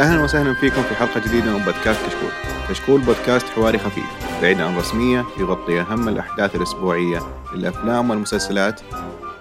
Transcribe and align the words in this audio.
أهلا 0.00 0.22
وسهلا 0.22 0.54
فيكم 0.54 0.82
في 0.82 0.94
حلقة 0.94 1.20
جديدة 1.20 1.58
من 1.58 1.64
بودكاست 1.64 2.06
كشكول. 2.06 2.30
كشكول 2.68 3.00
بودكاست 3.00 3.46
حواري 3.46 3.78
خفيف 3.78 4.04
بعيد 4.42 4.60
عن 4.60 4.72
الرسمية 4.72 5.24
يغطي 5.38 5.80
أهم 5.80 6.08
الأحداث 6.08 6.56
الأسبوعية 6.56 7.20
للافلام 7.54 8.10
والمسلسلات، 8.10 8.80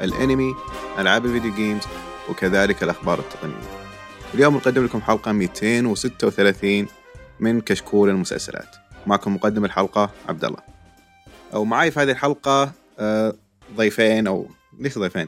الأنمي، 0.01 0.55
ألعاب 0.99 1.25
الفيديو 1.25 1.53
جيمز 1.53 1.84
وكذلك 2.29 2.84
الأخبار 2.84 3.20
التقنية. 3.20 3.61
اليوم 4.34 4.55
نقدم 4.55 4.85
لكم 4.85 5.01
حلقة 5.01 5.31
236 5.31 6.87
من 7.39 7.62
كشكول 7.62 8.09
المسلسلات. 8.09 8.76
معكم 9.07 9.35
مقدم 9.35 9.65
الحلقة 9.65 10.09
عبد 10.29 10.45
الله. 10.45 10.59
أو 11.53 11.65
معي 11.65 11.91
في 11.91 11.99
هذه 11.99 12.12
الحلقة 12.12 12.71
آه، 12.99 13.34
ضيفين 13.76 14.27
أو 14.27 14.48
ليش 14.79 14.98
ضيفين؟ 14.98 15.27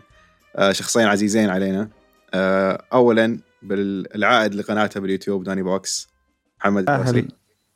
آه، 0.55 0.71
شخصين 0.71 1.07
عزيزين 1.07 1.49
علينا. 1.49 1.89
آه، 2.33 2.83
اولا 2.93 3.50
بالعائد 3.61 4.55
لقناته 4.55 4.99
باليوتيوب 4.99 5.43
داني 5.43 5.63
بوكس 5.63 6.09
محمد 6.59 6.89
أهلا 6.89 7.27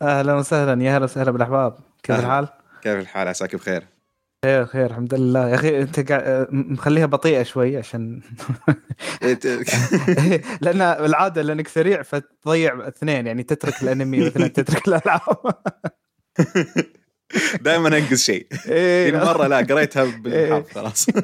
أهلا 0.02 0.34
وسهلا. 0.34 0.84
يا 0.84 0.98
هلا 0.98 1.04
وسهلا 1.04 1.32
بالأحباب. 1.32 1.78
كيف. 2.04 2.20
الحال؟ 2.20 2.48
كيف 2.82 3.00
الحال؟ 3.00 3.28
عساك 3.28 3.56
بخير. 3.56 3.84
خير 4.46 4.66
خير. 4.66 4.86
الحمد 4.86 5.14
لله. 5.14 5.50
يا 5.50 5.56
أخي 5.56 5.82
أنت 5.82 6.12
قاعد 6.12 6.48
مخليها 6.52 7.06
بطيئة 7.06 7.44
شوي 7.44 7.78
عشان 7.78 8.22
لأن 10.62 10.82
العادة 10.82 11.42
لأنك 11.42 11.68
سريع 11.68 12.02
فتضيع 12.02 12.88
اثنين 12.88 13.28
يعني 13.28 13.44
تترك 13.44 13.84
الأنمي 13.84 14.26
مثلا 14.26 14.48
تترك 14.48 14.88
الألعاب. 14.88 15.38
دائما 17.62 17.88
أنقز 17.88 18.24
شيء. 18.24 18.48
إيه. 18.68 19.12
في 19.12 19.18
مرة 19.18 19.48
لا 19.48 19.58
قريتها 19.58 20.04
بالحرف 20.04 20.74
خلاص. 20.74 21.06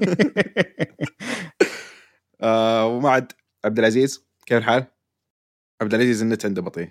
آه، 2.42 2.86
ومعد 2.86 3.32
عبد 3.66 3.80
العزيز. 3.80 4.31
كيف 4.52 4.58
الحال؟ 4.60 4.86
عبد 5.82 5.94
العزيز 5.94 6.22
النت 6.22 6.46
عنده 6.46 6.62
بطيء. 6.62 6.90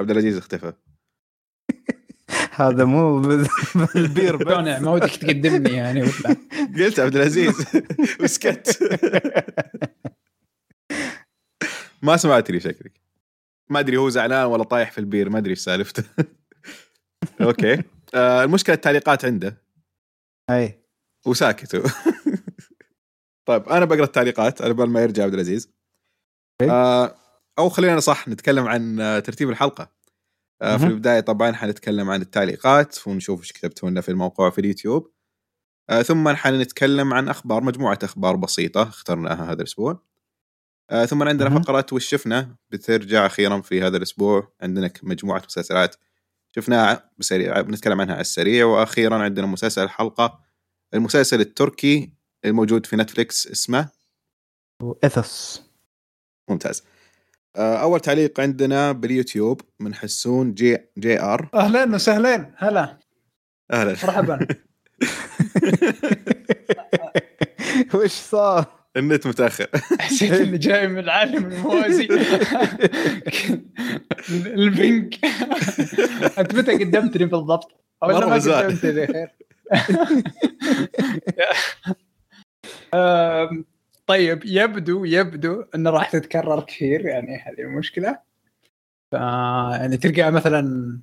عبد 0.00 0.10
العزيز 0.10 0.36
اختفى. 0.36 0.72
هذا 2.60 2.84
مو 2.84 3.20
بال- 3.20 3.48
بالبير 3.94 4.36
بس. 4.36 4.46
قانع 4.46 4.78
ما 4.78 4.90
ودك 4.90 5.10
تقدمني 5.16 5.70
يعني 5.70 6.02
ولا؟ 6.02 6.36
قلت 6.84 7.00
عبد 7.00 7.16
العزيز. 7.16 7.54
وسكت. 8.20 8.78
ما 12.02 12.16
سمعتني 12.16 12.60
شكلك. 12.60 13.00
ما 13.70 13.80
أدري 13.80 13.96
هو 13.96 14.08
زعلان 14.08 14.46
ولا 14.46 14.62
طايح 14.64 14.90
في 14.90 14.98
البير 14.98 15.30
ما 15.30 15.38
أدري 15.38 15.50
إيش 15.50 15.58
سالفته. 15.58 16.04
okay. 17.40 17.82
آه، 18.14 18.44
المشكلة 18.44 18.74
التعليقات 18.74 19.24
عنده. 19.24 19.56
أي. 20.50 20.78
وساكت. 21.26 21.82
طيب 23.48 23.68
أنا 23.68 23.84
بقرأ 23.84 24.04
التعليقات 24.04 24.62
على 24.62 24.74
بال 24.74 24.90
ما 24.90 25.02
يرجع 25.02 25.24
عبد 25.24 25.34
العزيز. 25.34 25.72
آه 26.62 27.14
أو 27.58 27.68
خلينا 27.68 28.00
صح 28.00 28.28
نتكلم 28.28 28.68
عن 28.68 29.00
آه، 29.00 29.18
ترتيب 29.18 29.50
الحلقة 29.50 29.92
آه 30.62 30.76
في. 30.76 30.86
البداية 30.86 31.20
طبعا 31.20 31.52
حنتكلم 31.52 32.10
عن 32.10 32.20
التعليقات 32.20 33.06
ونشوف 33.06 33.40
إيش 33.40 33.52
كتبتوا 33.52 33.90
لنا 33.90 34.00
في 34.00 34.08
الموقع 34.08 34.50
في 34.50 34.60
اليوتيوب 34.60 35.12
آه 35.90 36.02
ثم 36.02 36.28
حنتكلم 36.28 37.14
عن 37.14 37.28
أخبار 37.28 37.62
مجموعة 37.62 37.98
أخبار 38.02 38.36
بسيطة 38.36 38.82
اخترناها 38.82 39.44
هذا 39.52 39.52
الأسبوع 39.62 40.02
آه 40.90 41.04
ثم 41.04 41.22
عندنا. 41.22 41.60
فقرة 41.60 41.86
وش 41.92 42.08
شفنا 42.08 42.56
بترجع 42.70 43.26
أخيرا 43.26 43.60
في 43.60 43.82
هذا 43.82 43.96
الأسبوع 43.96 44.52
عندنا 44.60 44.90
مجموعة 45.02 45.42
مسلسلات 45.46 45.96
شفناها 46.56 47.10
بسريع 47.18 47.60
بنتكلم 47.60 48.00
عنها 48.00 48.14
على 48.14 48.20
السريع 48.20 48.66
وأخيرا 48.66 49.16
عندنا 49.16 49.46
مسلسل 49.46 49.82
الحلقة 49.82 50.40
المسلسل 50.94 51.40
التركي 51.40 52.12
الموجود 52.44 52.86
في 52.86 52.96
نتفليكس 52.96 53.46
اسمه؟ 53.46 53.88
اثوس 55.04 55.62
ممتاز. 56.50 56.84
آه، 57.56 57.76
أول 57.76 58.00
تعليق 58.00 58.40
عندنا 58.40 58.92
باليوتيوب 58.92 59.60
من 59.80 59.94
حسون 59.94 60.54
جي 60.54 60.78
جي 60.98 61.20
آر. 61.20 61.48
أهلا 61.54 61.94
وسهلا. 61.94 62.54
هلا. 62.56 62.98
أهلا. 63.72 63.90
مرحبا. 63.90 64.46
وش 67.94 68.10
صار؟ 68.10 68.66
النت 68.96 69.26
متأخر. 69.26 69.66
حسيت 70.00 70.32
إني 70.32 70.58
جاي 70.58 70.88
من 70.88 70.98
العالم 70.98 71.52
الموازي. 71.52 72.08
البنك. 74.30 75.24
أنت 76.38 76.54
متى 76.54 76.72
قدمتني 76.72 77.24
بالضبط؟ 77.24 77.84
أو 78.02 78.08
ما. 78.08 78.34
قدمتني 78.34 79.06
خير 79.06 79.28
طيب 84.06 84.40
يبدو 84.44 85.04
يبدو 85.04 85.64
انه 85.74 85.90
راح 85.90 86.10
تتكرر 86.10 86.60
كثير 86.60 87.06
يعني 87.06 87.36
هذه 87.36 87.60
المشكلة. 87.60 88.18
ف 89.12 89.14
يعني 89.72 89.96
تلقى 89.96 90.32
مثلا 90.32 90.98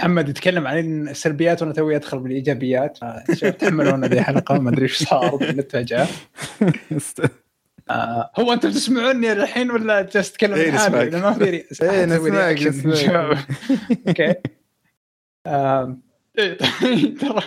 محمد 0.00 0.28
يتكلم 0.28 0.66
عن 0.66 1.08
السلبيات 1.08 1.62
وأنا 1.62 1.74
توي 1.74 1.96
ادخل 1.96 2.18
بالإيجابيات. 2.18 2.98
فشباب 3.28 3.58
تحملون 3.58 4.04
هذه 4.04 4.12
الحلقة؟ 4.12 4.58
ما 4.58 4.70
أدري 4.70 4.82
إيش 4.82 5.02
صار 5.02 5.38
فجاه 5.70 6.06
آه 7.90 8.30
هو 8.38 8.52
أنتم 8.52 8.70
تسمعوني 8.70 9.32
الحين 9.32 9.70
ولا 9.70 10.02
جالس 10.02 10.30
اتكلم 10.30 10.54
إيه، 10.54 10.72
عن 10.78 10.92
ما 11.20 11.32
في 11.32 11.44
ري- 11.44 11.66
أسوي 11.72 12.06
نسمعك،. 12.06 12.58
okay. 14.08 14.34
آم، 15.46 16.02
إيه، 16.38 16.58
ترى. 17.18 17.42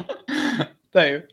طيب. 0.92 1.28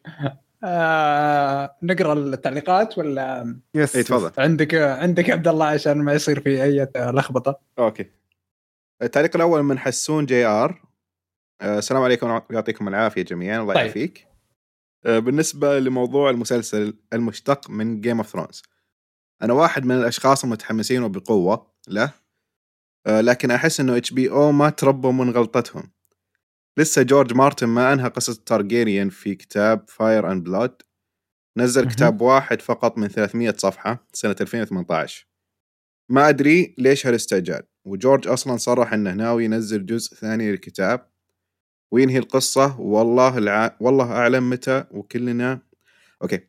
آه 0.64 1.76
نقرأ 1.82 2.12
التعليقات 2.12 2.98
ولا؟ 2.98 3.56
yes 3.74 3.92
تفضل. 3.92 4.42
عندك 4.42 4.74
عندك 4.74 5.30
عبد 5.30 5.48
الله 5.48 5.66
عشان 5.66 5.98
ما 5.98 6.12
يصير 6.12 6.40
في 6.40 6.62
أي 6.62 6.88
لخبطة. 6.96 7.60
أوكي. 7.78 8.06
التعليق 9.02 9.36
الأول 9.36 9.62
من 9.62 9.78
حسون 9.78 10.26
جي 10.26 10.44
آر. 10.46 10.82
آه، 11.60 11.78
السلام 11.78 12.02
عليكم 12.02 12.40
ويعطيكم 12.50 12.88
العافية 12.88 13.22
جميعا 13.22 13.60
الله 13.60 13.74
طيب. 13.74 13.84
يعافيك. 13.84 14.26
آه، 15.06 15.18
بالنسبة 15.18 15.78
لموضوع 15.78 16.30
المسلسل 16.30 16.94
المشتق 17.12 17.70
من 17.70 18.00
Game 18.00 18.16
of 18.18 18.26
Thrones 18.26 18.62
أنا 19.42 19.52
واحد 19.52 19.84
من 19.84 19.94
الأشخاص 19.94 20.44
المتحمسين 20.44 21.02
وبقوة 21.02 21.66
له 21.88 22.12
آه، 23.06 23.20
لكن 23.20 23.50
أحس 23.50 23.80
إنه 23.80 23.96
HBO 23.96 24.52
ما 24.52 24.70
تربوا 24.70 25.12
من 25.12 25.30
غلطتهم. 25.30 25.90
لسه 26.78 27.02
جورج 27.02 27.34
مارتن 27.34 27.66
ما 27.66 27.92
أنهى 27.92 28.08
قصة 28.08 28.42
Targaryen 28.46 29.08
في 29.08 29.34
كتاب 29.34 29.84
Fire 29.88 30.32
and 30.32 30.44
Blood 30.44 30.82
نزل. 31.56 31.88
كتاب 31.88 32.20
واحد 32.20 32.62
فقط 32.62 32.98
من 32.98 33.08
300 33.08 33.54
صفحة 33.58 34.06
سنة 34.12 34.36
2018 34.40 35.26
ما 36.08 36.28
أدري 36.28 36.74
ليش 36.78 37.06
هالاستعجال 37.06 37.62
وجورج 37.84 38.28
أصلا 38.28 38.56
صرح 38.56 38.92
إنه 38.92 39.12
ناوي 39.14 39.44
ينزل 39.44 39.86
جزء 39.86 40.14
ثاني 40.16 40.50
للكتاب. 40.50 41.10
وينهي 41.92 42.18
القصة 42.18 42.80
والله 42.80 43.38
الع... 43.38 43.76
والله 43.80 44.12
أعلم 44.12 44.50
متى 44.50 44.84
وكلنا 44.90 45.62
أوكي. 46.22 46.40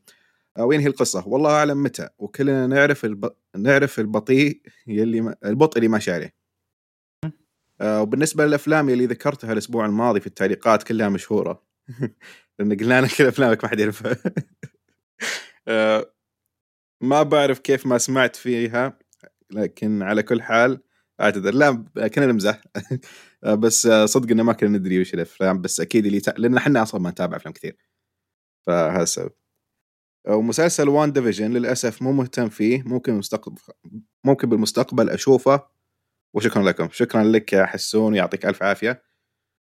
آه، 0.58 0.66
وينهي 0.66 0.88
القصة 0.88 1.28
والله 1.28 1.50
أعلم 1.52 1.84
متى 1.84 2.10
وكلنا 2.20 2.68
نعرف 2.68 3.06
الب... 3.06 3.32
نعرف 3.58 4.00
البطيء 4.00 4.62
يلي 4.88 5.22
ما... 5.22 5.36
البطء 5.46 5.78
اللي 5.78 5.88
ماشي 5.88 6.12
عليه. 6.12 6.41
وبالنسبة 7.84 8.46
للأفلام 8.46 8.90
اللي 8.90 9.06
ذكرتها 9.06 9.54
الأسبوع 9.54 9.86
الماضي 9.86 10.20
في 10.20 10.28
التعليقات 10.28 10.84
كلها 10.84 11.10
مشهورة. 11.10 11.64
لأن 12.60 12.78
قلنا 12.78 13.02
لك 13.02 13.22
افلامك 13.22 13.64
ما 13.64 13.70
حد 13.70 13.80
يعرفها. 13.80 14.18
آه، 15.68 16.14
ما 17.02 17.24
بعرف 17.24 17.60
كيف 17.60 17.86
ما 17.86 17.98
سمعت 17.98 18.36
فيها 18.36 19.00
لكن 19.52 20.02
على 20.02 20.24
كل 20.24 20.42
حال 20.42 20.82
أعتذر. 21.22 21.54
لا 21.54 22.08
كنا 22.08 22.26
نمزح. 22.26 22.62
آه، 23.44 23.56
بس 23.56 23.86
آه، 23.86 24.06
صدق 24.06 24.32
إنه 24.32 24.44
ما 24.44 24.54
كنا 24.54 24.78
ندري 24.78 25.02
وش 25.02 25.14
الأفلام 25.14 25.62
بس 25.62 25.80
أكيد 25.80 26.06
اللي. 26.06 26.22
لأن 26.38 26.58
إحنا 26.58 26.82
أصلا 26.82 27.02
ما 27.02 27.10
نتابع 27.10 27.38
أفلام 27.38 27.54
كثير. 27.54 27.78
فهذا 28.68 29.04
السبب. 29.04 29.32
آه، 30.28 30.36
ومسلسل 30.36 30.90
WandaVision 30.90 31.52
للأسف 31.52 32.02
مو 32.02 32.12
مهتم 32.12 32.50
فيه. 32.50 32.84
ممكن 32.84 33.14
مستقبل 33.14 33.62
ممكن 34.26 34.50
بالمستقبل 34.50 35.10
أشوفه. 35.10 35.81
وشكرا 36.34 36.64
لكم. 36.64 36.90
شكرا 36.92 37.24
لك 37.24 37.54
يا 37.54 37.66
حسون 37.66 38.16
يعطيك 38.16 38.46
ألف 38.46 38.64
عافية. 38.64 39.04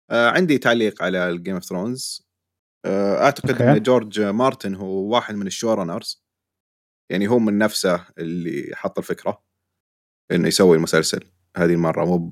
آه 0.10 0.30
عندي 0.30 0.58
تعليق 0.58 1.04
على 1.04 1.30
ال 1.30 1.34
Game 1.34 1.54
of 1.54 1.64
Thrones 1.64 2.28
آه 2.86 3.24
أعتقد 3.24 3.50
okay. 3.52 3.72
إن 3.72 3.84
جورج 3.84 4.22
مارتن 4.22 4.76
هو 4.76 5.14
واحد 5.14 5.36
من 5.36 5.48
ال 5.48 5.54
showrunners 5.54 6.24
يعني 7.10 7.28
هو 7.28 7.40
من 7.40 7.58
نفسه 7.58 8.06
اللي 8.18 8.76
حط 8.76 8.98
الفكرة 8.98 9.44
إنه 10.32 10.48
يسوي 10.48 10.78
المسلسل 10.78 11.24
هذه 11.58 11.74
المرة 11.74 12.06
مو 12.06 12.32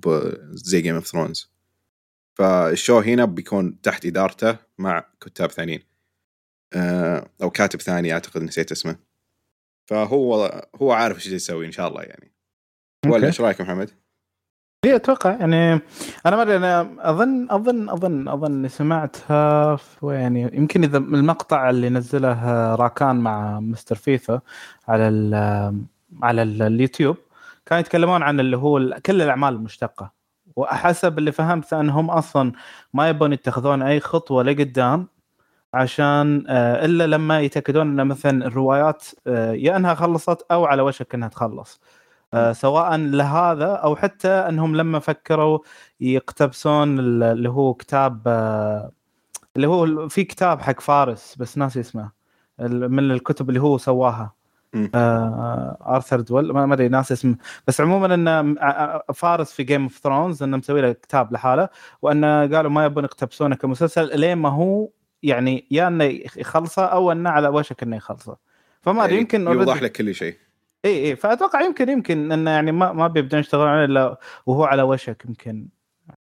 زي 0.51 0.81
Game 0.81 0.95
of 0.95 1.07
Thrones 1.07 1.55
فال 2.37 2.58
show 2.58 2.99
هنا 2.99 3.25
بيكون 3.25 3.81
تحت 3.81 4.05
إدارته 4.05 4.57
مع 4.77 5.13
كتاب 5.21 5.51
ثانيين. 5.51 5.83
آه 6.73 7.31
أو 7.41 7.49
كاتب 7.49 7.81
ثاني 7.81 8.13
أعتقد 8.13 8.41
نسيت 8.41 8.71
اسمه. 8.71 8.99
فهو 9.89 10.45
هو 10.75 10.91
عارف 10.91 11.17
إيش 11.17 11.27
يسوي 11.27 11.65
إن 11.65 11.71
شاء 11.71 11.87
الله 11.87 12.01
يعني. 12.03 12.33
ولا 13.05 13.15
okay. 13.15 13.25
إيش 13.27 13.41
رأيك 13.41 13.61
محمد؟ 13.61 14.04
اي 14.85 14.95
أتوقع 14.95 15.31
يعني 15.31 15.73
أنا 16.25 16.35
ما 16.35 16.41
أدري 16.41 16.57
أنا 16.57 16.89
أظن 16.99 17.47
أظن 17.51 17.89
أظن 17.89 18.27
أظن 18.27 18.67
سمعتها 18.67 19.77
يعني 20.03 20.41
يمكن 20.53 20.83
إذا 20.83 20.97
المقطع 20.97 21.69
اللي 21.69 21.89
نزله 21.89 22.75
راكان 22.75 23.15
مع 23.15 23.59
مستر 23.59 23.95
فيفا 23.95 24.41
على 24.87 25.07
ال 25.07 25.33
على 26.23 26.41
ال- 26.43 26.61
اليوتيوب. 26.61 27.17
كانوا 27.65 27.79
يتكلمون 27.79 28.23
عن 28.23 28.39
اللي 28.39 28.57
هو 28.57 28.97
كل 29.05 29.21
الأعمال 29.21 29.53
المشتقه 29.53 30.11
وحسب 30.55 31.17
اللي 31.19 31.31
فهمت 31.31 31.73
أنهم 31.73 32.09
أصلا 32.11 32.51
ما 32.93 33.09
يبون 33.09 33.33
يتخذون 33.33 33.81
أي 33.81 33.99
خطوة 33.99 34.43
لقدام 34.43 35.07
عشان 35.73 36.43
آه، 36.47 36.85
إلا 36.85 37.07
لما 37.07 37.39
يتأكدون 37.41 37.99
إن 37.99 38.07
مثلا 38.07 38.45
الروايات 38.47 39.05
آه، 39.27 39.51
يا 39.53 39.77
إنها 39.77 39.93
خلصت 39.93 40.45
أو 40.51 40.65
على 40.65 40.81
وشك 40.81 41.15
إنها 41.15 41.27
تخلص. 41.27 41.81
سواء 42.53 42.95
لهذا 42.97 43.65
أو 43.65 43.95
حتى 43.95 44.29
أنهم 44.29 44.75
لما 44.75 44.99
فكروا 44.99 45.59
يقتبسون 46.01 46.99
ال- 46.99 47.23
اللي 47.23 47.49
هو 47.49 47.73
كتاب 47.73 48.21
آه، 48.27 48.91
اللي 49.55 49.67
هو 49.67 50.07
في 50.09 50.23
كتاب 50.23 50.61
حق 50.61 50.79
فارس 50.79 51.35
بس 51.35 51.57
ناسي 51.57 51.79
اسمه 51.79 52.11
من 52.69 53.11
الكتب 53.11 53.49
اللي 53.49 53.61
هو 53.61 53.77
سواها. 53.77 54.33
آه، 54.95 55.77
آرثر 55.95 56.21
دول 56.21 56.51
ما 56.53 56.73
أدري 56.73 56.87
ناس 56.87 57.11
اسمه. 57.11 57.35
بس 57.67 57.81
عموما 57.81 58.13
انه 58.13 58.55
ع- 58.61 59.01
فارس 59.13 59.51
في 59.51 59.63
جيم 59.63 59.83
اوف 59.83 59.97
ثرونز 59.97 60.43
إنه 60.43 60.57
مسوي 60.57 60.81
له 60.81 60.91
كتاب 60.91 61.33
لحاله 61.33 61.69
وانه 62.01 62.55
قالوا 62.55 62.71
ما 62.71 62.85
يبون 62.85 63.03
يقتبسونه 63.03 63.55
كمسلسل 63.55 64.19
لين 64.19 64.37
ما 64.37 64.49
هو 64.49 64.87
يعني 65.23 65.67
يا 65.71 65.87
إنه 65.87 66.03
يخلصه 66.37 66.85
أو 66.85 67.11
إنه 67.11 67.29
على 67.29 67.47
وشك 67.47 67.83
إنه 67.83 67.95
يخلصه. 67.95 68.37
فما 68.81 69.03
أدري 69.03 69.11
يعني 69.11 69.21
يمكن 69.21 69.47
يوضح 69.47 69.81
لك 69.81 69.91
كل 69.91 70.15
شيء. 70.15 70.35
اي 70.85 71.05
اي 71.09 71.15
فأتوقع 71.15 71.61
يمكن 71.61 71.89
يمكن 71.89 72.31
إنه 72.31 72.51
يعني 72.51 72.71
ما 72.71 72.91
ما 72.91 73.07
بيبدون 73.07 73.39
يشتغلون 73.39 73.67
عليه 73.67 73.85
إلا 73.85 74.19
وهو 74.45 74.63
على 74.63 74.81
وشك 74.81 75.23
يمكن 75.25 75.67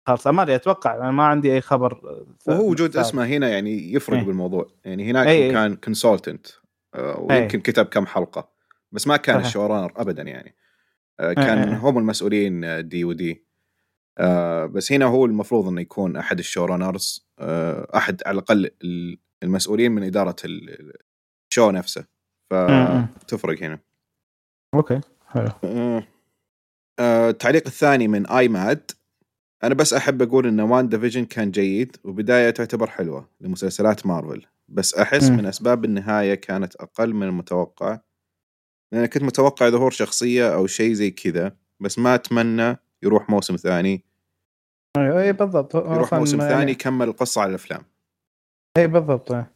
خلاص 0.08 0.28
ما 0.28 0.42
أدري 0.42 0.56
أتوقع 0.56 0.96
أنا 0.96 1.12
ما 1.12 1.24
عندي 1.24 1.54
أي 1.54 1.62
خبر 1.62 2.02
وهو 2.48 2.70
وجود. 2.70 2.98
اسمه 2.98 3.26
هنا 3.26 3.50
يعني 3.50 3.94
يفرق 3.94 4.18
إيه. 4.18 4.24
بالموضوع 4.26 4.68
يعني 4.86 5.12
هناك 5.12 5.28
إيه. 5.28 5.52
كان 5.52 5.76
consultant 5.76 6.48
ويمكن 7.18 7.60
كتب 7.60 7.86
كم 7.86 8.06
حلقة 8.06 8.50
بس 8.92 9.08
ما 9.08 9.18
كان 9.18 9.36
صحيح. 9.36 9.46
ال 9.48 9.52
showrunner 9.52 9.92
ابدا 9.96 10.22
يعني 10.24 10.56
آه، 11.20 11.28
إيه، 11.30 11.34
كان 11.36 11.58
إيه. 11.58 11.78
هم 11.78 11.98
المسؤولين 11.98 12.64
آه، 12.64 12.82
D 12.82 13.04
و 13.06 13.25
D 13.25 13.44
آه، 14.18 14.66
بس 14.66 14.92
هنا 14.92 15.06
هو 15.06 15.26
المفروض 15.26 15.68
إنه 15.68 15.82
يكون 15.82 16.18
أحد 16.18 16.40
ال 16.40 16.47
showrunners 16.47 17.28
آه، 17.40 17.88
أحد 17.96 18.22
على 18.26 18.34
الأقل 18.34 18.70
ال- 18.84 19.18
المسؤولين 19.44 19.92
من 19.92 20.04
إدارة 20.04 20.36
ال- 20.46 20.94
ال 21.50 21.54
show 21.54 21.72
نفسه. 21.72 22.06
فتفرق 22.50 23.64
هنا 23.64 23.80
okay 24.76 25.02
حلو. 25.28 25.50
آه، 25.64 26.04
آه، 27.00 27.30
التعليق 27.30 27.64
الثاني 27.68 28.08
من 28.08 28.28
اي 28.28 28.48
ماد 28.48 28.92
أنا 29.64 29.74
بس 29.74 29.94
أحب 29.94 30.22
أقول 30.22 30.48
إن 30.48 30.60
WandaVision 30.60 31.26
كان 31.26 31.52
جيد 31.52 31.98
وبداية 32.04 32.50
تعتبر 32.50 32.90
حلوة 32.90 33.30
لمسلسلات 33.42 34.06
مارفل. 34.06 34.46
بس 34.70 34.94
أحس 34.96 35.30
مم. 35.30 35.38
من 35.38 35.46
أسباب 35.46 35.86
النهاية 35.86 36.36
كانت 36.36 36.76
أقل 36.76 37.14
من 37.14 37.28
المتوقع. 37.28 38.00
لأن 38.92 39.06
كنت 39.06 39.24
متوقع 39.24 39.70
ظهور 39.70 39.92
شخصية 39.92 40.54
أو 40.56 40.68
شيء 40.68 40.94
زي 40.94 41.12
كذا 41.12 41.56
بس 41.80 42.00
ما 42.00 42.16
أتمنى 42.16 42.78
يروح 43.04 43.30
موسم 43.30 43.56
ثاني. 43.56 44.04
اي 44.98 45.22
أي 45.24 45.34
بالضبط. 45.34 45.76
يروح 45.76 46.14
موسم 46.14 46.42
يعني- 46.42 46.54
ثاني 46.54 46.72
يكمل 46.72 47.08
القصة 47.08 47.42
على 47.42 47.50
الأفلام. 47.50 47.82
أي 48.78 48.88
بالضبط 48.88 49.32
إيه. 49.32 49.52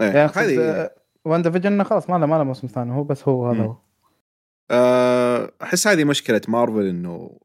إيه، 0.00 0.06
يعني 0.12 0.30
هذه 0.34 0.90
WandaVision 1.24 1.84
خلاص 1.84 2.10
ما 2.10 2.16
له 2.18 2.26
ما 2.26 2.34
له 2.36 2.44
موسم 2.44 2.66
ثاني 2.68 2.92
هو 2.92 3.04
بس 3.04 3.28
هو 3.28 3.50
هذا. 3.50 3.62
هو. 3.62 3.70
آه، 3.70 3.83
أحس 5.62 5.86
هذه 5.86 6.04
مشكلة 6.04 6.40
مارفل 6.48 6.86
إنه 6.86 7.40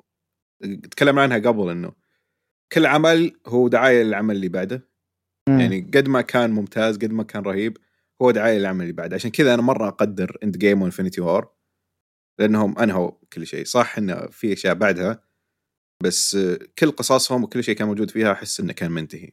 تكلمنا 0.92 1.22
عنها 1.22 1.38
قبل 1.38 1.70
إنه 1.70 1.92
كل 2.72 2.86
عمل 2.86 3.40
هو 3.48 3.68
دعاية 3.68 4.04
للعمل 4.04 4.36
اللي 4.36 4.50
بعده. 4.50 4.90
مم. 5.50 5.60
يعني 5.60 5.82
قد 5.82 6.08
ما 6.08 6.22
كان 6.22 6.52
ممتاز 6.52 6.98
قد 6.98 7.12
ما 7.12 7.24
كان 7.24 7.44
رهيب 7.44 7.78
هو 8.22 8.32
دعاية 8.32 8.58
للعمل 8.58 8.82
اللي 8.82 8.94
بعده. 8.94 9.16
عشان 9.16 9.32
كذا 9.32 9.54
أنا 9.54 9.62
مرة 9.62 9.88
أقدر 9.88 10.38
Endgame 10.44 10.58
و 10.58 10.82
Infinity 10.82 11.22
War 11.22 11.48
لأنهم 12.40 12.80
أنهوا 12.80 13.12
كل 13.34 13.48
شيء. 13.48 13.66
صح 13.66 13.98
إنه 13.98 14.16
في 14.16 14.54
أشياء 14.54 14.74
بعدها 14.74 15.24
بس 16.04 16.36
آه، 16.36 16.60
كل 16.80 16.92
قصصهم 16.92 17.44
وكل 17.44 17.64
شيء 17.64 17.76
كان 17.76 17.88
موجود 17.88 18.12
فيها 18.12 18.32
أحس 18.32 18.60
إنه 18.60 18.74
كان 18.74 18.92
منتهي. 18.92 19.32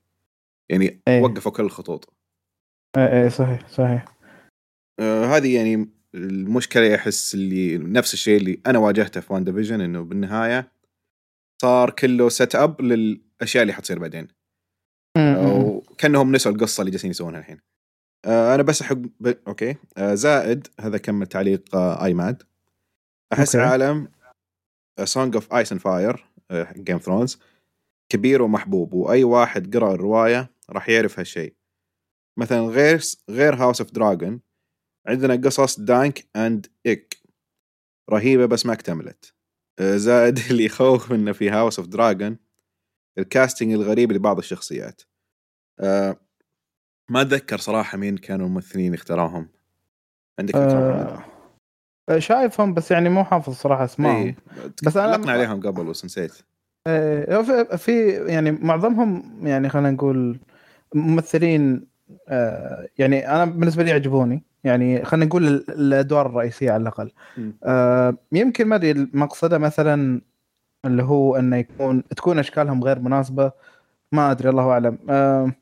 يعني 0.68 1.02
إيه. 1.08 1.22
وقفوا 1.22 1.52
كل 1.52 1.62
الخطوط 1.62 2.16
اي 2.96 3.22
اي 3.22 3.30
صحيح 3.30 3.68
صحيح. 3.68 4.04
آه 5.00 5.24
هذه 5.24 5.56
يعني 5.56 5.95
المشكلة 6.14 6.94
احس 6.94 7.34
اللي 7.34 7.78
نفس 7.78 8.14
الشيء 8.14 8.36
اللي 8.36 8.60
أنا 8.66 8.78
واجهته 8.78 9.20
في 9.20 9.32
WandaVision 9.32 9.80
إنه 9.80 10.00
بالنهاية 10.00 10.72
صار 11.62 11.90
كله 11.90 12.28
setup 12.28 12.82
للأشياء 12.82 13.62
اللي 13.62 13.72
حتصير 13.72 13.98
بعدين. 13.98 14.28
وكأنهم 15.18 16.32
نسوا 16.32 16.52
القصة 16.52 16.80
اللي 16.80 16.90
جالسين 16.90 17.10
يسوونها 17.10 17.40
الحين. 17.40 17.60
آه 18.24 18.54
أنا 18.54 18.62
بس 18.62 18.82
أحب 18.82 19.10
ب... 19.20 19.34
okay. 19.48 19.76
آه 19.96 20.14
زائد 20.14 20.66
هذا 20.80 20.98
كمل 20.98 21.26
تعليق 21.26 21.76
آه 21.76 22.04
ايماد 22.04 22.42
أحس 23.32 23.56
okay. 23.56 23.68
عالم 23.68 24.08
Song 25.04 25.34
of 25.34 25.54
Ice 25.54 25.72
and 25.72 25.80
Fire 25.80 26.26
Game 26.76 26.98
Thrones 26.98 27.40
كبير 28.08 28.42
ومحبوب 28.42 28.92
وأي 28.94 29.24
واحد 29.24 29.76
قرأ 29.76 29.94
الرواية 29.94 30.50
راح 30.70 30.88
يعرف 30.88 31.18
هالشيء. 31.18 31.54
مثلا 32.38 32.60
غير 32.60 33.00
غير 33.30 33.54
House 33.54 33.80
of 33.80 33.90
Dragon 33.90 34.40
عندنا 35.08 35.34
قصص 35.36 35.80
Dunk 35.80 36.24
and 36.36 36.66
Egg. 36.86 37.16
رهيبة 38.10 38.46
بس 38.46 38.66
ما 38.66 38.72
اكتملت. 38.72 39.34
آه، 39.78 39.96
زائد 39.96 40.38
اللي 40.50 40.64
يخوف 40.64 41.12
إنه 41.12 41.32
في 41.32 41.50
House 41.50 41.78
of 41.78 41.88
Dragon 41.88 42.36
ال 43.18 43.25
casting 43.25 43.72
الغريب 43.72 44.12
لبعض 44.12 44.38
الشخصيات. 44.38 45.02
آه، 45.80 46.16
ما 47.10 47.20
أتذكر 47.20 47.58
صراحة 47.58 47.98
مين 47.98 48.16
كانوا 48.16 48.46
الممثلين 48.46 48.94
اختاروهم. 48.94 49.48
عندك؟ 50.40 50.54
آه، 50.56 51.22
شايفهم 52.18 52.74
بس 52.74 52.90
يعني 52.90 53.08
مو 53.08 53.24
حافظ 53.24 53.52
صراحة 53.54 53.84
اسمائهم 53.84 54.16
إيه. 54.26 54.36
بس 54.82 54.92
أنا- 54.92 55.00
تكلمنا 55.00 55.32
عليهم 55.32 55.60
قبل 55.60 55.84
بس 55.84 56.04
نسيت. 56.04 56.32
آه، 56.86 57.42
في- 57.42 57.78
في 57.78 58.10
يعني 58.32 58.50
معظمهم 58.50 59.40
يعني 59.46 59.68
خلينا 59.68 59.90
نقول 59.90 60.38
ممثلين 60.94 61.86
يعني 62.98 63.28
أنا 63.30 63.44
بالنسبة 63.44 63.82
لي 63.82 63.90
يعجبوني. 63.90 64.42
يعني 64.66 65.04
خلينا 65.04 65.26
نقول 65.26 65.46
ال- 65.46 65.70
الأدوار 65.70 66.26
الرئيسية 66.26 66.72
على 66.72 66.82
الأقل. 66.82 67.10
آه، 67.64 68.14
يمكن 68.32 68.66
ما 68.68 68.76
أدري 68.76 68.90
المقصدة 68.90 69.58
مثلا 69.58 70.20
اللي 70.84 71.02
هو 71.02 71.36
إنه 71.36 71.56
يكون 71.56 72.02
تكون 72.08 72.38
أشكالهم 72.38 72.84
غير 72.84 72.98
مناسبة. 72.98 73.52
ما 74.12 74.30
أدري 74.30 74.48
الله 74.48 74.70
أعلم. 74.70 74.98
آه، 75.10 75.52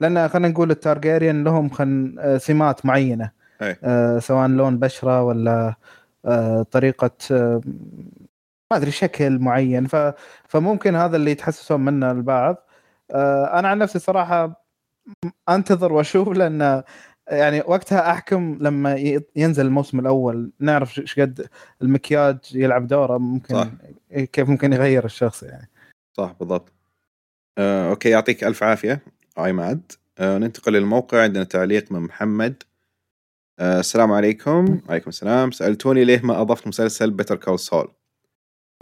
لأن 0.00 0.28
خلينا 0.28 0.48
نقول 0.48 0.70
التارجيريان 0.70 1.44
لهم 1.44 1.68
خن 1.68 2.16
آه، 2.18 2.36
سمات 2.36 2.86
معينة. 2.86 3.30
آه، 3.84 4.18
سواء 4.18 4.48
لون 4.48 4.78
بشرة 4.78 5.22
ولا 5.22 5.74
آه، 6.24 6.62
طريقة 6.62 7.10
آه، 7.30 7.60
ما 8.70 8.76
أدري 8.76 8.90
شكل 8.90 9.38
معين. 9.38 9.86
ف 9.86 9.96
فممكن 10.48 10.94
هذا 10.94 11.16
اللي 11.16 11.30
يتحسسون 11.30 11.80
منه 11.84 12.10
البعض. 12.10 12.56
آه، 13.10 13.58
أنا 13.58 13.68
عن 13.68 13.78
نفسي 13.78 13.98
صراحة 13.98 14.64
أنتظر 15.48 15.92
وأشوف 15.92 16.28
لأن 16.28 16.82
يعني 17.28 17.60
وقتها 17.60 18.10
أحكم 18.10 18.58
لما 18.60 19.20
ينزل 19.36 19.66
الموسم 19.66 20.00
الأول 20.00 20.52
نعرف 20.60 20.98
إيش 20.98 21.20
قد 21.20 21.48
المكياج 21.82 22.38
يلعب 22.54 22.86
دوره 22.86 23.18
ممكن 23.18 23.54
صح. 23.54 23.68
كيف 24.32 24.48
ممكن 24.48 24.72
يغير 24.72 25.04
الشخص 25.04 25.42
يعني. 25.42 25.70
صح 26.12 26.34
بالضبط. 26.40 26.72
آه، 27.58 27.90
أوكي 27.90 28.08
يعطيك 28.08 28.44
ألف 28.44 28.62
عافية 28.62 29.02
ايماد 29.38 29.92
آه، 30.18 30.38
ننتقل 30.38 30.72
للموقع 30.72 31.22
عندنا 31.22 31.44
تعليق 31.44 31.92
من 31.92 32.00
محمد. 32.00 32.62
آه، 33.58 33.80
السلام 33.80 34.12
عليكم. 34.12 34.80
وعليكم 34.88 35.08
السلام. 35.08 35.50
سألتوني 35.50 36.04
ليه 36.04 36.20
ما 36.24 36.40
أضفت 36.40 36.66
مسلسل 36.66 37.10
Better 37.10 37.36
Call 37.36 37.58
Saul 37.58 37.92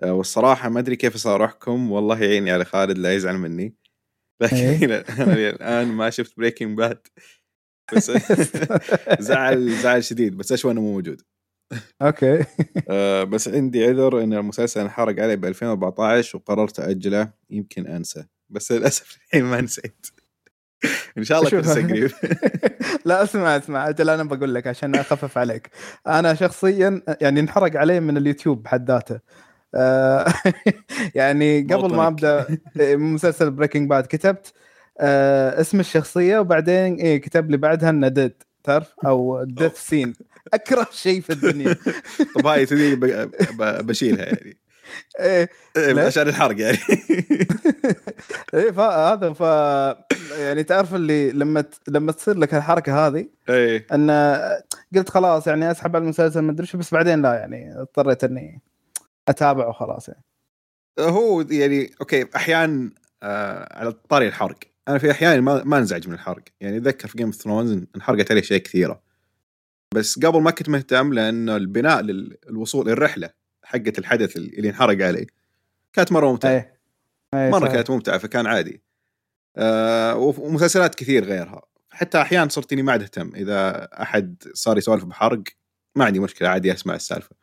آه، 0.02 0.12
والصراحة 0.12 0.68
ما 0.68 0.80
أدري 0.80 0.96
كيف 0.96 1.14
أصارحكم. 1.14 1.92
والله 1.92 2.22
يعيني 2.22 2.50
على 2.50 2.64
خالد 2.64 2.98
لا 2.98 3.14
يزعل 3.14 3.38
مني. 3.38 3.74
لكن 4.40 4.56
إيه. 4.56 5.04
أنا 5.18 5.32
الآن 5.50 5.88
ما 5.88 6.10
شفت 6.10 6.36
Breaking 6.36 6.78
Bad 6.78 7.06
بس 7.94 8.12
زعل 9.28 9.70
زعل 9.70 10.04
شديد 10.04 10.36
بس 10.36 10.52
اشوى 10.52 10.72
انه 10.72 10.80
مو 10.80 10.92
موجود. 10.92 11.22
okay. 12.02 12.44
آه، 12.90 13.24
بس 13.24 13.48
عندي 13.48 13.84
عذر 13.84 14.22
إن 14.22 14.32
المسلسل 14.32 14.80
انحرق 14.80 15.22
علي 15.22 15.36
ب 15.36 15.44
2014 15.44 16.38
وقررت 16.38 16.80
اجله 16.80 17.32
يمكن 17.50 17.86
أنسى. 17.86 18.24
بس 18.50 18.72
للأسف 18.72 19.16
الحين 19.26 19.44
ما 19.44 19.60
نسيت. 19.60 20.06
إن 21.18 21.24
شاء 21.24 21.38
الله. 21.38 21.50
تنسى 21.50 21.82
قريب. 21.82 22.10
لا 23.04 23.22
اسمع 23.22 23.56
اسمع. 23.56 23.88
أجل 23.88 24.10
أنا 24.10 24.24
بقول 24.24 24.54
لك 24.54 24.66
عشان 24.66 24.94
أخفف 24.94 25.38
عليك. 25.38 25.70
أنا 26.06 26.34
شخصيا 26.34 27.02
يعني 27.20 27.40
انحرق 27.40 27.76
علي 27.76 28.00
من 28.00 28.16
اليوتيوب 28.16 28.62
بحد 28.62 28.90
ذاته. 28.90 29.20
آه، 29.74 30.32
يعني 31.14 31.62
قبل 31.62 31.94
ما. 31.94 32.06
أبدأ 32.06 32.46
مسلسل 32.96 33.50
Breaking 33.50 33.90
Bad 33.90 34.06
كتبت 34.06 34.52
آه، 35.02 35.60
اسم 35.60 35.80
الشخصية 35.80 36.38
وبعدين 36.38 36.94
إيه 36.94 37.20
كتب 37.20 37.50
لي 37.50 37.56
بعدها 37.56 37.90
إنه 37.90 38.08
dead 38.08 38.42
تعرف؟ 38.64 38.94
أو 39.06 39.44
death 39.44 39.76
scene 39.76 40.14
أكره 40.54 40.86
شيء 40.92 41.20
في 41.20 41.30
الدنيا. 41.32 41.76
طب 42.34 42.46
هاي 42.46 42.66
تدري 42.66 42.96
بشيلها 43.58 44.24
يعني. 44.24 44.56
إيه 45.20 45.48
إيه،؟ 45.76 46.00
عشان 46.00 46.28
الحرق 46.28 46.60
يعني. 46.60 46.78
إيه 48.54 48.70
فهذا 48.70 49.32
ف 49.32 49.40
يعني 50.38 50.64
تعرف 50.64 50.94
اللي 50.94 51.30
لما 51.32 51.60
ت- 51.60 51.88
لما 51.88 52.12
تصير 52.12 52.38
لك 52.38 52.54
الحركة 52.54 53.06
هذه 53.06 53.26
إيه. 53.48 53.86
إن 53.92 54.10
قلت 54.96 55.08
خلاص 55.08 55.46
يعني 55.46 55.70
أسحب 55.70 55.96
على 55.96 56.02
المسلسل 56.02 56.40
ما 56.40 56.52
أدري 56.52 56.66
شو 56.66 56.78
بس 56.78 56.94
بعدين 56.94 57.22
لا 57.22 57.34
يعني 57.34 57.80
اضطريت 57.80 58.24
إني 58.24 58.60
اتابع 59.28 59.66
وخلاص 59.66 60.08
يعني. 60.08 60.24
هو 61.00 61.40
يعني 61.40 61.90
okay 62.00 62.26
أحيانا 62.36 62.90
آه 63.22 63.78
على 63.78 63.92
طاري 63.92 64.28
الحرق. 64.28 64.58
أنا 64.88 64.98
في 64.98 65.10
احيان 65.10 65.40
ما, 65.40 65.64
ما 65.64 65.78
أنزعج 65.78 66.08
من 66.08 66.14
الحرق. 66.14 66.42
يعني 66.60 66.76
أتذكر 66.76 67.08
في 67.08 67.18
Game 67.18 67.26
of 67.26 67.34
Thrones 67.34 67.84
انحرقت 67.96 68.30
عليه 68.30 68.40
أشياء 68.40 68.58
كثيرة. 68.58 69.02
بس 69.94 70.18
قبل 70.18 70.42
ما 70.42 70.50
كنت 70.50 70.68
مهتم 70.68 71.12
لأنه 71.12 71.56
البناء 71.56 72.00
للوصول 72.02 72.88
الرحلة 72.88 73.30
حقت 73.64 73.98
الحدث 73.98 74.36
اللي 74.36 74.68
انحرق 74.68 75.06
عليه 75.06 75.26
كانت 75.92 76.12
مرة 76.12 76.30
ممتعة. 76.30 76.50
إيه 76.50 76.80
إيه 77.34 77.50
مرة 77.50 77.60
صحيح. 77.60 77.72
كانت 77.72 77.90
ممتعة 77.90 78.18
فكان 78.18 78.46
عادي. 78.46 78.82
آه 79.56 80.16
ومسلسلات 80.16 80.94
كثير 80.94 81.24
غيرها. 81.24 81.62
حتى 81.90 82.20
أحيانا 82.20 82.48
صرت 82.48 82.72
إني 82.72 82.82
ما 82.82 82.92
عاد 82.92 83.02
أهتم. 83.02 83.32
إذا 83.34 83.88
أحد 84.02 84.42
صار 84.54 84.78
يسولف 84.78 85.04
بحرق 85.04 85.42
ما 85.96 86.04
عندي 86.04 86.20
مشكلة 86.20 86.48
عادي 86.48 86.72
أسمع 86.72 86.94
السالفة. 86.94 87.36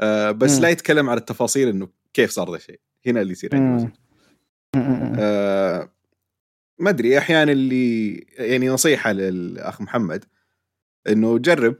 آه 0.00 0.30
بس 0.30 0.56
مم. 0.56 0.62
لا 0.62 0.68
يتكلم 0.68 1.10
عن 1.10 1.16
التفاصيل 1.16 1.68
إنه 1.68 1.88
كيف 2.14 2.30
صار 2.30 2.50
ذا 2.50 2.56
الشيء 2.56 2.80
هنا 3.06 3.20
اللي 3.20 3.32
يصير 3.32 3.54
عندي. 3.54 3.84
م- 3.84 4.78
م- 4.78 5.12
م. 5.12 5.16
آه 5.18 5.92
ما 6.82 6.90
أدري 6.90 7.18
أحيانا 7.18 7.52
اللي 7.52 8.14
يعني 8.38 8.68
نصيحة 8.68 9.12
للأخ 9.12 9.80
محمد 9.80 10.24
إنه 11.08 11.38
جرب 11.38 11.76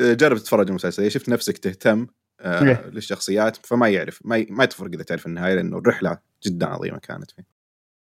جرب 0.00 0.38
تتفرج 0.38 0.68
المسلسل 0.68 1.10
شفت 1.10 1.28
نفسك 1.28 1.58
تهتم 1.58 2.06
آه 2.40 2.62
إيه. 2.62 2.86
للشخصيات 2.86 3.66
فما 3.66 3.88
يعرف 3.88 4.20
ما, 4.24 4.36
ي... 4.36 4.46
ما 4.50 4.64
تفرق 4.64 4.90
إذا 4.92 5.02
تعرف 5.02 5.26
النهاية 5.26 5.54
لأنه 5.54 5.78
الرحلة 5.78 6.18
جدا 6.46 6.66
عظيمة 6.66 6.98
كانت 6.98 7.30
فيه. 7.30 7.46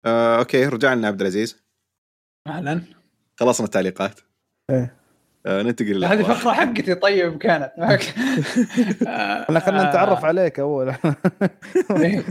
آه 0.05 0.39
أوكي 0.39 0.67
رجعنا 0.67 1.09
عبد 1.09 1.21
العزيز 1.21 1.63
أهلا 2.47 2.83
خلصنا 3.37 3.67
التعليقات 3.67 4.21
إيه. 4.71 4.96
آه 5.47 5.63
ننتقل 5.63 6.05
هذه. 6.05 6.23
فقرة 6.23 6.53
حقتي 6.53 6.95
طيب 6.95 7.39
كانت. 7.39 7.73
إحنا 9.43 9.61
خلينا 9.61 9.91
نتعرف 9.91 10.25
عليك 10.25 10.61
أول. 10.61 10.95
إيه. 11.91 12.25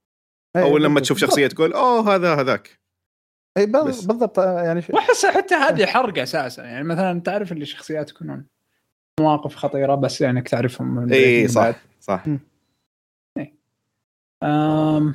إيه، 0.55 0.63
أو 0.63 0.77
لما. 0.77 0.99
تشوف 0.99 1.17
شخصية 1.17 1.47
تقول 1.47 1.73
أوه 1.73 2.15
هذا 2.15 2.35
هذاك. 2.35 2.79
اي. 3.57 3.65
بالضبط 3.65 4.39
يعني 4.39 4.81
ش... 4.81 4.89
وأحس 4.89 5.25
حتى 5.25 5.55
هذه 5.55 5.85
حرق 5.85 6.19
أساسا. 6.21 6.63
يعني 6.63 6.83
مثلا 6.83 7.19
تعرف 7.19 7.51
اللي 7.51 7.65
شخصيات 7.65 8.09
يكونون 8.09 8.45
مواقف 9.19 9.55
خطيرة 9.55 9.95
بس 9.95 10.21
يعني 10.21 10.39
انك 10.39 10.49
تعرفهم 10.49 10.95
من 10.95 11.13
اي 11.13 11.47
Breaking 11.47 11.51
صح 11.51 11.71
Bad. 11.71 11.75
صح. 11.99 12.23
أم... 14.43 15.13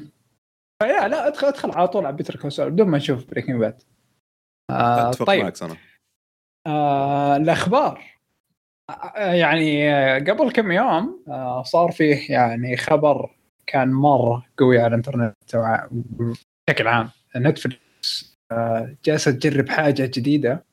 فيا 0.82 1.08
لا 1.08 1.26
ادخل 1.26 1.46
أدخل 1.46 1.70
على 1.70 1.88
طول 1.88 2.06
على 2.06 2.16
Better 2.16 2.36
Call 2.36 2.53
Saul 2.53 2.70
بدون 2.70 2.88
ما 2.88 2.98
نشوف 2.98 3.30
Breaking 3.30 3.60
Bad 3.60 3.82
آه 4.70 5.10
أتفق 5.10 5.26
طيب. 5.26 5.42
معك 5.42 5.56
صنع 5.56 5.76
آه 6.66 7.36
الأخبار. 7.36 7.98
آه 7.98 8.17
يعني 9.16 9.94
آه، 9.94 10.18
قبل 10.18 10.52
كم 10.52 10.72
يوم 10.72 11.24
آه 11.28 11.62
صار 11.62 11.92
فيه 11.92 12.32
يعني 12.32 12.76
خبر 12.76 13.30
كان 13.66 13.92
مره 13.92 14.46
قوي 14.58 14.78
على 14.78 14.86
الإنترنت 14.86 15.34
بشكل 16.70 16.88
عام. 16.88 17.10
Netflix 17.36 18.38
آه 18.52 18.96
جالسة 19.04 19.30
تجرب 19.30 19.68
حاجة 19.68 20.10
جديدة 20.14 20.64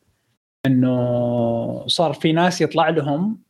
إنه 0.65 1.87
صار 1.87 2.13
في 2.13 2.31
ناس 2.31 2.61
يطلع 2.61 2.89
لهم 2.89 3.41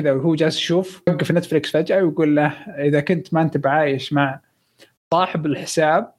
كذا 0.00 0.12
وهو 0.12 0.34
جالس 0.34 0.56
يشوف 0.56 1.02
يوقف 1.08 1.30
Netflix 1.30 1.70
فجأة 1.70 2.02
ويقول 2.02 2.36
له 2.36 2.48
إذا 2.68 3.00
كنت 3.00 3.34
ما 3.34 3.42
أنت 3.42 3.56
بعايش 3.56 4.12
مع 4.12 4.40
صاحب 5.14 5.46
الحساب 5.46 6.14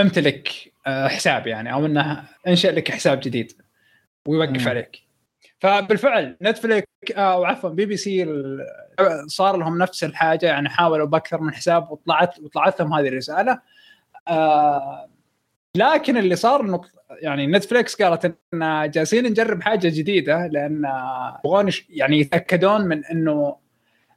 أمتلك 0.00 0.72
حساب 0.86 1.46
يعني 1.46 1.72
أو 1.72 1.86
إنه 1.86 2.24
أنشأ 2.46 2.68
لك 2.68 2.90
حساب 2.90 3.20
جديد. 3.20 3.59
ويوقف 4.28 4.62
مم. 4.62 4.68
عليك. 4.68 5.02
فبالفعل 5.58 6.36
Netflix 6.42 6.86
آه، 7.16 7.20
أو 7.20 7.44
عفوا 7.44 7.70
بي 7.70 7.86
بي 7.86 7.96
سي 7.96 8.26
صار 9.26 9.56
لهم 9.56 9.78
نفس 9.78 10.04
الحاجة 10.04 10.46
يعني 10.46 10.68
حاولوا 10.68 11.06
بأكثر 11.06 11.40
من 11.40 11.54
حساب 11.54 11.90
وطلعت 11.90 12.38
وطلعت 12.38 12.80
لهم 12.80 12.94
هذه 12.94 13.08
الرسالة. 13.08 13.60
آه 14.28 15.10
لكن 15.76 16.16
اللي 16.16 16.36
صار 16.36 16.60
إنه 16.60 16.80
يعني 17.10 17.46
Netflix 17.46 18.02
قالت 18.02 18.36
إن 18.54 18.90
جالسين 18.90 19.24
نجرب 19.24 19.62
حاجة 19.62 19.88
جديدة 19.88 20.46
لأن 20.46 20.84
يبغون 21.38 21.70
يعني 21.88 22.20
يتأكدون 22.20 22.80
من 22.80 23.04
إنه 23.04 23.56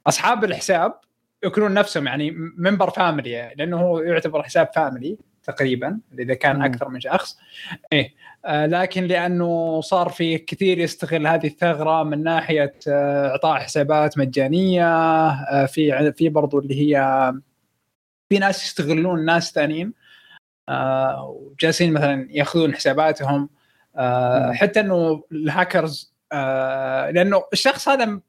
أصحاب 0.07 0.43
الحساب 0.43 0.93
يكونون 1.43 1.73
نفسهم 1.73 2.07
يعني 2.07 2.31
member 2.57 2.89
family 2.89 3.53
لأنه 3.57 3.77
هو 3.77 3.99
يعتبر 3.99 4.43
حساب 4.43 4.69
family 4.75 5.17
تقريبا 5.43 5.99
إذا 6.19 6.33
كان 6.33 6.55
مم. 6.55 6.63
أكثر 6.63 6.89
من 6.89 6.99
شخص 6.99 7.37
إيه 7.93 8.13
آه 8.45 8.65
لكن 8.65 9.03
لأنه 9.03 9.81
صار 9.81 10.09
في 10.09 10.37
كثير 10.37 10.79
يستغل 10.79 11.27
هذه 11.27 11.47
الثغرة 11.47 12.03
من 12.03 12.23
ناحية 12.23 12.75
آه 12.87 13.29
إعطاء 13.29 13.59
حسابات 13.59 14.17
مجانية 14.17 14.87
آه 15.29 15.65
في 15.65 16.13
في 16.13 16.29
برضو 16.29 16.59
اللي 16.59 16.81
هي 16.81 17.33
في 18.29 18.39
ناس 18.39 18.63
يستغلون 18.63 19.25
ناس 19.25 19.51
ثانيين 19.51 19.93
آه 20.69 21.25
وجالسين 21.41 21.93
مثلا 21.93 22.27
يأخذون 22.31 22.75
حساباتهم 22.75 23.49
آه 23.95 24.47
مم. 24.47 24.53
حتى 24.53 24.79
إنه 24.79 25.23
الهاكرز 25.31 26.13
آه 26.31 27.09
لأنه 27.09 27.43
الشخص 27.53 27.89
هذا 27.89 28.21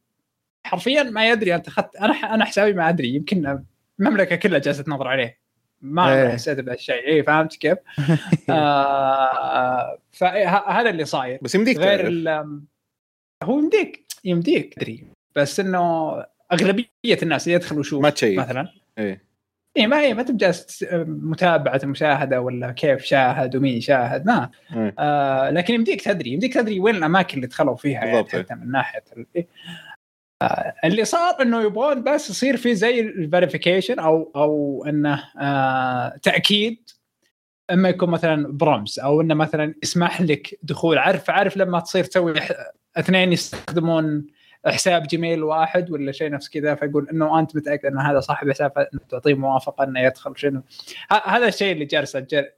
حرفيا 0.67 1.03
ما 1.03 1.29
يدري 1.29 1.55
أنت 1.55 1.69
أخذت 1.69 1.97
أنا 1.97 2.35
أنا 2.35 2.45
حسابي 2.45 2.73
ما 2.73 2.89
أدري 2.89 3.09
يمكن 3.15 3.65
المملكة 4.01 4.37
كلها 4.37 4.59
جالسة 4.59 4.83
تنظر 4.83 5.09
عليه 5.09 5.44
ما 5.85 6.15
إيه. 6.15 6.29
حسيت 6.29 6.61
بهالشيء 6.61 7.07
اي 7.07 7.23
فهمت 7.23 7.57
كيف؟ 7.57 7.79
آه 8.51 9.99
فهذا 10.13 10.91
اللي 10.91 11.05
صاير 11.05 11.39
بس 11.43 11.55
يمديك 11.55 11.79
غير 11.79 12.09
هو 13.43 13.59
يمديك 13.59 14.07
يمديك 14.25 14.75
تدري 14.75 15.05
بس 15.37 15.61
إنه 15.61 16.13
أغلبية 16.53 16.89
الناس 17.23 17.47
اللي 17.47 17.57
يدخلوا 17.57 17.81
يشوف 17.81 18.03
ما 18.03 18.11
تشيك. 18.11 18.39
مثلا 18.39 18.69
إيه 18.99 19.25
اي 19.77 19.87
ما 19.87 20.01
هي 20.01 20.15
ما 20.15 20.27
جالس 20.31 20.85
متابعة 21.07 21.81
المشاهدة 21.85 22.41
ولا 22.41 22.73
كيف 22.73 23.03
شاهد 23.03 23.57
ومين 23.57 23.81
شاهد 23.81 24.27
ما 24.27 24.51
إيه. 24.77 24.95
آه 24.99 25.51
لكن 25.51 25.75
يمديك 25.75 26.03
تدري 26.03 26.31
يمديك 26.31 26.55
تدري 26.55 26.81
وين 26.81 26.95
الأماكن 26.95 27.37
اللي 27.37 27.47
دخلوا 27.47 27.77
فيها 27.77 28.05
يعني 28.05 28.19
إيه. 28.19 28.25
حتى 28.25 28.55
من 28.55 28.71
ناحية. 28.71 29.05
آه 29.37 29.45
اللي 30.85 31.05
صار 31.05 31.43
إنه 31.43 31.63
يبغون 31.63 32.03
بس 32.03 32.31
يصير 32.31 32.57
في 32.57 32.75
زي 32.75 33.01
ال 33.01 33.08
verification 33.08 33.99
أو 33.99 34.33
أو 34.37 34.85
إنه 34.89 35.25
آه 35.41 36.17
تأكيد 36.23 36.91
إما 37.71 37.89
يكون 37.89 38.11
مثلا 38.11 38.53
برمز 38.53 38.99
أو 38.99 39.21
إنه 39.21 39.35
مثلا 39.35 39.75
يسمح 39.83 40.21
لك 40.21 40.59
دخول. 40.63 40.99
عارف 40.99 41.31
عارف 41.31 41.57
لما 41.57 41.81
تصير 41.81 42.05
تسوي 42.05 42.35
اثنين 42.97 43.33
يستخدمون 43.33 44.27
حساب 44.67 45.03
Gmail 45.03 45.43
واحد 45.43 45.91
ولا 45.91 46.13
شيء 46.13 46.31
نفس 46.31 46.49
كذا 46.49 46.75
فيقول 46.75 47.09
إنه 47.09 47.39
أنت 47.41 47.57
متأكد 47.57 47.87
إن 47.87 47.99
هذا 47.99 48.21
صاحب 48.21 48.51
حساب 48.51 48.89
تعطيه 49.09 49.35
موافقة 49.35 49.85
إنه 49.85 50.01
يدخل 50.01 50.33
شنو. 50.37 50.63
هذا 51.25 51.49
الشيء 51.49 51.73
اللي 51.73 51.85
جالسه 51.85 52.21
تجر- 52.21 52.51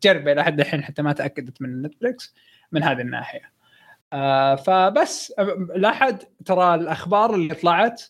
تجربة 0.00 0.32
إلى 0.32 0.44
حد 0.44 0.60
الحين 0.60 0.84
حتى 0.84 1.02
ما 1.02 1.12
تأكدت 1.12 1.62
من 1.62 1.82
Netflix 1.82 2.34
من 2.72 2.82
هذه 2.82 3.00
الناحية. 3.00 3.51
آه 4.12 4.54
فبس 4.54 5.32
لا 5.76 5.90
حد 5.90 6.22
ترى 6.44 6.74
الأخبار 6.74 7.34
اللي 7.34 7.54
طلعت 7.54 8.02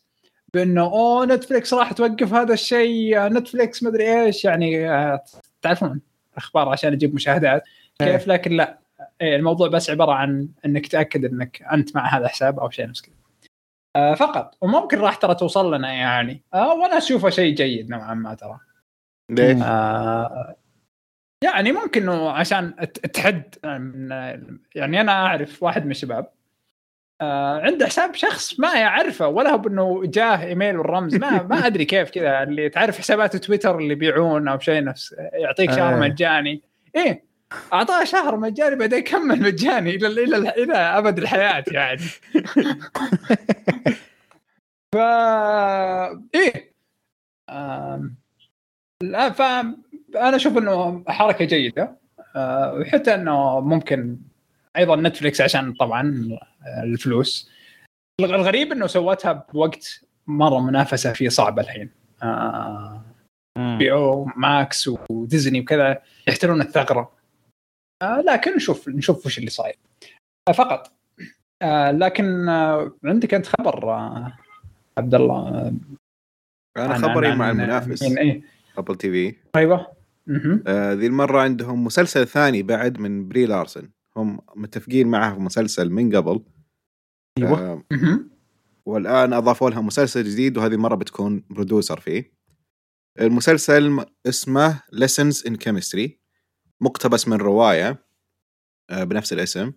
بأنه 0.55 0.83
أوه 0.83 1.27
Netflix 1.27 1.75
راح 1.75 1.93
توقف 1.93 2.35
هذا 2.35 2.55
الشيء 2.55 3.19
آه، 3.19 3.29
نتفلكس 3.29 3.83
مدري 3.83 4.23
إيش. 4.23 4.45
يعني 4.45 4.91
آه، 4.91 5.25
تعرفون 5.63 6.01
أخبار 6.37 6.69
عشان 6.69 6.93
يجيب 6.93 7.15
مشاهدات؟ 7.15 7.63
كيف؟ 7.99 8.29
لكن 8.29 8.53
لا. 8.53 8.79
إيه 9.21 9.37
الموضوع 9.37 9.69
بس 9.69 9.91
عبارة 9.91 10.13
عن 10.13 10.49
إنك 10.67 10.87
تأكد 10.87 11.25
إنك 11.25 11.63
أنت 11.73 11.97
مع 11.97 12.17
هذا 12.17 12.25
الحساب 12.25 12.61
أو 12.61 12.71
شيء 12.71 12.89
نفس 12.89 13.01
كذا. 13.01 13.15
آه 13.97 14.15
فقط. 14.15 14.57
وممكن 14.61 14.99
راح 14.99 15.17
ترى 15.17 15.35
توصل 15.35 15.75
لنا 15.75 15.93
يعني. 15.93 16.43
آه 16.55 16.75
وأنا 16.75 16.99
أشوفه 16.99 17.31
شيء 17.31 17.55
جيد 17.55 17.91
نوعا 17.91 18.15
ما 18.15 18.35
ترى. 18.35 18.59
ليش؟ 19.31 19.63
آه 19.63 20.57
يعني 21.43 21.73
ممكن 21.73 22.03
إنه 22.03 22.31
عشان 22.31 22.75
من 23.65 24.09
يعني 24.75 25.01
أنا 25.01 25.13
أعرف 25.13 25.63
واحد 25.63 25.85
من 25.85 25.91
الشباب 25.91 26.29
آه 27.21 27.61
عنده 27.61 27.87
حساب 27.87 28.15
شخص 28.15 28.61
ما 28.61 28.75
يعرفه 28.75 29.29
ولا 29.29 29.51
هو 29.51 29.69
انه 29.69 30.03
جاه 30.05 30.45
إيميل 30.45 30.77
والرمز 30.77 31.15
ما 31.17 31.43
ما 31.43 31.57
أدري 31.67 31.85
كيف 31.85 32.11
كذا 32.11 32.43
اللي 32.43 32.69
تعرف 32.69 32.99
حسابات 32.99 33.37
تويتر 33.37 33.79
اللي 33.79 33.93
يبيعون 33.93 34.49
أو 34.49 34.59
شيء 34.59 34.85
نفس 34.85 35.15
يعطيك 35.33 35.71
شهر 35.73 35.95
آه. 35.95 35.99
مجاني. 35.99 36.63
إيه 36.97 37.25
أعطاه 37.73 38.05
شهر 38.05 38.37
مجاني 38.37 38.77
بعدين 38.77 39.01
كمل 39.01 39.43
مجاني 39.43 39.91
إلى 39.91 40.07
إلى 40.07 40.37
إلى 40.37 40.75
أبد 40.75 41.19
الحياة 41.19 41.65
يعني. 41.69 42.03
ف 44.95 44.97
إيه 46.35 46.73
آم، 47.51 48.15
لا 49.03 49.31
ف 49.31 49.43
أنا 50.17 50.37
أشوف 50.37 50.59
إنه 50.59 51.05
حركة 51.09 51.45
جيدة 51.45 51.97
آه، 52.37 52.75
وحتى 52.75 53.15
إنه 53.15 53.61
ممكن 53.61 54.19
أيضا 54.77 54.97
نتفلكس 54.97 55.41
عشان 55.41 55.73
طبعا 55.73 56.29
الفلوس. 56.85 57.51
الغريب 58.21 58.73
إنه 58.73 58.87
سوتها 58.87 59.33
بوقت 59.33 60.05
مرة 60.27 60.61
منافسة 60.61 61.13
فيه 61.13 61.29
صعبة 61.29 61.63
الحين. 61.63 61.91
HBO 63.79 63.93
Max 63.93 64.25
و 64.37 64.91
Disney 65.11 65.61
وكذا 65.61 66.03
يحتلون 66.29 66.61
الثغرة. 66.61 67.13
آه، 68.03 68.21
لكن 68.21 68.57
نشوف 68.57 68.89
نشوف 68.89 69.27
وش 69.27 69.39
اللي 69.39 69.51
صاير. 69.51 69.77
آه، 70.49 70.53
فقط. 70.53 70.93
لكن 71.93 72.49
عندك 73.05 73.35
أنت 73.35 73.47
خبر 73.47 73.91
عبد 74.99 75.15
الله؟ 75.15 75.73
أنا 76.77 76.95
خبري 76.95 77.29
عن- 77.29 77.39
مع 77.39 77.51
المنافس. 77.51 78.03
من 78.03 78.19
إيه. 78.19 78.43
Apple 78.79 78.97
TV. 78.97 79.37
أيوه. 79.57 79.93
آه 80.67 80.93
ذي 80.93 81.07
المرة 81.07 81.41
عندهم 81.41 81.85
مسلسل 81.85 82.27
ثاني 82.27 82.63
بعد 82.63 82.99
من 82.99 83.29
Brie 83.29 83.47
Larson 83.47 83.91
هم 84.17 84.41
متفقين 84.57 85.09
معه 85.09 85.35
في 85.35 85.41
مسلسل 85.41 85.91
من 85.91 86.17
قبل. 86.17 86.45
أيوه. 87.39 87.61
آه. 87.61 87.85
والآن 88.87 89.33
أضافوا 89.33 89.71
لها 89.71 89.81
مسلسل 89.81 90.25
جديد 90.25 90.59
وهذه 90.59 90.73
المرة 90.73 90.95
بتكون 90.95 91.45
برودوسر 91.51 92.01
فيه. 92.01 92.33
المسلسل 93.21 94.07
اسمه 94.27 94.79
Lessons 94.79 95.49
in 95.49 95.53
Chemistry. 95.53 96.11
مقتبس 96.81 97.29
من 97.29 97.37
رواية 97.37 98.07
آه، 98.91 99.05
بنفس 99.05 99.33
الاسم. 99.33 99.73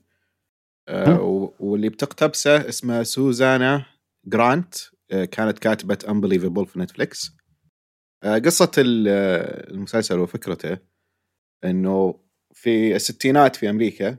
آه، 0.87 1.51
واللي 1.59 1.89
بتقتبسه 1.89 2.69
اسمها 2.69 3.03
سوزانا 3.03 3.85
جرانت 4.25 4.75
آه، 5.11 5.25
كانت 5.25 5.59
كاتبة 5.59 5.97
Unbelievable 6.05 6.63
في 6.65 6.79
نتفليكس 6.79 7.31
آه، 8.25 8.37
آه، 9.07 9.71
المسلسل 9.71 10.19
وفكرته 10.19 10.77
إنه 11.63 12.19
في 12.53 12.95
الستينات 12.95 13.55
في 13.55 13.69
أمريكا 13.69 14.17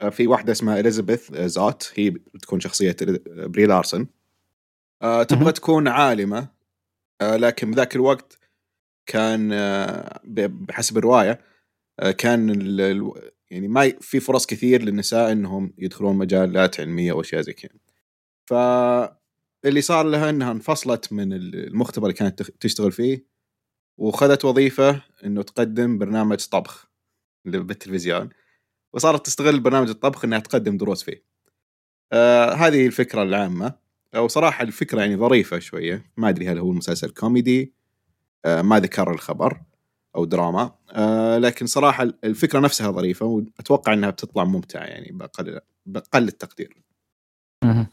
آه، 0.00 0.08
في 0.08 0.26
واحدة 0.26 0.52
اسمها 0.52 0.80
إليزابيث 0.80 1.32
زات 1.34 1.84
هي 1.94 2.10
بتكون 2.10 2.60
شخصية 2.60 2.96
بري 3.26 3.66
لارسن 3.66 4.06
آه، 5.02 5.22
تبغى. 5.22 5.52
تكون 5.52 5.88
عالمة 5.88 6.48
آه، 7.20 7.36
لكن 7.36 7.70
بذاك 7.70 7.96
الوقت 7.96 8.38
كان 9.06 9.48
بحسب 10.48 10.98
الرواية 10.98 11.40
آه، 12.00 12.10
كان 12.10 12.48
يعني 13.50 13.68
ما 13.68 13.92
في 14.00 14.20
فرص 14.20 14.46
كثير 14.46 14.82
للنساء 14.82 15.32
إنهم 15.32 15.74
يدخلون 15.78 16.16
مجالات 16.16 16.80
علمية 16.80 17.12
وأشياء 17.12 17.42
زي 17.42 17.52
كذا. 17.52 17.70
فاللي 19.62 19.80
صار 19.80 20.06
لها 20.06 20.30
إنها 20.30 20.52
انفصلت 20.52 21.12
من 21.12 21.32
ال- 21.32 21.66
المختبر 21.66 22.06
اللي 22.06 22.14
كانت 22.18 22.42
تشتغل 22.42 22.92
فيه 22.92 23.26
وخذت 23.98 24.44
وظيفة 24.44 25.02
إنه 25.24 25.42
تقدم 25.42 25.98
برنامج 25.98 26.46
طبخ 26.46 26.88
اللي 27.46 27.58
بالتلفزيون. 27.58 28.28
وصارت 28.92 29.26
تستغل 29.26 29.60
برنامج 29.60 29.88
الطبخ 29.88 30.24
إنها 30.24 30.38
تقدم 30.38 30.76
دروس 30.76 31.02
فيه. 31.04 31.24
آه 32.12 32.52
هذه 32.52 32.86
الفكرة 32.86 33.22
العامة. 33.22 33.74
وصراحة 34.16 34.62
الفكرة 34.64 35.00
يعني 35.00 35.16
ظريفة 35.16 35.58
شوية. 35.58 36.10
ما 36.16 36.28
أدري 36.28 36.48
هل 36.48 36.58
هو 36.58 36.70
المسلسل 36.70 37.10
كوميدي 37.10 37.74
آه 38.44 38.62
ما 38.62 38.80
ذكر 38.80 39.10
الخبر 39.10 39.60
أو 40.16 40.24
دراما. 40.24 40.74
آه 40.90 41.38
لكن 41.38 41.66
صراحة 41.66 42.08
الفكرة 42.24 42.60
نفسها 42.60 42.90
ظريفة 42.90 43.26
وأتوقع 43.26 43.92
إنها 43.92 44.10
بتطلع 44.10 44.44
ممتعة 44.44 44.84
يعني 44.84 45.12
بقل 45.12 45.60
بقل 45.86 46.28
التقدير. 46.28 46.82
آه، 47.64 47.86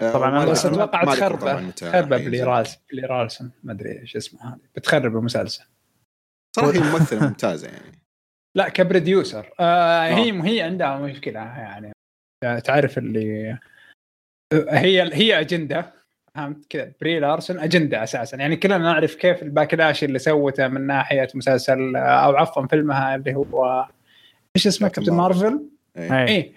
طبعاً 0.00 0.28
وما 0.30 0.42
أنا 0.42 0.50
بس 0.50 0.66
أتوقع 0.66 1.04
تخربه. 1.04 1.40
طبعاً 1.40 1.70
تخربه 1.70 2.16
حينزل. 2.16 2.30
بلي 2.30 2.42
راس 2.42 2.78
بلي 2.92 3.02
رالسون 3.02 3.50
ما 3.62 3.72
أدري 3.72 4.00
إيش 4.00 4.16
اسمه 4.16 4.48
هذا. 4.48 4.58
بتخرب 4.76 5.16
المسلسل. 5.16 5.64
صراحة 6.56 6.72
هي 6.72 6.80
ممثلة 6.92 7.26
ممتازة 7.28 7.68
يعني. 7.68 7.98
لا 8.56 8.68
ك 8.68 8.76
producer. 8.76 9.50
آه 9.60 9.62
آه. 9.62 10.14
هي 10.14 10.42
هي 10.44 10.62
عندها 10.62 10.98
مشكلة 10.98 11.40
يعني. 11.40 11.92
تعرف 12.64 12.98
اللي 12.98 13.58
هي 14.52 15.10
هي 15.12 15.40
أجندة. 15.40 15.92
فهمت؟ 16.34 16.66
كذا. 16.70 16.92
Brie 17.00 17.20
Larson 17.20 17.58
أجندة 17.58 18.02
أساسا. 18.02 18.36
يعني 18.36 18.56
كلنا 18.56 18.78
نعرف 18.78 19.14
كيف 19.14 19.42
ال 19.42 19.49
backlash 19.49 20.04
اللي 20.04 20.18
سوته 20.18 20.68
من 20.68 20.86
ناحية 20.86 21.28
مسلسل 21.34 21.96
أو 21.96 22.36
عفوا 22.36 22.66
فيلمها 22.66 23.14
اللي 23.14 23.34
هو 23.34 23.86
إيش 24.56 24.66
اسمه؟ 24.66 24.88
Captain 24.88 25.12
Marvel؟ 25.12 25.68
إيه. 25.96 26.52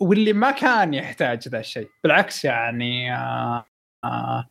واللي 0.00 0.32
ما 0.32 0.50
كان 0.50 0.94
يحتاج 0.94 1.48
ذا 1.48 1.58
الشيء 1.60 1.88
بالعكس 2.04 2.44
يعني 2.44 3.14
آه 3.14 3.66
آه 4.04 4.48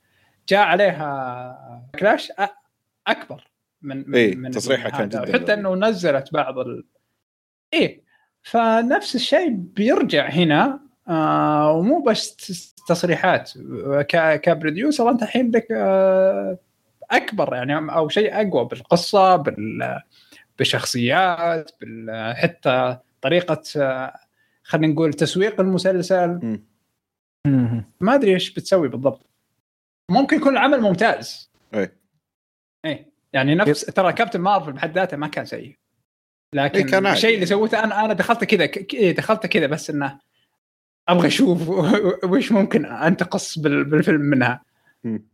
جاء 0.49 0.59
عليها 0.59 1.89
كلاش 1.99 2.31
أكبر 3.07 3.47
من 3.81 4.09
من, 4.09 4.15
إيه، 4.15 4.35
من 4.35 4.51
تصريحها 4.51 4.89
كان. 4.89 5.09
جداً 5.09 5.33
حتى. 5.33 5.53
إنه 5.53 5.75
نزلت 5.75 6.33
بعض 6.33 6.59
ال... 6.59 6.83
إيه 7.73 8.03
فنفس 8.41 9.15
الشيء 9.15 9.49
بيرجع 9.49 10.29
هنا 10.29 10.79
آه 11.07 11.71
ومو 11.71 12.01
بس 12.01 12.35
تصريحات. 12.87 13.51
كبروديوسر 14.11 15.09
أنت 15.09 15.23
الحين 15.23 15.51
لك 15.51 15.67
آه 15.71 16.57
أكبر 17.11 17.55
يعني 17.55 17.95
أو 17.95 18.09
شيء 18.09 18.35
أقوى 18.35 18.65
بالقصة 18.65 19.35
بال 19.35 20.01
بالشخصيات 20.57 21.71
بال... 21.81 22.33
حتى 22.35 22.97
طريقة 23.21 23.63
آه، 23.77 24.19
خلينا 24.69 24.93
نقول 24.93 25.13
تسويق 25.13 25.59
المسلسل. 25.61 26.59
ما 28.01 28.15
أدري 28.15 28.33
إيش 28.33 28.53
بتسوي 28.53 28.87
بالضبط 28.89 29.25
ممكن 30.11 30.37
يكون 30.37 30.53
العمل 30.53 30.81
ممتاز 30.81 31.51
إيه. 31.73 31.93
إيه 32.85 33.09
يعني 33.33 33.55
نفس 33.55 33.81
ترى 33.85 34.13
كابتن 34.13 34.41
مارفل 34.41 34.71
بحد 34.71 34.91
ذاته 34.97 35.17
ما 35.17 35.27
كان 35.27 35.45
سيء 35.45 35.59
إيه، 35.59 35.77
لكن 36.53 36.93
عادي 36.95 37.11
الشيء 37.11 37.35
اللي. 37.35 37.45
سويته 37.45 37.83
أنا 37.83 38.05
أنا 38.05 38.13
دخلت 38.13 38.43
كذا 38.43 38.63
إيه، 38.93 39.15
دخلت 39.15 39.45
كذا 39.45 39.67
بس 39.67 39.89
إنه 39.89 40.19
أبغى 41.09 41.27
أشوف 41.27 41.69
وش 42.31 42.51
ممكن 42.51 42.85
انتقص 42.85 43.59
بال- 43.59 43.83
بالفيلم 43.83 44.21
منها 44.21 44.63
مم. 45.03 45.25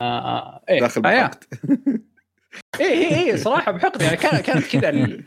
آه 0.00 0.64
إيه 0.68 0.80
داخل 0.80 1.06
آه. 1.06 1.10
بحقد 1.26 1.44
إيه 2.80 2.86
إيه 2.86 3.14
إيه 3.16 3.36
صراحة 3.36 3.72
بحقد 3.72 4.02
يعني 4.02 4.16
كان- 4.16 4.40
كانت 4.40 4.66
كذا. 4.76 5.22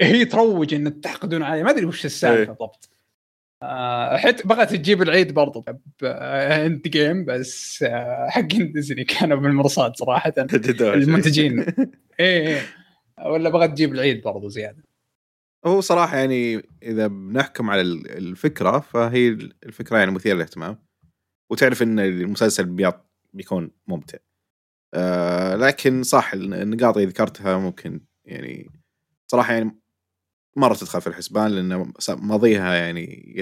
هي 0.00 0.24
تروج 0.24 0.74
إن 0.74 1.00
تحقدون 1.00 1.42
علي 1.42 1.62
ما 1.62 1.70
أدري 1.70 1.84
وش 1.84 1.98
إيه. 2.00 2.04
السالفه 2.06 2.52
بالضبط. 2.52 2.90
آه 3.62 4.16
حتى 4.16 4.48
بغت 4.48 4.70
تجيب 4.70 5.02
العيد 5.02 5.34
برضو 5.34 5.64
ب 6.02 6.82
Endgame 6.88 7.24
بس 7.24 7.82
آه 7.82 8.26
حق 8.28 8.40
ديزني 8.40 9.04
كانوا 9.04 9.36
بالمرصاد 9.38 9.96
صراحة. 9.96 10.32
المنتجين. 10.80 11.60
إيه 12.20 12.46
إيه. 12.48 12.60
ولا 13.26 13.50
بغت 13.50 13.70
تجيب 13.70 13.92
العيد 13.94 14.22
برضو 14.22 14.48
زيادة. 14.48 14.84
هو 15.66 15.80
صراحة 15.80 16.16
يعني 16.16 16.68
إذا 16.82 17.06
بنحكم 17.06 17.70
على 17.70 17.80
ال- 17.80 18.10
الفكرة 18.10 18.80
فهي 18.80 19.28
الفكرة 19.66 19.98
يعني 19.98 20.10
مثيرة 20.10 20.34
للاهتمام. 20.34 20.78
وتعرف 21.50 21.82
إن 21.82 21.98
المسلسل 22.00 22.64
بيكون 23.32 23.70
ممتع. 23.86 24.18
آه 24.94 25.56
لكن 25.56 26.02
صح 26.02 26.32
النقاط 26.32 26.96
اللي 26.96 27.08
ذكرتها 27.08 27.58
ممكن 27.58 28.00
يعني 28.24 28.70
صراحة 29.30 29.52
يعني 29.54 29.78
مرة 30.56 30.74
تدخل 30.74 31.00
في 31.00 31.06
الحسبان 31.06 31.50
لأن 31.50 31.92
ماضيها 32.08 32.74
يعني 32.74 33.34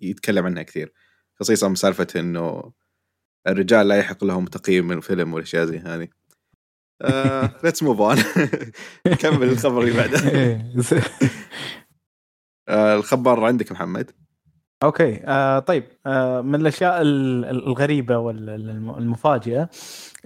يتكلم 0.00 0.46
عنها 0.46 0.62
كثير. 0.62 0.92
خصيصا 1.40 1.74
سالفة 1.74 2.06
إنه 2.16 2.72
الرجال 3.48 3.88
لا 3.88 3.96
يحق 3.96 4.24
لهم 4.24 4.44
تقييم 4.44 4.88
من 4.88 4.96
الفيلم 4.96 5.34
والأشياء 5.34 5.64
زي 5.66 5.78
هذه. 5.78 6.08
let's 7.64 7.82
move 7.82 8.00
on 8.00 8.16
كمل 9.20 9.48
الخبر 9.48 9.82
اللي 9.82 9.92
بعده. 9.96 10.18
آه، 12.68 12.96
الخبر 12.96 13.44
عندك 13.44 13.72
محمد؟ 13.72 14.10
okay. 14.82 15.20
آه 15.24 15.58
طيب. 15.58 15.84
آه 16.06 16.40
من 16.40 16.54
الأشياء 16.60 17.02
ال- 17.02 17.44
ال- 17.44 17.66
الغريبة 17.66 18.18
والمفاجئه 18.18 19.68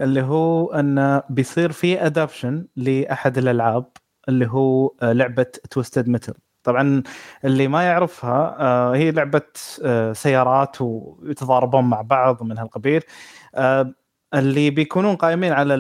اللي 0.01 0.23
هو 0.23 0.73
انه 0.73 1.23
بيصير 1.31 1.73
في 1.73 2.07
adaptation 2.07 2.66
لأحد 2.77 3.38
الألعاب. 3.38 3.93
اللي 4.28 4.46
هو 4.46 4.94
آه 5.02 5.12
لعبة 5.12 5.46
Twisted 5.70 6.09
Metal 6.09 6.35
طبعا 6.62 7.02
اللي 7.44 7.68
ما 7.68 7.83
يعرفها 7.83 8.56
آه 8.61 8.94
هي 8.96 9.11
لعبة 9.11 9.42
آه 9.85 10.12
سيارات 10.12 10.76
ويتضاربون 10.80 11.85
مع 11.85 12.00
بعض 12.02 12.42
من 12.42 12.59
هالقبيل. 12.59 13.02
اللي 14.35 14.70
بيكونون 14.70 15.16
قائمين 15.16 15.52
على 15.52 15.74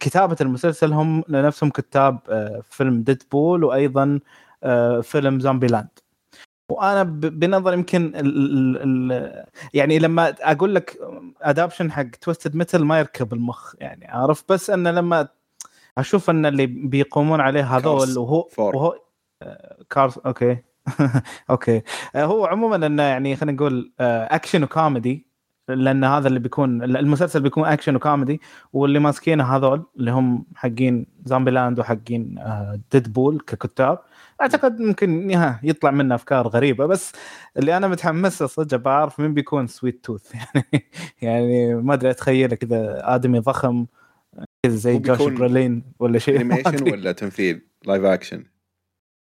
كتابة 0.00 0.36
المسلسل 0.40 0.92
هم 0.92 1.24
نفسهم 1.28 1.70
كتاب 1.70 2.18
فيلم 2.70 3.02
Deadpool 3.02 3.64
وأيضا 3.64 4.20
فيلم 5.02 5.40
Zombieland 5.40 5.88
وأنا 6.70 7.02
بنظر 7.02 7.72
يمكن 7.74 8.06
ال 8.16 8.26
ال 8.26 9.12
ال 9.12 9.44
يعني 9.74 9.98
لما 9.98 10.34
أقول 10.40 10.74
لك 10.74 10.98
adaptation 11.42 11.92
حق 11.92 12.02
Twisted 12.02 12.56
Metal 12.56 12.84
ما 12.84 12.98
يركب 12.98 13.32
المخ 13.32 13.74
يعني 13.78 14.06
عارف؟ 14.06 14.44
بس 14.48 14.70
إنه 14.70 14.90
لما 14.90 15.28
أشوف 15.98 16.30
أن 16.30 16.46
اللي 16.46 16.66
بيقومون 16.66 17.40
عليه 17.40 17.76
هذول 17.76 18.18
وهو 18.18 18.48
فور. 18.48 18.76
وهو 18.76 18.98
آه، 19.42 19.84
كارس 19.90 20.18
okay. 20.18 20.56
okay. 21.50 21.82
آه، 22.14 22.24
هو 22.24 22.46
عموما 22.46 22.86
أنه 22.86 23.02
يعني 23.02 23.36
خلينا 23.36 23.56
نقول 23.56 23.92
آه، 24.00 24.34
أكشن 24.34 24.62
وكوميدي 24.62 25.34
لأن 25.68 26.04
هذا 26.04 26.28
اللي 26.28 26.38
بيكون 26.38 26.82
المسلسل 26.82 27.40
بيكون 27.40 27.64
أكشن 27.64 27.96
وكوميدي 27.96 28.40
واللي 28.72 28.98
ماسكينه 28.98 29.56
هذول 29.56 29.82
اللي 29.96 30.10
هم 30.10 30.46
حقين 30.56 31.06
Zombieland 31.24 31.78
وحقين 31.78 32.38
Deadpool 32.92 33.40
ككتاب. 33.40 33.98
أعتقد 34.40 34.80
ممكن 34.80 35.30
يطلع 35.62 35.90
منه 35.90 36.14
أفكار 36.14 36.48
غريبة 36.48 36.86
بس 36.86 37.12
اللي 37.56 37.76
أنا 37.76 37.88
متحمس 37.88 38.42
له 38.42 38.48
صدق 38.48 38.76
بعرف 38.76 39.20
مين 39.20 39.34
بيكون 39.34 39.66
Sweet 39.66 40.04
Tooth 40.04 40.34
يعني 40.34 40.64
يعني 41.22 41.74
ما 41.74 41.94
أدري 41.94 42.10
أتخيله 42.10 42.56
كذا 42.56 43.14
آدمي 43.14 43.38
ضخم 43.38 43.86
كذا 44.64 44.76
زي 44.76 44.98
جوش 44.98 45.22
برولين 45.32 45.82
ولا 45.98 46.18
شيء. 46.18 46.36
animation. 46.40 46.92
ولا 46.92 47.12
تمثيل؟ 47.12 47.60
live 47.86 48.04
action 48.04 48.44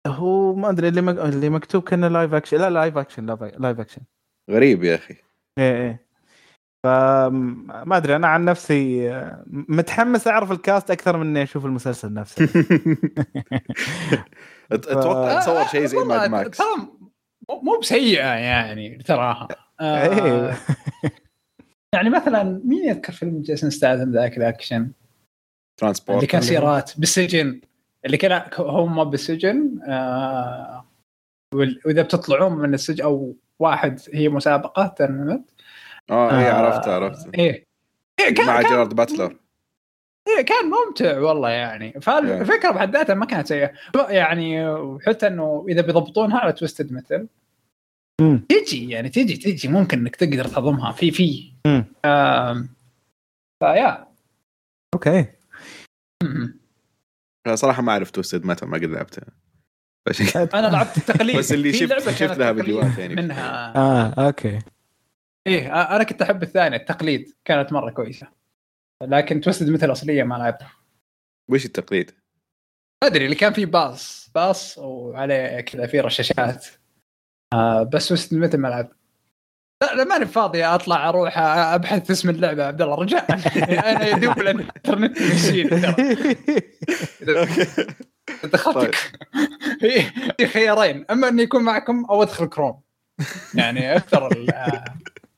هو 0.07 0.55
ما 0.55 0.71
أدري 0.71 0.89
اللي 0.89 1.01
مك... 1.01 1.19
اللي 1.19 1.51
مكتوب 1.51 1.83
كأنه 1.83 2.09
live 2.09 2.35
action 2.35 2.57
لا 2.59 2.71
live 2.71 2.97
action 2.99 3.27
live 3.59 3.81
action 3.81 4.01
غريب 4.51 4.85
يا 4.85 4.95
أخي. 4.95 5.15
إيه 5.59 5.77
إيه. 5.87 6.09
فما 6.85 7.97
أدري 7.97 8.17
أنا 8.17 8.27
عن 8.27 8.45
نفسي 8.45 9.11
آه، 9.13 9.45
متحمس 9.47 10.29
أعرف 10.29 10.53
ال 10.53 10.60
cast 10.60 10.91
أكثر 10.91 11.17
من 11.17 11.27
إني 11.27 11.43
أشوف 11.43 11.67
المسلسل 11.67 12.13
نفسه. 12.15 12.45
أتوقع 14.73 15.41
تصور 15.41 15.65
شيء 15.65 15.85
زي 15.85 15.99
Mad 15.99 16.31
Max 16.31 16.59
ترى 16.59 16.67
مو- 17.49 17.61
مو 17.61 17.79
بسيئة 17.81 18.27
يعني 18.35 18.99
تراها. 18.99 19.49
آه، 19.81 20.09
إيه 20.09 20.57
يعني 21.95 22.11
مثلا 22.11 22.61
مين 22.65 22.85
يذكر 22.89 23.13
فيلم 23.13 23.43
جيسون 23.43 23.71
ستاثم 23.71 24.11
ذاك 24.13 24.37
الأكشن؟ 24.39 24.91
Transporter 25.79 26.17
اللي 26.19 26.27
كان 26.27 26.41
سيارات 26.41 26.93
بالسجن 26.99 27.61
اللي 28.05 28.17
كان 28.17 28.43
هم 28.59 29.05
بالسجن 29.05 29.81
آه 29.89 30.85
وإذا 31.55 32.03
بتطلعون 32.03 32.53
من 32.53 32.75
السجن 32.75 33.05
أو 33.05 33.37
واحد 33.59 34.01
هي 34.13 34.29
مسابقة 34.29 34.87
ترمت 34.87 35.43
آه 36.11 36.39
اي 36.39 36.51
آه، 36.51 36.53
عرفت 36.53 36.89
عرفت 36.89 37.35
إيه. 37.35 37.67
إيه 38.21 38.35
كان 38.35 38.47
مع 38.47 38.63
كان 38.63 38.71
جيرارد 38.71 38.95
باتلر. 38.95 39.37
إيه 40.29 40.45
كان 40.45 40.71
ممتع 40.71 41.19
والله 41.19 41.51
يعني. 41.51 42.01
فالفكرة 42.01 42.71
بحد 42.71 42.97
ذاتها 42.97 43.15
ما 43.15 43.27
كانت 43.27 43.47
سيئة. 43.47 43.73
يعني 44.09 44.69
وحتى 44.71 45.27
إنه 45.27 45.67
إذا 45.69 45.81
بيضبطونها 45.81 46.39
على 46.39 46.53
Twisted 46.53 46.93
Metal. 46.93 47.29
تجي 48.49 48.91
يعني 48.91 49.09
تجي 49.09 49.37
تجي. 49.37 49.69
ممكن 49.69 49.99
إنك 49.99 50.17
تقدر 50.17 50.45
تهضمها. 50.45 50.93
في 50.93 51.11
في. 51.11 51.53
آم، 52.05 52.69
فيا. 53.61 54.07
okay. 54.95 55.27
صراحة 57.55 57.83
ما 57.83 57.93
أعرف 57.93 58.11
Twisted 58.11 58.45
Metal 58.47 58.67
ما 58.67 58.77
قد 58.79 58.85
لعبتها. 58.85 59.25
أنا 60.55 60.67
لعبت 60.77 60.97
التقليد 60.97 61.37
بس 61.37 61.53
اللي 61.53 61.73
شفت- 61.73 61.99
شفت 61.99 62.19
كانت 62.19 62.39
لها 62.39 62.53
فيديوهات 62.53 62.99
يعني. 62.99 63.15
منها. 63.15 63.77
آه 63.77 64.27
okay. 64.27 64.59
إيه 65.47 65.97
أنا 65.97 66.05
كنت 66.05 66.23
أحب 66.23 66.43
الثانية 66.43 66.77
التقليد 66.77 67.35
كانت 67.45 67.73
مرة 67.73 67.91
كويسة. 67.91 68.27
لكن 69.03 69.41
Twisted 69.41 69.71
Metal 69.71 69.93
اصليه 69.93 70.23
ما 70.23 70.35
لعبتها. 70.35 70.73
وش 71.51 71.65
التقليد؟ 71.67 72.11
ما 73.05 73.09
أدري 73.09 73.25
اللي 73.25 73.37
كان 73.37 73.53
فيه 73.53 73.67
باص 73.67 74.31
باص 74.35 74.79
وعليه 74.79 75.61
كذا 75.61 75.87
في 75.87 76.01
رشاشات. 76.01 76.67
آه 77.55 77.83
بس 77.83 78.09
Twisted 78.09 78.37
Metal 78.37 78.59
ما 78.59 78.69
لعبت 78.69 78.97
لا 79.83 79.95
لا 79.95 80.05
ماني 80.05 80.27
فاضي 80.27 80.65
أطلع 80.65 81.09
أروح 81.09 81.39
أبحث 81.39 82.11
اسم 82.11 82.31
اللعبة. 82.31 82.65
عبد 82.67 82.83
الله 82.83 82.95
رجاء 82.95 83.27
أنا 83.91 84.09
يدوب 84.09 84.39
الإنترنت 84.41 85.21
يشيل. 85.21 85.69
ترى. 85.81 85.95
okay. 87.41 87.87
دخلتك 88.45 88.95
في 89.81 90.01
في 90.39 90.47
خيارين. 90.47 91.05
أما 91.11 91.29
اني 91.29 91.43
يكون 91.43 91.63
معكم 91.63 92.05
أو 92.05 92.23
أدخل 92.23 92.47
كروم. 92.47 92.81
يعني 93.55 93.97
أكثر 93.97 94.33
ال- 94.33 94.51
آه، 94.51 94.85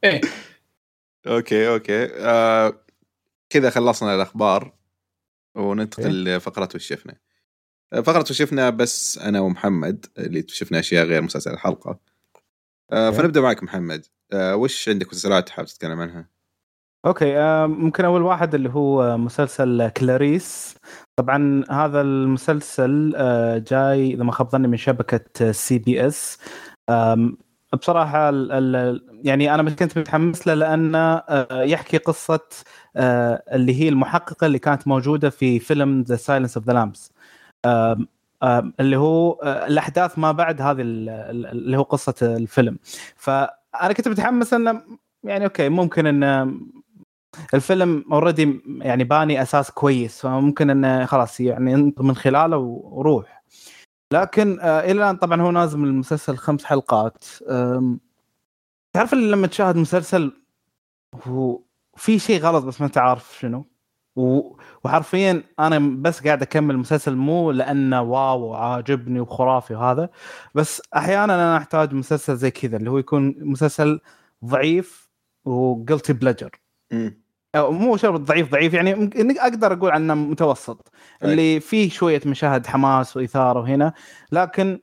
إيه. 0.05 0.21
okay 1.27 1.69
okay. 1.69 2.05
آه 2.17 2.85
كذا 3.51 3.71
خلصنا 3.71 4.15
الأخبار. 4.15 4.73
وننتقل 5.55 6.25
لفقرة 6.25 6.69
وش 6.75 6.87
شفنا 6.87 7.15
آه، 7.93 8.01
فقرة 8.01 8.21
وش 8.31 8.33
شفنا 8.39 8.71
بس 8.71 9.19
أنا 9.19 9.41
ومحمد 9.41 10.07
اللي 10.19 10.45
شفنا 10.49 10.79
أشياء 10.79 11.05
غير 11.07 11.23
مسلسل 11.23 11.51
الحلقة. 11.51 11.99
آه. 12.93 13.11
فنبدأ 13.11 13.41
معك 13.41 13.63
محمد. 13.63 14.07
آه 14.33 14.57
وش 14.57 14.89
عندك 14.89 15.09
مسلسلات 15.09 15.51
حابب 15.51 15.69
تتكلم 15.69 16.01
عنها؟ 16.01 16.29
okay 17.07 17.39
آه، 17.39 17.67
ممكن 17.67 18.05
أول 18.05 18.23
واحد 18.23 18.55
اللي 18.55 18.69
هو 18.69 19.19
مسلسل 19.19 19.89
Clarice. 19.89 20.77
طبعا 21.17 21.65
هذا 21.71 22.01
المسلسل 22.01 23.13
آه، 23.17 23.59
جاي 23.59 24.11
إذا 24.15 24.25
ما 24.25 24.33
خاب 24.33 24.51
ظني 24.51 24.69
من 24.69 24.77
شبكة 24.77 25.53
CBS. 25.53 26.39
بصراحة 27.81 28.31
يعني 29.25 29.55
أنا 29.55 29.71
كنت 29.71 29.99
متحمس 29.99 30.47
له 30.47 30.55
لأنه 30.55 31.23
يحكي 31.53 31.97
قصة 31.97 32.41
اللي 32.97 33.81
هي 33.81 33.89
المحققة 33.89 34.47
اللي 34.47 34.59
كانت 34.59 34.89
موجودة 34.89 35.31
في 35.31 35.59
فيلم 35.59 36.03
The 36.03 36.17
Silence 36.17 36.57
of 36.57 36.67
the 36.67 36.73
Lambs 36.73 37.13
اللي 38.81 38.97
هو 38.97 39.41
الأحداث 39.43 40.19
ما 40.19 40.33
بعد 40.33 40.63
هذه 40.63 40.81
ال- 40.81 41.09
ال- 41.09 41.47
اللي 41.47 41.77
هو 41.79 41.83
قصة 41.83 42.15
الفيلم. 42.23 42.79
فانا 43.73 43.93
كنت 43.93 44.09
متحمس 44.09 44.55
إنه 44.55 44.83
يعني 45.25 45.45
okay 45.45 45.69
ممكن 45.69 46.07
ان 46.07 46.61
الفيلم 47.55 48.05
already 48.13 48.61
يعني 48.67 49.05
باني 49.05 49.43
أساس 49.43 49.71
كويس 49.71 50.21
فممكن 50.21 50.71
إنه 50.71 51.07
خلاص 51.07 51.41
يعني 51.41 51.93
من 51.99 52.15
خلاله 52.17 52.57
وروح. 52.59 53.45
لكن 54.13 54.61
آه 54.61 54.81
إلى 54.81 54.93
الآن 54.93 55.17
طبعا 55.17 55.43
هو 55.43 55.51
نازل 55.51 55.79
من 55.79 55.89
المسلسل 55.89 56.37
خمس 56.37 56.65
حلقات. 56.65 57.25
تعرف 58.97 59.15
لما 59.15 59.47
تشاهد 59.47 59.77
مسلسل 59.77 60.33
هو 61.25 61.61
في 61.97 62.19
شيء 62.19 62.41
غلط 62.41 62.65
بس 62.65 62.81
ما 62.81 62.87
انت 62.87 62.99
عارف 62.99 63.39
شنو؟ 63.39 63.67
و- 64.17 64.57
وحرفيا 64.85 65.43
أنا 65.59 65.79
بس 65.79 66.21
قاعد 66.21 66.43
أكمل 66.43 66.75
المسلسل 66.75 67.17
مو 67.17 67.51
لأنه 67.51 68.03
واو 68.03 68.41
وعاجبني 68.41 69.21
وخرافي 69.21 69.75
وهذا 69.75 70.09
بس 70.55 70.83
أحيانا 70.97 71.35
أنا 71.35 71.57
أحتاج 71.57 71.95
مسلسل 71.95 72.37
زي 72.37 72.51
كذا 72.51 72.77
اللي 72.77 72.91
هو 72.91 72.99
يكون 72.99 73.35
مسلسل 73.39 74.01
ضعيف 74.45 75.11
وقلتي 75.45 76.13
بلجر. 76.13 76.51
أو 77.55 77.73
مو 77.73 77.97
شرط 77.97 78.21
ضعيف 78.21 78.51
ضعيف 78.51 78.75
يعني 78.75 79.11
أقدر 79.41 79.73
أقول 79.73 79.91
عنه 79.91 80.15
متوسط 80.15 80.93
أي. 81.25 81.31
اللي 81.31 81.61
فيه 81.61 81.91
شوية 81.91 82.21
مشاهد 82.27 82.67
حماس 82.67 83.17
وإثارة 83.17 83.61
وهنا 83.61 83.93
لكن 84.33 84.81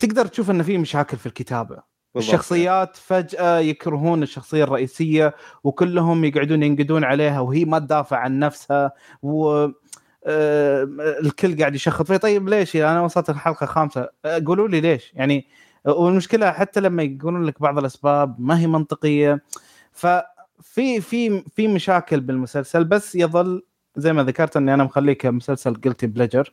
تقدر 0.00 0.26
تشوف 0.26 0.50
إنه 0.50 0.62
في 0.62 0.78
مشاكل 0.78 1.16
في 1.16 1.26
الكتابة. 1.26 1.93
الشخصيات 2.16 2.96
فجأة 2.96 3.58
يكرهون 3.58 4.22
الشخصية 4.22 4.64
الرئيسية 4.64 5.34
وكلهم 5.64 6.24
يقعدون 6.24 6.62
ينقدون 6.62 7.04
عليها 7.04 7.40
وهي 7.40 7.64
ما 7.64 7.78
تدافع 7.78 8.16
عن 8.16 8.38
نفسها 8.38 8.92
و 9.22 9.66
آه، 10.26 10.88
الكل 11.22 11.58
قاعد 11.58 11.74
يشخط 11.74 12.06
فيه 12.06 12.16
طيب 12.16 12.48
ليش 12.48 12.76
أنا 12.76 13.02
وصلت 13.02 13.30
الحلقة 13.30 13.64
الخامسه 13.64 14.08
آه، 14.24 14.42
قولوا 14.46 14.68
لي 14.68 14.80
ليش 14.80 15.12
يعني؟ 15.14 15.46
والمشكلة 15.84 16.52
حتى 16.52 16.80
لما 16.80 17.02
يقولون 17.02 17.44
لك 17.44 17.62
بعض 17.62 17.78
الأسباب 17.78 18.36
ما 18.38 18.58
هي 18.60 18.66
منطقية. 18.66 19.42
ففي 19.92 21.00
في 21.00 21.44
في 21.56 21.68
مشاكل 21.68 22.20
بالمسلسل 22.20 22.84
بس 22.84 23.14
يظل 23.14 23.62
زي 23.96 24.12
ما 24.12 24.24
ذكرت 24.24 24.56
إني 24.56 24.74
أنا 24.74 24.84
مخليه 24.84 25.12
كمسلسل 25.12 25.74
guilty 25.74 26.06
pleasure 26.06 26.52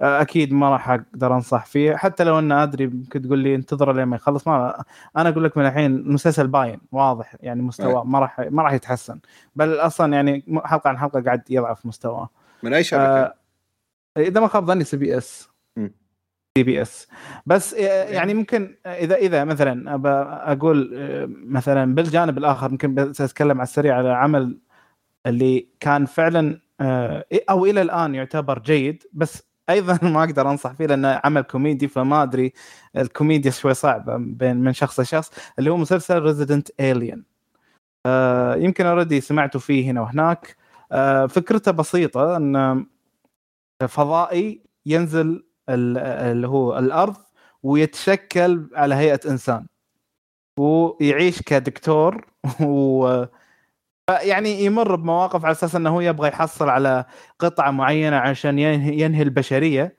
أكيد 0.00 0.52
ما 0.52 0.70
راح 0.70 0.90
أقدر 0.90 1.34
أنصح 1.34 1.66
فيه. 1.66 1.96
حتى 1.96 2.24
لو 2.24 2.38
إنه 2.38 2.62
أدري 2.62 2.86
ممكن 2.86 3.22
تقول 3.22 3.38
لي 3.38 3.54
انتظر 3.54 3.92
لين 3.92 4.04
ما 4.04 4.16
يخلص 4.16 4.48
ما 4.48 4.84
أنا 5.16 5.28
أقول 5.28 5.44
لك 5.44 5.56
من 5.56 5.66
الحين 5.66 5.96
المسلسل 5.96 6.46
باين 6.46 6.80
واضح 6.92 7.36
يعني 7.40 7.62
مستوى 7.62 8.02
ما 8.04 8.18
راح 8.18 8.40
ما 8.40 8.62
راح 8.62 8.72
يتحسن. 8.72 9.20
بل 9.56 9.74
أصلا 9.74 10.12
يعني 10.12 10.44
حلقة 10.64 10.88
عن 10.88 10.98
حلقة 10.98 11.20
قاعد 11.20 11.42
يضعف 11.50 11.86
مستواه. 11.86 12.28
من 12.62 12.74
أي 12.74 12.84
شبكة؟ 12.84 13.02
آه، 13.02 13.34
إذا 14.16 14.40
ما 14.40 14.48
خاب 14.48 14.66
ظني 14.66 14.84
سي 14.84 14.96
بي 14.96 15.18
إس. 15.18 15.48
سي 16.58 16.62
بي 16.62 16.82
إس. 16.82 17.08
بس 17.46 17.74
آه، 17.74 18.04
يعني 18.04 18.34
ممكن 18.34 18.76
إذا 18.86 19.14
إذا 19.14 19.44
مثلا 19.44 20.00
أقول 20.52 20.92
آه، 20.96 21.28
مثلا 21.30 21.94
بالجانب 21.94 22.38
الآخر 22.38 22.70
ممكن 22.70 22.94
بس 22.94 23.20
أتكلم 23.20 23.58
على 23.58 23.62
السريع 23.62 23.96
على 23.96 24.12
عمل 24.12 24.58
اللي 25.26 25.68
كان 25.80 26.06
فعلا 26.06 26.60
آه، 26.80 27.24
أو 27.50 27.66
إلى 27.66 27.82
الآن 27.82 28.14
يعتبر 28.14 28.58
جيد 28.58 29.02
بس 29.12 29.47
أيضا 29.70 29.98
ما 30.08 30.20
أقدر 30.24 30.50
أنصح 30.50 30.72
فيه 30.72 30.86
لأنه 30.86 31.20
عمل 31.24 31.42
كوميدي 31.42 31.88
فما 31.88 32.22
أدري 32.22 32.52
الكوميديا 32.96 33.50
شوي 33.50 33.74
صعبة 33.74 34.16
بين 34.16 34.56
من 34.56 34.72
شخص 34.72 35.00
لشخص 35.00 35.30
اللي 35.58 35.70
هو 35.70 35.76
مسلسل 35.76 36.22
Resident 36.22 36.68
Alien 36.80 37.24
آه 38.06 38.54
يمكن 38.56 38.86
already 38.86 39.20
سمعتوا 39.20 39.60
فيه 39.60 39.90
هنا 39.90 40.00
وهناك. 40.00 40.56
آه 40.92 41.26
فكرته 41.26 41.70
بسيطة 41.72 42.36
إن 42.36 42.86
فضائي 43.88 44.62
ينزل 44.86 45.44
ال- 45.68 45.98
اللي 45.98 46.48
هو 46.48 46.78
الأرض 46.78 47.16
ويتشكل 47.62 48.70
على 48.74 48.94
هيئة 48.94 49.20
إنسان 49.30 49.66
ويعيش 50.58 51.42
كدكتور 51.42 52.26
و 52.62 53.24
يعني 54.08 54.64
يمر 54.64 54.96
بمواقف 54.96 55.44
على 55.44 55.52
أساس 55.52 55.74
إنه 55.74 55.90
هو 55.90 56.00
يبغى 56.00 56.28
يحصل 56.28 56.68
على 56.68 57.04
قطعة 57.38 57.70
معينة 57.70 58.16
عشان 58.16 58.58
ينهي, 58.58 59.22
البشرية. 59.22 59.96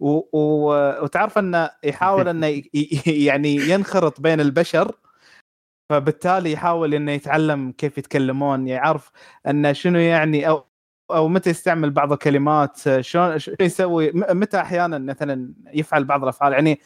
و... 0.00 0.20
و... 0.32 0.72
وتعرف 1.04 1.38
إنه 1.38 1.70
يحاول 1.84 2.28
إنه 2.28 2.62
يعني 3.06 3.56
ينخرط 3.56 4.20
بين 4.20 4.40
البشر. 4.40 4.96
فبالتالي 5.90 6.52
يحاول 6.52 6.94
إنه 6.94 7.12
يتعلم 7.12 7.72
كيف 7.72 7.98
يتكلمون 7.98 8.68
يعرف 8.68 9.10
إنه 9.46 9.72
شنو 9.72 9.98
يعني 9.98 10.48
أو 10.48 10.64
أو 11.10 11.28
متى 11.28 11.50
يستعمل 11.50 11.90
بعض 11.90 12.12
الكلمات 12.12 13.00
شلون 13.00 13.38
يسوي 13.60 14.10
متى 14.14 14.60
أحيانا 14.60 14.98
مثلا 14.98 15.54
يفعل 15.74 16.04
بعض 16.04 16.22
الأفعال. 16.22 16.52
يعني 16.52 16.80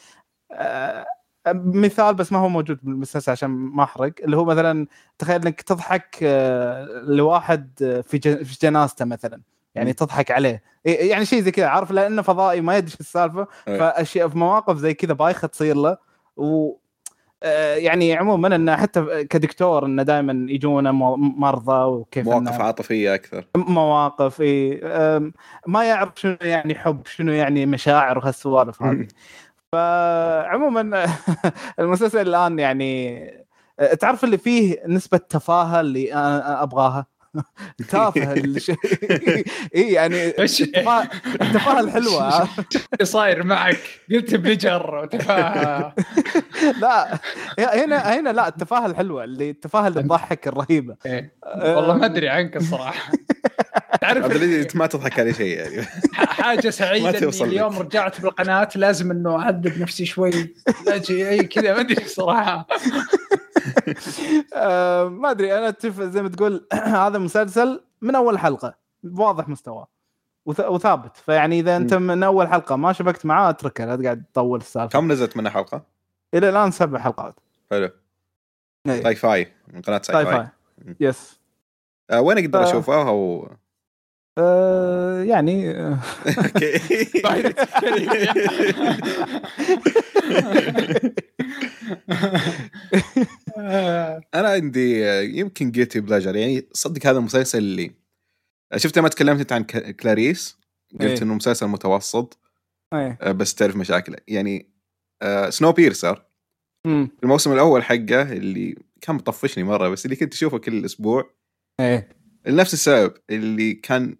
آه، 0.52 1.06
مثال 1.54 2.14
بس 2.14 2.32
ما 2.32 2.38
هو 2.38 2.48
موجود 2.48 2.78
بالمسلسل 2.82 3.32
عشان 3.32 3.50
ما 3.50 3.82
أحرق 3.82 4.12
اللي 4.24 4.36
هو 4.36 4.44
مثلا 4.44 4.86
تخيل 5.18 5.42
إنك 5.42 5.60
تضحك 5.62 6.18
آه، 6.22 6.84
لواحد 7.06 7.70
آه، 7.82 8.00
في 8.00 8.44
في 8.44 8.58
جنازته 8.62 9.04
مثلا 9.04 9.40
يعني. 9.74 9.92
تضحك 9.92 10.30
عليه. 10.30 10.62
إيه- 10.88 11.02
يعني 11.02 11.24
شيء 11.24 11.40
زي 11.42 11.50
كذا 11.50 11.66
عارف؟ 11.66 11.90
لأنه 11.90 12.22
فضائي 12.22 12.60
ما 12.60 12.76
يدري 12.76 12.94
السالفة. 13.00 13.46
أي. 13.68 13.78
فأشياء 13.78 14.28
في 14.28 14.38
مواقف 14.38 14.76
زي 14.76 14.94
كذا 14.94 15.12
بايخة 15.12 15.48
تصير 15.48 15.76
له. 15.76 15.96
و 16.36 16.72
آه، 17.42 17.74
يعني 17.74 18.14
عموما 18.14 18.56
إنه 18.56 18.76
حتى 18.76 19.24
كدكتور 19.24 19.86
إنه 19.86 20.02
دائما 20.02 20.46
يجونا 20.52 20.92
مرضى 20.92 21.84
وكيف 21.84 22.24
مواقف 22.26 22.60
عاطفية 22.60 23.14
أكثر. 23.14 23.46
مواقف 23.56 24.40
إيه 24.40 24.80
أم، 25.16 25.32
ما 25.66 25.84
يعرف 25.84 26.12
شنو 26.16 26.36
يعني 26.40 26.74
حب 26.74 27.06
شنو 27.06 27.32
يعني 27.32 27.66
مشاعر 27.66 28.18
وهالسوالف 28.18 28.82
هذه. 28.82 29.08
فعموما 29.72 31.06
المسلسل 31.78 32.28
الآن 32.28 32.58
يعني 32.58 33.46
تعرف 34.00 34.24
اللي 34.24 34.38
فيه 34.38 34.82
نسبة 34.86 35.18
تفاهة 35.18 35.80
اللي 35.80 36.14
أنا 36.14 36.62
أبغاها؟ 36.62 37.06
تافه 37.90 38.32
الشيء 38.32 38.76
اي 39.76 39.92
يعني 39.92 40.38
إيش؟ 40.38 40.62
التفاهه 40.62 41.80
الحلوة. 41.80 42.48
اللي 42.92 43.04
صاير 43.04 43.42
معك؟ 43.42 43.80
قلت 44.12 44.34
بليجر 44.34 44.94
وتفاهة. 44.94 45.94
لا 46.80 47.18
هنا 47.58 47.96
هنا 47.98 48.30
لا 48.30 48.48
التفاهة 48.48 48.86
الحلوة 48.86 49.24
اللي 49.24 49.50
التفاهة 49.50 49.88
اللي 49.88 50.02
تضحك 50.02 50.48
الرهيبة. 50.48 50.96
إيه. 51.06 51.32
والله 51.56 51.94
ما 51.94 52.06
أدري 52.06 52.28
عنك 52.28 52.56
الصراحة. 52.56 53.12
تعرف 54.00 54.24
عبد 54.24 54.36
العزيز 54.36 54.60
أنت 54.62 54.76
ما 54.76 54.86
تضحك 54.86 55.20
على 55.20 55.34
شيء 55.34 55.58
يعني. 55.58 55.82
حاجة 56.14 56.70
سعيدة 56.70 57.18
إني. 57.18 57.42
اليوم 57.44 57.78
رجعت 57.78 58.20
بالقناة 58.20 58.68
لازم 58.76 59.10
إنه 59.10 59.42
أعذب 59.42 59.80
نفسي 59.80 60.06
شوي. 60.06 60.54
أجي 60.88 61.28
إي 61.28 61.44
كذا 61.44 61.74
ما 61.74 61.80
أدري 61.80 62.08
صراحة 62.08 62.66
آه، 64.54 65.04
ما 65.08 65.30
أدري 65.30 65.58
أنا 65.58 65.68
أتفق 65.68 66.04
زي 66.04 66.22
ما 66.22 66.28
تقول 66.28 66.66
هذا 67.04 67.18
مسلسل 67.18 67.80
من 68.00 68.14
أول 68.14 68.38
حلقة 68.38 68.74
واضح 69.12 69.48
مستواه 69.48 69.88
وث- 70.50 70.60
وثابت. 70.60 71.16
فيعني 71.16 71.60
إذا 71.60 71.76
أنت 71.76 71.94
من 71.94 72.22
أول 72.22 72.48
حلقة 72.48 72.76
ما 72.76 72.92
شبكت 72.92 73.26
معاه 73.26 73.50
أتركه 73.50 73.84
لا 73.84 73.96
تقعد 73.96 74.24
تطول 74.32 74.60
السالفة. 74.60 74.98
كم 75.00 75.12
نزلت 75.12 75.36
منها 75.36 75.50
حلقة؟ 75.50 75.82
إلى 76.34 76.48
الآن 76.48 76.70
سبع 76.70 76.98
حلقات. 76.98 77.34
حلو. 77.70 77.90
إيه. 78.86 79.02
sci-fi 79.02 79.52
من 79.72 79.80
قناة 79.82 80.00
Syfy. 80.04 80.24
فاي. 80.24 80.34
yes 80.36 81.40
آه 82.10 82.20
وين 82.20 82.38
أقدر 82.38 82.64
ف- 82.64 82.68
أشوفها؟ 82.68 83.08
أو 83.08 83.48
آه، 84.38 85.22
يعني 85.22 85.70
okay. 85.70 86.80
أنا 94.34 94.48
عندي 94.48 95.00
يمكن 95.38 95.70
guilty 95.70 96.00
pleasure 96.00 96.36
يعني 96.36 96.68
صدق 96.72 97.06
هذا 97.06 97.18
المسلسل 97.18 97.58
اللي 97.58 97.90
شفت 98.76 98.98
لما 98.98 99.08
تكلمت 99.08 99.40
انت 99.40 99.52
عن 99.52 99.62
كلاريس 99.92 100.58
قلت 100.92 101.02
إيه. 101.02 101.22
إنه 101.22 101.34
مسلسل 101.34 101.66
متوسط 101.66 102.38
إيه. 102.94 103.18
آه، 103.20 103.32
بس 103.32 103.54
تعرف 103.54 103.76
مشاكله. 103.76 104.16
يعني 104.28 104.70
آه، 105.22 105.50
Snowpiercer. 105.50 106.26
الموسم 107.22 107.52
الأول 107.52 107.84
حقه 107.84 108.22
اللي 108.32 108.76
كان 109.00 109.16
مطفشني 109.16 109.64
مرة 109.64 109.88
بس 109.88 110.04
اللي 110.04 110.16
كنت 110.16 110.34
أشوفه 110.34 110.58
كل 110.58 110.84
أسبوع. 110.84 111.30
إيه. 111.80 112.08
لنفس 112.46 112.74
السبب 112.74 113.14
اللي 113.30 113.74
كان 113.74 114.16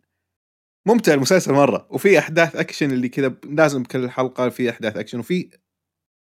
ممتع 0.87 1.15
المسلسل 1.15 1.53
مرة. 1.53 1.87
وفي 1.91 2.19
أحداث 2.19 2.57
اكشن 2.57 2.91
اللي 2.91 3.09
كذا 3.09 3.35
لازم 3.45 3.85
كل 3.85 4.11
حلقة 4.11 4.49
في 4.49 4.71
أحداث 4.71 4.97
اكشن 4.97 5.19
وفي 5.19 5.51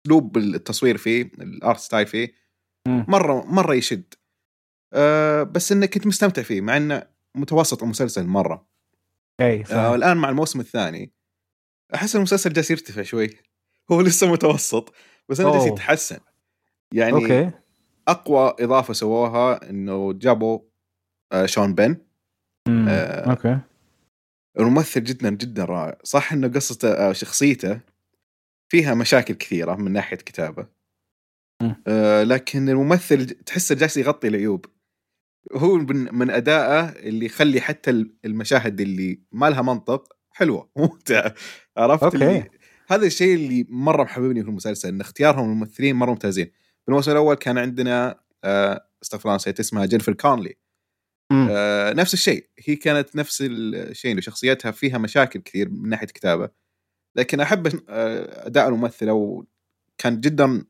اسلوب 0.07 0.37
التصوير 0.37 0.97
فيه 0.97 1.23
ال 1.22 1.37
art 1.37 1.79
style 1.79 2.07
فيه. 2.07 2.35
مرة 2.87 3.45
مرة 3.45 3.75
يشد. 3.75 4.15
أه 4.95 5.43
بس 5.43 5.73
إنك 5.73 5.95
كنت 5.95 6.07
مستمتع 6.07 6.43
فيه 6.43 6.61
مع 6.61 6.77
إنه 6.77 7.03
متوسط 7.35 7.83
المسلسل 7.83 8.27
مرة. 8.27 8.67
أي 9.41 9.61
أه 9.61 9.65
صح. 9.65 9.75
الآن 9.75 10.17
مع 10.17 10.29
الموسم 10.29 10.61
الثاني 10.61 11.12
أحس 11.95 12.17
المسلسل 12.17 12.53
جالس 12.53 12.71
يرتفع 12.71 13.03
شوي. 13.03 13.31
هو 13.93 14.01
لسه 14.01 14.33
متوسط 14.33 14.95
بس 15.29 15.41
أنا 15.41 15.53
جالس. 15.53 15.67
يتحسن. 15.67 16.19
يعني 16.95 17.12
okay. 17.12 17.51
أقوى 18.09 18.55
إضافة 18.61 18.93
سووها 18.95 19.71
إنه 19.71 20.12
جابوا 20.12 20.61
آه 21.33 21.47
شون 21.47 21.75
بين. 21.75 21.96
آه، 22.69 23.31
أوكي. 23.31 23.59
الممثل 24.59 25.05
جدا 25.05 25.31
جدا 25.31 25.65
رائع. 25.65 25.99
صح 26.05 26.33
إنه 26.33 26.49
قصته 26.49 26.93
آه، 26.93 27.12
شخصيته 27.12 27.81
فيها 28.69 28.95
مشاكل 28.95 29.35
كثيرة 29.35 29.75
من 29.75 29.93
ناحية 29.93 30.17
كتابة. 30.17 30.67
آه 31.87 32.23
لكن 32.23 32.69
الممثل 32.69 33.27
تحسه 33.27 33.75
جالس 33.75 33.97
يغطي 33.97 34.29
العيوب. 34.29 34.67
هو 35.53 35.77
من, 35.77 36.15
من 36.15 36.31
أدائه 36.31 36.81
اللي 36.88 37.27
يخلي 37.27 37.61
حتى 37.61 37.91
ال- 37.91 38.15
المشاهد 38.25 38.81
اللي 38.81 39.21
ما 39.33 39.51
لها 39.51 39.62
منطق 39.62 40.17
حلوة 40.31 40.71
ممتعة. 40.77 41.35
عرفت 41.77 42.03
okay. 42.05 42.16
اللي 42.17 42.51
هذا 42.88 43.07
الشيء 43.07 43.35
اللي 43.35 43.67
مرة 43.69 44.03
محببني 44.05 44.43
في 44.43 44.49
المسلسل 44.49 44.88
إن 44.88 45.01
اختيارهم 45.01 45.51
الممثلين 45.51 45.97
مرة 45.97 46.11
ممتازين. 46.11 46.47
في 46.83 46.88
الموسم 46.88 47.11
الأول 47.12 47.35
كان 47.35 47.59
عندنا 47.59 48.21
آه، 48.45 48.87
استغفر 49.03 49.25
الله 49.29 49.37
نسيت 49.37 49.61
اسمها 49.61 49.87
جينيفر 49.87 50.12
كونلي. 50.12 50.55
آه، 51.51 51.92
نفس 51.92 52.14
الشيء. 52.14 52.49
هي 52.59 52.77
كانت 52.77 53.16
نفس 53.16 53.42
الشيء 53.47 54.21
شخصيتها 54.21 54.71
فيها 54.71 54.99
مشاكل 54.99 55.40
كثير 55.40 55.68
من 55.68 55.88
ناحية 55.88 56.07
كتابة. 56.07 56.51
لكن 57.16 57.40
أحب 57.40 57.66
آه، 57.88 58.47
أداء 58.47 58.68
الممثلة 58.68 59.12
وكان 59.12 60.21
جدا 60.21 60.64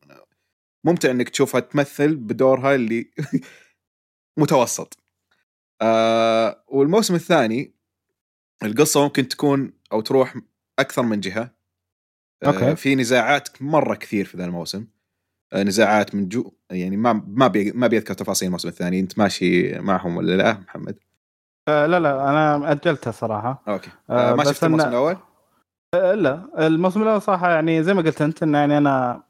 ممتع 0.85 1.11
إنك 1.11 1.29
تشوفها 1.29 1.61
تمثل 1.61 2.17
بدورها 2.17 2.75
اللي 2.75 3.11
متوسط. 4.41 4.99
آه، 5.83 6.65
والموسم 6.69 7.15
الثاني 7.15 7.75
القصة 8.63 9.03
ممكن 9.03 9.29
تكون 9.29 9.73
أو 9.93 10.01
تروح 10.01 10.37
أكثر 10.79 11.03
من 11.03 11.21
جهة. 11.21 11.55
آه، 12.43 12.47
okay. 12.47 12.77
في 12.77 12.95
نزاعات 12.95 13.63
مرة 13.63 13.95
كثير 13.95 14.25
في 14.25 14.37
ذا 14.37 14.45
الموسم. 14.45 14.87
نزاعات 15.55 16.15
من 16.15 16.29
جو 16.29 16.53
يعني 16.71 16.97
ما 16.97 17.25
ما 17.27 17.47
بي 17.47 17.73
ما 17.73 17.87
بيذكر 17.87 18.15
تفاصيل 18.15 18.47
الموسم 18.47 18.69
الثاني 18.69 19.01
انت 19.01 19.19
ماشي 19.19 19.79
معهم 19.79 20.17
ولا 20.17 20.37
لا 20.37 20.53
محمد؟ 20.53 20.99
آه، 21.69 21.87
لا 21.87 22.01
لا 22.01 22.31
أنا 22.31 22.73
اجلتها 22.73 23.11
صراحة 23.11 23.63
okay 23.69 23.91
آه، 24.11 24.33
آه 24.33 24.35
ما 24.35 24.45
شفت 24.45 24.65
الموسم 24.65 24.89
الأول؟ 24.89 25.17
آه، 25.95 26.15
لا 26.15 26.67
الموسم 26.67 27.03
الأول 27.03 27.23
صراحة 27.23 27.51
يعني 27.51 27.83
زي 27.83 27.95
ما 27.95 28.03
قلت 28.03 28.23
أنت 28.23 28.43
إنه 28.43 28.59
يعني 28.59 28.79
أنا 28.79 29.23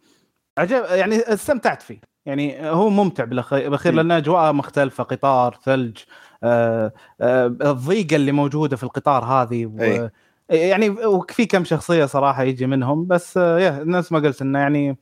عجب 0.59 0.85
يعني 0.91 1.17
استمتعت 1.17 1.83
فيه 1.83 2.01
يعني 2.27 2.71
هو 2.71 2.89
ممتع 2.89 3.25
بالأخير. 3.25 3.95
لأن 3.95 4.11
اجواء 4.11 4.53
مختلفة 4.53 5.05
قطار 5.05 5.59
ثلج 5.65 5.99
آه، 6.45 6.93
آه، 7.21 7.47
الضيقة 7.47 8.17
اللي 8.17 8.33
موجودة 8.33 8.77
في 8.77 8.83
القطار 8.83 9.25
هذه 9.25 9.67
و... 9.67 9.81
أي. 9.81 10.11
يعني 10.51 10.91
وفي 10.91 11.47
كم 11.47 11.65
شخصية 11.65 12.05
صراحة 12.05 12.43
يجي 12.43 12.67
منهم 12.67 13.07
بس 13.07 13.37
آه، 13.37 13.59
يا 13.59 13.85
نفس 13.85 14.13
ما 14.13 14.19
قلت 14.19 14.43
إنه 14.43 14.59
يعني 14.59 14.97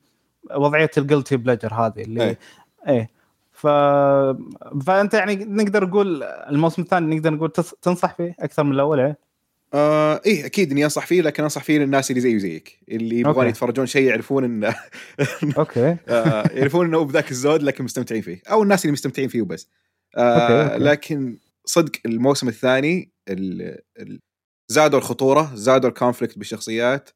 وضعية 0.55 0.91
الجلتي 0.97 1.37
بلجر 1.37 1.73
هذه 1.73 2.01
اللي 2.01 2.23
أي. 2.23 2.37
إيه 2.87 3.09
ف... 3.51 3.67
فأنت 4.85 5.13
يعني 5.13 5.35
نقدر 5.35 5.87
نقول 5.87 6.23
الموسم 6.23 6.81
الثاني 6.81 7.15
نقدر 7.15 7.33
نقول 7.33 7.51
تص... 7.51 7.73
تنصح 7.81 8.15
فيه 8.15 8.35
أكثر 8.39 8.63
من 8.63 8.71
الأول 8.71 8.99
إيه؟ 8.99 9.17
آه 9.73 10.21
إيه 10.25 10.45
أكيد 10.45 10.71
إني 10.71 10.83
أنصح 10.83 11.05
فيه 11.05 11.21
لكن 11.21 11.43
أنصح 11.43 11.63
فيه 11.63 11.79
للناس 11.79 12.11
اللي 12.11 12.21
زيي 12.21 12.35
وزيك 12.35 12.79
اللي 12.89 13.19
يبغون. 13.19 13.47
يتفرجون 13.47 13.85
شيء 13.85 14.07
يعرفون 14.07 14.43
إنه 14.43 14.75
okay 15.57 15.97
آه 16.07 16.43
يعرفون 16.51 16.85
إنه 16.85 17.03
بذاك 17.03 17.31
الزود 17.31 17.63
لكن 17.63 17.83
مستمتعين 17.83 18.21
فيه 18.21 18.41
أو 18.51 18.63
الناس 18.63 18.85
اللي 18.85 18.91
مستمتعين 18.93 19.29
فيه 19.29 19.41
وبس 19.41 19.67
آه 20.17 20.21
okay، 20.21 20.73
okay. 20.73 20.83
لكن 20.83 21.37
صدق 21.65 21.91
الموسم 22.05 22.47
الثاني 22.47 23.11
ال... 23.29 23.77
ال... 23.99 24.19
زادوا 24.67 24.99
الخطورة 24.99 25.51
زادوا 25.55 25.89
ال 25.89 25.94
conflict 25.94 26.37
بالشخصيات 26.37 27.09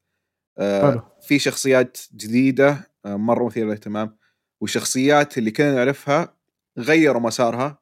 آه. 0.58 1.16
في 1.22 1.38
شخصيات 1.38 1.98
جديدة 2.16 2.90
مرة 3.06 3.46
مثيرة 3.46 3.64
للاهتمام. 3.64 4.16
والشخصيات 4.60 5.38
اللي 5.38 5.50
كنا 5.50 5.74
نعرفها 5.74 6.36
غيروا 6.78 7.20
مسارها 7.20 7.78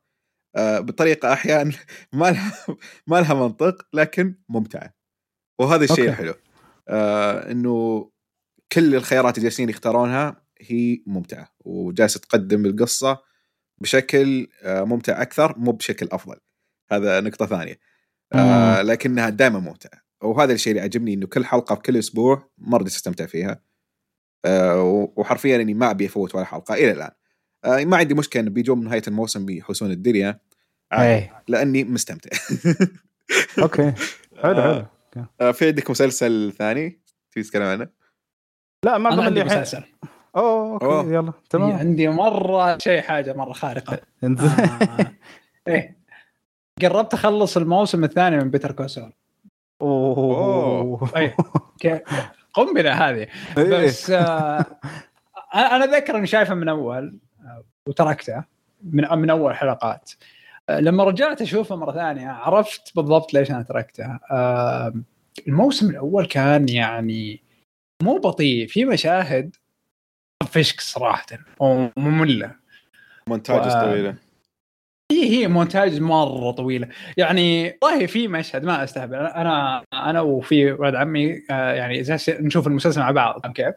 آه، 0.57 0.81
بطريقة 0.81 1.33
أحيانا 1.33 1.73
ما 2.13 2.31
لها 2.31 2.53
ما 3.07 3.17
لها 3.21 3.35
منطق 3.35 3.87
لكن 3.93 4.35
ممتعة. 4.49 4.95
وهذا 5.59 5.85
الشيء. 5.85 6.09
الحلو 6.09 6.35
آه 6.89 7.51
إنه 7.51 8.11
كل 8.73 8.95
الخيارات 8.95 9.39
اللي 9.39 9.43
جالسين 9.49 9.69
يختارونها 9.69 10.45
هي 10.61 11.03
ممتعة 11.07 11.49
وجالسة 11.61 12.21
تقدم 12.21 12.67
القصة 12.67 13.19
بشكل 13.81 14.49
آه 14.63 14.85
ممتع 14.85 15.23
أكثر 15.23 15.59
مو 15.59 15.73
بشكل 15.73 16.09
أفضل. 16.13 16.37
هذا 16.93 17.21
نقطة 17.21 17.47
ثانية. 17.47 17.79
آه 18.33 18.83
لكنها 18.83 19.29
دائما 19.31 19.59
ممتعة. 19.59 20.01
وهذا 20.23 20.53
الشيء 20.53 20.71
اللي 20.71 20.83
عجبني 20.83 21.15
إنه 21.15 21.27
كل 21.27 21.45
حلقة 21.45 21.75
بكل 21.75 21.97
أسبوع 21.97 22.51
مرة 22.59 22.83
تستمتع 22.85 23.27
فيها. 23.27 23.51
آه 23.53 23.74
وحرفيا 25.17 25.57
إني 25.57 25.75
ما 25.75 25.91
أبي 25.91 26.07
أفوت 26.07 26.35
ولا 26.35 26.45
حلقة 26.45 26.75
إلى 26.75 26.91
الآن. 26.93 27.11
آه 27.65 27.85
ما 27.85 27.97
عندي 27.97 28.15
مشكلة 28.15 28.43
إنه 28.43 28.51
بيجون 28.51 28.79
من 28.79 28.85
نهاية 28.85 29.03
الموسم 29.09 29.47
بيحوسون 29.47 29.91
الدنيا. 29.91 30.41
عادي، 30.93 31.09
إيه. 31.15 31.43
لأني 31.49 31.85
مستمتع. 31.85 32.31
okay. 33.63 33.93
حلو 34.43 34.59
آه. 34.61 34.91
حلو. 35.15 35.25
آه، 35.41 35.51
في 35.53 35.67
عندك 35.67 35.91
مسلسل 35.91 36.53
ثاني 36.59 37.01
تبي 37.33 37.43
تتكلم 37.43 37.63
عنه؟ 37.63 37.89
لا 38.85 38.99
ما 38.99 39.15
أنا 39.15 39.23
عندي 39.23 39.45
مسلسل. 39.45 39.83
أوه 40.37 40.73
okay 40.73 40.85
أوه. 40.85 41.13
يلا 41.13 41.33
تمام. 41.51 41.73
عندي 41.73 42.09
مرة 42.09 42.79
شيء 42.79 43.01
حاجة 43.01 43.33
مرة 43.33 43.53
خارقة. 43.53 43.99
انزين 44.25 44.49
آه. 44.51 45.13
إيه. 45.69 45.97
قربت 46.83 47.15
أخلص 47.15 47.57
الموسم 47.57 48.05
الثاني 48.05 48.37
من 48.37 48.51
Better 48.51 48.73
Call 48.73 48.93
Saul 48.93 49.13
أوه. 49.83 51.11
أي. 51.17 51.35
ك- 51.83 52.05
قنبلة 52.55 52.93
هذه. 53.09 53.27
إيه. 53.59 53.85
بس 53.87 54.11
آه 54.11 54.67
أنا 55.55 55.77
أنا 55.77 55.85
اتذكر 55.85 56.17
إني 56.17 56.27
شايفه 56.27 56.55
من 56.55 56.69
أول 56.69 57.19
آه، 57.45 57.65
وتركته 57.89 58.45
من 58.83 59.09
من 59.19 59.31
أول 59.31 59.55
حلقات. 59.55 60.11
آه، 60.69 60.81
لما 60.81 61.05
رجعت 61.05 61.43
اشوفه 61.43 61.77
مرة 61.77 61.93
ثانية 61.93 62.29
عرفت 62.29 62.97
بالضبط 62.97 63.35
ليش 63.35 63.51
أنا 63.51 63.63
تركته 63.63 64.19
آه 64.31 64.95
الموسم 65.49 65.91
الأول 65.91 66.27
كان 66.27 66.69
يعني 66.69 67.41
مو 68.03 68.19
بطيء 68.19 68.67
في 68.67 68.85
مشاهد 68.85 69.57
فشك 70.51 70.81
صراحة 70.81 71.27
ومملة. 71.61 72.55
مونتاج 73.29 73.67
و- 73.67 73.71
طويلة. 73.81 74.15
هي 75.13 75.31
هي 75.31 75.49
مونتاج 75.49 76.01
مرة 76.01 76.51
طويلة. 76.51 76.89
يعني 77.17 77.79
والله 77.83 78.07
في 78.07 78.29
مشهد 78.29 78.65
ما 78.65 78.85
أستهبل. 78.85 79.15
أنا 79.15 79.85
أنا 79.93 80.21
وفي 80.21 80.73
ولد 80.73 80.95
عمي 80.95 81.43
آه، 81.51 81.73
يعني 81.73 82.03
نشوف 82.29 82.67
المسلسل 82.67 83.01
مع 83.01 83.11
بعض 83.11 83.53
كيف؟ 83.53 83.75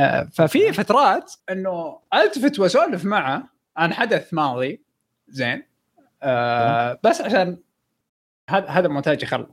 آه، 0.00 0.28
ففي 0.32 0.72
فترات 0.72 1.32
إنه 1.50 1.98
ألتفت 2.14 2.58
وأسولف 2.58 3.04
معه 3.04 3.48
عن 3.76 3.92
حدث 3.92 4.34
ماضي 4.34 4.82
زين. 5.28 5.62
آه، 6.22 6.98
بس 7.04 7.20
عشان 7.20 7.58
هذا 8.50 8.66
هذا 8.68 8.86
المونتاج 8.86 9.22
يخلص 9.22 9.48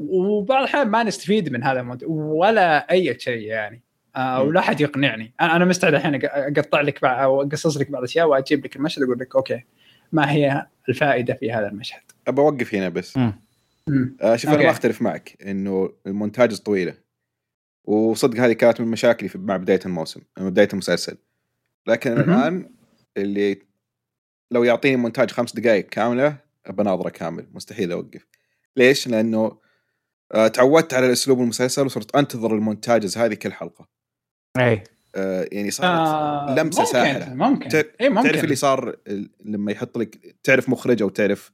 وبعض 0.00 0.58
الأحيان 0.62 0.88
ما 0.88 1.02
نستفيد 1.02 1.52
من 1.52 1.64
هذا 1.64 1.80
المونتاج 1.80 2.08
ولا 2.10 2.90
أي 2.90 3.18
شيء 3.18 3.42
يعني. 3.42 3.82
آه. 4.16 4.42
ولا 4.42 4.60
حد 4.60 4.80
يقنعني. 4.80 5.34
أنا 5.40 5.64
مستعد 5.64 5.94
الحين 5.94 6.20
أقطع 6.24 6.80
لك 6.80 7.04
أو 7.04 7.42
أقصص 7.42 7.76
لك 7.76 7.90
بعض 7.90 8.02
الاشياء 8.02 8.26
وأجيب 8.28 8.64
لك 8.64 8.76
المشهد 8.76 9.02
أقول 9.02 9.18
لك 9.18 9.36
okay. 9.36 9.64
ما 10.12 10.32
هي 10.32 10.66
الفائدة 10.88 11.34
في 11.34 11.52
هذا 11.52 11.68
المشهد. 11.68 12.02
ابى 12.28 12.40
أوقف 12.40 12.74
هنا 12.74 12.88
بس. 12.88 13.16
آه 13.16 14.36
شوف 14.36 14.50
أنا. 14.50 14.62
ما 14.62 14.70
أختلف 14.70 15.02
معك 15.02 15.42
إنه 15.42 15.92
المونتاج 16.06 16.56
طويلة. 16.56 16.94
وصدق 17.84 18.40
هذه 18.40 18.52
كانت 18.52 18.80
من 18.80 18.88
مشاكلي 18.88 19.28
في 19.28 19.38
مع 19.38 19.56
بداية 19.56 19.80
الموسم 19.86 20.20
مع 20.38 20.48
بداية 20.48 20.68
المسلسل. 20.72 21.16
لكن. 21.86 22.12
الآن 22.12 22.74
اللي 23.16 23.62
لو 24.50 24.64
يعطيني 24.64 24.96
مونتاج 24.96 25.30
خمس 25.30 25.52
دقائق 25.52 25.88
كاملة 25.88 26.36
بناظره 26.70 27.08
كامل. 27.08 27.46
مستحيل 27.52 27.92
أوقف. 27.92 28.26
ليش؟ 28.76 29.08
لأنه 29.08 29.58
آه 30.32 30.48
تعودت 30.48 30.94
على 30.94 31.06
الاسلوب 31.06 31.40
المسلسل 31.40 31.86
وصرت 31.86 32.16
أنتظر 32.16 32.54
ال 32.54 32.61
montages 32.61 33.18
هذه 33.18 33.34
كل 33.34 33.52
حلقة. 33.52 33.88
اي 34.58 34.84
يعني 35.52 35.70
صارت 35.70 35.88
آه 35.88 36.54
لمسة 36.54 36.80
ممكن 36.80 36.92
ساحرة. 36.92 37.34
ممكن. 37.34 37.82
اي 38.00 38.08
ممكن. 38.08 38.28
تعرف 38.28 38.44
اللي 38.44 38.54
صار 38.54 38.96
لما 39.44 39.72
يحط 39.72 39.98
لك 39.98 40.36
تعرف 40.42 40.68
مخرج 40.68 41.02
أو 41.02 41.08
تعرف 41.08 41.52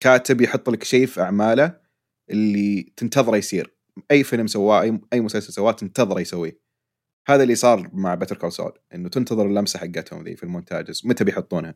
كاتب 0.00 0.40
يحط 0.40 0.70
لك 0.70 0.84
شيء 0.84 1.06
في 1.06 1.20
أعماله 1.20 1.76
اللي 2.30 2.92
تنتظره 2.96 3.36
يصير. 3.36 3.74
أي 4.10 4.24
فيلم 4.24 4.46
سواه 4.46 4.82
أي 4.82 5.00
أي 5.12 5.20
مسلسل 5.20 5.52
سواه 5.52 5.72
تنتظره 5.72 6.20
يسويه. 6.20 6.58
هذا 7.28 7.42
اللي 7.42 7.54
صار 7.54 7.90
مع 7.92 8.14
Better 8.14 8.36
Call 8.36 8.52
Saul 8.52 8.72
إنه 8.94 9.08
تنتظر 9.08 9.46
اللمسة 9.46 9.78
حقتهم 9.78 10.24
ذي 10.24 10.36
في 10.36 10.42
ال 10.42 10.49
montages 10.49 11.02
متى 11.04 11.24
بيحطونها؟ 11.24 11.74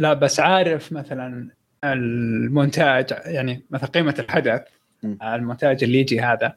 لا 0.00 0.12
بس 0.14 0.40
عارف 0.40 0.92
مثلا 0.92 1.50
المونتاج 1.84 3.06
يعني 3.24 3.66
مثلا 3.70 3.88
قيمة 3.88 4.14
الحدث 4.18 4.62
مم. 5.02 5.18
المونتاج 5.22 5.84
اللي 5.84 5.98
يجي 5.98 6.20
هذا. 6.20 6.54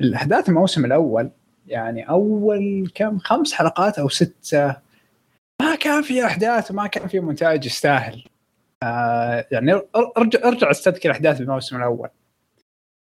الأحداث 0.00 0.48
الموسم 0.48 0.84
الأول 0.84 1.30
يعني 1.66 2.08
أول 2.08 2.90
كم؟ 2.94 3.18
خمس 3.18 3.52
حلقات 3.52 3.98
أو 3.98 4.08
ستة. 4.08 4.76
ما 5.62 5.74
كان 5.80 6.02
في 6.02 6.24
أحداث 6.24 6.70
وما 6.70 6.86
كان 6.86 7.08
في 7.08 7.20
مونتاج 7.20 7.66
يستاهل. 7.66 8.24
آه 8.82 9.46
يعني 9.50 9.80
ارجع 10.16 10.38
ارجع 10.44 10.70
أستذكر 10.70 11.10
أحداث 11.10 11.40
الموسم 11.40 11.76
الأول. 11.76 12.08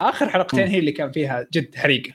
آخر 0.01 0.29
حلقتين. 0.29 0.67
هي 0.67 0.79
اللي 0.79 0.91
كان 0.91 1.11
فيها 1.11 1.47
جد 1.53 1.75
حريقة. 1.75 2.13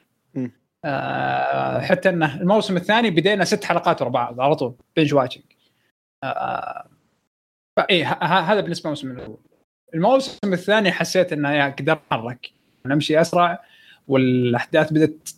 آه 0.85 1.81
حتى 1.81 2.09
إنه 2.09 2.41
الموسم 2.41 2.77
الثاني 2.77 3.11
بدينا 3.11 3.45
ست 3.45 3.65
حلقات 3.65 4.03
ورا 4.03 4.11
بعض 4.11 4.41
على 4.41 4.55
طول 4.55 4.75
binge 4.97 5.15
watching 5.15 5.45
آه 6.25 6.89
فاي 7.77 8.05
هذا 8.05 8.61
بالنسبة 8.61 8.89
للموسم 8.91 9.11
الأول. 9.11 9.39
الموسم 9.95 10.53
الثاني 10.53 10.93
حسيت 10.93 11.33
إنه 11.33 11.53
يا 11.53 11.69
قدر 11.69 11.93
اتحرك 11.93 12.51
نمشي 12.87 13.21
أسرع 13.21 13.65
والأحداث 14.09 14.93
بدأت 14.93 15.29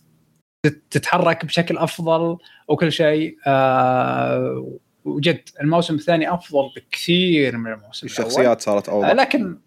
تتحرك 0.63 1.45
بشكل 1.45 1.77
أفضل 1.77 2.37
وكل 2.67 2.91
شيء 2.91 3.37
آه 3.47 4.67
وجد 5.05 5.49
الموسم 5.61 5.95
الثاني 5.95 6.33
أفضل 6.33 6.71
بكثير 6.75 7.57
من 7.57 7.71
الموسم 7.73 8.07
الأول. 8.07 8.27
الشخصيات 8.27 8.61
صارت 8.61 8.89
آه، 8.89 8.91
اوضح 8.93 9.09
لكن 9.11 9.59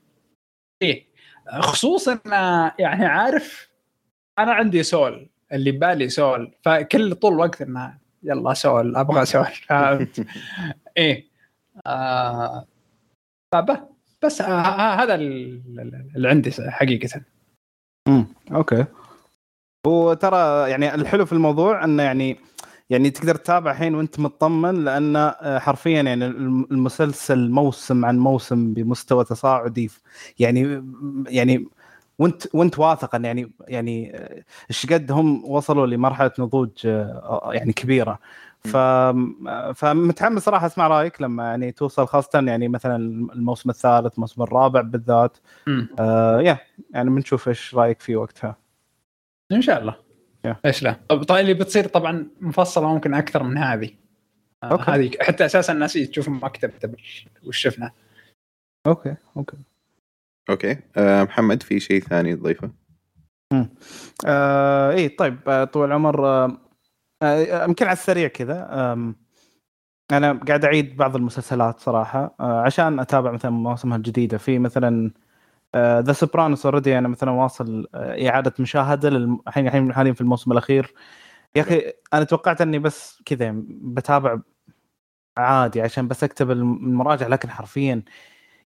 إيه 0.82 1.06
خصوصا 1.60 2.18
آه، 2.32 2.74
يعني 2.78 3.06
عارف 3.06 3.68
أنا 4.38 4.52
عندي 4.52 4.82
سول 4.82 5.28
اللي 5.52 5.70
ببالي 5.72 6.08
سول 6.08 6.52
فكل 6.62 7.14
طول 7.14 7.32
الوقت 7.32 7.62
إنه 7.62 7.98
يلا 8.22 8.54
سول 8.54 8.96
أبغى 8.96 9.24
سول 9.34 9.44
فهمت 9.46 10.26
إيه 10.96 11.26
آه 11.86 12.66
فب- 13.54 13.88
بس 14.24 14.40
آه 14.40 14.44
آه، 14.46 15.02
هذا 15.02 15.14
ال- 15.14 16.12
اللي 16.16 16.28
عندي 16.28 16.50
حقيقة. 16.70 17.22
امم 18.08 18.26
أوكي. 18.52 18.84
وترى 19.86 20.70
يعني 20.70 20.94
الحلو 20.94 21.26
في 21.26 21.32
الموضوع 21.32 21.84
إنه 21.84 22.02
يعني 22.02 22.36
يعني 22.90 23.10
تقدر 23.10 23.34
تتابع 23.34 23.70
الحين 23.70 23.94
وأنت 23.94 24.20
مطمن 24.20 24.84
لأن 24.84 25.16
آه، 25.16 25.58
حرفيا 25.58 26.02
يعني 26.02 26.26
الم- 26.26 26.66
المسلسل 26.70 27.50
موسم 27.50 28.04
عن 28.04 28.18
موسم 28.18 28.74
بمستوى 28.74 29.24
تصاعدي 29.24 29.90
يعني 30.38 30.84
يعني 31.28 31.66
وأنت 32.18 32.42
وأنت 32.54 32.78
واثق 32.78 33.14
ان 33.14 33.24
يعني 33.24 33.52
يعني 33.68 34.16
آه، 34.16 34.42
إيش 34.70 34.86
قد 34.92 35.12
هم 35.12 35.44
وصلوا 35.44 35.86
لمرحلة 35.86 36.30
نضوج 36.38 36.70
آه، 36.86 37.50
يعني 37.52 37.72
كبيرة. 37.72 38.18
ف 38.64 38.76
فمتحمس 39.74 40.42
صراحة 40.42 40.66
أسمع 40.66 40.86
رأيك 40.88 41.22
لما 41.22 41.44
يعني 41.44 41.72
توصل 41.72 42.06
خاصة 42.06 42.40
يعني 42.40 42.68
مثلا 42.68 42.96
الموسم 43.34 43.70
الثالث 43.70 44.14
الموسم 44.14 44.42
الرابع 44.42 44.80
بالذات. 44.80 45.36
آه 45.98 46.40
يا 46.40 46.58
يعني 46.90 47.10
بنشوف 47.10 47.48
إيش 47.48 47.74
رأيك 47.74 48.00
فيه 48.00 48.16
وقتها. 48.16 48.61
إن 49.52 49.62
شاء 49.62 49.80
الله. 49.80 49.96
Yeah. 50.46 50.56
إيش 50.64 50.82
لا. 50.82 50.92
طيب 51.08 51.40
اللي 51.40 51.54
بتصير 51.54 51.86
طبعا 51.86 52.26
مفصلة 52.40 52.94
ممكن 52.94 53.14
أكثر 53.14 53.42
من 53.42 53.58
هذه. 53.58 53.90
آه، 54.62 54.66
okay. 54.66 54.90
هذه 54.90 55.10
حتى 55.20 55.46
أساسا 55.46 55.72
الناس 55.72 55.92
تشوف 55.92 56.28
مكتب 56.28 56.94
وش 57.46 57.56
شفنا. 57.56 57.92
أوكي 58.86 59.16
أوكي. 59.36 59.56
أوكي. 60.50 60.76
آه 60.96 61.24
محمد 61.24 61.62
في 61.62 61.80
شيء 61.80 62.00
ثاني 62.00 62.36
تضيفه؟ 62.36 62.70
آه 64.26 64.92
اي 64.92 65.08
طيب 65.08 65.48
آه 65.48 65.64
طول 65.64 65.86
العمر 65.88 66.26
آه 66.26 66.58
آه، 67.22 67.64
يمكن 67.64 67.86
على 67.86 67.92
السريع 67.92 68.28
كذا. 68.28 68.68
آم، 68.92 69.16
أنا 70.12 70.32
قاعد 70.32 70.64
أعيد 70.64 70.96
بعض 70.96 71.16
المسلسلات 71.16 71.80
صراحة 71.80 72.34
آه 72.40 72.60
عشان 72.60 73.00
أتابع 73.00 73.30
مثلا 73.30 73.50
مواسمها 73.50 73.96
الجديدة. 73.96 74.38
في 74.38 74.58
مثلا 74.58 75.10
The 75.76 76.12
Sopranos 76.12 76.66
already 76.66 76.98
أنا 76.98 77.08
مثلا 77.08 77.30
واصل 77.30 77.86
آه، 77.94 78.28
إعادة 78.28 78.54
مشاهدة 78.58 79.08
الحين 79.08 79.66
الحين 79.66 79.92
حاليا 79.94 80.12
في 80.12 80.20
الموسم 80.20 80.52
الأخير. 80.52 80.94
يا 81.56 81.62
أخي 81.62 81.92
أنا 82.14 82.24
توقعت 82.24 82.60
إني 82.60 82.78
بس 82.78 83.22
كذا 83.26 83.52
بتابع 83.68 84.38
عادي 85.36 85.82
عشان 85.82 86.08
بس 86.08 86.24
أكتب 86.24 86.50
الم- 86.50 86.76
المراجعه 86.76 87.28
لكن 87.28 87.50
حرفيا 87.50 88.02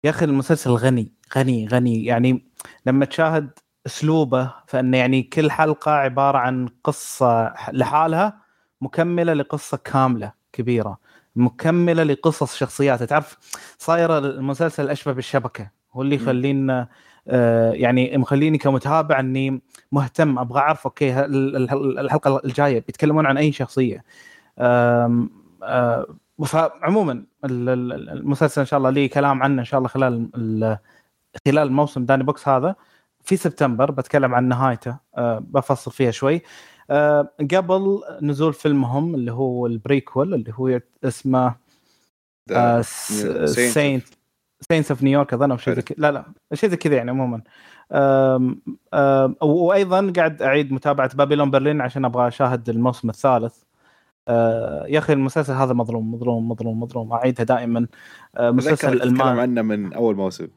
يا 0.03 0.09
أخي 0.09 0.25
المسلسل 0.25 0.71
غني 0.71 1.13
غني 1.37 1.67
غني. 1.67 2.05
يعني 2.05 2.45
لما 2.85 3.05
تشاهد 3.05 3.49
أسلوبه 3.85 4.53
فإنه 4.67 4.97
يعني 4.97 5.23
كل 5.23 5.51
حلقة 5.51 5.91
عبارة 5.91 6.37
عن 6.37 6.67
قصة 6.83 7.53
لحالها 7.71 8.41
مكملة 8.81 9.33
لقصة 9.33 9.77
كاملة 9.77 10.33
كبيرة 10.53 10.97
مكملة 11.35 12.03
لقصص 12.03 12.55
شخصياته 12.55 13.05
تعرف 13.05 13.37
صايرة 13.77 14.17
المسلسل 14.17 14.89
أشبه 14.89 15.11
بالشبكة. 15.11 15.80
هو 15.93 16.01
اللي 16.01 16.15
يخلينا 16.15 16.87
آه 17.27 17.71
يعني 17.71 18.17
مخليني 18.17 18.57
كمتابع 18.57 19.19
إني 19.19 19.61
مهتم 19.91 20.39
أبغى 20.39 20.59
أعرف 20.59 20.85
أوكي 20.85 21.25
الحلقة 21.25 22.41
الجاية 22.45 22.79
بيتكلمون 22.79 23.25
عن 23.25 23.37
أي 23.37 23.51
شخصية؟ 23.51 24.03
آه 24.59 25.27
آه 25.63 26.15
فعموما 26.45 27.23
المسلسل 27.45 28.61
إن 28.61 28.67
شاء 28.67 28.77
الله 28.77 28.89
لي 28.89 29.07
كلام 29.07 29.43
عنه 29.43 29.59
إن 29.59 29.65
شاء 29.65 29.77
الله 29.77 29.89
خلال 29.89 30.29
خلال 31.45 31.67
الموسم 31.67 32.05
داني 32.05 32.23
بوكس 32.23 32.47
هذا. 32.47 32.75
في 33.23 33.37
سبتمبر 33.37 33.91
بتكلم 33.91 34.35
عن 34.35 34.47
نهايته 34.47 34.97
أه 35.17 35.39
بفصل 35.39 35.91
فيها 35.91 36.11
شوي. 36.11 36.41
قبل 37.51 38.01
نزول 38.21 38.53
فيلمهم 38.53 39.15
اللي 39.15 39.31
هو 39.31 39.67
ال 39.67 39.75
prequel 39.75 40.33
اللي 40.33 40.53
هو 40.55 40.79
اسمه 41.03 41.55
Saint 43.45 44.03
Saints 44.69 44.91
of 44.91 45.03
New 45.03 45.16
York 45.16 45.33
اظن 45.33 45.51
أو 45.51 45.57
شيء 45.57 45.73
زي 45.73 45.83
لا 45.97 46.11
لا 46.11 46.25
شيء 46.53 46.69
زي 46.69 46.77
كذا 46.77 46.95
يعني 46.95 47.11
عموما. 47.11 47.41
وأيضا 49.41 50.13
قاعد 50.15 50.41
أعيد 50.41 50.73
متابعة 50.73 51.15
Babylon 51.15 51.51
Berlin 51.51 51.81
عشان 51.81 52.05
أبغى 52.05 52.27
أشاهد 52.27 52.69
الموسم 52.69 53.09
الثالث. 53.09 53.55
آه 54.27 54.85
يا 54.87 54.99
أخي 54.99 55.13
المسلسل 55.13 55.53
هذا 55.53 55.73
مظلوم 55.73 56.13
مظلوم 56.13 56.49
مظلوم 56.49 56.79
مظلوم. 56.79 57.13
أعيدها 57.13 57.45
دائما. 57.45 57.87
آه 58.35 58.51
مسلسل 58.51 59.01
ألماني. 59.01 59.39
عنه 59.39 59.61
من 59.61 59.93
أول 59.93 60.15
موسم. 60.15 60.47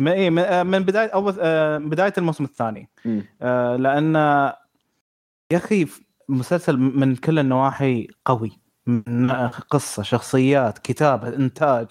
إيه، 0.00 0.30
من 0.30 0.38
آه، 0.38 0.62
من 0.62 0.78
بداية 0.78 1.08
أول 1.08 1.32
بداية 1.88 2.12
الموسم 2.18 2.44
الثاني. 2.44 2.88
لأن 3.78 4.14
يا 5.52 5.56
أخي 5.56 5.86
مسلسل 6.28 6.76
من 6.76 7.16
كل 7.16 7.38
النواحي 7.38 8.08
قوي. 8.24 8.60
من 8.86 9.30
قصة 9.48 10.02
شخصيات 10.02 10.78
كتابة 10.78 11.28
إنتاج. 11.28 11.86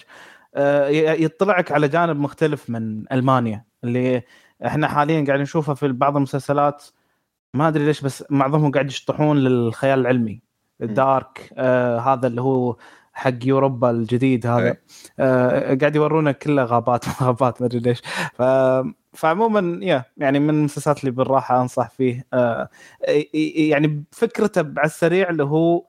يطلعك 1.23 1.71
على 1.71 1.87
جانب 1.87 2.19
مختلف 2.19 2.69
من 2.69 3.13
ألمانيا 3.13 3.65
اللي 3.83 4.23
إحنا 4.65 4.87
حاليا 4.87 5.25
قاعد 5.27 5.39
نشوفها 5.39 5.75
في 5.75 5.87
بعض 5.87 6.15
المسلسلات. 6.15 6.83
ما 7.53 7.67
أدري 7.67 7.85
ليش 7.85 8.01
بس 8.01 8.23
معظمهم 8.29 8.71
قاعد 8.71 8.87
يشطحون 8.87 9.37
للخيال 9.37 9.99
العلمي. 9.99 10.41
الدارك 10.81 11.53
آه 11.57 11.99
هذا 11.99 12.27
اللي 12.27 12.41
هو 12.41 12.77
حق 13.13 13.33
يوروبا 13.45 13.91
الجديد 13.91 14.47
هذا. 14.47 14.77
آه 15.19 15.75
قاعد 15.75 15.95
يورونا 15.95 16.31
كله 16.31 16.63
غابات 16.63 17.05
غابات 17.23 17.61
ما 17.61 17.67
أدري 17.67 17.79
ليش. 17.79 18.01
ف 18.33 18.43
فعموما 19.13 19.85
يا 19.85 20.03
يعني 20.17 20.39
من 20.39 20.49
المسلسلات 20.49 20.99
اللي 20.99 21.11
بالراحة 21.11 21.61
أنصح 21.61 21.89
فيه. 21.89 22.25
آه 22.33 22.69
يعني 23.69 24.03
فكرته 24.11 24.61
على 24.77 24.85
السريع 24.85 25.29
اللي 25.29 25.43
هو 25.43 25.85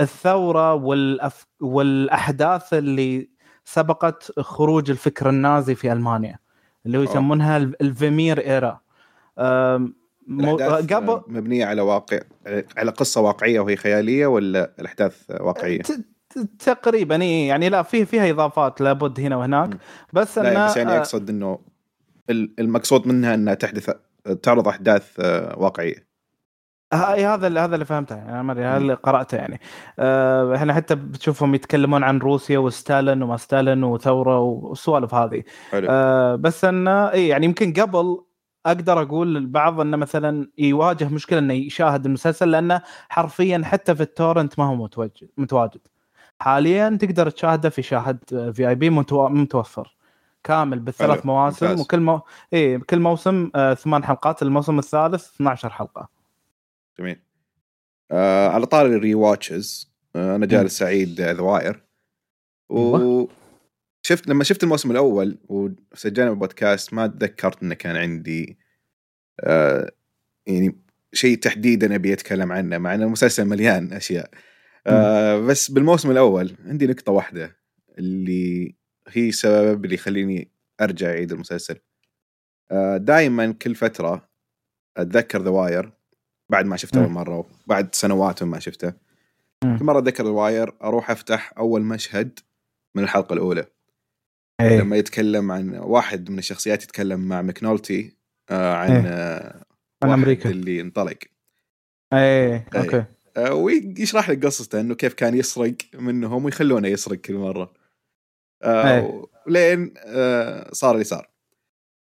الثورة 0.00 0.74
والأف... 0.74 1.46
والأحداث 1.60 2.74
اللي 2.74 3.31
سبقت 3.64 4.40
خروج 4.40 4.90
الفكر 4.90 5.28
النازي 5.28 5.74
في 5.74 5.92
ألمانيا 5.92 6.38
اللي 6.86 6.98
هو 6.98 7.02
يسمونها 7.02 7.56
الفيمير 7.56 8.40
إيرا. 8.40 8.80
قبل 10.28 11.22
مبنية 11.28 11.66
على 11.66 11.82
واقع 11.82 12.20
على 12.76 12.90
قصة 12.90 13.20
واقعية 13.20 13.60
وهي 13.60 13.76
خيالية 13.76 14.26
ولا 14.26 14.72
الأحداث 14.78 15.16
واقعية؟ 15.40 15.82
تقريبا 16.58 17.16
يعني 17.16 17.68
لا 17.68 17.82
في 17.82 18.04
فيها 18.04 18.30
إضافات 18.30 18.80
لابد 18.80 19.20
هنا 19.20 19.36
وهناك. 19.36 19.70
بس 20.12 20.38
أنه 20.38 20.66
بس 20.66 20.76
يعني 20.76 20.98
أقصد 20.98 21.30
إنه 21.30 21.58
المقصود 22.30 23.06
منها 23.06 23.34
أنها 23.34 23.54
تحدث 23.54 23.90
تعرض 24.42 24.68
أحداث 24.68 25.20
آه، 25.20 25.58
واقعية. 25.58 26.11
هذا 26.94 27.46
اللي 27.46 27.60
هذا 27.60 27.74
اللي 27.74 27.84
فهمته 27.84 28.16
يعني 28.16 28.42
ما 28.42 28.52
أدري 28.52 28.64
هذا 28.64 28.76
اللي 28.76 28.94
قرأته 28.94 29.36
يعني. 29.36 29.60
أه 29.98 30.56
إحنا 30.56 30.74
حتى 30.74 30.94
بتشوفهم 30.94 31.54
يتكلمون 31.54 32.02
عن 32.02 32.18
روسيا 32.18 32.58
وستالين 32.58 33.22
وما 33.22 33.36
ستالين 33.36 33.84
وثورة 33.84 34.38
والسوالف 34.38 35.14
هذه. 35.14 35.42
أه 35.74 36.34
بس 36.34 36.64
انه 36.64 37.12
اي 37.12 37.28
يعني 37.28 37.46
يمكن 37.46 37.72
قبل 37.72 38.18
أقدر 38.66 39.02
أقول 39.02 39.34
للبعض 39.34 39.80
إنه 39.80 39.96
مثلا 39.96 40.48
يواجه 40.58 41.08
مشكلة 41.08 41.38
إنه 41.38 41.54
يشاهد 41.54 42.06
المسلسل 42.06 42.50
لأنه 42.50 42.82
حرفيا 43.08 43.62
حتى 43.64 43.94
في 43.94 44.02
ال 44.02 44.09
torrent 44.09 44.58
ما 44.58 44.64
هو 44.64 44.74
متواجد 44.74 45.28
متواجد. 45.36 45.80
حاليا 46.40 46.98
تقدر 47.00 47.30
تشاهده 47.30 47.68
في 47.68 47.82
شاهد 47.82 48.18
في 48.54 48.68
VIP 48.68 48.90
متوفر. 48.90 49.96
كامل 50.44 50.78
بالثلاث 50.78 51.26
مواسم 51.26 51.66
ممتاز. 51.66 51.80
وكل 51.80 52.00
مو... 52.00 52.20
اي 52.52 52.78
كل 52.78 53.00
موسم 53.00 53.50
آه 53.54 53.74
ثمان 53.74 54.04
حلقات 54.04 54.42
الموسم 54.42 54.78
الثالث 54.78 55.34
12 55.34 55.70
حلقة. 55.70 56.21
جميل. 56.98 57.22
آه 58.10 58.48
على 58.48 58.66
طاري 58.66 58.96
ال 58.96 59.14
rewatches 59.14 59.92
آه 60.16 60.36
أنا 60.36 60.46
جالس 60.46 60.78
أعيد 60.78 61.20
The 61.20 61.40
Wire 61.40 61.84
و 62.70 63.26
شفت 64.02 64.28
لما 64.28 64.44
شفت 64.44 64.62
الموسم 64.62 64.90
الأول 64.90 65.38
وسجلنا 65.48 66.30
البودكاست 66.30 66.94
ما 66.94 67.06
تذكرت 67.06 67.62
إنه 67.62 67.74
كان 67.74 67.96
عندي 67.96 68.58
آه 69.40 69.92
يعني 70.46 70.78
شيء 71.12 71.38
تحديدا 71.38 71.94
أبي 71.94 72.12
أتكلم 72.12 72.52
عنه 72.52 72.78
مع 72.78 72.94
ان 72.94 73.02
المسلسل 73.02 73.44
مليان 73.44 73.92
أشياء. 73.92 74.30
آه 74.86 75.38
بس 75.38 75.70
بالموسم 75.70 76.10
الأول 76.10 76.56
عندي 76.66 76.86
نقطة 76.86 77.12
واحدة 77.12 77.56
اللي 77.98 78.74
هي 79.08 79.32
سبب 79.32 79.84
اللي 79.84 79.94
يخليني 79.94 80.50
أرجع 80.80 81.10
أعيد 81.10 81.32
المسلسل. 81.32 81.78
آه 82.70 82.96
دائما 82.96 83.52
كل 83.52 83.74
فترة 83.74 84.28
أتذكر 84.96 85.42
The 85.42 85.50
Wire 85.50 85.92
بعد 86.52 86.66
ما 86.66 86.76
شفته 86.76 87.00
أول 87.00 87.10
مرة 87.10 87.46
وبعد 87.66 87.94
سنوات 87.94 88.42
ما 88.42 88.58
شفته. 88.58 88.92
كل 89.62 89.84
مرة 89.84 89.98
أتذكر 89.98 90.24
The 90.24 90.30
Wire 90.30 90.72
أروح 90.82 91.10
أفتح 91.10 91.52
أول 91.58 91.82
مشهد 91.82 92.38
من 92.94 93.02
الحلقة 93.02 93.32
الأولى. 93.32 93.66
أيه. 94.60 94.80
لما 94.80 94.96
يتكلم 94.96 95.52
عن 95.52 95.74
واحد 95.74 96.30
من 96.30 96.38
الشخصيات 96.38 96.82
يتكلم 96.82 97.28
مع 97.28 97.42
McNulty 97.42 98.16
آه 98.50 98.74
عن 98.74 98.90
أيه. 98.90 99.02
آه 99.06 99.64
عن 100.02 100.10
أمريكا. 100.10 100.50
اللي 100.50 100.80
انطلق. 100.80 101.18
إيه 102.12 102.66
أوكي. 102.76 103.04
آه 103.36 103.54
ويشرح 103.54 104.30
لك 104.30 104.46
قصته 104.46 104.80
إنه 104.80 104.94
كيف 104.94 105.14
كان 105.14 105.36
يسرق 105.36 105.74
منهم 105.94 106.44
ويخلونه 106.44 106.88
يسرق 106.88 107.18
كل 107.18 107.34
مرة. 107.34 107.72
آه 108.62 108.98
أيه. 108.98 109.26
لين 109.46 109.94
آه 109.98 110.70
صار 110.72 110.94
اللي 110.94 111.04
صار. 111.04 111.28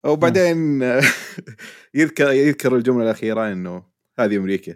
وبعدين 0.05 0.81
يذكر 1.93 2.31
يذكر 2.31 2.75
الجملة 2.75 3.03
الأخيرة 3.03 3.51
إنه 3.51 3.96
هذه 4.19 4.37
أمريكا. 4.37 4.75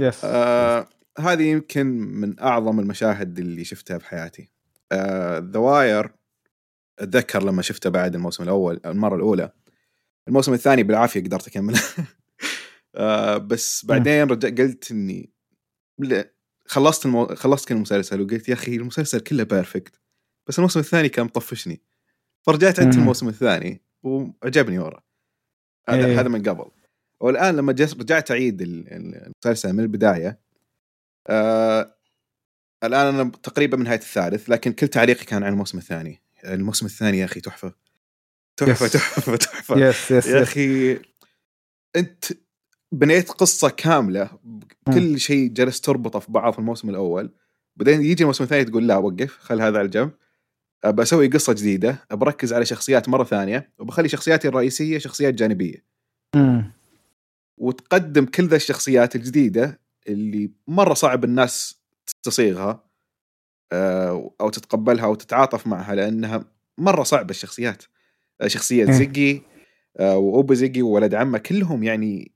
yes 0.00 0.20
آه 0.24 0.88
هذه 1.18 1.42
يمكن 1.42 1.86
من 1.86 2.40
أعظم 2.40 2.80
المشاهد 2.80 3.38
اللي 3.38 3.64
شفتها 3.64 3.98
في 3.98 4.06
حياتي 4.06 4.50
ذا 4.92 5.58
آه 5.58 5.58
واير 5.58 6.12
أتذكر 6.98 7.42
لما 7.42 7.62
شفته 7.62 7.90
بعد 7.90 8.14
الموسم 8.14 8.42
الأول 8.42 8.80
المرة 8.86 9.16
الأولى. 9.16 9.52
الموسم 10.28 10.52
الثاني 10.52 10.82
بالعافية 10.82 11.20
قدرت 11.20 11.48
أكمله. 11.48 11.80
آه 12.94 13.36
بس 13.36 13.84
بعدين 13.84 14.22
رجع 14.22 14.48
قلت 14.48 14.90
إني 14.90 15.32
خلصت 16.66 17.06
المو... 17.06 17.26
خلصت 17.26 17.68
كل 17.68 17.74
المسلسل 17.74 18.20
وقلت 18.20 18.48
يا 18.48 18.54
أخي 18.54 18.76
المسلسل 18.76 19.20
كله 19.20 19.44
perfect 19.44 20.00
بس 20.46 20.58
الموسم 20.58 20.80
الثاني 20.80 21.08
كان 21.08 21.24
مطفشني. 21.24 21.82
فرجعت 22.42 22.80
عدت 22.80 22.94
الموسم 22.94 23.28
الثاني 23.28 23.82
وعجبني 24.02 24.78
ورا. 24.78 25.02
هذا 25.88 26.06
إيه. 26.06 26.20
هذا 26.20 26.28
من 26.28 26.42
قبل. 26.42 26.70
والآن 27.20 27.56
لما 27.56 27.72
رجعت 27.72 28.30
أعيد 28.30 28.62
المسلسل 28.62 29.72
من 29.72 29.80
البداية 29.80 30.40
آه 31.26 31.96
الآن 32.84 33.14
أنا 33.14 33.30
تقريبا 33.42 33.76
من 33.76 33.84
نهاية 33.84 33.98
الثالث 33.98 34.50
لكن 34.50 34.72
كل 34.72 34.88
تعليقي 34.88 35.24
كان 35.24 35.42
عن 35.42 35.52
الموسم 35.52 35.78
الثاني. 35.78 36.22
الموسم 36.44 36.86
الثاني 36.86 37.18
يا 37.18 37.24
أخي 37.24 37.40
تحفة. 37.40 37.72
تحفة 38.56 38.88
تحفة 38.88 39.36
تحفة. 39.36 39.76
يس 39.88 40.10
يس 40.10 40.26
يا 40.26 40.42
أخي 40.42 41.00
أنت 41.96 42.24
بنيت 42.92 43.30
قصة 43.30 43.68
كاملة 43.68 44.30
كل 44.94 45.20
شيء 45.20 45.48
جلست 45.48 45.84
تربطه 45.84 46.18
في 46.18 46.32
بعض 46.32 46.52
في 46.52 46.58
الموسم 46.58 46.90
الأول. 46.90 47.34
بعدين 47.76 48.02
يجي 48.02 48.22
الموسم 48.22 48.44
الثاني 48.44 48.64
تقول 48.64 48.86
لا 48.86 48.96
وقف 48.96 49.38
خل 49.38 49.60
هذا 49.60 49.78
على 49.78 49.88
جنب. 49.88 50.10
بسوي 50.86 51.28
قصة 51.28 51.52
جديدة 51.52 52.06
بركز 52.10 52.52
على 52.52 52.64
شخصيات 52.64 53.08
مرة 53.08 53.24
ثانية 53.24 53.72
وبخلي 53.78 54.08
شخصياتي 54.08 54.48
الرئيسية 54.48 54.98
شخصيات 54.98 55.34
جانبية. 55.34 55.84
مم. 56.36 56.75
وتقدم 57.56 58.26
كل 58.26 58.46
ذا 58.46 58.56
الشخصيات 58.56 59.16
الجديدة 59.16 59.80
اللي 60.08 60.50
مرة 60.66 60.94
صعب 60.94 61.24
الناس 61.24 61.80
تستسيغها 62.22 62.86
آه، 63.72 64.34
أو 64.40 64.50
تتقبلها 64.50 65.04
أو 65.04 65.14
تتعاطف 65.14 65.66
معها 65.66 65.94
لأنها 65.94 66.44
مرة 66.78 67.02
صعبة 67.02 67.30
الشخصيات 67.30 67.82
آه، 68.40 68.46
شخصية 68.46 68.84
إيه. 68.84 68.92
زيجي 68.92 69.42
آه، 69.96 70.16
وأبو 70.16 70.54
زيجي 70.54 70.82
وولد 70.82 71.14
عمه 71.14 71.38
كلهم 71.38 71.82
يعني 71.82 72.32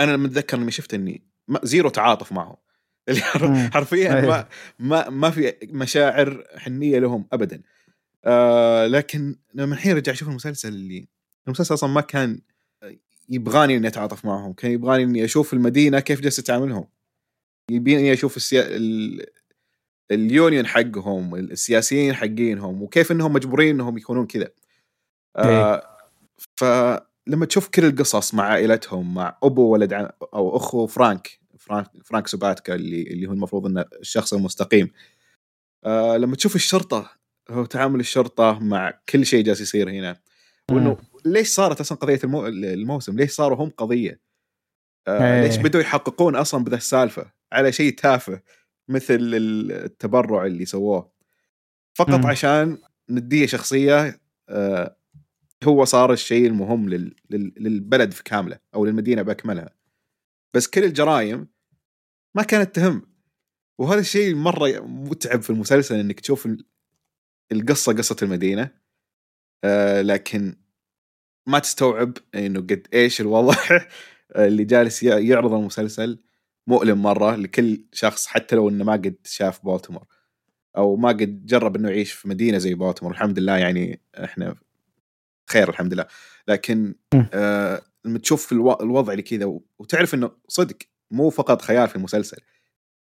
أنا 0.00 0.12
لما 0.12 0.26
اتذكر 0.26 0.56
لما 0.56 0.70
شفت 0.70 0.94
إني 0.94 1.22
zero 1.62 1.88
تعاطف 1.88 2.32
معهم 2.32 2.56
اللي 3.08 3.20
حرفيا 3.72 4.10
ما 4.10 4.18
أيوه. 4.18 4.48
ما 4.78 5.08
ما 5.08 5.30
في 5.30 5.54
مشاعر 5.62 6.44
حنية 6.56 6.98
لهم 6.98 7.26
ابدا 7.32 7.62
آه 8.24 8.86
لكن 8.86 9.36
لما 9.54 9.74
الحين 9.74 9.96
رجع 9.96 10.12
أشوف 10.12 10.28
المسلسل 10.28 10.68
اللي 10.68 11.08
المسلسل 11.46 11.74
أصلا 11.74 11.90
ما 11.90 12.00
كان 12.00 12.40
يبغاني 13.28 13.76
إني 13.76 13.88
أتعاطف 13.88 14.24
معهم. 14.24 14.52
كان 14.52 14.70
يبغاني 14.70 15.02
إني 15.02 15.24
أشوف 15.24 15.52
المدينة 15.52 16.00
كيف 16.00 16.20
جالسه 16.20 16.42
تعاملهم 16.42 16.88
يبيني 17.70 18.12
أشوف 18.12 18.36
السيا... 18.36 18.68
ال 20.10 20.19
union 20.19 20.66
حقهم 20.66 21.34
السياسيين 21.34 22.14
حقينهم 22.14 22.82
وكيف 22.82 23.12
إنهم 23.12 23.32
مجبورين 23.32 23.74
إنهم 23.74 23.98
يكونون 23.98 24.26
كذا. 24.26 24.48
إيه. 25.38 25.74
آه 25.74 25.98
فلما 26.60 27.46
تشوف 27.46 27.68
كل 27.68 27.84
القصص 27.84 28.34
مع 28.34 28.44
عائلتهم 28.44 29.14
مع 29.14 29.38
أبو 29.42 29.62
ولد 29.72 29.92
عم 29.92 30.10
أو 30.34 30.56
أخو 30.56 30.86
Frank 30.86 31.40
Frank 31.58 31.86
Frank 32.04 32.26
Sobotka 32.26 32.74
اللي 32.74 33.02
اللي 33.02 33.26
هو 33.26 33.32
المفروض 33.32 33.66
إنه 33.66 33.84
الشخص 34.00 34.34
المستقيم. 34.34 34.90
آه 35.84 36.16
لما 36.16 36.36
تشوف 36.36 36.56
الشرطة 36.56 37.10
هو 37.50 37.64
تعامل 37.64 38.00
الشرطة 38.00 38.58
مع 38.58 39.00
كل 39.08 39.26
شيء 39.26 39.44
جالس 39.44 39.60
يصير 39.60 39.90
هنا. 39.90 40.20
وإنه 40.70 40.96
ليش 41.24 41.48
صارت 41.48 41.80
أصلا 41.80 41.98
قضية 41.98 42.20
المو... 42.24 42.46
الموسم؟ 42.46 43.16
ليش 43.16 43.30
صاروا 43.32 43.64
هم 43.64 43.70
قضية؟ 43.70 44.20
آه 45.08 45.34
إيه. 45.34 45.40
ليش 45.46 45.56
بدوا 45.56 45.80
يحققون 45.80 46.36
أصلا 46.36 46.64
بذا 46.64 46.76
السالفة 46.76 47.32
على 47.52 47.72
شيء 47.72 47.94
تافه 47.94 48.42
مثل 48.88 49.18
التبرع 49.20 50.46
اللي 50.46 50.64
سووه 50.64 51.12
فقط 51.94 52.14
مم. 52.14 52.26
عشان 52.26 52.78
نديه 53.10 53.46
شخصية 53.46 54.20
آه 54.48 54.96
هو 55.64 55.84
صار 55.84 56.12
الشيء 56.12 56.46
المهم 56.46 56.88
لل... 56.88 57.16
لل... 57.30 57.52
للبلد 57.56 58.12
في 58.12 58.22
كاملة 58.22 58.58
أو 58.74 58.84
للمدينة 58.84 59.22
بأكملها 59.22 59.74
بس 60.54 60.68
كل 60.68 60.84
الجرائم 60.84 61.48
ما 62.34 62.42
كانت 62.42 62.74
تهم 62.76 63.02
وهذا 63.78 64.00
الشيء 64.00 64.34
مرة 64.34 64.80
متعب 64.80 65.42
في 65.42 65.50
المسلسل 65.50 65.94
إنك 65.94 66.20
تشوف 66.20 66.46
ال- 66.46 66.64
القصة 67.52 67.92
قصة 67.92 68.16
المدينة 68.22 68.70
آه 69.64 70.02
لكن 70.02 70.56
ما 71.46 71.58
تستوعب 71.58 72.12
إنه 72.34 72.60
قد 72.60 72.86
إيش 72.94 73.20
الوضع 73.20 73.54
اللي 74.36 74.64
جالس 74.64 75.02
يعرض 75.02 75.54
المسلسل 75.54 76.18
مؤلم 76.66 77.02
مرة 77.02 77.36
لكل 77.36 77.84
شخص 77.92 78.26
حتى 78.26 78.56
لو 78.56 78.68
إنه 78.68 78.84
ما 78.84 78.92
قد 78.92 79.16
شاف 79.24 79.66
بالتمور 79.66 80.04
أو 80.76 80.96
ما 80.96 81.08
قد 81.08 81.46
جرب 81.46 81.76
إنه 81.76 81.88
يعيش 81.90 82.12
في 82.12 82.28
مدينة 82.28 82.58
زي 82.58 82.74
بالتمور 82.74 83.12
الحمد 83.12 83.38
لله 83.38 83.56
يعني 83.56 84.02
إحنا 84.24 84.54
خير 85.50 85.68
الحمد 85.68 85.94
لله. 85.94 86.06
لكن. 86.48 86.94
آه 87.32 87.82
لما 88.04 88.18
تشوف 88.18 88.52
الو- 88.52 88.78
الوضع 88.80 89.12
اللي 89.12 89.22
كذا 89.22 89.58
وتعرف 89.78 90.14
إنه 90.14 90.30
صدق 90.48 90.76
مو 91.10 91.30
فقط 91.30 91.62
خيال 91.62 91.88
في 91.88 91.96
المسلسل 91.96 92.36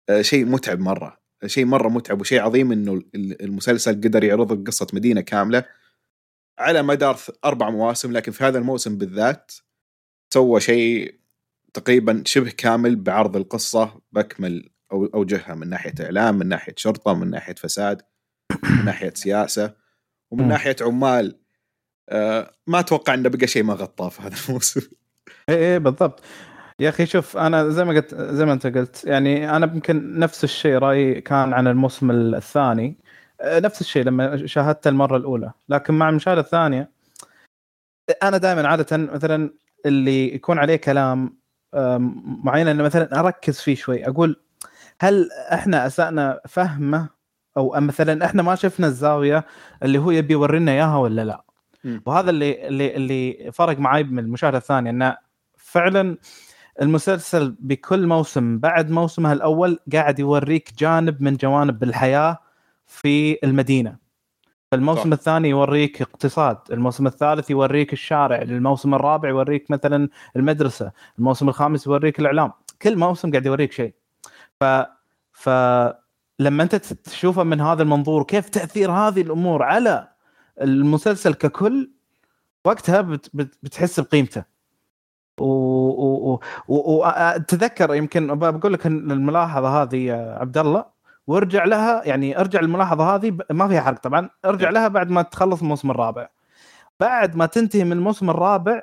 آه 0.10 0.22
شيء 0.22 0.46
متعب 0.46 0.80
مرة 0.80 1.18
شيء 1.46 1.66
مرة 1.66 1.90
متعب 1.90 2.22
وشيء 2.22 2.42
عظيم 2.42 2.72
إنه 2.72 2.94
ال- 2.94 3.42
المسلسل 3.44 3.92
قدر 3.92 4.24
يعرض 4.24 4.68
قصة 4.68 4.88
مدينة 4.94 5.22
كاملة. 5.22 5.66
على 6.60 6.84
مدار 6.84 7.18
أربع 7.46 7.70
مواسم 7.70 8.12
لكن 8.12 8.32
في 8.32 8.44
هذا 8.44 8.58
الموسم 8.58 8.98
بالذات 8.98 9.52
سوى 10.34 10.60
شيء 10.60 11.20
تقريبا 11.74 12.24
شبه 12.26 12.50
كامل 12.58 12.96
بعرض 12.96 13.36
القصة 13.36 14.02
باكمل 14.12 14.70
أوجهها 14.92 15.56
من 15.56 15.70
ناحية 15.70 15.94
إعلام 16.02 16.36
من 16.40 16.48
ناحية 16.48 16.74
شرطة 16.78 17.14
من 17.14 17.30
ناحية 17.30 17.56
فساد 17.56 18.02
من 18.64 18.86
ناحية 18.86 19.14
سياسة 19.16 19.74
ومن. 20.32 20.48
ناحية 20.48 20.76
عمال. 20.82 21.40
آه 22.10 22.52
ما 22.68 22.80
أتوقع 22.80 23.14
إنه 23.14 23.30
بقى 23.30 23.48
شيء 23.48 23.64
ما 23.64 23.74
غطاه 23.74 24.10
في 24.10 24.22
هذا 24.22 24.36
الموسم. 24.48 24.82
إيه 25.50 25.56
إيه 25.56 25.78
بالضبط. 25.78 26.24
يا 26.80 26.90
أخي 26.90 27.06
شوف 27.06 27.38
أنا 27.38 27.70
زي 27.70 27.86
ما 27.86 27.94
قلت 27.94 28.16
زي 28.16 28.46
ما 28.46 28.54
أنت 28.54 28.68
قلت 28.68 29.06
يعني 29.06 29.56
أنا 29.56 29.66
يمكن 29.74 30.20
نفس 30.20 30.44
الشيء 30.44 30.76
رأيي 30.78 31.22
كان 31.22 31.54
عن 31.54 31.68
الموسم 31.68 32.12
الثاني. 32.12 32.98
نفس 33.44 33.82
الشيء 33.82 34.04
لما 34.04 34.48
شاهدته 34.48 34.90
المرة 34.90 35.18
الأولى. 35.18 35.52
لكن 35.70 35.94
مع 35.94 36.10
المشاهدة 36.10 36.42
الثانية 36.42 36.92
أنا 38.24 38.38
دائما 38.38 38.68
عادة 38.68 38.98
مثلا 38.98 39.54
اللي 39.86 40.36
يكون 40.36 40.60
عليه 40.60 40.76
كلام 40.76 41.38
معين 42.44 42.68
إنه 42.68 42.84
مثلا 42.84 43.20
أركز 43.20 43.60
فيه 43.62 43.76
شوي. 43.76 44.08
أقول 44.08 44.42
هل 45.02 45.30
إحنا 45.54 45.86
أسأنا 45.88 46.42
فهمه؟ 46.48 47.10
أو 47.58 47.76
مثلا 47.80 48.26
إحنا 48.26 48.44
ما 48.44 48.56
شفنا 48.56 48.88
الزاوية 48.88 49.46
اللي 49.84 49.98
هو 49.98 50.12
يبي 50.12 50.34
يورينا 50.34 50.72
إياها 50.72 50.98
ولا 50.98 51.26
لا. 51.26 51.44
وهذا 52.06 52.30
اللي 52.30 52.68
اللي 52.68 52.96
اللي 52.96 53.52
فرق 53.52 53.80
معي 53.80 54.04
من 54.04 54.20
المشاهدة 54.20 54.58
الثانية 54.58 54.90
إنه 54.90 55.18
فعلا 55.58 56.18
المسلسل 56.82 57.56
بكل 57.60 58.08
موسم 58.08 58.60
بعد 58.60 58.90
موسمه 58.92 59.34
الأول 59.34 59.80
قاعد 59.94 60.20
يوريك 60.20 60.70
جانب 60.78 61.22
من 61.22 61.36
جوانب 61.36 61.84
الحياة 61.84 62.38
في 62.88 63.38
المدينة. 63.44 63.98
الموسم 64.74 65.10
صح. 65.10 65.14
الثاني 65.14 65.50
يوريك 65.50 66.02
اقتصاد 66.02 66.58
الموسم 66.72 67.08
الثالث 67.08 67.50
يوريك 67.50 67.94
الشارع 67.94 68.42
الموسم 68.42 68.94
الرابع 68.96 69.30
يوريك 69.30 69.72
مثلا 69.72 70.10
المدرسة 70.36 70.92
الموسم 71.20 71.50
الخامس 71.50 71.88
يوريك 71.88 72.20
الإعلام. 72.20 72.52
كل 72.82 72.98
موسم 72.98 73.32
قاعد 73.32 73.46
يوريك 73.46 73.72
شيء. 73.72 73.94
ف 74.60 74.64
ف 75.32 75.50
لما 76.40 76.64
أنت 76.64 76.76
تشوفه 76.76 77.44
من 77.44 77.62
هذا 77.62 77.84
المنظور 77.84 78.24
كيف 78.24 78.50
تأثير 78.50 78.92
هذه 78.92 79.22
الأمور 79.22 79.64
على 79.64 80.08
المسلسل 80.62 81.34
ككل 81.34 81.92
وقتها 82.66 83.02
بت 83.02 83.30
بت 83.34 83.58
بتحس 83.64 84.00
بقيمته. 84.00 84.44
وتذكر 86.68 87.96
يمكن 87.96 88.36
بقول 88.40 88.74
لك 88.74 88.88
الملاحظة 88.88 89.82
هذه 89.84 89.96
يا 89.98 90.38
عبد 90.40 90.58
الله 90.58 90.95
وارجع 91.28 91.66
لها 91.66 92.04
يعني 92.06 92.40
ارجع 92.40 92.60
الملاحظه 92.60 93.16
هذه 93.16 93.38
ما 93.52 93.68
فيها 93.68 93.82
حرق 93.82 94.00
طبعا 94.00 94.30
ارجع 94.46 94.70
لها 94.70 94.88
بعد 94.88 95.10
ما 95.10 95.22
تخلص 95.22 95.62
الموسم 95.62 95.92
الرابع. 95.92 96.30
بعد 97.00 97.36
ما 97.36 97.46
تنتهي 97.46 97.84
من 97.84 97.92
الموسم 97.92 98.30
الرابع 98.30 98.82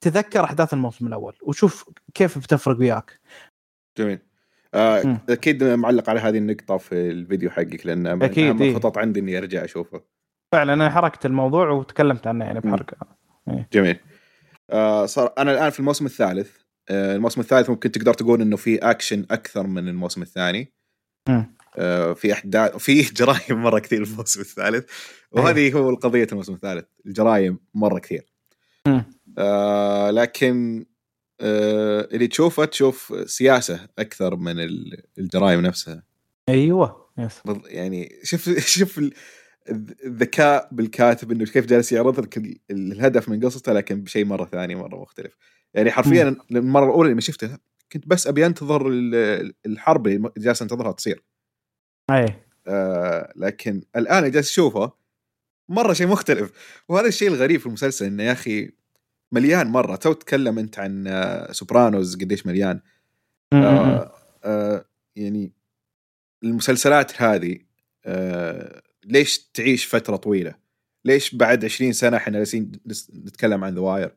تذكر 0.00 0.44
أحداث 0.44 0.74
الموسم 0.74 1.06
الأول 1.06 1.34
وشوف 1.42 1.90
كيف 2.14 2.38
بتفرق 2.38 2.78
وياك. 2.78 3.20
جميل. 3.98 4.18
آه. 4.74 5.20
أكيد 5.28 5.64
معلق 5.64 6.10
على 6.10 6.20
هذه 6.20 6.38
النقطة 6.38 6.76
في 6.76 7.10
الفيديو 7.10 7.50
حقك 7.50 7.86
لأن 7.86 8.16
من 8.16 8.22
أكيد، 8.22 8.48
اهم 8.48 8.62
إيه. 8.62 8.70
الخطط 8.70 8.98
عندي 8.98 9.20
إني 9.20 9.38
أرجع 9.38 9.64
أشوفه. 9.64 10.00
فعلا 10.52 10.72
أنا 10.72 10.90
حركت 10.90 11.26
الموضوع 11.26 11.70
وتكلمت 11.70 12.26
عنه 12.26 12.44
يعني 12.44 12.60
بحرق. 12.60 12.94
جميل. 13.72 13.98
آه 14.70 15.06
صار 15.06 15.32
أنا 15.38 15.52
الآن 15.52 15.70
في 15.70 15.80
الموسم 15.80 16.06
الثالث. 16.06 16.56
آه 16.88 17.16
الموسم 17.16 17.40
الثالث 17.40 17.70
ممكن 17.70 17.92
تقدر 17.92 18.14
تقول 18.14 18.40
إنه 18.42 18.56
في 18.56 18.78
أكشن 18.78 19.26
أكثر 19.30 19.66
من 19.66 19.88
الموسم 19.88 20.22
الثاني. 20.22 20.72
آه 21.76 22.12
في 22.12 22.32
احداث 22.32 22.76
في 22.76 23.02
جرائم 23.18 23.62
مرة 23.62 23.78
كثير 23.78 24.04
في 24.04 24.12
الموسم 24.12 24.40
الثالث. 24.40 24.84
وهذه 25.32 25.72
هو 25.72 25.90
القضية 25.90 26.26
الموسم 26.32 26.54
الثالث 26.54 26.84
الجرائم 27.06 27.58
مرة 27.74 27.98
كثير. 27.98 28.26
آه 29.38 30.10
لكن 30.10 30.86
آه 31.40 32.08
اللي 32.12 32.26
تشوفه 32.26 32.64
تشوف 32.64 33.14
سياسة 33.26 33.88
أكثر 33.98 34.36
من 34.36 34.60
ال- 34.60 35.02
الجرائم 35.18 35.60
نفسها. 35.60 36.02
أيوه 36.48 37.06
yes. 37.18 37.40
يعني 37.64 38.18
شوف 38.22 38.50
شوف 38.78 38.98
ال- 38.98 39.12
الذكاء 40.04 40.68
بالكاتب 40.72 41.32
إنه 41.32 41.44
كيف 41.44 41.66
جالس 41.66 41.92
يعرض 41.92 42.20
لك 42.20 42.36
ال- 42.36 42.58
الهدف 42.70 43.28
من 43.28 43.40
قصته 43.44 43.72
لكن 43.72 44.02
بشيء 44.02 44.24
مرة 44.24 44.44
ثاني 44.44 44.74
مرة 44.74 45.02
مختلف. 45.02 45.36
يعني 45.74 45.90
حرفيا 45.90 46.36
المرة 46.50 46.84
الأولى 46.84 47.10
لما 47.10 47.20
شفتها 47.20 47.58
كنت 47.92 48.08
بس 48.08 48.26
أبي 48.26 48.46
أنتظر 48.46 48.88
ال- 48.88 49.54
الحرب 49.66 50.06
اللي 50.06 50.30
جالس 50.38 50.62
أنتظرها 50.62 50.92
تصير. 50.92 51.22
اي 52.12 52.34
آه 52.66 53.32
لكن 53.36 53.82
الآن 53.96 54.30
جالس 54.30 54.50
اشوفه 54.50 54.92
مرة 55.68 55.92
شيء 55.92 56.06
مختلف. 56.06 56.52
وهذا 56.88 57.08
الشيء 57.08 57.28
الغريب 57.28 57.60
في 57.60 57.66
المسلسل 57.66 58.04
إنه 58.06 58.22
يا 58.22 58.32
أخي 58.32 58.72
مليان 59.32 59.66
مرة. 59.66 59.96
تو 59.96 60.12
تتكلم 60.12 60.58
أنت 60.58 60.78
عن 60.78 61.06
آه، 61.06 61.52
Sopranos 61.52 62.16
قديش 62.16 62.46
مليان. 62.46 62.80
آه 63.52 64.12
آه 64.44 64.84
يعني 65.16 65.52
المسلسلات 66.44 67.22
هذه 67.22 67.58
آه 68.04 68.82
ليش 69.04 69.38
تعيش 69.38 69.86
فترة 69.86 70.16
طويلة؟ 70.16 70.54
ليش 71.04 71.34
بعد 71.34 71.64
20 71.64 71.92
سنة 71.92 72.16
إحنا 72.16 72.38
جالسين 72.38 72.72
نتكلم 73.14 73.64
عن 73.64 73.74
ذا 73.74 73.80
واير؟ 73.80 74.14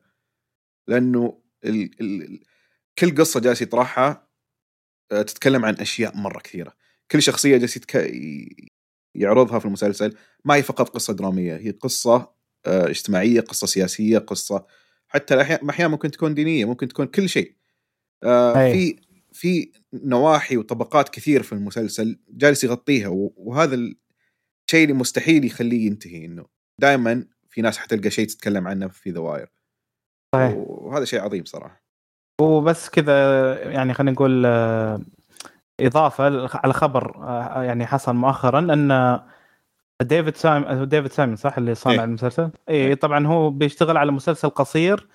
لأنه 0.88 1.42
ال 1.64 1.90
ال 2.00 2.40
كل 2.98 3.14
قصة 3.14 3.40
جالس 3.40 3.62
يطرحها 3.62 4.28
آه 5.12 5.22
تتكلم 5.22 5.64
عن 5.64 5.74
أشياء 5.74 6.16
مرة 6.16 6.38
كثيرة، 6.38 6.76
كل 7.10 7.22
شخصية 7.22 7.56
جالس 7.56 7.76
يتك... 7.76 8.12
يعرضها 9.14 9.58
في 9.58 9.64
المسلسل 9.64 10.14
ما 10.44 10.54
هي 10.54 10.62
فقط 10.62 10.88
قصة 10.88 11.12
درامية، 11.12 11.56
هي 11.56 11.70
قصة 11.70 12.32
آه 12.66 12.88
اجتماعية، 12.88 13.40
قصة 13.40 13.66
سياسية، 13.66 14.18
قصة 14.18 14.66
حتى 15.08 15.40
أحيانا 15.40 15.88
ممكن 15.88 16.10
تكون 16.10 16.34
دينية، 16.34 16.64
ممكن 16.64 16.88
تكون 16.88 17.06
كل 17.06 17.28
شيء. 17.28 17.56
آه. 18.24 18.72
في 18.72 18.96
في 19.32 19.72
نواحي 19.92 20.56
وطبقات 20.56 21.08
كثير 21.08 21.42
في 21.42 21.52
المسلسل 21.52 22.18
جالس 22.28 22.64
يغطيها 22.64 23.08
وهذا 23.36 23.74
الشيء 23.74 24.82
اللي 24.82 24.92
مستحيل 24.92 25.44
يخليه 25.44 25.86
ينتهي 25.86 26.24
إنه 26.24 26.46
دائما 26.80 27.26
في 27.50 27.62
ناس 27.62 27.78
حتلقى 27.78 28.10
شيء 28.10 28.26
تتكلم 28.26 28.68
عنه 28.68 28.88
في 28.88 29.10
The 29.10 29.20
Wire 29.20 29.52
صحيح 30.34 30.54
وهذا 30.56 31.04
شيء 31.04 31.20
عظيم 31.20 31.44
صراحة 31.44 31.86
وبس 32.40 32.88
كذا 32.88 33.70
يعني 33.70 33.94
خلينا 33.94 34.12
نقول 34.12 34.46
آه، 34.46 35.00
إضافة 35.80 36.48
على 36.56 36.72
خبر 36.72 37.16
آه، 37.16 37.62
يعني 37.62 37.86
حصل 37.86 38.16
مؤخرا 38.16 38.58
أن 38.58 39.20
ديفيد 40.02 40.36
سايم 40.36 40.84
ديفيد 40.84 41.12
سايمون 41.12 41.36
صح 41.36 41.58
اللي 41.58 41.74
صانع 41.74 41.96
إيه. 41.96 42.04
المسلسل؟ 42.04 42.50
إيه. 42.68 42.88
اي 42.88 42.94
طبعا 42.94 43.26
هو 43.26 43.50
بيشتغل 43.50 43.96
على 43.96 44.12
مسلسل 44.12 44.50
قصير 44.50 45.08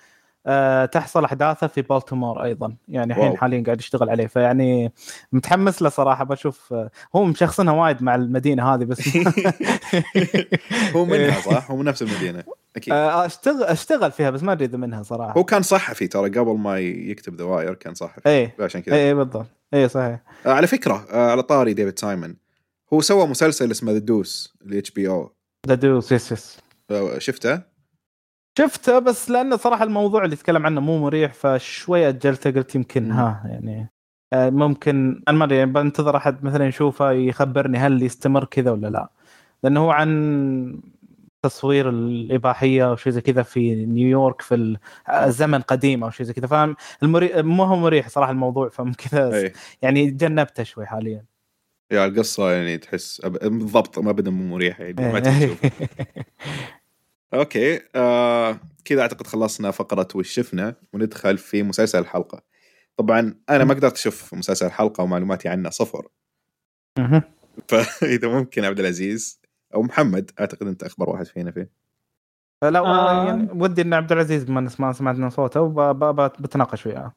تحصل 0.92 1.24
أحداثه 1.24 1.66
في 1.66 1.82
بالتيمور 1.82 2.44
أيضا. 2.44 2.74
يعني 2.88 3.12
الحين. 3.12 3.36
حاليا 3.36 3.62
قاعد 3.66 3.80
يشتغل 3.80 4.10
عليه. 4.10 4.26
فيعني 4.26 4.92
متحمس 5.32 5.82
له 5.82 5.88
صراحة. 5.88 6.24
بشوف 6.24 6.72
آه، 6.72 6.90
هو 7.16 7.24
مشخصنها 7.24 7.74
وايد 7.74 8.02
مع 8.02 8.14
المدينة 8.14 8.74
هذه 8.74 8.84
بس. 8.84 9.00
هو 10.96 11.04
منها 11.04 11.40
صح؟ 11.40 11.70
هو 11.70 11.76
من 11.76 11.84
نفس 11.84 12.02
المدينة. 12.02 12.44
أكيد. 12.76 12.94
آه، 12.94 13.26
اشتغل 13.26 13.64
أشتغل 13.64 14.12
فيها 14.12 14.30
بس 14.30 14.42
ما 14.42 14.52
أدري 14.52 14.64
إذا 14.64 14.78
منها 14.78 15.02
صراحة. 15.02 15.38
هو 15.38 15.44
كان 15.44 15.62
صحفي 15.62 16.06
ترى 16.06 16.30
قبل 16.30 16.58
ما 16.58 16.78
يكتب 16.78 17.34
The 17.34 17.44
Wire 17.44 17.74
كان 17.74 17.94
صحفي 17.94 18.28
إيه. 18.28 18.54
عشان 18.60 18.80
كذا. 18.80 18.96
إيه، 18.96 19.14
بالضبط. 19.14 19.46
إيه 19.74 19.86
صحيح. 19.86 20.20
آه، 20.46 20.52
على 20.52 20.66
فكرة 20.66 21.06
آه، 21.10 21.30
على 21.30 21.42
طاري 21.42 21.74
ديفيد 21.74 21.98
سايمون 21.98 22.36
هو 22.92 23.00
سوى 23.00 23.26
مسلسل 23.26 23.70
اسمه 23.70 23.92
The 23.92 23.98
Deuce 23.98 24.54
ل 24.64 24.90
HBO 24.90 25.32
The 25.68 25.74
Deuce 25.74 26.12
yes 26.12 26.32
yes 26.32 26.58
شفته؟ 27.18 27.71
شفته 28.58 28.98
بس 28.98 29.30
لأنه 29.30 29.56
صراحة 29.56 29.84
الموضوع 29.84 30.24
اللي 30.24 30.34
يتكلم 30.34 30.66
عنه 30.66 30.80
مو 30.80 30.98
مريح 30.98 31.32
فشوي 31.34 32.08
أجلته 32.08 32.50
قلت 32.50 32.74
يمكن. 32.74 33.10
ها 33.10 33.42
يعني 33.44 33.92
آه، 34.32 34.50
ممكن 34.50 35.22
أنا 35.28 35.38
ما 35.38 35.44
أدري 35.44 35.58
يعني 35.58 35.72
بنتظر 35.72 36.16
أحد 36.16 36.44
مثلا 36.44 36.66
يشوفه 36.66 37.10
يخبرني 37.12 37.78
هل 37.78 38.02
يستمر 38.02 38.44
كذا 38.44 38.70
ولا 38.70 38.88
لا 38.88 39.08
لأنه 39.62 39.80
هو 39.80 39.90
عن 39.90 40.80
تصوير 41.42 41.88
الإباحية 41.88 42.88
أو 42.88 42.96
شيء 42.96 43.12
زي 43.12 43.20
كذا 43.20 43.42
في 43.42 43.86
نيويورك 43.86 44.40
في 44.40 44.54
ال- 44.54 44.78
آه، 45.08 45.56
قديم 45.68 46.04
أو 46.04 46.10
شيء 46.10 46.26
زي 46.26 46.32
كذا 46.32 46.46
فاهم 46.46 46.76
المري... 47.02 47.42
مو 47.42 47.64
هو 47.64 47.76
مريح 47.76 48.08
صراحة 48.08 48.32
الموضوع 48.32 48.68
فم 48.68 48.92
كذا 48.92 49.52
يعني 49.82 50.10
تجنبته 50.10 50.62
شوي 50.62 50.86
حاليا 50.86 51.24
يا 51.92 52.06
القصة 52.06 52.52
يعني 52.52 52.78
تحس 52.78 53.20
بالضبط 53.20 53.98
ما 53.98 54.10
ابدا 54.10 54.30
مو 54.30 54.54
مريحة 54.54 54.84
يعني 54.84 55.12
ما 55.12 55.18
إيه. 55.18 55.46
تشوف. 55.46 55.60
okay. 57.34 57.80
آه 57.94 58.60
كذا 58.84 59.02
أعتقد 59.02 59.26
خلصنا 59.26 59.70
فقرة 59.70 60.08
وش 60.14 60.30
شفنا 60.30 60.74
وندخل 60.92 61.38
في 61.38 61.62
مسلسل 61.62 61.98
الحلقة. 61.98 62.42
طبعا 62.96 63.34
أنا 63.50 63.64
ما 63.64 63.74
قدرت 63.74 63.92
أشوف 63.92 64.34
مسلسل 64.34 64.66
الحلقة 64.66 65.04
ومعلوماتي 65.04 65.48
عنه 65.48 65.70
صفر. 65.70 66.08
مهم. 66.98 67.22
فإذا 67.68 68.28
ممكن 68.28 68.64
عبد 68.64 68.80
العزيز 68.80 69.40
أو 69.74 69.82
محمد 69.82 70.30
أعتقد 70.40 70.66
أنت 70.66 70.82
أخبر 70.82 71.10
واحد 71.10 71.26
فينا 71.26 71.50
فيه. 71.50 71.70
لا 72.62 72.78
آه. 72.78 73.26
يعني 73.26 73.48
ودي 73.54 73.82
إن 73.82 73.94
عبد 73.94 74.12
العزيز 74.12 74.50
ما 74.50 74.92
سمعنا 74.92 75.28
صوته 75.28 75.60
وبتناقش 75.60 76.86
وياه 76.86 77.12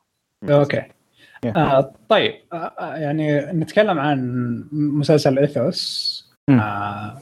okay. 0.50 0.82
Yeah. 1.46 1.58
آه 1.58 1.94
طيب. 2.10 2.34
آه 2.54 2.56
آه، 2.56 2.96
يعني 2.96 3.40
نتكلم 3.40 4.00
عن 4.00 4.20
مسلسل 4.72 5.40
إيثوس. 5.40 6.36
آه 6.50 7.22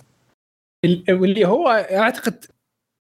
ال- 0.86 1.04
واللي 1.10 1.48
هو 1.48 1.70
أعتقد 1.70 2.46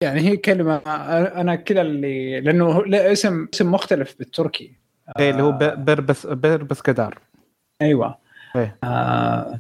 يعني 0.04 0.22
هي 0.22 0.38
كلمة 0.38 0.76
آه، 0.88 1.42
أنا 1.42 1.56
كذا 1.56 1.82
اللي 1.82 2.40
لأنه 2.42 2.84
اسم 3.12 3.48
اسم 3.54 3.72
مختلف 3.72 4.16
بالتركي. 4.20 4.74
إيه 5.20 5.32
اللي 5.32 5.44
هو 5.44 5.52
ب- 5.52 5.86
بربس 5.86 6.28
بربس 6.28 6.82
كدار 6.82 7.20
أيوه. 7.82 8.18
إيه. 8.56 8.78
آه. 8.84 9.60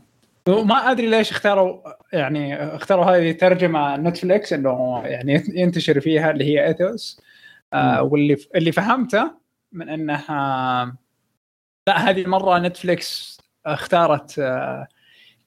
وما 0.49 0.75
أدري 0.91 1.07
ليش 1.07 1.31
اختاروا 1.31 1.81
يعني 2.13 2.55
اختاروا 2.75 3.05
هذه 3.05 3.31
ترجمه 3.31 3.97
نتفليكس 3.97 4.53
إنه 4.53 5.01
يعني 5.05 5.43
ينتشر 5.49 5.99
فيها 5.99 6.31
اللي 6.31 6.43
هي 6.45 6.67
ايثوس 6.67 7.21
آه 7.73 8.03
واللي 8.03 8.37
اللي 8.55 8.71
فهمته 8.71 9.31
من 9.71 9.89
إنها 9.89 10.95
لا 11.87 12.09
هذه 12.09 12.21
المره 12.21 12.59
نتفليكس 12.59 13.37
اختارت 13.65 14.39
آه 14.39 14.87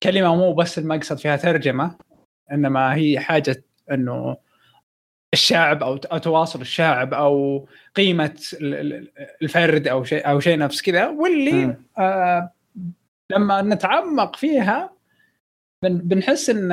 كلمة 0.02 0.36
مو 0.36 0.52
بس 0.54 0.78
المقصد 0.78 1.18
فيها 1.18 1.36
ترجمة 1.36 1.94
إنما 2.52 2.94
هي 2.94 3.20
حاجة 3.20 3.62
إنه 3.90 4.36
الشعب 5.40 5.82
أو 5.82 5.96
تواصل 5.96 6.60
الشعب 6.60 7.14
أو 7.14 7.66
قيمة 7.94 8.38
ال- 8.52 8.74
ال- 8.74 9.10
الفرد 9.42 9.88
أو 9.88 10.04
شيء 10.04 10.30
أو 10.30 10.40
شيء 10.40 10.58
نفس 10.58 10.82
كذا. 10.82 11.06
واللي. 11.08 11.76
آه 11.98 12.52
لما 13.32 13.62
نتعمق 13.62 14.36
فيها 14.36 14.90
بن- 15.84 15.98
بنحس 15.98 16.50
إن 16.50 16.68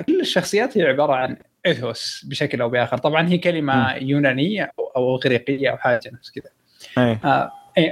كل 0.00 0.20
الشخصيات 0.20 0.78
هي 0.78 0.82
عبارة 0.82 1.14
عن 1.14 1.36
ايثوس 1.66 2.24
بشكل 2.28 2.60
أو 2.60 2.68
بآخر. 2.68 2.98
طبعا 2.98 3.28
هي 3.28 3.38
كلمة 3.38 3.94
يونانية 3.94 4.64
أو- 4.64 4.96
أو 4.96 5.16
اغريقيه 5.16 5.70
أو 5.70 5.76
حاجة 5.76 6.10
نفس 6.12 6.30
كذا. 6.30 6.50
آه 6.98 7.50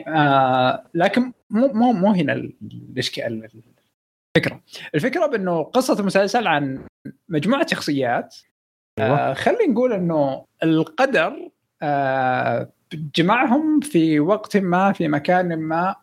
آه 0.08 0.84
لكن 0.94 1.32
مو 1.50 1.66
مو 1.68 1.92
مو 1.92 2.12
هنا 2.12 2.32
ال- 2.32 2.52
الاشكال 2.90 3.48
الفكرة. 4.36 4.62
الفكرة 4.94 5.26
بأنه 5.26 5.62
قصة 5.62 6.00
المسلسل 6.00 6.46
عن 6.46 6.84
مجموعة 7.28 7.66
شخصيات 7.66 8.36
آه 8.98 9.34
خلينا 9.34 9.72
نقول 9.72 9.92
إنه 9.92 10.46
القدر 10.62 11.48
آه 11.82 12.72
جمعهم 12.94 13.80
في 13.80 14.20
وقت 14.20 14.56
ما 14.56 14.92
في 14.92 15.08
مكان 15.08 15.58
ما 15.58 15.96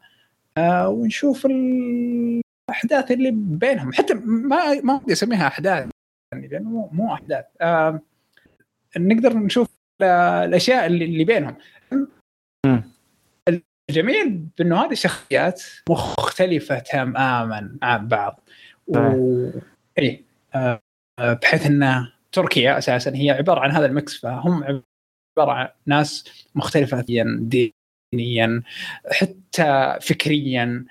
آه 0.58 0.90
ونشوف 0.90 1.46
الأحداث 1.46 3.12
اللي 3.12 3.32
بينهم. 3.32 3.94
حتى 3.94 4.14
ما 4.14 4.82
ما 4.82 4.94
ودي 5.04 5.14
أسميها 5.14 5.48
أحداث 5.48 5.90
يعني 6.34 6.48
لأنه 6.48 6.70
مو, 6.70 6.90
مو 6.92 7.14
أحداث. 7.14 7.46
آه 7.62 8.02
نقدر 8.98 9.34
نشوف 9.38 9.68
الأشياء 10.02 10.86
اللي, 10.86 11.06
اللي 11.06 11.24
بينهم. 11.24 11.56
الجميل 13.90 14.46
بأنه 14.58 14.86
هذه 14.86 14.92
الشخصيات 14.92 15.64
مختلفة 15.90 16.80
تماما 16.80 17.78
عن 17.82 18.08
بعض. 18.08 18.40
و... 18.88 18.98
اي 20.00 20.24
آه، 20.56 20.82
بحيث 21.20 21.66
ان 21.66 22.08
تركيا 22.32 22.78
أساسا 22.78 23.16
هي 23.16 23.32
عبارة 23.32 23.60
عن 23.60 23.72
هذا 23.72 23.86
المكس 23.86 24.18
فهم 24.18 24.64
عبارة 24.64 25.52
عن 25.52 25.68
ناس 25.86 26.46
مختلفة 26.56 27.02
دينيا 27.02 27.70
دينيا 28.14 28.64
حتى 29.12 29.98
فكريا. 30.02 30.86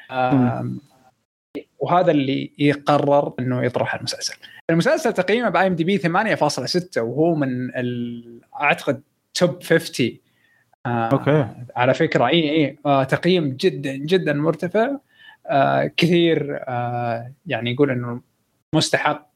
وهذا 1.79 2.11
اللي 2.11 2.53
يقرر 2.59 3.35
إنه 3.39 3.65
يطرح 3.65 3.95
المسلسل. 3.95 4.35
المسلسل 4.71 5.13
تقييمه 5.13 5.49
ب 5.49 5.67
IMDb 5.67 5.99
8.6 5.99 6.97
وهو 6.97 7.35
من 7.35 7.71
أعتقد 8.61 9.03
top 9.35 9.63
50 9.63 10.19
آه، 10.87 11.09
okay. 11.09 11.49
على 11.77 11.95
فكرة 11.95 12.27
إي 12.27 12.51
إي 12.51 12.79
آه 12.87 13.05
تقييم 13.05 13.57
جدا 13.57 13.97
جدا 13.97 14.33
مرتفع. 14.33 14.97
آه 15.47 15.93
كثير 15.97 16.61
آه 16.69 17.33
يعني 17.47 17.73
يقول 17.73 17.91
إنه 17.91 18.21
مستحق 18.75 19.29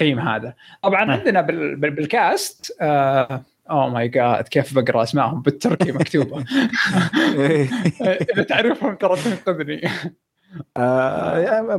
التقييم 0.00 0.18
هذا. 0.18 0.54
طبعا 0.82 1.04
نعم. 1.04 1.18
عندنا 1.18 1.40
بال 1.40 1.76
بال 1.76 1.90
بال 1.90 2.19
cast 2.19 2.76
آه 2.80 3.42
oh 3.70 3.88
my 3.88 4.08
god 4.08 4.48
كيف 4.48 4.74
بقرأ 4.74 5.02
اسمائهم 5.02 5.42
بالتركي 5.42 5.92
مكتوبة. 5.92 6.44
إذا 8.00 8.42
تعرفهم 8.42 8.94
ترى 8.94 9.16
تنقذني. 9.16 9.88
آه، 10.76 11.76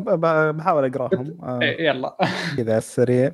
بحاول 0.52 0.86
أقرأهم. 0.86 1.38
آه، 1.44 1.60
إيه، 1.62 1.88
يلا. 1.88 2.18
كذا 2.58 2.72
على 2.72 2.78
السريع. 2.78 3.32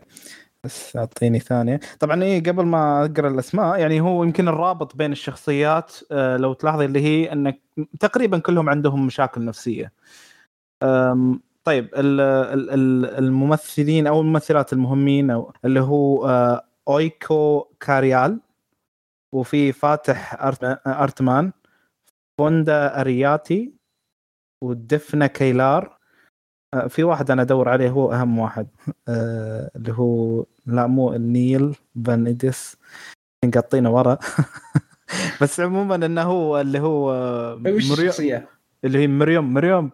بس 0.63 0.97
أعطيني 0.97 1.39
ثانية. 1.39 1.79
طبعا 1.99 2.23
إيه 2.23 2.43
قبل 2.43 2.65
ما 2.65 3.05
أقرأ 3.05 3.29
الأسماء 3.29 3.79
يعني 3.79 4.01
هو 4.01 4.23
يمكن 4.23 4.47
الرابط 4.47 4.95
بين 4.95 5.11
الشخصيات 5.11 5.95
آه، 6.11 6.37
لو 6.37 6.53
تلاحظي 6.53 6.85
اللي 6.85 7.01
هي 7.01 7.31
إنك 7.31 7.59
تقريبا 7.99 8.37
كلهم 8.37 8.69
عندهم 8.69 9.05
مشاكل 9.05 9.45
نفسية. 9.45 9.91
طيب 11.67 11.85
ال- 11.95 12.21
ال- 12.21 12.69
ال- 12.69 13.05
الممثلين 13.05 14.07
أو 14.07 14.21
الممثلات 14.21 14.73
المهمين 14.73 15.31
أو 15.31 15.53
اللي 15.65 15.79
هو 15.79 16.27
آه، 16.27 16.63
أويكو 16.87 17.67
كاريال 17.79 18.39
وفي 19.35 19.71
فاتح 19.71 20.37
أرتمان 20.87 21.51
فوندا 22.39 23.01
أرياتي 23.01 23.73
ودفنة 24.63 25.27
كيلار. 25.27 25.97
آه، 26.73 26.87
في 26.87 27.03
واحد 27.03 27.31
أنا 27.31 27.41
أدور 27.41 27.69
عليه 27.69 27.89
هو 27.89 28.13
أهم 28.13 28.39
واحد. 28.39 28.67
آه، 29.07 29.71
اللي 29.75 29.93
هو 29.93 30.45
لا 30.65 30.87
مو 30.87 31.13
نيل 31.13 31.75
فان 32.05 32.27
اديس 32.27 32.77
مقطينه 33.45 33.91
ورا. 33.91 34.17
بس 35.41 35.59
عموما 35.59 35.95
إنه 35.95 36.21
هو 36.21 36.61
اللي 36.61 36.79
هو 36.79 37.13
الشخصية؟ 37.65 38.56
اللي 38.85 38.99
هي 38.99 39.07
مريم 39.07 39.53
مريم. 39.53 39.91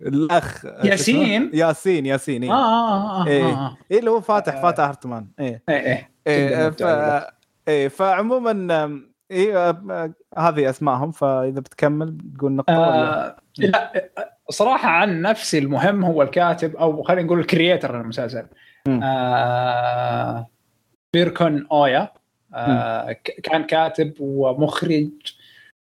الأخ 0.00 0.64
ياسين؟ 0.64 1.50
ياسين 1.54 2.06
ياسين 2.06 2.44
آه 2.44 2.46
إيه. 2.46 2.52
آه 2.52 3.22
آه 3.22 3.26
إيه. 3.26 3.44
آه 3.44 3.66
آه. 3.66 3.76
إيه 3.90 3.98
اللي 3.98 4.10
هو 4.10 4.20
فاتح 4.20 4.54
آه. 4.54 4.62
فاتح 4.62 4.84
ارتمان 4.84 5.28
إيه. 5.40 5.62
إيه 5.68 6.10
إيه. 6.26 6.68
جداً 6.68 7.20
ف... 7.20 7.24
إيه 7.68 7.88
فعموما 7.88 9.00
إيه 9.30 9.70
هذه 10.38 10.70
اسمائهم 10.70 11.10
فإذا 11.10 11.60
بتكمل 11.60 12.18
تقول 12.38 12.52
نقطة 12.52 12.78
ولا؟ 12.80 13.26
آه 13.26 13.36
لا 13.58 13.92
صراحة 14.50 14.88
عن 14.88 15.22
نفسي 15.22 15.58
المهم 15.58 16.04
هو 16.04 16.22
الكاتب 16.22 16.76
أو 16.76 17.02
خلينا 17.02 17.22
نقول 17.22 17.40
الكرييتر 17.40 17.98
للمسلسل. 17.98 18.46
مم. 18.88 19.00
آه 19.02 20.50
بيركون 21.12 21.66
أويا. 21.72 22.12
آه 22.54 23.12
كان 23.42 23.64
كاتب 23.64 24.14
ومخرج 24.20 25.10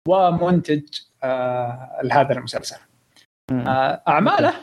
ومنتج. 0.08 0.82
آه 0.82 1.09
لهذا 2.04 2.32
المسلسل. 2.32 2.76
آه 3.50 4.02
أعماله 4.08 4.54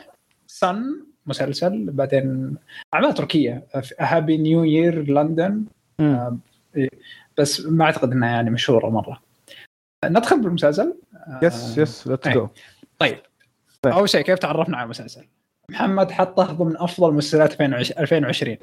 صن 0.46 1.06
مسلسل 1.26 1.90
بعدين 1.90 2.56
أعمال 2.94 3.14
تركية 3.14 3.66
Happy 4.00 4.36
New 4.36 4.64
Year 4.64 5.02
London. 5.10 5.64
بس 7.38 7.66
ما 7.66 7.84
أعتقد 7.84 8.12
إنها 8.12 8.28
يعني 8.28 8.50
مشهورة 8.50 8.88
مرة 8.88 9.20
ندخل 10.04 10.40
بالمسلسل 10.40 10.94
يس 11.42 11.78
يس 11.78 12.06
ليتس. 12.06 12.28
جو 12.28 12.48
طيب 12.98 13.18
طيب. 13.82 13.94
أول 13.94 14.08
شيء 14.08 14.20
كيف 14.20 14.38
تعرفنا 14.38 14.76
على 14.76 14.84
المسلسل؟ 14.84 15.26
محمد 15.70 16.10
حطه 16.10 16.52
ضمن 16.52 16.76
أفضل 16.76 17.14
مسلسلات 17.14 17.60
2020 17.60 18.56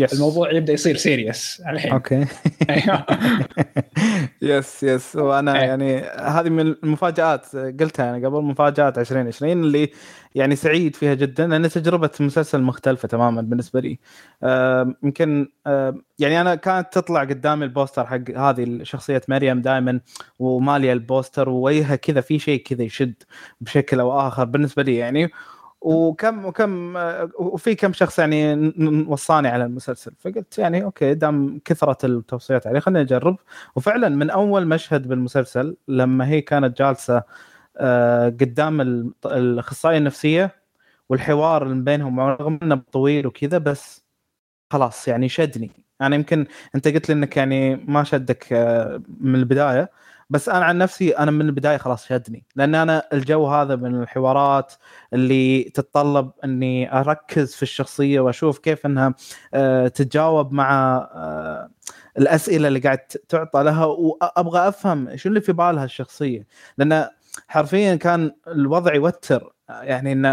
yes 0.00 0.14
الموضوع 0.14 0.52
يبدأ 0.52 0.72
يصير 0.72 0.96
serious 0.96 1.62
الحين. 1.68 1.92
okay 1.92 2.26
أيوه. 2.70 3.06
yes 4.42 4.82
yes 4.82 5.16
وأنا 5.16 5.54
إيه. 5.54 5.68
يعني 5.68 5.98
هذه 6.00 6.48
من 6.48 6.60
المفاجآت 6.60 7.56
قلتها 7.56 8.16
أنا 8.16 8.28
قبل 8.28 8.42
مفاجآت 8.42 8.98
2020 8.98 9.52
اللي 9.52 9.90
يعني 10.34 10.56
سعيد 10.56 10.96
فيها 10.96 11.14
جدا 11.14 11.46
لأن 11.46 11.68
تجربة 11.68 12.10
مسلسل 12.20 12.62
مختلفة 12.62 13.08
تماما 13.08 13.42
بالنسبة 13.42 13.80
لي. 13.80 13.98
يمكن 15.02 15.48
يعني 16.18 16.40
أنا 16.40 16.54
كانت 16.54 16.92
تطلع 16.92 17.20
قدامي 17.20 17.64
ال 17.64 17.70
poster 17.70 18.06
حق 18.06 18.30
هذه 18.36 18.82
شخصيه 18.82 19.22
مريم 19.28 19.60
دائما 19.60 20.00
ومالية 20.38 20.92
ال 20.92 21.00
poster 21.00 21.48
ووجهها 21.48 21.96
كذا 21.96 22.20
في 22.20 22.38
شيء 22.38 22.62
كذا 22.62 22.82
يشد 22.82 23.14
بشكل 23.60 24.00
أو 24.00 24.20
آخر 24.20 24.44
بالنسبة 24.44 24.82
لي 24.82 24.96
يعني. 24.96 25.30
وكم 25.84 26.44
وكم 26.46 26.96
وفي 27.38 27.74
كم 27.74 27.92
شخص 27.92 28.18
يعني 28.18 28.54
وصاني 29.08 29.48
على 29.48 29.64
المسلسل. 29.64 30.12
فقلت 30.20 30.58
يعني 30.58 30.84
okay 30.84 31.14
دام 31.14 31.60
كثرت 31.64 32.04
التوصيات 32.04 32.66
عليه 32.66 32.80
خليني 32.80 33.00
أجرب. 33.00 33.36
وفعلا 33.76 34.08
من 34.08 34.30
أول 34.30 34.66
مشهد 34.66 35.08
بالمسلسل 35.08 35.76
لما 35.88 36.28
هي 36.28 36.40
كانت 36.40 36.78
جالسة 36.78 37.22
آه، 37.76 38.26
قدام 38.28 38.80
ال- 38.80 39.12
الأخصائية 39.26 39.98
النفسية 39.98 40.54
والحوار 41.08 41.62
اللي 41.62 41.82
بينهم 41.84 42.20
رغم 42.20 42.58
إنه 42.62 42.82
طويل 42.92 43.26
وكذا 43.26 43.58
بس 43.58 44.04
خلاص 44.70 45.08
يعني 45.08 45.28
شدني. 45.28 45.70
أنا 46.00 46.16
يمكن 46.16 46.46
أنت 46.74 46.88
قلت 46.88 47.08
لي 47.08 47.14
إنك 47.14 47.36
يعني 47.36 47.76
ما 47.76 48.04
شدك 48.04 48.52
آه، 48.52 49.02
من 49.20 49.34
البداية. 49.34 49.90
بس 50.32 50.48
أنا 50.48 50.64
عن 50.64 50.78
نفسي 50.78 51.10
أنا 51.10 51.30
من 51.30 51.40
البداية 51.46 51.76
خلاص 51.76 52.06
شدني 52.06 52.44
لأن 52.56 52.74
أنا 52.74 53.02
الجو 53.12 53.46
هذا 53.46 53.76
من 53.76 54.02
الحوارات 54.02 54.72
اللي 55.12 55.62
تتطلب 55.62 56.30
إني 56.44 56.98
أركز 57.00 57.54
في 57.54 57.62
الشخصية 57.62 58.20
وأشوف 58.20 58.58
كيف 58.58 58.86
إنها 58.86 59.14
آه، 59.54 59.88
تتجاوب 59.88 60.52
مع 60.52 60.96
آه، 61.14 61.70
الأسئلة 62.18 62.68
اللي 62.68 62.78
قاعد 62.78 62.98
تعطى 63.28 63.62
لها 63.62 63.84
وأبغى 63.84 64.68
أفهم 64.68 65.16
شو 65.16 65.28
اللي 65.28 65.40
في 65.40 65.52
بالها 65.52 65.84
الشخصية. 65.84 66.46
لأن 66.78 67.08
حرفيا 67.48 67.94
كان 67.94 68.32
الوضع 68.48 68.94
يوتر 68.94 69.52
يعني 69.68 70.12
إن 70.12 70.26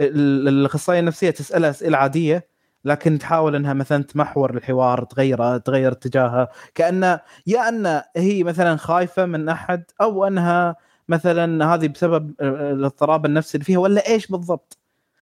ال- 0.00 0.48
الأخصائية 0.48 1.00
النفسية 1.00 1.30
تسالها 1.30 1.70
أسئلة 1.70 1.98
عادية 1.98 2.51
لكن 2.84 3.18
تحاول 3.18 3.54
إنها 3.56 3.72
مثلا 3.72 4.02
تمحور 4.02 4.56
الحوار 4.56 5.04
تغيره 5.04 5.56
تغير 5.56 5.92
اتجاهها 5.92 6.48
كان 6.74 7.18
يا 7.46 7.68
ان 7.68 8.02
هي 8.16 8.44
مثلا 8.44 8.76
خايفة 8.76 9.26
من 9.26 9.48
أحد 9.48 9.84
أو 10.00 10.26
أنها 10.26 10.76
مثلا 11.08 11.74
هذه 11.74 11.88
بسبب 11.88 12.34
الاضطراب 12.40 13.26
النفسي 13.26 13.54
اللي 13.54 13.64
فيها 13.64 13.78
ولا 13.78 14.08
إيش 14.08 14.26
بالضبط. 14.26 14.78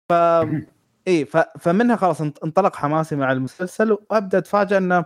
ف 0.10 0.14
اي 1.08 1.26
ف... 1.26 1.38
فمنها 1.38 1.96
خلاص 1.96 2.22
انط- 2.22 2.44
انطلق 2.44 2.76
حماسي 2.76 3.16
مع 3.16 3.32
المسلسل 3.32 3.92
وأبدأ 3.92 4.38
اتفاجئ 4.38 4.78
إنه 4.78 5.06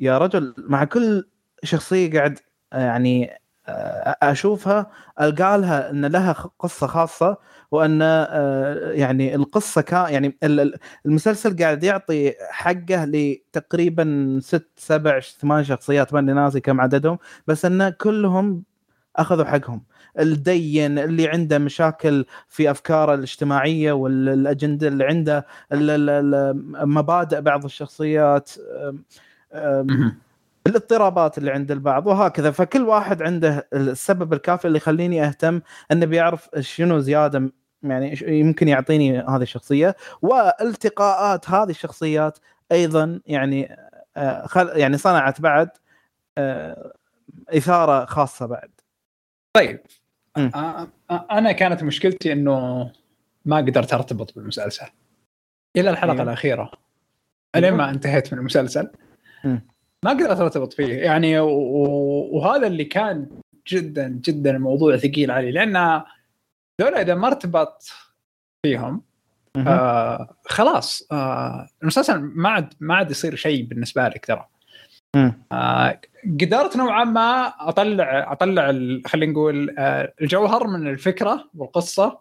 يا 0.00 0.18
رجل 0.18 0.54
مع 0.58 0.84
كل 0.84 1.28
شخصية 1.64 2.18
قاعد 2.18 2.38
يعني 2.72 3.30
آه، 3.32 3.38
أشوفها 4.22 4.90
ألقى 5.20 5.58
لها 5.58 5.90
إن 5.90 6.06
لها 6.06 6.32
قصة 6.58 6.86
خاصة 6.86 7.36
وإن 7.70 8.00
يعني 8.94 9.34
القصة 9.34 9.80
كان 9.80 10.12
يعني 10.12 10.38
ال- 10.42 10.60
ال- 10.60 10.74
المسلسل 11.06 11.56
قاعد 11.56 11.84
يعطي 11.84 12.32
حقه 12.50 13.04
لتقريبا 13.04 14.38
ست 14.42 14.68
سبع 14.76 15.20
ثمان 15.20 15.64
شخصيات 15.64 16.14
ماني 16.14 16.32
ناسي 16.32 16.60
كم 16.60 16.80
عددهم 16.80 17.18
بس 17.46 17.64
إن 17.64 17.88
كلهم 17.88 18.62
أخذوا 19.16 19.44
حقهم. 19.44 19.84
الدين 20.18 20.98
اللي 20.98 21.28
عنده 21.28 21.58
مشاكل 21.58 22.24
في 22.48 22.70
أفكاره 22.70 23.14
الاجتماعية 23.14 23.92
والأجندة 23.92 24.88
اللي 24.88 25.04
عنده 25.04 25.46
مبادئ 26.86 27.40
بعض 27.40 27.64
الشخصيات 27.64 28.50
الاضطرابات 30.66 31.38
اللي 31.38 31.50
عند 31.50 31.70
البعض 31.70 32.06
وهكذا. 32.06 32.50
فكل 32.50 32.82
واحد 32.82 33.22
عنده 33.22 33.68
السبب 33.72 34.32
الكافي 34.32 34.64
اللي 34.64 34.76
يخليني 34.76 35.24
أهتم 35.24 35.60
أنه 35.92 36.06
بيعرف 36.06 36.48
شنو 36.60 36.98
زيادة 36.98 37.52
يعني 37.82 38.18
يمكن 38.22 38.68
يعطيني 38.68 39.18
هذه 39.18 39.42
الشخصية. 39.42 39.96
والتقاءات 40.22 41.50
هذه 41.50 41.70
الشخصيات 41.70 42.38
أيضا 42.72 43.20
يعني 43.26 43.76
آه، 44.16 44.46
خل 44.46 44.68
يعني 44.74 44.96
صنعت 44.96 45.40
بعد 45.40 45.68
آه، 46.38 46.92
إثارة 47.48 48.04
خاصة 48.04 48.46
بعد. 48.46 48.70
طيب. 49.52 49.80
مم. 50.36 50.50
آه، 50.54 50.88
أنا 51.10 51.52
كانت 51.52 51.82
مشكلتي 51.82 52.32
إنه 52.32 52.90
ما 53.44 53.56
قدرت 53.56 53.94
أرتبط 53.94 54.34
بالمسلسل. 54.34 54.86
إلى 55.76 55.90
الحلقة 55.90 56.12
أيوه. 56.12 56.22
الأخيرة. 56.22 56.70
الين 57.56 57.74
ما 57.74 57.90
انتهيت 57.90 58.32
من 58.32 58.38
المسلسل. 58.38 58.90
مم. 59.44 59.62
ما 60.04 60.10
قدرت 60.10 60.40
ارتبط 60.40 60.72
فيه 60.72 60.94
يعني 60.94 61.38
وهذا 61.38 62.66
اللي 62.66 62.84
كان 62.84 63.28
جدا 63.68 64.08
جدا 64.08 64.50
الموضوع 64.50 64.96
ثقيل 64.96 65.30
علي 65.30 65.50
لأن 65.50 66.02
دول 66.80 66.94
إذا 66.94 67.14
ما 67.14 67.26
ارتبطت 67.26 67.92
فيهم. 68.66 69.02
آه 69.56 70.36
خلاص 70.44 71.08
آه 71.12 71.68
المسلسل 71.82 72.18
ما 72.18 72.48
عاد 72.48 72.74
ما 72.80 72.94
عاد 72.94 73.10
يصير 73.10 73.34
شيء 73.34 73.64
بالنسبة 73.64 74.08
لك 74.08 74.26
ترى. 74.26 74.46
آه 75.52 76.00
قدرت 76.40 76.76
نوعا 76.76 77.04
ما 77.04 77.52
أطلع 77.60 78.32
أطلع 78.32 78.66
خلينا 79.06 79.32
نقول 79.32 79.74
آه 79.78 80.12
الجوهر 80.20 80.66
من 80.66 80.88
الفكرة 80.88 81.50
والقصة. 81.54 82.18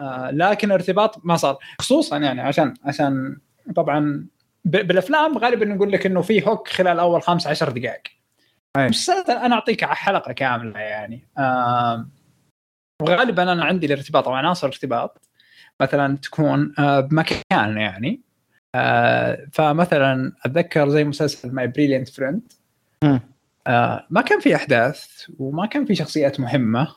آه 0.00 0.30
لكن 0.30 0.70
ارتباط 0.70 1.24
ما 1.24 1.36
صار 1.36 1.58
خصوصا 1.80 2.18
يعني 2.18 2.40
عشان 2.40 2.74
عشان 2.84 3.36
طبعا 3.76 4.26
بالأفلام 4.66 5.38
غالبا 5.38 5.64
نقول 5.66 5.92
لك 5.92 6.06
إنه 6.06 6.22
في 6.22 6.46
hook 6.46 6.68
خلال 6.68 6.98
أول 6.98 7.22
خمس 7.22 7.46
عشر 7.46 7.68
دقائق. 7.70 8.02
أي. 8.76 8.84
المسلسل 8.84 9.32
أنا 9.32 9.54
أعطيك 9.54 9.84
حلقة 9.84 10.32
كاملة 10.32 10.80
يعني. 10.80 11.28
وغالبا 13.02 13.52
أنا 13.52 13.64
عندي 13.64 13.86
الارتباط 13.86 14.28
أو 14.28 14.34
عناصر 14.34 14.66
ارتباط 14.66 15.28
مثلا 15.80 16.16
تكون 16.16 16.72
آه 16.78 17.00
بمكان 17.00 17.76
يعني. 17.78 18.20
آه 18.74 19.46
فمثلا 19.52 20.32
أتذكر 20.44 20.88
زي 20.88 21.04
مسلسل 21.04 21.52
My 21.54 21.66
Brilliant 21.66 22.08
Friend 22.08 22.52
ما 24.10 24.20
كان 24.26 24.40
في 24.40 24.56
أحداث 24.56 25.24
وما 25.38 25.66
كان 25.66 25.84
في 25.84 25.94
شخصيات 25.94 26.40
مهمة 26.40 26.88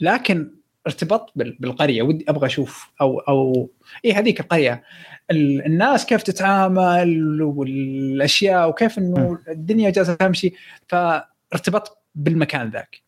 لكن 0.00 0.54
ارتبطت 0.86 1.32
بال- 1.36 1.56
بالقرية. 1.60 2.02
ودي 2.02 2.24
أبغى 2.28 2.46
أشوف 2.46 2.90
أو 3.00 3.18
أو 3.18 3.70
اي 4.04 4.12
هذيك 4.12 4.40
القرية. 4.40 4.72
ال- 4.72 4.82
الناس 5.30 6.06
كيف 6.06 6.22
تتعامل 6.22 7.42
والأشياء 7.42 8.68
وكيف 8.68 8.98
إنه 8.98 9.38
الدنيا 9.48 9.90
جالسة 9.90 10.14
تمشي. 10.14 10.52
فارتبطت 10.88 11.98
بالمكان 12.14 12.70
ذاك. 12.70 13.02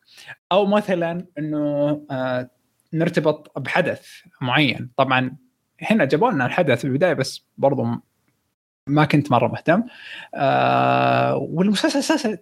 أو 0.51 0.65
مثلا 0.65 1.25
إنه 1.37 1.89
آه 2.11 2.49
نرتبط 2.93 3.59
بحدث 3.59 4.07
معين. 4.41 4.89
طبعا 4.97 5.35
هنا 5.81 6.05
جابوا 6.05 6.31
لنا 6.31 6.45
الحدث 6.45 6.79
في 6.79 6.85
البدايه 6.85 7.13
بس 7.13 7.45
برضو 7.57 7.87
ما 8.87 9.05
كنت 9.05 9.31
مرة 9.31 9.47
مهتم. 9.47 9.83
آه 10.35 11.35
والمسلسل 11.35 11.99
أساسا 11.99 12.37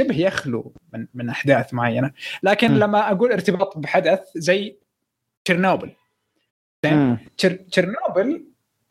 شبه 0.00 0.16
يخلو 0.16 0.74
من 0.92 1.06
من 1.14 1.28
أحداث 1.28 1.74
معينة. 1.74 2.10
لكن 2.42 2.70
م. 2.70 2.78
لما 2.78 3.10
أقول 3.12 3.32
ارتباط 3.32 3.78
بحدث 3.78 4.20
زي 4.36 4.76
تشيرنوبل. 5.44 5.90
تشيرنوبل 7.36 8.44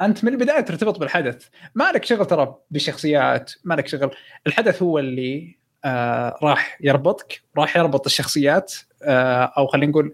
أنت 0.05 0.23
من 0.23 0.33
البداية 0.33 0.61
ترتبط 0.61 0.99
بالحدث. 0.99 1.47
ما 1.75 1.91
لك 1.91 2.05
شغل 2.05 2.25
ترى 2.25 2.55
بالشخصيات 2.71 3.51
ما 3.63 3.73
لك 3.73 3.87
شغل. 3.87 4.11
الحدث 4.47 4.83
هو 4.83 4.99
اللي 4.99 5.57
آه 5.85 6.37
راح 6.43 6.77
يربطك 6.81 7.41
راح 7.57 7.77
يربط 7.77 8.05
الشخصيات 8.05 8.73
آه 9.03 9.53
أو 9.57 9.67
خلينا 9.67 9.91
نقول 9.91 10.13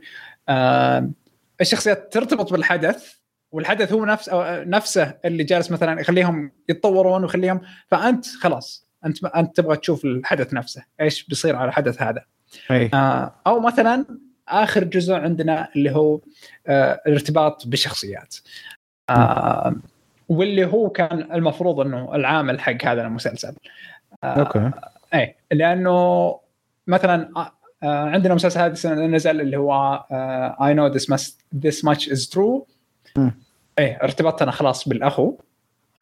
آه 0.50 1.10
الشخصيات 1.62 2.14
ترتبط 2.14 2.52
بالحدث 2.52 3.14
والحدث 3.52 3.94
هو 3.94 4.06
نفس 4.06 4.30
أو 4.30 4.64
نفسه 4.64 5.14
اللي 5.26 5.44
جالس 5.44 5.72
مثلا 5.72 6.02
يخليهم 6.02 6.52
يتطورون 6.70 7.24
ويخليهم 7.24 7.62
فأنت 7.88 8.26
خلاص 8.26 8.88
أنت 9.06 9.26
أنت 9.26 9.58
تبغى 9.58 9.78
تشوف 9.78 10.06
الحدث 10.06 10.54
نفسه. 10.54 10.84
إيش 11.02 11.24
بيصير 11.28 11.56
على 11.56 11.70
الحدث 11.70 12.02
هذا؟ 12.02 12.26
أي. 12.72 12.90
آه، 12.94 13.36
أو 13.48 13.60
مثلا 13.60 14.06
آخر 14.48 14.84
جزء 14.84 15.14
عندنا 15.14 15.70
اللي 15.76 15.92
هو 15.92 16.22
آه، 16.68 17.02
الارتباط 17.08 17.68
بالشخصيات 17.68 18.36
آه، 19.10 19.76
واللي 20.30 20.66
هو 20.66 20.90
كان 20.90 21.28
المفروض 21.34 21.80
إنه 21.80 22.16
العامل 22.16 22.60
حق 22.60 22.86
هذا 22.86 23.02
المسلسل. 23.02 23.54
أوكي. 24.24 24.72
اي 25.14 25.36
لأنه 25.52 26.40
مثلا 26.88 27.30
آه، 27.38 27.52
آه، 27.84 28.10
عندنا 28.10 28.36
مسلسل 28.36 28.60
هذا 28.60 28.72
السنة 28.72 29.06
نزل 29.06 29.42
اللي 29.42 29.58
هو 29.58 30.06
I 30.62 30.74
Know 30.74 30.88
This 30.88 31.38
This 31.56 31.86
Much 31.86 32.10
Is 32.10 32.30
True. 32.30 32.68
إيه 33.80 34.00
ارتبطت 34.04 34.42
أنا 34.42 34.52
خلاص 34.52 34.90
بالأخو 34.90 35.36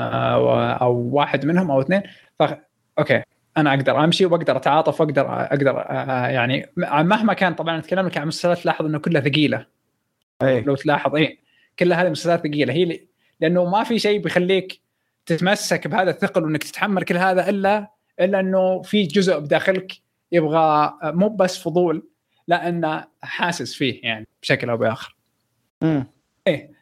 آه، 0.02 0.74
أو 0.74 1.10
واحد 1.12 1.46
منهم 1.46 1.72
أو 1.72 1.82
اثنين. 1.82 2.02
ف 2.40 2.44
okay 3.00 3.24
أنا 3.58 3.74
أقدر 3.74 4.04
أمشي 4.04 4.26
وأقدر 4.26 4.58
أتعاطف 4.58 5.02
واقدر 5.02 5.26
أقدر 5.30 5.80
آه، 5.80 6.28
يعني 6.28 6.70
مهما 6.78 7.34
كان 7.34 7.54
طبعا 7.54 7.78
نتكلم 7.80 8.08
لك 8.08 8.18
عن 8.18 8.28
مسلسلات 8.28 8.58
تلاحظ 8.58 8.86
إنه 8.86 9.00
كلها 9.00 9.22
ثقيلة. 9.22 9.66
اي 10.42 10.62
لو 10.62 10.76
تلاحظ 10.76 11.16
إيه. 11.16 11.47
كلها 11.80 12.02
هذه 12.04 12.10
مسلسلات 12.10 12.48
ثقيلة. 12.48 12.74
هي 12.74 13.00
لأنه 13.40 13.66
ما 13.70 13.84
في 13.84 14.00
شيء 14.00 14.22
بيخليك 14.22 14.82
تتمسك 15.26 15.88
بهذا 15.88 16.10
الثقل 16.12 16.44
وإنك 16.44 16.64
تتحمل 16.64 17.04
كل 17.04 17.18
هذا 17.18 17.50
إلا 17.50 17.92
إلا 18.20 18.40
إنه 18.40 18.82
في 18.82 19.04
جزء 19.04 19.40
بداخلك 19.40 19.92
يبغى 20.32 20.94
مو 21.04 21.30
بس 21.30 21.58
فضول 21.58 22.08
لا 22.48 22.70
إنه 22.70 23.06
حاسس 23.22 23.74
فيه 23.76 24.00
يعني 24.04 24.28
بشكل 24.42 24.70
أو 24.70 24.78
بآخر. 24.78 25.16
مم. 25.82 26.06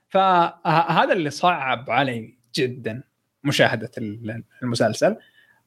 فهذا 0.10 1.14
اللي 1.14 1.30
صعب 1.30 1.89
علي 1.89 2.38
جدا 2.56 3.04
مشاهدة 3.43 3.91
ال- 3.98 4.43
المسلسل. 4.64 5.16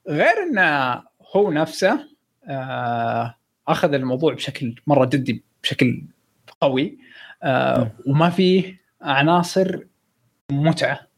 غير 0.08 0.34
إنه 0.50 1.02
هو 1.36 1.50
نفسه 1.50 2.08
آه، 2.48 3.34
أخذ 3.68 3.94
الموضوع 3.94 4.34
بشكل 4.34 4.74
مرة 4.86 5.04
جدي 5.04 5.44
بشكل 5.62 6.02
قوي 6.60 6.98
آه، 7.42 7.90
وما 8.06 8.30
فيه 8.30 8.80
عناصر 9.02 9.84
متعة. 10.52 11.08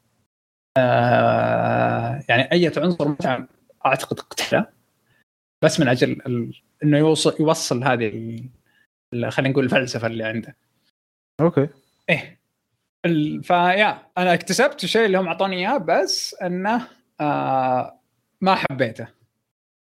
آه، 0.79 2.23
يعني 2.29 2.53
أي 2.53 2.73
عنصر 2.77 3.09
متعة 3.09 3.49
أعتقد 3.87 4.21
قتله. 4.21 4.67
بس 5.65 5.81
من 5.81 5.89
أجل 5.89 6.11
ال- 6.13 6.61
إنه 6.85 6.99
يوصل 6.99 7.37
يوصل 7.41 7.85
هذه 7.85 8.09
ال- 9.15 9.33
خلينا 9.33 9.53
نقول 9.53 9.65
الفلسفة 9.65 10.07
اللي 10.07 10.25
عنده. 10.25 10.57
okay. 11.41 11.69
إيه. 12.11 12.41
ال- 13.07 13.43
فيا 13.45 14.07
أنا 14.19 14.35
اكتسبت 14.35 14.85
الشيء 14.85 15.07
اللي 15.07 15.19
هم 15.19 15.27
أعطوني 15.27 15.57
إياه 15.57 15.79
بس 15.79 16.35
إنه 16.43 16.89
آه 17.21 18.01
ما 18.41 18.55
حبيته. 18.55 19.05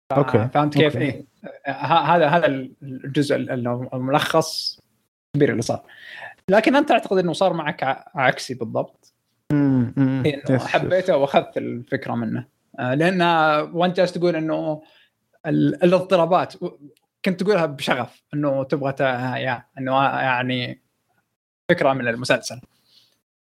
ف- 0.10 0.14
okay. 0.14 0.48
فهمت 0.54 0.74
كيف؟ 0.78 0.96
okay. 0.96 1.06
إيه. 1.06 1.26
هذا 1.74 2.28
هذا 2.28 2.46
الجزء 2.48 3.36
ال- 3.36 3.50
ال- 3.52 3.90
الملخص 3.94 4.80
الكبير 5.36 5.52
اللي 5.52 5.62
صار. 5.62 5.84
لكن 6.50 6.76
أنت 6.76 6.90
تعتقد 6.90 7.18
إنه 7.18 7.34
صار 7.34 7.54
معك 7.54 7.84
عكسي 8.16 8.54
بالضبط. 8.54 9.14
يس. 10.50 10.66
حبيته 10.68 11.18
وأخذت 11.18 11.58
الفكرة 11.58 12.16
منه. 12.16 12.46
آه، 12.80 12.94
لأن 12.94 13.22
وانت 13.74 13.98
جالس 13.98 14.12
تقول 14.12 14.36
إنه 14.36 14.82
ال- 15.46 15.84
الاضطرابات 15.84 16.54
كنت 17.26 17.44
تقولها 17.44 17.66
بشغف 17.66 18.24
إنه 18.34 18.64
تبغى 18.64 18.96
إنه 19.78 20.04
يعني 20.04 20.82
فكرة 21.70 21.94
من 21.94 22.08
المسلسل. 22.08 22.62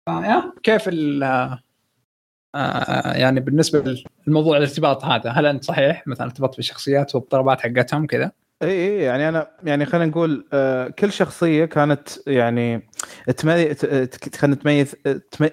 فيا 0.06 0.52
كيف 0.62 0.88
ال 0.88 1.22
آه، 2.54 3.12
يعني 3.16 3.40
بالنسبة 3.40 3.94
للموضوع 4.26 4.56
الارتباط 4.56 5.04
هذا 5.04 5.30
هل 5.30 5.46
أنت 5.46 5.64
صحيح؟ 5.64 6.06
مثلا 6.06 6.26
ارتبطت 6.26 6.56
بالشخصيات 6.56 7.14
والاضطرابات 7.14 7.60
حقتهم 7.60 8.06
كذا؟ 8.06 8.32
اي 8.62 8.68
اي 8.70 9.02
يعني 9.02 9.28
أنا 9.28 9.50
يعني 9.64 9.86
خلينا 9.86 10.06
نقول 10.10 10.46
آه، 10.52 10.88
كل 10.88 11.12
شخصية 11.12 11.64
كانت 11.64 12.08
يعني 12.26 12.88
تمي... 13.36 13.64
ت- 13.74 13.86
ت- 13.86 14.36
خلينا 14.36 14.56
نتميز 14.56 14.96
تم... 15.30 15.48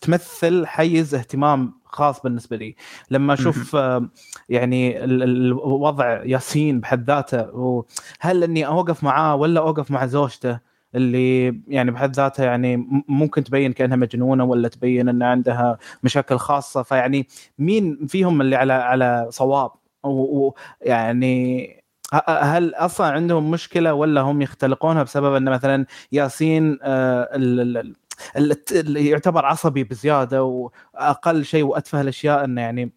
تمثل 0.00 0.66
حيز 0.66 1.14
اهتمام 1.14 1.80
خاص 1.84 2.22
بالنسبة 2.22 2.56
لي. 2.56 2.74
لما 3.10 3.34
أشوف 3.34 3.76
آه، 3.76 4.08
يعني 4.48 5.04
ال- 5.04 5.22
ال- 5.22 5.46
الوضع 5.46 6.24
ياسين 6.24 6.80
بحد 6.80 7.04
ذاته 7.10 7.50
وهل 7.54 8.42
إني 8.44 8.66
أوقف 8.66 9.04
معاه 9.04 9.34
ولا 9.36 9.60
أوقف 9.60 9.90
مع 9.90 10.06
زوجته 10.06 10.58
اللي 10.94 11.46
يعني 11.68 11.90
بحد 11.90 12.16
ذاتها 12.16 12.44
يعني 12.46 12.76
ممكن 13.08 13.44
تبين 13.44 13.72
كأنها 13.72 13.96
مجنونة 13.96 14.44
ولا 14.44 14.68
تبين 14.68 15.08
إن 15.08 15.22
عندها 15.22 15.78
مشاكل 16.02 16.36
خاصة. 16.38 16.82
فيعني 16.82 17.26
مين 17.58 18.06
فيهم 18.06 18.40
اللي 18.40 18.56
على 18.56 18.72
على 18.72 19.26
صواب؟ 19.30 19.70
ويعني 20.04 21.79
هل 22.28 22.74
أصلا 22.74 23.06
عندهم 23.06 23.50
مشكلة 23.50 23.94
ولا 23.94 24.20
هم 24.20 24.42
يختلقونها 24.42 25.02
بسبب 25.02 25.34
إن 25.34 25.50
مثلا 25.50 25.86
ياسين 26.12 26.78
آه، 26.82 27.22
ال- 27.36 27.60
ال- 27.60 27.76
ال- 27.78 27.96
ال- 28.36 28.56
اللي 28.72 29.08
يعتبر 29.08 29.46
عصبي 29.46 29.84
بزيادة 29.84 30.44
وأقل 30.44 31.44
شيء 31.44 31.64
وأتفه 31.64 32.00
الأشياء 32.00 32.44
إنه 32.44 32.60
يعني 32.60 32.92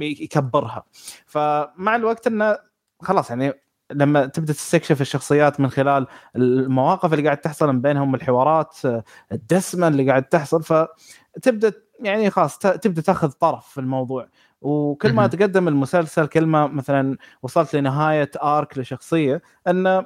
يكبرها. 0.00 0.84
فمع 1.26 1.96
الوقت 1.96 2.26
إنه 2.26 2.58
خلاص 3.02 3.30
يعني 3.30 3.52
لما 3.92 4.26
تبدأ 4.26 4.52
تستكشف 4.52 5.00
الشخصيات 5.00 5.60
من 5.60 5.70
خلال 5.70 6.06
المواقف 6.36 7.12
اللي 7.12 7.24
قاعد 7.24 7.36
تحصل 7.38 7.76
بينهم 7.76 8.14
الحوارات 8.14 8.76
آه، 8.84 9.04
الدسمة 9.32 9.88
اللي 9.88 10.08
قاعد 10.10 10.22
تحصل 10.24 10.62
فتبدأ 10.62 11.72
يعني 12.00 12.30
خلاص 12.30 12.58
تبدأ 12.58 13.02
تاخذ 13.02 13.30
طرف 13.32 13.68
في 13.68 13.80
الموضوع. 13.80 14.28
وكل 14.62 15.12
ما. 15.12 15.26
تقدم 15.26 15.68
المسلسل 15.68 16.26
كل 16.26 16.46
ما 16.46 16.66
مثلا 16.66 17.16
وصلت 17.42 17.76
لنهاية 17.76 18.30
ارك 18.42 18.78
لشخصية 18.78 19.42
إن 19.66 20.04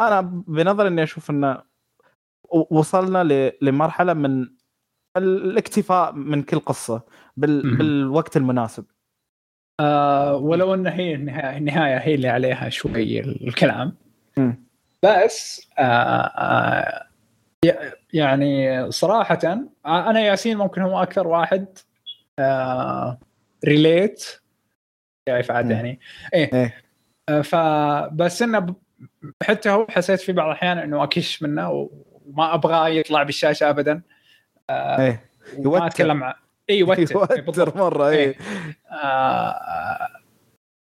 أنا 0.00 0.20
بنظري 0.46 0.88
إني 0.88 1.02
أشوف 1.02 1.30
انه 1.30 1.62
وصلنا 2.70 3.24
ل- 3.24 3.52
لمرحلة 3.62 4.14
من 4.14 4.42
ال- 5.16 5.50
الاكتفاء 5.50 6.12
من 6.12 6.42
كل 6.42 6.58
قصة 6.58 7.02
بال. 7.36 7.76
بالوقت 7.76 8.36
المناسب 8.36 8.84
آه 9.80 10.36
ولو 10.36 10.74
إن 10.74 10.86
هي 10.86 11.14
النهاية, 11.14 11.56
النهاية 11.58 11.96
هي 11.98 12.14
اللي 12.14 12.28
عليها 12.28 12.68
شوي 12.68 13.20
الكلام 13.20 13.94
مم. 14.36 14.64
بس 15.02 15.68
آه 15.78 15.82
آه 15.82 17.06
يعني 18.12 18.90
صراحة 18.90 19.38
آه، 19.86 20.10
أنا 20.10 20.20
ياسين 20.20 20.56
ممكن 20.58 20.82
هو 20.82 21.02
أكثر 21.02 21.26
واحد 21.26 21.66
آه 22.38 23.18
ريليت 23.64 24.40
كيف 25.28 25.50
عاد. 25.50 25.70
يعني؟ 25.70 26.00
إيه. 26.34 26.50
إيه. 26.54 26.82
آه 27.28 27.40
فبس 27.40 28.42
إنه 28.42 28.58
ب- 28.58 28.74
حتى 29.42 29.70
هو 29.70 29.86
حسيت 29.90 30.20
في 30.20 30.32
بعض 30.32 30.46
الأحيان 30.46 30.78
إنه 30.78 31.04
أكش 31.04 31.42
منه 31.42 31.70
وما 32.26 32.54
أبغى 32.54 32.96
يطلع 32.98 33.22
بالشاشة 33.22 33.70
أبدا. 33.70 34.02
إيه. 34.70 35.30
وما 35.58 35.64
يوتر. 35.64 35.86
أتكلم 35.86 36.16
مع 36.16 36.36
إي 36.70 36.78
يوتر. 36.78 37.36
يوتر 37.46 37.78
مرة 37.78 38.08
إيه. 38.08 38.36
آه 38.90 40.08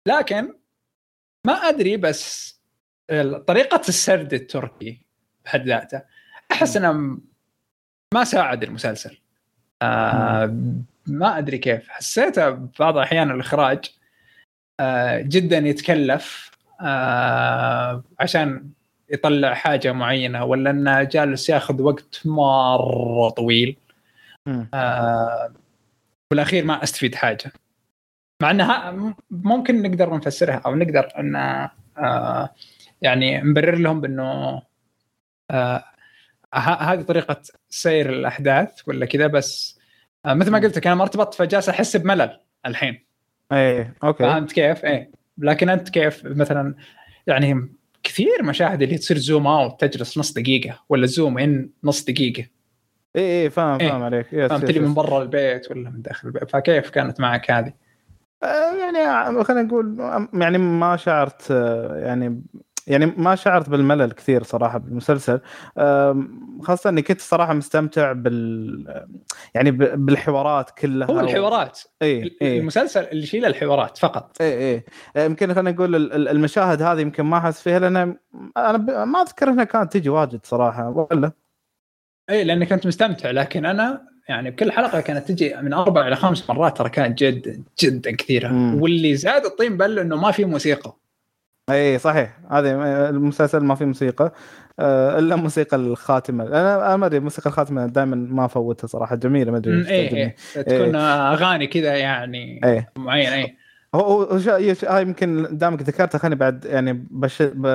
لكن 0.09 0.55
ما 1.47 1.53
أدري 1.53 1.97
بس 1.97 2.57
طريقة 3.47 3.81
السرد 3.89 4.35
التركي 4.35 5.01
بحد 5.45 5.67
ذاته 5.69 6.03
أحس 6.53 6.77
إنه 6.77 7.19
ما 8.15 8.25
ساعد 8.25 8.63
المسلسل. 8.63 9.19
آه 9.83 10.57
ما 11.07 11.39
أدري 11.39 11.59
كيف. 11.59 11.89
حسيته 11.89 12.51
بعض 12.51 12.97
الأحيان 12.97 13.31
الإخراج 13.31 13.85
آه 14.81 15.21
جدا 15.21 15.59
يتكلف 15.59 16.51
آه 16.81 18.05
عشان 18.21 18.71
يطلع 19.11 19.55
حاجة 19.55 19.93
معينة 19.93 20.45
ولا 20.45 20.71
إنه 20.71 21.03
جالس 21.03 21.49
ياخذ 21.49 21.83
وقت 21.83 22.23
مرة 22.25 23.29
طويل. 23.29 23.77
مم. 24.47 24.69
آه 24.75 25.53
بالاخير 26.31 26.65
ما 26.65 26.83
أستفيد 26.83 27.15
حاجة. 27.15 27.53
مع 28.43 28.51
إنها 28.51 28.91
ممكن 29.31 29.83
نقدر 29.83 30.15
نفسرها 30.17 30.63
أو 30.67 30.75
نقدر 30.75 31.13
إن 31.19 31.69
يعني 33.03 33.41
نبرر 33.41 33.75
لهم 33.77 34.01
بإنه 34.01 34.63
هذه 36.55 37.03
طريقة 37.03 37.43
سير 37.69 38.11
الأحداث 38.11 38.89
ولا 38.89 39.07
كذا 39.07 39.27
بس 39.27 39.76
مثل 40.35 40.51
ما 40.51 40.59
قلت 40.59 40.77
لك 40.77 40.87
أنا 40.87 40.97
ما 40.97 41.03
ارتبطت 41.03 41.35
فجالس 41.35 41.68
أحس 41.68 41.97
بملل 41.97 42.41
الحين 42.66 43.07
إيه 43.53 43.95
okay 44.05 44.24
فهمت 44.24 44.53
كيف؟ 44.53 44.85
إيه 44.85 45.11
لكن 45.39 45.68
أنت 45.68 45.89
كيف 45.89 46.24
مثلا 46.24 46.74
يعني 47.27 47.72
كثير 48.03 48.43
مشاهد 48.43 48.83
اللي 48.83 48.99
تصير 48.99 49.18
zoom 49.18 49.47
out 49.47 49.85
تجلس 49.85 50.18
نص 50.18 50.33
دقيقة 50.33 50.81
ولا 50.89 51.07
zoom 51.07 51.39
in 51.39 51.70
نص 51.85 52.05
دقيقة 52.05 52.47
إيه 53.16 53.22
إيه 53.22 53.49
فاهم 53.49 53.81
إيه. 53.81 53.89
فاهم 53.89 54.03
عليك 54.03 54.27
yes 54.33 54.51
فهمت 54.51 54.70
لي. 54.70 54.81
من 54.81 54.95
برا 54.95 55.22
البيت 55.22 55.70
ولا 55.70 55.91
من 55.91 56.03
داخل 56.03 56.29
البيت 56.29 56.51
فكيف 56.51 56.91
كانت 56.91 57.20
معك 57.20 57.51
هذه؟ 57.51 57.72
آه، 58.43 58.74
يعني 58.74 59.45
خلينا 59.45 59.62
نقول 59.62 59.99
يعني 60.35 60.59
ما 60.59 60.97
شعرت 60.97 61.51
آه، 61.51 61.97
يعني 61.97 62.43
يعني 62.87 63.07
ما 63.07 63.34
شعرت 63.34 63.68
بالملل 63.70 64.12
كثير 64.12 64.43
صراحة 64.43 64.78
بالمسلسل. 64.78 65.41
خاصة 66.62 66.91
إني 66.91 67.03
كنت 67.03 67.20
صراحة 67.20 67.53
مستمتع 67.55 68.12
بال 68.12 69.07
يعني 69.55 69.70
بالحوارات 69.70 70.70
كلها 70.70 71.09
هو 71.11 71.20
الحوارات. 71.20 71.80
إي 72.03 72.37
إي. 72.43 72.59
المسلسل 72.59 73.05
اللي 73.05 73.22
يشيل 73.22 73.45
الحوارات 73.45 73.99
فقط. 73.99 74.37
إي 74.41 74.74
إي. 74.74 74.84
يمكن 75.16 75.55
خلينا 75.55 75.70
نقول 75.70 75.97
ال- 75.97 76.12
ال- 76.12 76.28
المشاهد 76.28 76.82
هذه 76.82 77.01
يمكن 77.01 77.22
ما 77.22 77.39
أحس 77.39 77.62
فيها 77.62 77.78
لأن 77.78 77.97
أنا 77.97 78.16
ما 79.05 79.22
أذكر 79.22 79.49
إنها 79.49 79.64
كانت 79.64 79.93
تجي 79.93 80.09
واجد 80.09 80.41
صراحة 80.45 80.89
ولا؟ 81.11 81.32
إي 82.30 82.45
لانك 82.45 82.68
كنت 82.68 82.87
مستمتع 82.87 83.30
لكن 83.30 83.66
أنا 83.66 84.03
يعني 84.28 84.51
بكل 84.51 84.72
حلقة 84.72 85.01
كانت 85.01 85.28
تجي 85.28 85.57
من 85.62 85.72
أربع 85.72 86.09
إلى 86.09 86.16
خمس 86.16 86.51
مرات 86.51 86.78
ترى 86.78 86.89
كانت 86.89 87.18
جدا 87.18 87.62
جدا 87.82 88.16
كثيرة. 88.16 88.49
مم. 88.49 88.82
واللي 88.82 89.16
زاد 89.16 89.45
الطين 89.45 89.76
بل 89.76 89.99
إنه 89.99 90.16
ما 90.16 90.30
في 90.30 90.45
موسيقى. 90.45 90.97
اي 91.71 91.99
صحيح. 91.99 92.39
هذه 92.51 92.71
المسلسل 93.09 93.64
ما 93.64 93.75
فيه 93.75 93.85
موسيقى. 93.85 94.33
آه، 94.81 95.19
إلا 95.19 95.37
موسيقى 95.37 95.77
الخاتمة. 95.77 96.45
أنا 96.47 96.97
ما 96.97 97.07
أدري 97.07 97.21
موسيقى 97.21 97.51
الخاتمة 97.51 97.87
دائما 97.87 98.17
ما 98.17 98.45
افوتها 98.45 98.87
صراحة. 98.87 99.17
جميلة 99.17 99.53
ما 99.53 99.57
أدري 99.59 99.89
إيه 99.89 100.09
تعجبني. 100.09 100.37
إيه. 100.57 100.62
تكون 100.62 100.97
أغاني 100.97 101.67
كذا 101.67 101.97
يعني 101.97 102.61
إيه. 102.64 102.93
معين 102.97 103.29
إيه. 103.29 103.57
هو 103.95 104.39
هاي 104.89 105.03
يمكن 105.03 105.49
دامك 105.51 105.83
ذكرتها 105.83 106.19
خليني 106.19 106.35
بعد 106.37 106.64
يعني 106.64 107.07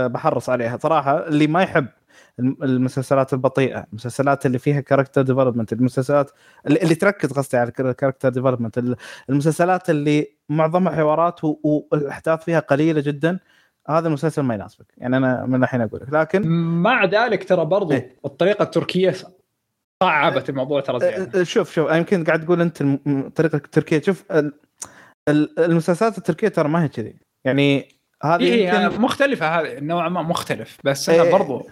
بحرص 0.07 0.49
عليها. 0.49 0.77
صراحة 0.77 1.27
اللي 1.27 1.47
ما 1.47 1.61
يحب 1.63 1.87
الم- 2.39 2.57
المسلسلات 2.63 3.33
البطيئة 3.33 3.85
المسلسلات 3.89 4.45
اللي 4.45 4.59
فيها 4.59 4.79
character 4.81 5.21
development 5.21 5.73
المسلسلات 5.73 6.31
اللي, 6.67 6.79
اللي 6.81 6.95
تركز 6.95 7.31
قصدي 7.31 7.57
على 7.57 7.71
ال 7.79 7.84
character 7.84 8.29
development 8.29 8.83
المسلسلات 9.29 9.89
اللي 9.89 10.27
معظمها 10.49 10.95
حوارات 10.95 11.39
والأحداث 11.43 12.43
فيها 12.43 12.59
قليلة 12.59 13.01
جدا 13.01 13.39
هذا 13.97 14.07
المسلسل 14.07 14.41
ما 14.41 14.53
يناسبك. 14.53 14.85
يعني 14.97 15.17
أنا 15.17 15.45
من 15.45 15.63
الحين 15.63 15.81
أقول 15.81 15.99
لك 16.01 16.13
لكن 16.13 16.47
مع 16.81 17.05
ذلك 17.05 17.43
ترى 17.49 17.65
برضو 17.65 17.91
إيه. 17.93 18.15
الطريقة 18.25 18.63
التركية 18.63 19.15
صعبت 20.03 20.49
الموضوع 20.49 20.81
ترى 20.81 20.99
زياده 20.99 21.41
أه، 21.41 21.43
شوف 21.43 21.73
شوف 21.73 21.91
يمكن 21.91 22.23
قاعد 22.23 22.45
تقول 22.45 22.61
أنت 22.61 22.81
الطريقة 23.07 23.55
التركية. 23.55 24.01
شوف 24.01 24.23
ال- 24.31 24.53
ال- 25.29 25.59
المسلسلات 25.59 26.17
التركية 26.17 26.47
ترى 26.47 26.69
ما 26.69 26.83
هي 26.83 26.87
كذي. 26.87 27.15
يعني 27.45 27.87
هذه 28.23 28.43
هي 28.43 28.83
يمكن 28.85 29.01
مختلفة 29.01 29.47
هذه 29.59 29.79
نوعا 29.79 30.09
ما 30.09 30.21
مختلف. 30.21 30.77
بس 30.83 31.09
إيه. 31.09 31.21
أنا 31.21 31.31
برضو 31.31 31.67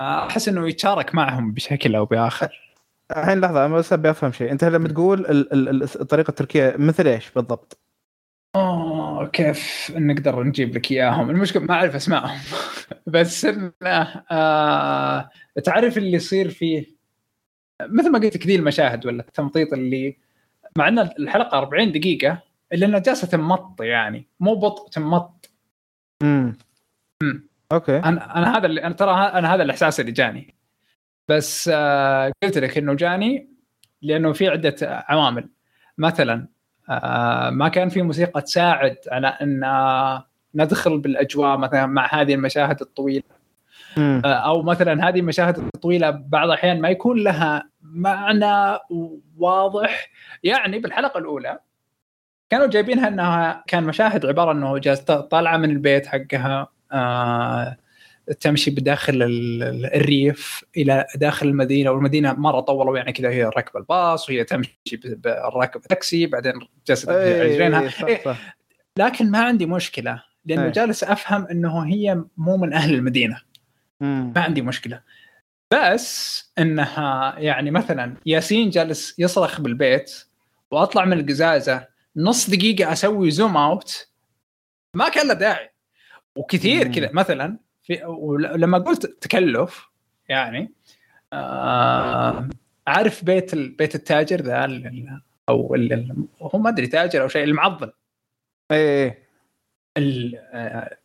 أحس 0.00 0.48
إنه 0.48 0.68
يتشارك 0.68 1.14
معهم 1.14 1.52
بشكل 1.52 1.94
أو 1.96 2.04
بآخر. 2.04 2.60
الحين 3.16 3.40
لحظة 3.40 3.66
أنا 3.66 3.74
بس 3.76 3.92
أبي 3.92 4.10
أفهم 4.10 4.32
شيء. 4.32 4.52
أنت 4.52 4.64
لما 4.64 4.88
تقول 4.88 5.20
ال- 5.20 5.52
ال- 5.52 5.68
ال- 5.68 5.82
الطريقة 5.82 6.30
التركية 6.30 6.74
مثل 6.78 7.06
إيش 7.06 7.30
بالضبط؟ 7.30 7.79
اوه 8.56 9.26
كيف 9.26 9.92
نقدر 9.96 10.42
نجيب 10.42 10.74
لك 10.76 10.90
إياهم؟ 10.92 11.30
المشكلة 11.30 11.62
ما 11.62 11.74
أعرف 11.74 11.94
أسمائهم. 11.94 12.38
بس 13.06 13.44
إنه 13.44 13.72
آه 14.30 15.30
تعرف 15.64 15.98
اللي 15.98 16.12
يصير 16.12 16.50
فيه؟ 16.50 16.86
مثل 17.82 18.10
ما 18.10 18.18
قلت 18.18 18.36
لك 18.36 18.46
ذي 18.46 18.56
المشاهد 18.56 19.06
ولا 19.06 19.20
التمطيط 19.22 19.72
اللي 19.72 20.16
مع 20.76 20.88
إن 20.88 20.98
الحلقة 20.98 21.58
40 21.58 21.92
دقيقة 21.92 22.42
إلا 22.72 22.86
إنها 22.86 22.98
جالسة 22.98 23.26
تمط 23.28 23.80
يعني 23.82 24.28
مو 24.40 24.54
بطء 24.54 24.88
تمط. 24.90 25.50
امم 26.22 26.58
مم. 27.22 27.48
أوكي. 27.72 27.98
أنا 27.98 28.38
أنا 28.38 28.56
هذا 28.58 28.66
اللي 28.66 28.84
أنا 28.84 28.94
ترى 28.94 29.12
أنا 29.12 29.54
هذا 29.54 29.62
الإحساس 29.62 30.00
اللي 30.00 30.12
جاني. 30.12 30.54
بس 31.28 31.70
آه 31.74 32.32
قلت 32.42 32.58
لك 32.58 32.78
إنه 32.78 32.94
جاني 32.94 33.48
لأنه 34.02 34.32
في 34.32 34.48
عدة 34.48 34.76
عوامل. 34.82 35.48
مثلا 35.98 36.48
ما 37.50 37.68
كان 37.68 37.88
في 37.88 38.02
موسيقى 38.02 38.42
تساعد 38.42 38.96
على 39.10 39.26
أن 39.26 39.64
آه، 39.64 40.26
ندخل 40.54 40.98
بالأجواء 40.98 41.56
مثلا 41.56 41.86
مع 41.86 42.08
هذه 42.14 42.34
المشاهد 42.34 42.80
الطويلة. 42.80 43.22
آه، 43.98 44.26
أو 44.26 44.62
مثلا 44.62 45.08
هذه 45.08 45.20
المشاهد 45.20 45.58
الطويلة 45.58 46.10
بعض 46.10 46.44
الأحيان 46.44 46.80
ما 46.80 46.88
يكون 46.88 47.18
لها 47.18 47.68
معنى 47.82 48.78
واضح. 49.38 50.10
يعني 50.42 50.78
بالحلقة 50.78 51.18
الأولى 51.18 51.58
كانوا 52.50 52.66
جايبينها 52.66 53.08
إنها 53.08 53.64
كان 53.66 53.84
مشاهد 53.84 54.26
عبارة 54.26 54.52
إنه 54.52 54.78
جالس 54.78 55.00
طالعة 55.00 55.56
من 55.56 55.70
البيت 55.70 56.06
حقها. 56.06 56.68
آه 56.92 57.76
تمشي 58.40 58.70
بداخل 58.70 59.22
ال- 59.22 59.62
ال- 59.62 59.94
الريف 59.94 60.64
إلى 60.76 61.06
داخل 61.14 61.48
المدينة 61.48 61.90
والمدينة 61.90 62.32
مرة 62.32 62.60
طولوا 62.60 62.96
يعني 62.98 63.12
كذا 63.12 63.28
هي 63.30 63.44
راكبة 63.44 63.80
الباص 63.80 64.28
وهي 64.28 64.44
تمشي 64.44 64.78
ب- 64.92 65.20
ب- 65.22 65.26
راكبة 65.54 65.82
تاكسي 65.88 66.26
بعدين 66.26 66.52
جالسة 66.86 67.20
إيه، 67.22 67.42
رجلينها 67.42 67.80
إيه، 68.08 68.16
إيه، 68.26 68.36
لكن 68.98 69.30
ما 69.30 69.38
عندي 69.44 69.66
مشكلة 69.66 70.22
لأنه 70.44 70.64
إيه. 70.64 70.70
جالس 70.72 71.04
أفهم 71.04 71.46
إنه 71.46 71.80
هي 71.86 72.24
مو 72.36 72.56
من 72.56 72.72
أهل 72.72 72.94
المدينة 72.94 73.40
مم. 74.00 74.32
ما 74.36 74.40
عندي 74.42 74.62
مشكلة 74.62 75.00
بس 75.72 76.52
إنها 76.58 77.34
يعني 77.38 77.70
مثلا 77.70 78.14
ياسين 78.26 78.70
جالس 78.70 79.14
يصرخ 79.18 79.60
بالبيت 79.60 80.24
وأطلع 80.70 81.04
من 81.04 81.20
القزازة 81.20 81.86
نص 82.16 82.50
دقيقة 82.50 82.92
أسوي 82.92 83.30
zoom 83.30 83.56
out 83.56 84.08
ما 84.96 85.08
كان 85.08 85.28
له 85.28 85.34
داعي 85.34 85.70
وكثير. 86.36 86.88
كذا 86.92 87.10
مثلا 87.12 87.58
في 87.82 88.04
ولما 88.04 88.78
قلت 88.78 89.06
تكلف 89.06 89.88
يعني 90.28 90.72
آه 91.32 92.48
عارف 92.86 93.24
بيت 93.24 93.54
ال- 93.54 93.68
بيت 93.68 93.94
التاجر 93.94 94.40
ذا 94.40 94.64
أو 95.48 95.74
ال- 95.74 96.26
هو 96.42 96.58
ما 96.58 96.70
أدري 96.70 96.86
تاجر 96.86 97.22
أو 97.22 97.28
شيء 97.28 97.44
المعضل. 97.44 97.92
إيه 98.70 99.04
إيه. 99.04 99.28
ال- 99.96 100.36
آه، 100.52 100.96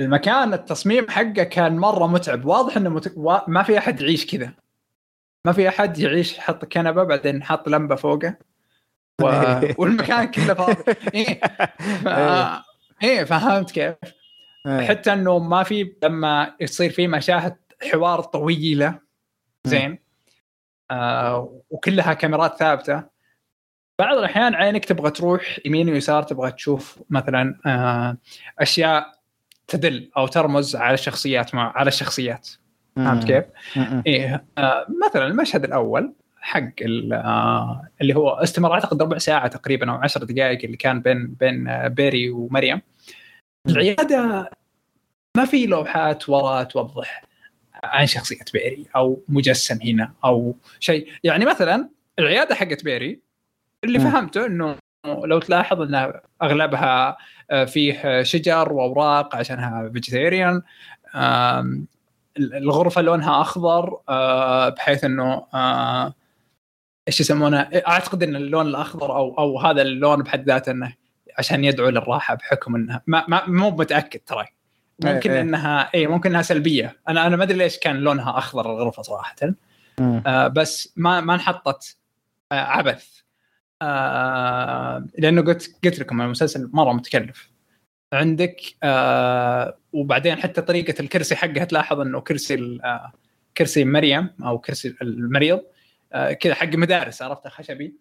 المكان 0.00 0.54
التصميم 0.54 1.10
حقه 1.10 1.42
كان 1.42 1.76
مرة 1.76 2.06
متعب. 2.06 2.44
واضح 2.44 2.76
إنه 2.76 2.90
مت... 2.90 3.14
ما 3.48 3.62
في 3.62 3.78
أحد 3.78 4.00
يعيش 4.00 4.26
كذا. 4.26 4.52
ما 5.46 5.52
في 5.52 5.68
أحد 5.68 5.98
يعيش 5.98 6.38
حط 6.38 6.64
كنبة 6.64 7.04
بعدين 7.04 7.42
حط 7.42 7.68
لمبة 7.68 7.94
فوقه. 7.94 8.36
و... 9.22 9.26
والمكان 9.78 10.24
كله 10.24 10.54
فاضي. 10.54 10.84
إيه. 11.14 11.40
ف... 12.04 12.08
إيه 13.02 13.24
فهمت 13.24 13.70
كيف؟ 13.70 13.94
إيه. 14.68 14.86
حتى 14.88 15.12
إنه 15.12 15.38
ما 15.38 15.62
في 15.62 15.92
لما 16.02 16.54
يصير 16.60 16.90
في 16.90 17.08
مشاهد 17.08 17.56
حوار 17.92 18.20
طويلة 18.20 18.98
زين. 19.64 19.98
آه 20.90 21.60
وكلها 21.70 22.14
كاميرات 22.14 22.56
ثابتة. 22.56 23.04
بعض 23.98 24.18
الأحيان 24.18 24.54
عينك 24.54 24.84
تبغى 24.84 25.10
تروح 25.10 25.58
يمين 25.64 25.88
ويسار 25.90 26.22
تبغى 26.22 26.52
تشوف 26.52 27.02
مثلا 27.10 27.60
آه 27.66 28.16
أشياء 28.58 29.18
تدل 29.66 30.10
أو 30.16 30.26
ترمز 30.26 30.76
على 30.76 30.94
الشخصيات 30.94 31.54
مع 31.54 31.72
على 31.76 31.88
الشخصيات. 31.88 32.48
فهمت 32.96 33.24
كيف؟ 33.24 33.44
إيه 34.06 34.44
آه 34.58 34.86
مثلا 35.06 35.26
المشهد 35.26 35.64
الأول 35.64 36.14
حق 36.40 36.70
آه 37.12 37.88
اللي 38.00 38.14
هو 38.16 38.30
استمر 38.30 38.72
أعتقد 38.72 39.02
ربع 39.02 39.18
ساعة 39.18 39.48
تقريبا 39.48 39.90
أو 39.90 39.96
عشر 39.96 40.24
دقائق 40.24 40.64
اللي 40.64 40.76
كان 40.76 41.00
بين 41.00 41.26
بين 41.26 41.68
آه 41.68 41.88
بيري 41.88 42.30
ومريم. 42.30 42.80
العيادة 43.68 44.50
ما 45.38 45.44
في 45.44 45.66
لوحات 45.66 46.28
ورا 46.28 46.62
توضح 46.62 47.22
عن 47.84 48.06
شخصية 48.06 48.44
بيري 48.52 48.86
أو 48.96 49.22
مجسم 49.28 49.78
هنا 49.82 50.12
أو 50.24 50.56
شيء. 50.80 51.08
يعني 51.24 51.44
مثلا 51.44 51.88
العيادة 52.18 52.54
حقت 52.54 52.84
بيري 52.84 53.20
اللي 53.84 53.98
مم. 53.98 54.10
فهمته 54.10 54.46
إنه 54.46 54.76
لو 55.06 55.38
تلاحظ 55.38 55.80
انها 55.80 56.22
أغلبها 56.42 57.16
آه، 57.50 57.64
فيه 57.64 58.22
شجر 58.22 58.72
وأوراق 58.72 59.36
عشانها 59.36 59.88
vegetarian 59.88 60.62
الغرفة 62.38 63.02
لونها 63.02 63.40
أخضر 63.40 63.98
آه، 64.08 64.68
بحيث 64.68 65.04
إنه 65.04 65.46
آه، 65.54 66.14
إيش 67.08 67.20
يسمونه؟ 67.20 67.60
أعتقد 67.60 68.22
إن 68.22 68.36
اللون 68.36 68.66
الأخضر 68.66 69.16
أو 69.16 69.38
أو 69.38 69.60
هذا 69.60 69.82
اللون 69.82 70.22
بحد 70.22 70.46
ذاته 70.46 70.72
إنه 70.72 70.94
عشان 71.38 71.64
يدعو 71.64 71.88
للراحة 71.88 72.34
بحكم 72.34 72.76
إنها 72.76 73.02
ما, 73.06 73.24
ما 73.28 73.46
مو 73.46 73.70
متأكد 73.70 74.20
ترى. 74.20 74.57
ممكن 75.04 75.30
إيه، 75.30 75.36
إيه. 75.36 75.42
إنها 75.42 75.90
اي 75.94 76.06
ممكن 76.06 76.30
إنها 76.30 76.42
سلبية. 76.42 76.96
أنا 77.08 77.26
أنا 77.26 77.36
ما 77.36 77.44
أدري 77.44 77.58
ليش 77.58 77.78
كان 77.78 77.96
لونها 77.96 78.38
أخضر 78.38 78.72
الغرفة 78.72 79.02
صراحة. 79.02 79.36
آه 80.00 80.48
بس 80.48 80.92
ما 80.96 81.20
ما 81.20 81.34
انحطت 81.34 81.96
آه 82.52 82.54
عبث. 82.54 83.20
آه 83.82 85.06
لأنه 85.18 85.42
قلت 85.42 85.78
قلت 85.84 85.98
لكم 85.98 86.20
المسلسل 86.20 86.70
مرة 86.72 86.92
متكلف. 86.92 87.50
عندك 88.12 88.60
آه 88.82 89.78
وبعدين 89.92 90.36
حتى 90.36 90.62
طريقة 90.62 91.00
الكرسي 91.00 91.36
حقها 91.36 91.64
تلاحظ 91.64 92.00
إنه 92.00 92.20
كرسي 92.20 92.78
آه 92.84 93.12
كرسي 93.56 93.84
مريم 93.84 94.30
أو 94.44 94.58
كرسي 94.58 94.94
المريض 95.02 95.60
آه 96.12 96.32
كذا 96.32 96.54
حق 96.54 96.74
مدارس 96.74 97.22
عرفت 97.22 97.48
خشبي. 97.48 97.96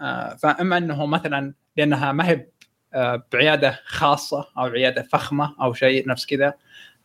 آه 0.00 0.34
فأما 0.34 0.78
إنه 0.78 1.06
مثلا 1.06 1.54
لأنها 1.76 2.12
ما 2.12 2.28
هي 2.28 2.46
بعيادة 3.32 3.80
خاصة 3.84 4.46
أو 4.58 4.64
عياده 4.64 5.02
فخمة 5.02 5.54
أو 5.60 5.72
شيء 5.72 6.08
نفس 6.08 6.26
كذا 6.26 6.54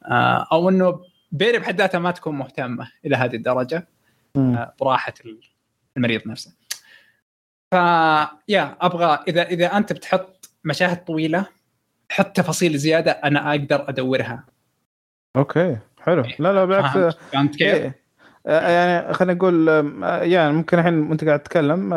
آه 0.05 0.47
أو 0.51 0.69
إنه 0.69 1.01
بيري 1.31 1.59
بحد 1.59 1.81
ذاتها 1.81 1.99
ما 1.99 2.11
تكون 2.11 2.35
مهتمة 2.35 2.91
إلى 3.05 3.15
هذه 3.15 3.35
الدرجة 3.35 3.87
مم. 4.35 4.67
براحة 4.81 5.13
المريض 5.97 6.27
نفسه. 6.27 6.51
ف 7.71 7.75
يا 8.47 8.77
أبغى 8.81 9.19
إذا 9.27 9.43
إذا 9.43 9.77
أنت 9.77 9.93
بتحط 9.93 10.49
مشاهد 10.63 11.05
طويلة 11.05 11.45
حط 12.11 12.35
تفاصيل 12.35 12.77
زيادة 12.77 13.11
أنا 13.11 13.49
أقدر 13.51 13.89
أدورها. 13.89 14.45
أوكي 15.35 15.77
حلو 16.01 16.23
لا 16.39 16.53
لا 16.53 16.65
بالعكس 16.65 17.15
فهمت 17.31 17.55
كيف؟ 17.55 17.75
إيه. 17.75 18.05
آه، 18.47 18.69
يعني 18.69 19.13
خلينا 19.13 19.33
نقول 19.33 19.69
آه، 19.69 20.23
يعني 20.23 20.53
ممكن 20.53 20.79
الحين 20.79 20.99
وأنت 20.99 21.25
قاعد 21.25 21.39
تتكلم 21.39 21.93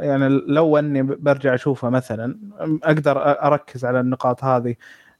يعني 0.00 0.28
لو 0.28 0.78
أني 0.78 1.02
برجع 1.02 1.54
أشوفها 1.54 1.90
مثلا 1.90 2.38
أقدر 2.84 3.22
أركز 3.42 3.84
على 3.84 4.00
النقاط 4.00 4.44
هذه. 4.44 4.74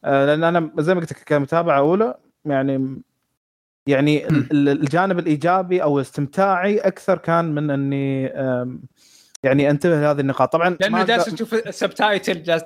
آه، 0.05 0.26
لأن 0.26 0.45
أنا 0.45 0.70
زي 0.78 0.95
ما 0.95 1.01
قلت 1.01 1.12
لك 1.12 1.22
كمتابعة 1.26 1.78
أولى 1.78 2.14
يعني 2.45 3.03
يعني 3.86 4.28
الجانب 4.53 5.18
الإيجابي 5.18 5.82
أو 5.82 6.01
استمتاعي 6.01 6.78
أكثر 6.78 7.18
كان 7.18 7.45
من 7.55 7.70
أني 7.70 8.22
يعني 9.43 9.70
أنتبه 9.70 10.01
لهذه 10.01 10.20
النقاط. 10.20 10.53
طبعا 10.53 10.76
لأنه 10.80 11.05
جالس 11.05 11.28
أقدر- 11.28 11.32
تشوف 11.32 11.55
ال 11.55 11.64
subtitle 11.64 12.43
جالس 12.43 12.64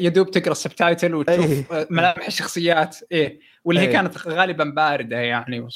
يدوب 0.00 0.30
تقرأ 0.30 0.52
ال 0.52 0.59
subtitle 0.59 1.14
وتشوف 1.14 1.72
إيه. 1.72 1.86
ملامح 1.90 2.26
الشخصيات. 2.26 2.96
إيه. 3.12 3.40
واللي 3.64 3.80
هي 3.80 3.86
إيه. 3.86 3.92
كانت 3.92 4.28
غالبا 4.28 4.64
باردة 4.64 5.16
يعني 5.16 5.68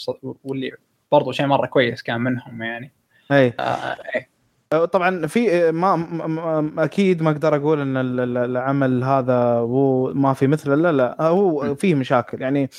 واللي 0.44 0.72
برضو 1.12 1.32
شيء 1.32 1.46
مرة 1.46 1.66
كويس 1.66 2.03
كان 2.03 2.20
منهم 2.20 2.62
يعني. 2.62 2.92
اي 3.32 3.55
آه 3.61 3.96
إيه. 4.14 4.38
آه، 4.73 4.85
طبعا 4.85 5.27
في 5.27 5.73
ما 5.73 5.97
ما 5.97 6.85
أكيد 6.85 7.23
ما 7.23 7.31
أقدر 7.31 7.57
أقول 7.57 7.81
إن 7.81 7.97
العمل 8.37 9.05
هذا 9.05 9.35
هو 9.43 10.14
ما 10.14 10.33
في 10.35 10.47
مثله 10.47 10.75
لا 10.75 10.93
لا 10.93 11.23
هو 11.23 11.75
فيه 11.75 11.95
مشاكل. 11.95 12.43
يعني 12.43 12.71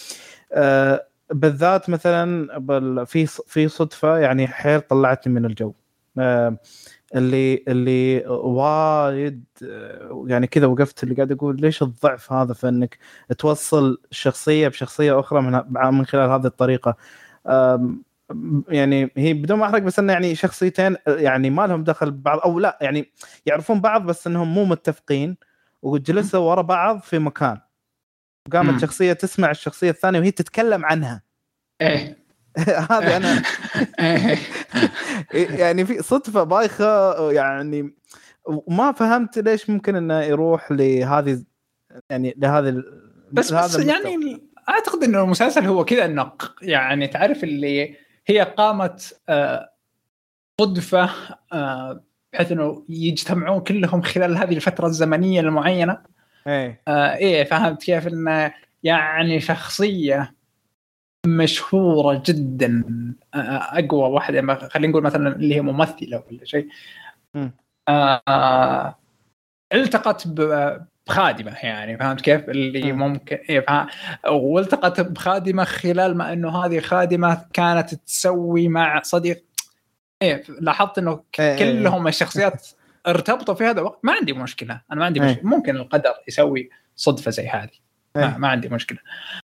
بالذات 1.34 1.90
مثلا 1.90 3.06
في 3.06 3.26
في 3.26 3.68
صدفة 3.68 4.18
يعني 4.18 4.48
حيل 4.48 4.82
طلعتني 4.82 5.34
من 5.34 5.46
الجو. 5.46 5.74
اللي 7.16 7.64
اللي 7.68 8.24
وايد 8.28 9.44
يعني 10.28 10.48
كذا 10.48 10.68
وقفت 10.68 11.04
اللي 11.04 11.16
قاعد 11.16 11.32
أقول 11.32 11.62
ليش 11.62 11.84
الضعف 11.84 12.34
هذا 12.34 12.54
في 12.54 12.70
إنك 12.70 12.98
توصل 13.38 14.02
شخصية 14.12 14.68
بشخصية 14.68 15.20
أخرى 15.20 15.42
من 15.42 15.62
من 15.94 16.06
خلال 16.06 16.30
هذه 16.30 16.46
الطريقة؟ 16.46 16.96
يعني 18.70 19.12
هي 19.18 19.34
بدون 19.34 19.60
ما 19.60 19.66
أحرق 19.66 19.82
بس 19.82 20.00
إنه 20.00 20.14
يعني 20.14 20.36
شخصيتين 20.36 20.96
يعني 21.08 21.50
ما 21.50 21.68
لهم 21.68 21.84
دخل 21.84 22.12
ببعض 22.12 22.40
أو 22.40 22.60
لا 22.60 22.78
يعني 22.82 23.12
يعرفون 23.46 23.82
بعض 23.82 24.06
بس 24.06 24.28
إنهم 24.28 24.54
مو 24.54 24.66
متفقين 24.66 25.38
وجلسوا 25.82 26.40
ورا 26.40 26.62
بعض 26.62 27.00
في 27.00 27.20
مكان. 27.20 27.58
قامت 28.54 28.82
شخصية 28.82 29.14
تسمع 29.14 29.52
الشخصية 29.52 29.90
الثانية 29.90 30.20
وهي 30.20 30.32
تتكلم 30.32 30.86
عنها. 30.86 31.22
إيه. 31.82 32.18
هذه 32.92 33.18
أنا. 33.18 33.44
يعني 35.62 35.86
في 35.86 36.02
صدفة 36.02 36.44
بايخة 36.44 37.32
يعني 37.32 37.96
وما 38.46 38.92
فهمت 38.92 39.40
ليش 39.40 39.70
ممكن 39.70 39.96
إنه 39.96 40.22
يروح 40.22 40.72
لهذه 40.72 41.44
يعني 42.10 42.36
لهذه 42.38 42.84
بس 43.32 43.54
بس 43.54 43.80
يعني 43.80 44.42
أعتقد 44.70 45.04
إنه 45.04 45.24
المسلسل 45.24 45.66
هو 45.66 45.86
كذا 45.86 46.06
انه 46.06 46.32
يعني 46.62 47.08
تعرف 47.08 47.44
اللي 47.44 47.96
هي 48.30 48.42
قامت 48.42 49.22
آه، 49.30 49.70
صدفة 50.62 51.10
آه، 51.54 52.04
بحيث 52.34 52.52
إنه 52.52 52.86
يجتمعون 52.90 53.62
كلهم 53.64 54.02
خلال 54.02 54.38
هذه 54.38 54.56
الفترة 54.56 54.88
الزمنية 54.88 55.42
المعينة. 55.42 56.02
إيه. 56.48 56.82
آه 56.88 57.16
إيه 57.16 57.44
فهمت 57.44 57.84
كيف 57.84 58.08
انه 58.08 58.54
يعني 58.84 59.40
شخصية 59.40 60.36
مشهورة 61.26 62.24
جدا 62.26 62.84
أقوى 63.34 64.10
واحدة 64.10 64.56
خلينا 64.56 64.92
نقول 64.92 65.04
مثلا 65.04 65.36
اللي 65.36 65.56
هي 65.56 65.62
ممثلة 65.62 66.24
ولا 66.32 66.46
شيء. 66.46 66.68
آه 67.90 68.96
التقت 69.74 70.28
بخادمة 71.10 71.56
يعني 71.64 71.98
فهمت 71.98 72.22
كيف؟ 72.22 72.50
اللي 72.50 72.92
ممكن 72.92 73.36
إيه 73.36 73.66
والتقت 74.28 75.02
بخادمة 75.02 75.64
خلال 75.64 76.18
ما 76.18 76.34
إنه 76.34 76.66
هذه 76.66 76.80
خادمة 76.80 77.46
كانت 77.54 77.94
تسوي 77.96 78.68
مع 78.68 79.02
صديق. 79.02 79.44
إيه 80.22 80.44
لاحظت 80.60 80.98
إنه 80.98 81.24
إيه، 81.40 81.58
إيه،. 81.58 81.58
كلهم 81.58 82.08
الشخصيات 82.08 82.68
ارتبطوا 83.08 83.54
في 83.54 83.64
هذا 83.64 83.80
الوقت. 83.80 84.00
ما 84.04 84.14
عندي 84.14 84.34
مشكلة 84.34 84.82
أنا 84.92 85.00
ما 85.00 85.06
عندي 85.06 85.20
مشكلة. 85.20 85.44
ممكن 85.44 85.76
القدر 85.76 86.14
يسوي 86.28 86.70
صدفة 86.96 87.32
زي 87.32 87.48
هذه. 87.48 87.70
ما, 88.16 88.38
ما 88.38 88.48
عندي 88.48 88.70
مشكلة. 88.70 89.00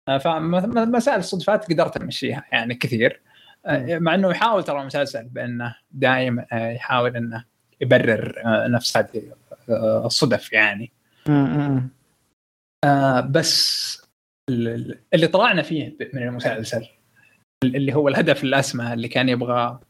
آه، 0.08 0.18
فمسائل 0.18 1.18
الصدفات 1.18 1.72
قدرت 1.72 1.96
أمشيها 1.96 2.44
يعني 2.52 2.74
كثير. 2.74 3.20
آه، 3.66 3.98
مع 3.98 4.14
إنه 4.14 4.30
يحاول 4.30 4.64
ترى 4.64 4.80
المسلسل 4.80 5.24
بأنه 5.24 5.74
دائما 5.90 6.46
آه، 6.52 6.70
يحاول 6.70 7.16
إنه 7.16 7.44
يبرر 7.80 8.42
نفس 8.46 8.96
هذه 8.96 9.22
الصدف 10.04 10.52
يعني. 10.52 10.92
بس 13.30 13.92
اللي 15.14 15.26
طلعنا 15.32 15.62
فيه 15.62 15.96
من 16.14 16.22
المسلسل 16.22 16.88
اللي 17.64 17.94
هو 17.94 18.08
الهدف 18.08 18.44
الأسمى 18.44 18.92
اللي 18.92 19.08
كان 19.08 19.28
يبغى 19.28 19.80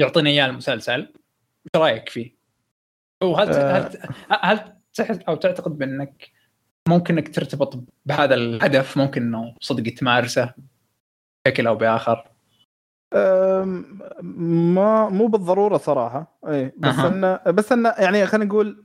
يعطينا 0.00 0.30
إياه 0.30 0.46
المسلسل 0.46 1.00
إيش 1.00 1.76
رأيك 1.76 2.08
فيه؟ 2.08 2.36
وهل 3.22 3.48
هل 3.48 3.98
هل 4.42 4.72
تحس 4.94 5.18
أو 5.18 5.34
تعتقد 5.34 5.78
بأنك 5.78 6.30
ممكن 6.88 7.18
إنك 7.18 7.34
ترتبط 7.34 7.84
بهذا 8.06 8.34
الهدف 8.34 8.96
ممكن 8.96 9.22
إنه 9.22 9.54
صدق 9.60 9.94
تمارسه 9.94 10.54
بشكل 11.46 11.66
أو 11.66 11.74
بآخر 11.74 12.30
ما 14.22 15.08
مو 15.08 15.26
بالضرورة 15.26 15.76
صراحة 15.76 16.38
اي 16.48 16.72
بس 16.78 16.94
أه. 16.94 17.08
انه 17.08 17.36
بس 17.36 17.72
إنه 17.72 17.94
يعني 17.98 18.26
خلينا 18.26 18.44
نقول 18.44 18.84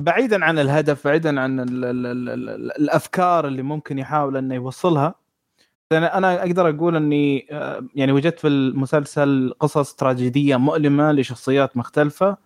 بعيدا 0.00 0.44
عن 0.44 0.58
الهدف 0.58 1.06
بعيدا 1.06 1.40
عن 1.40 1.60
ال 1.60 1.84
ال 1.84 2.06
ال 2.06 2.28
ال 2.48 2.72
الأفكار 2.82 3.46
اللي 3.46 3.62
ممكن 3.62 3.98
يحاول 3.98 4.36
أنه 4.36 4.54
يوصلها. 4.54 5.14
أنا 5.92 6.40
أقدر 6.40 6.68
أقول 6.70 6.96
إني 6.96 7.38
يعني 7.94 8.12
وجدت 8.12 8.40
في 8.40 8.48
المسلسل 8.48 9.54
قصص 9.60 9.94
تراجيدية 9.94 10.56
مؤلمة 10.56 11.12
لشخصيات 11.12 11.76
مختلفة 11.76 12.36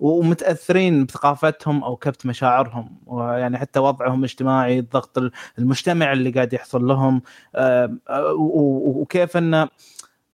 ومتأثرين 0.00 1.04
بثقافتهم 1.04 1.84
أو 1.84 1.96
كبت 1.96 2.26
مشاعرهم 2.26 3.00
ويعني 3.06 3.58
حتى 3.58 3.80
وضعهم 3.80 4.18
الاجتماعي 4.18 4.78
الضغط 4.78 5.18
المجتمع 5.58 6.12
اللي 6.12 6.30
قاعد 6.30 6.52
يحصل 6.52 6.86
لهم. 6.86 7.22
وكيف 8.38 9.36
انه 9.36 9.68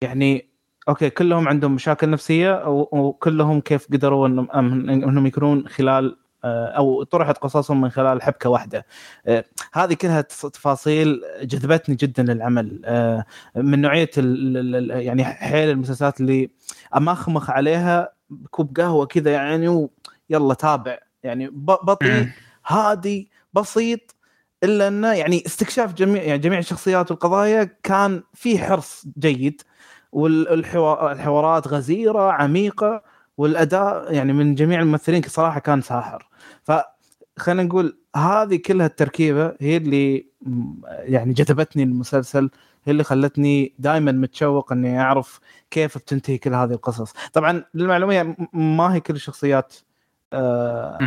يعني 0.01 0.49
أوكي 0.89 1.09
كلهم 1.09 1.47
عندهم 1.47 1.75
مشاكل 1.75 2.09
نفسية 2.09 2.67
وكلهم 2.67 3.61
كيف 3.61 3.87
قدروا 3.93 4.27
انهم 4.27 4.51
إنهم 4.89 5.25
يكونون 5.25 5.67
خلال 5.67 6.17
أو 6.45 7.03
طرحت 7.03 7.37
قصصهم 7.37 7.81
من 7.81 7.89
خلال 7.89 8.21
حبكة 8.21 8.49
واحدة. 8.49 8.85
هذه 9.73 9.93
كلها 9.93 10.21
تفاصيل 10.21 11.21
جذبتني 11.41 11.95
جدا 11.95 12.23
للعمل. 12.23 12.81
من 13.55 13.81
نوعية 13.81 14.09
يعني 15.05 15.23
حيل 15.25 15.69
المسلسلات 15.69 16.21
اللي 16.21 16.49
امخمخ 16.97 17.49
عليها 17.49 18.13
كوب 18.49 18.77
قهوة 18.77 19.05
كذا 19.05 19.31
يعني 19.31 19.67
ويلا 19.67 20.53
تابع. 20.53 20.97
يعني 21.23 21.49
بطيء 21.53 22.27
هادي 22.67 23.31
بسيط 23.53 24.15
إلا 24.63 24.87
إنه 24.87 25.13
يعني 25.13 25.43
استكشاف 25.45 25.93
جميع 25.93 26.23
يعني 26.23 26.39
جميع 26.39 26.59
الشخصيات 26.59 27.11
والقضايا 27.11 27.69
كان 27.83 28.23
فيه 28.33 28.59
حرص 28.59 29.05
جيد 29.19 29.61
والحوارات 30.11 31.67
غزيرة 31.67 32.31
عميقة 32.31 33.12
والأداء 33.37 34.13
يعني 34.13 34.33
من 34.33 34.55
جميع 34.55 34.79
الممثلين 34.79 35.21
صراحة 35.21 35.59
كان 35.59 35.81
ساحر. 35.81 36.29
فخلينا 36.63 37.63
نقول 37.63 37.97
هذه 38.15 38.55
كلها 38.55 38.85
التركيبة 38.85 39.55
هي 39.61 39.77
اللي 39.77 40.27
يعني 40.87 41.33
جذبتني 41.33 41.83
المسلسل 41.83 42.49
هي 42.85 42.91
اللي 42.91 43.03
خلتني 43.03 43.73
دائما 43.79 44.11
متشوق 44.11 44.71
إني 44.71 45.01
أعرف 45.01 45.39
كيف 45.71 45.97
بتنتهي 45.97 46.37
كل 46.37 46.53
هذه 46.53 46.71
القصص. 46.71 47.13
طبعا 47.33 47.63
للمعلومية 47.73 48.35
ما 48.53 48.93
هي 48.93 48.99
كل 48.99 49.15
الشخصيات 49.15 49.75
آه 50.33 50.97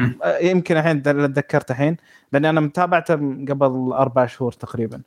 يمكن 0.41 0.77
الحين 0.77 1.03
تذكرت 1.03 1.71
الحين 1.71 1.97
لأني 2.33 2.51
أنا 2.51 2.61
متابعته 2.61 3.15
قبل 3.49 3.93
أربع 3.93 4.27
شهور 4.27 4.53
تقريبا. 4.53 5.03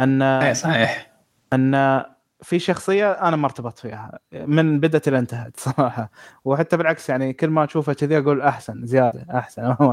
أن 0.00 0.22
اي 0.22 0.54
صحيح. 0.54 1.12
أن 1.52 2.04
في 2.44 2.58
شخصية 2.58 3.12
أنا 3.12 3.36
ما 3.36 3.46
ارتبطت 3.46 3.78
فيها 3.78 4.18
من 4.32 4.80
بدت 4.80 5.08
إلى 5.08 5.18
انتهت 5.18 5.60
صراحة. 5.60 6.10
وحتى 6.44 6.76
بالعكس 6.76 7.08
يعني 7.08 7.32
كل 7.32 7.48
ما 7.48 7.64
اشوفه 7.64 7.92
كذي 7.92 8.18
أقول 8.18 8.40
أحسن 8.40 8.86
زيادة 8.86 9.26
أحسن. 9.38 9.62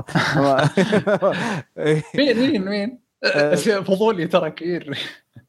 مين 2.15 2.37
مين 2.37 2.65
مين؟ 2.65 2.99
آه. 3.23 3.55
فضولي 3.87 4.27
ترى 4.27 4.51
كثير 4.51 4.97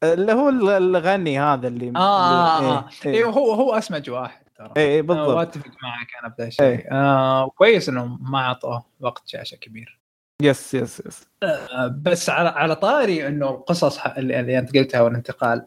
اللي 0.03 0.33
هو 0.33 0.49
الغني 0.49 1.39
هذا 1.39 1.67
اللي 1.67 1.93
آه, 1.95 1.99
آه, 1.99 2.77
آه. 2.77 2.89
إيه, 3.05 3.13
إيه. 3.13 3.25
هو 3.25 3.51
هو 3.53 3.73
أسمج 3.77 4.09
واحد 4.09 4.43
ترى. 4.57 4.73
اي 4.77 4.83
إيه 4.83 5.01
بالضبط. 5.01 5.27
واتفق 5.27 5.71
معك 5.83 6.07
أنا 6.23 6.33
بهذا 6.37 6.47
الشيء. 6.47 6.65
إيه. 6.65 6.91
آه 6.91 7.49
كويس 7.49 7.89
إنه 7.89 8.17
ما 8.21 8.39
أعطوه 8.39 8.85
وقت 8.99 9.27
شاشة 9.27 9.55
كبير. 9.55 9.99
yes 10.41 10.73
yes 10.73 11.03
yes 11.05 11.27
آه 11.43 11.87
بس 12.01 12.29
على 12.29 12.49
على 12.49 12.75
طاري 12.75 13.27
إنه 13.27 13.49
القصص 13.49 13.99
اللي, 13.99 14.39
اللي 14.39 14.59
أنت 14.59 14.77
قلتها 14.77 15.01
والانتقال 15.01 15.65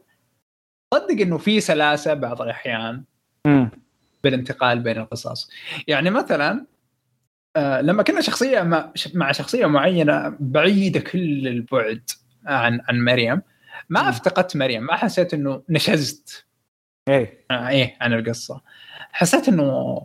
صدق 0.94 1.20
إنه 1.20 1.38
في 1.38 1.60
سلاسة 1.60 2.14
بعض 2.14 2.42
الأحيان 2.42 3.04
بالانتقال 4.24 4.80
بين 4.80 4.98
القصص. 4.98 5.50
يعني 5.88 6.10
مثلا 6.10 6.66
آه 7.56 7.80
لما 7.80 8.02
كنا 8.02 8.20
شخصية 8.20 8.62
مع 9.14 9.32
شخصية 9.32 9.66
معينة 9.66 10.36
بعيدة 10.40 11.00
كل 11.00 11.48
البعد 11.48 12.10
عن 12.46 12.80
عن 12.88 13.04
مريم 13.04 13.42
ما 13.88 14.08
أفتقدت 14.08 14.56
مريم 14.56 14.82
ما 14.86 14.96
حسيت 14.96 15.34
إنه 15.34 15.62
نشزت. 15.68 16.46
إيه. 17.08 17.44
آه 17.50 17.68
إيه 17.68 17.96
عن 18.00 18.12
القصة. 18.12 18.62
حسيت 19.12 19.48
إنه 19.48 20.02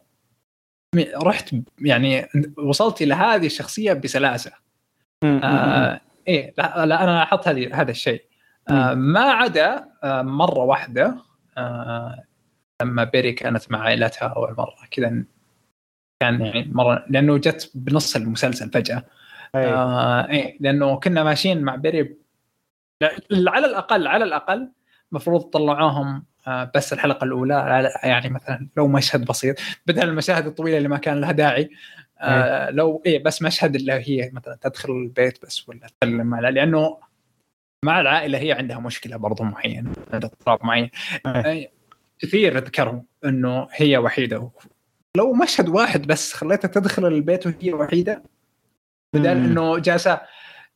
رحت 1.24 1.56
يعني 1.82 2.28
وصلت 2.58 3.02
إلى 3.02 3.14
هذه 3.14 3.45
الشخصية 3.45 3.94
بسلاسة. 3.94 4.52
آه 5.24 6.02
إيه 6.28 6.53
لا, 6.58 6.86
لا 6.86 7.03
أنا 7.03 7.12
لاحظت 7.12 7.48
هذه 7.48 7.82
هذا 7.82 7.91
الشيء. 7.91 8.24
آه 8.24 8.31
ما 8.94 9.20
عدا 9.20 9.86
آه 10.04 10.22
مرة 10.22 10.60
واحدة 10.60 11.16
آه 11.58 12.24
لما 12.82 13.04
بيري 13.04 13.32
كانت 13.34 13.72
مع 13.72 13.80
عائلتها 13.82 14.28
أول 14.28 14.56
مرة. 14.58 14.76
كذا 14.92 15.24
كان 16.22 16.42
يعني 16.42 16.70
مرة 16.74 17.06
لأنه 17.10 17.38
جت 17.38 17.72
بنص 17.76 18.16
المسلسل 18.16 18.70
فجأة. 18.72 19.04
أيه. 19.56 19.74
آه 19.76 20.30
إيه 20.30 20.58
لأنه 20.60 21.00
كنا 21.00 21.24
ماشيين 21.24 21.62
مع 21.62 21.76
بيري. 21.76 22.16
على 23.48 23.66
الأقل 23.66 24.08
على 24.08 24.24
الأقل 24.24 24.72
المفروض 25.12 25.42
طلعوهم 25.42 26.26
آه، 26.48 26.72
بس 26.76 26.94
الحلقة 26.94 27.24
الأولى 27.24 27.54
لا- 27.54 28.08
يعني 28.08 28.30
مثلا 28.30 28.68
لو 28.78 28.88
مشهد 28.88 29.26
بسيط 29.26 29.56
بدل 29.88 30.04
المشاهد 30.10 30.46
الطويلة 30.48 30.78
اللي 30.78 30.88
ما 30.90 30.98
كان 30.98 31.22
لها 31.22 31.32
داعي 31.32 31.70
آه، 32.20 32.70
لو 32.70 33.02
إيه 33.06 33.24
بس 33.24 33.42
مشهد 33.42 33.76
اللي 33.76 33.94
هي 33.94 34.32
مثلا 34.34 34.58
تدخل 34.62 34.92
البيت 34.92 35.46
بس 35.46 35.70
ولا 35.70 35.88
تتكلم 35.88 36.28
مع 36.28 36.40
لأنه 36.40 36.98
مع 37.86 38.02
العائلة 38.02 38.38
هي 38.40 38.52
عندها 38.52 38.80
مشكلة 38.80 39.18
برضو 39.18 39.44
معينة 39.44 39.91
عندها 40.14 40.30
اضطراب 40.30 40.66
معين 40.66 40.90
إيه. 41.26 41.66
آه، 41.66 41.68
كثير 42.20 42.58
ذكروا 42.58 43.02
إنه 43.26 43.68
هي 43.72 43.98
وحيدة 43.98 44.52
لو 45.18 45.34
مشهد 45.34 45.70
واحد 45.70 46.08
بس 46.08 46.34
خليتها 46.34 46.68
تدخل 46.68 47.06
البيت 47.06 47.48
وهي 47.48 47.74
وحيدة 47.74 48.24
بدل. 49.14 49.28
إنه 49.28 49.78
جالسة 49.80 50.22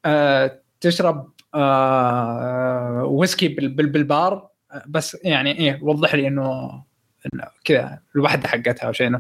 آه، 0.06 0.61
تشرب 0.82 1.32
آه، 1.56 3.03
ويسكي 3.06 3.48
بال- 3.48 3.69
بال- 3.69 3.90
بالبار 3.90 4.49
بس 4.88 5.18
يعني 5.23 5.52
إيه 5.60 5.80
وضح 5.84 6.15
لي 6.15 6.27
إنه 6.27 6.84
كذا 7.65 7.99
الوحدة 8.15 8.48
حقتها 8.48 8.88
أو 8.88 8.91
شيء 8.94 9.19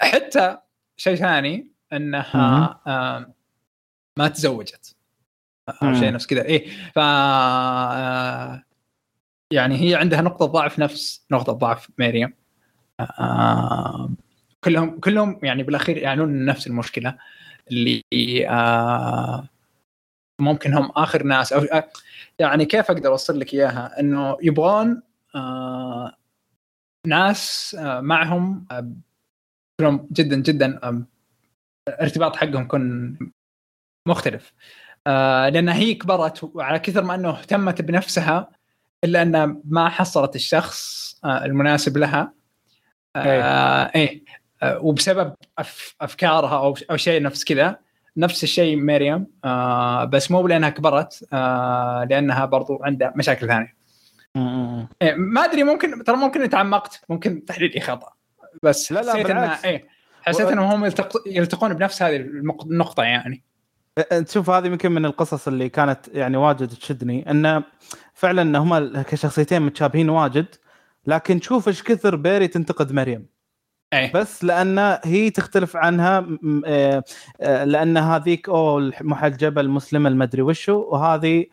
حتى 0.00 0.58
شيء 0.96 1.14
ثاني 1.16 1.70
إنها 1.92 2.80
آه، 2.86 3.34
ما 4.18 4.28
تزوجت 4.28 4.93
أو. 5.68 5.94
شيء 5.94 6.12
نفس 6.12 6.26
كذا. 6.26 6.42
إيه 6.44 6.68
ف 6.94 6.98
آه، 6.98 8.62
يعني 9.52 9.90
هي 9.90 9.94
عندها 9.94 10.20
نقطة 10.20 10.46
ضعف 10.46 10.78
نفس 10.78 11.26
نقطة 11.30 11.52
ضعف 11.52 11.90
مريم 11.98 12.32
آه، 13.00 14.10
كلهم 14.64 15.00
كلهم 15.00 15.40
يعني 15.42 15.62
بالأخير 15.62 15.96
يعنون 15.96 16.44
نفس 16.44 16.66
المشكلة 16.66 17.18
اللي 17.70 18.02
آه، 18.48 19.48
ممكن 20.40 20.74
هم 20.74 20.90
آخر 20.96 21.22
ناس. 21.22 21.52
أو 21.52 21.60
آه، 21.60 21.88
يعني 22.38 22.66
كيف 22.66 22.90
أقدر 22.90 23.08
أوصل 23.08 23.40
لك 23.40 23.54
إياها؟ 23.54 24.00
إنه 24.00 24.36
يبغون 24.42 25.02
آه، 25.34 26.16
ناس 27.06 27.76
آه، 27.80 28.00
معهم 28.00 28.66
كلهم 29.80 30.08
جدا 30.12 30.36
جدا 30.36 30.80
ارتباط 31.88 32.36
حقهم 32.36 32.62
يكون 32.62 33.18
مختلف. 34.08 34.52
آه، 35.06 35.48
لأن 35.48 35.68
هي 35.68 35.94
كبرت 35.94 36.50
وعلى 36.54 36.78
كثر 36.78 37.04
ما 37.04 37.14
إنه 37.14 37.30
اهتمت 37.30 37.82
بنفسها 37.82 38.48
إلا 39.04 39.22
انها 39.22 39.56
ما 39.64 39.88
حصلت 39.88 40.36
الشخص 40.36 41.14
آه، 41.24 41.44
المناسب 41.44 41.98
لها. 41.98 42.32
آه، 43.16 43.90
إيه. 43.94 44.24
آه، 44.62 44.78
وبسبب 44.78 45.34
أف 45.58 45.94
أفكارها 46.00 46.56
أو 46.56 46.76
أو 46.90 46.96
شيء 46.96 47.22
نفس 47.22 47.44
كذا. 47.44 47.78
نفس 48.16 48.44
الشيء 48.44 48.76
مريم 48.76 49.26
آه، 49.44 50.04
بس 50.04 50.30
مو 50.30 50.46
لانها 50.46 50.70
كبرت 50.70 51.28
آه، 51.32 52.06
لأنها 52.10 52.44
برضو 52.44 52.78
عندها 52.82 53.12
مشاكل 53.16 53.48
ثانية. 53.48 53.74
إيه 55.02 55.14
ما 55.14 55.44
أدري 55.44 55.64
ممكن 55.64 56.04
ترى 56.04 56.16
ممكن 56.16 56.48
تعمقت 56.48 57.00
ممكن 57.08 57.44
تحليلي 57.44 57.80
خطأ. 57.80 58.12
بس 58.62 58.92
لا، 58.92 59.00
لا، 59.00 59.12
حسيت 59.12 59.26
بالعكس. 59.26 59.64
إيه 59.64 59.88
حسيت 60.22 60.46
إنهم 60.46 60.84
هم 60.84 60.92
يلتقون 61.26 61.74
بنفس 61.74 62.02
هذه 62.02 62.16
النقطة 62.16 63.02
يعني. 63.02 63.42
انت 63.98 64.30
شوف 64.30 64.50
هذه 64.50 64.66
يمكن 64.66 64.92
من 64.92 65.04
القصص 65.04 65.48
اللي 65.48 65.68
كانت 65.68 66.08
يعني 66.12 66.36
واجد 66.36 66.68
تشدني. 66.68 67.30
انه 67.30 67.62
فعلا 68.14 68.42
إن 68.42 68.56
هم 68.56 69.02
كشخصيتين 69.02 69.62
متشابهين 69.62 70.08
واجد 70.08 70.46
لكن 71.06 71.40
شوف 71.40 71.68
إيش 71.68 71.82
كثر 71.82 72.16
بيري 72.16 72.48
تنتقد 72.48 72.92
مريم. 72.92 73.26
إيه. 73.92 74.12
بس 74.12 74.44
لأن 74.44 74.98
هي 75.04 75.30
تختلف 75.30 75.76
عنها 75.76 76.20
لأن 77.64 77.96
هذيك 77.96 78.48
أو 78.48 78.78
المحجبه 78.78 79.60
المسلمه 79.60 80.08
المدري 80.08 80.42
وشو 80.42 80.76
وهذه 80.78 81.46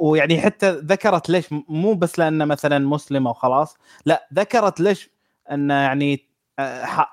ويعني 0.00 0.40
حتى 0.40 0.70
ذكرت 0.70 1.30
ليش 1.30 1.46
مو 1.68 1.94
بس 1.94 2.18
لأن 2.18 2.48
مثلا 2.48 2.78
مسلمه 2.78 3.30
وخلاص 3.30 3.76
لا 4.06 4.28
ذكرت 4.34 4.80
ليش 4.80 5.10
ان 5.50 5.70
يعني 5.70 6.28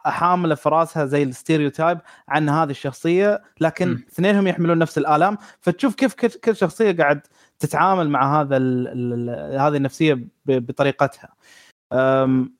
حاملة 0.05 0.55
في 0.55 0.69
راسها 0.69 1.05
زي 1.05 1.23
الستيريوتايب 1.23 1.97
عن 2.27 2.49
هذه 2.49 2.69
الشخصية 2.71 3.41
لكن 3.61 3.89
م. 3.89 4.03
اثنينهم 4.11 4.47
يحملون 4.47 4.77
نفس 4.77 4.97
الآلام 4.97 5.37
فتشوف 5.59 5.95
كيف 5.95 6.15
كل 6.15 6.55
شخصية 6.55 6.91
قاعد 6.97 7.21
تتعامل 7.59 8.09
مع 8.09 8.41
هذا 8.41 8.57
ال 8.57 8.87
ال 9.29 9.59
هذه 9.61 9.77
النفسية 9.77 10.27
بطريقتها 10.45 11.29
أم، 11.93 12.55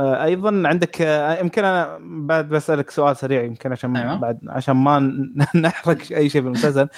أيضا 0.00 0.62
عندك 0.68 1.00
يمكن 1.40 1.64
أنا 1.64 1.98
بعد 2.00 2.48
بسألك 2.48 2.90
سؤال 2.90 3.16
سريع 3.16 3.42
يمكن 3.42 3.72
عشان 3.72 3.96
أيوة. 3.96 4.16
بعد 4.16 4.38
عشان 4.48 4.76
ما 4.76 4.98
نحرق 5.54 5.98
أي 6.12 6.28
شيء 6.28 6.42
في 6.42 6.48
المسلسل 6.48 6.88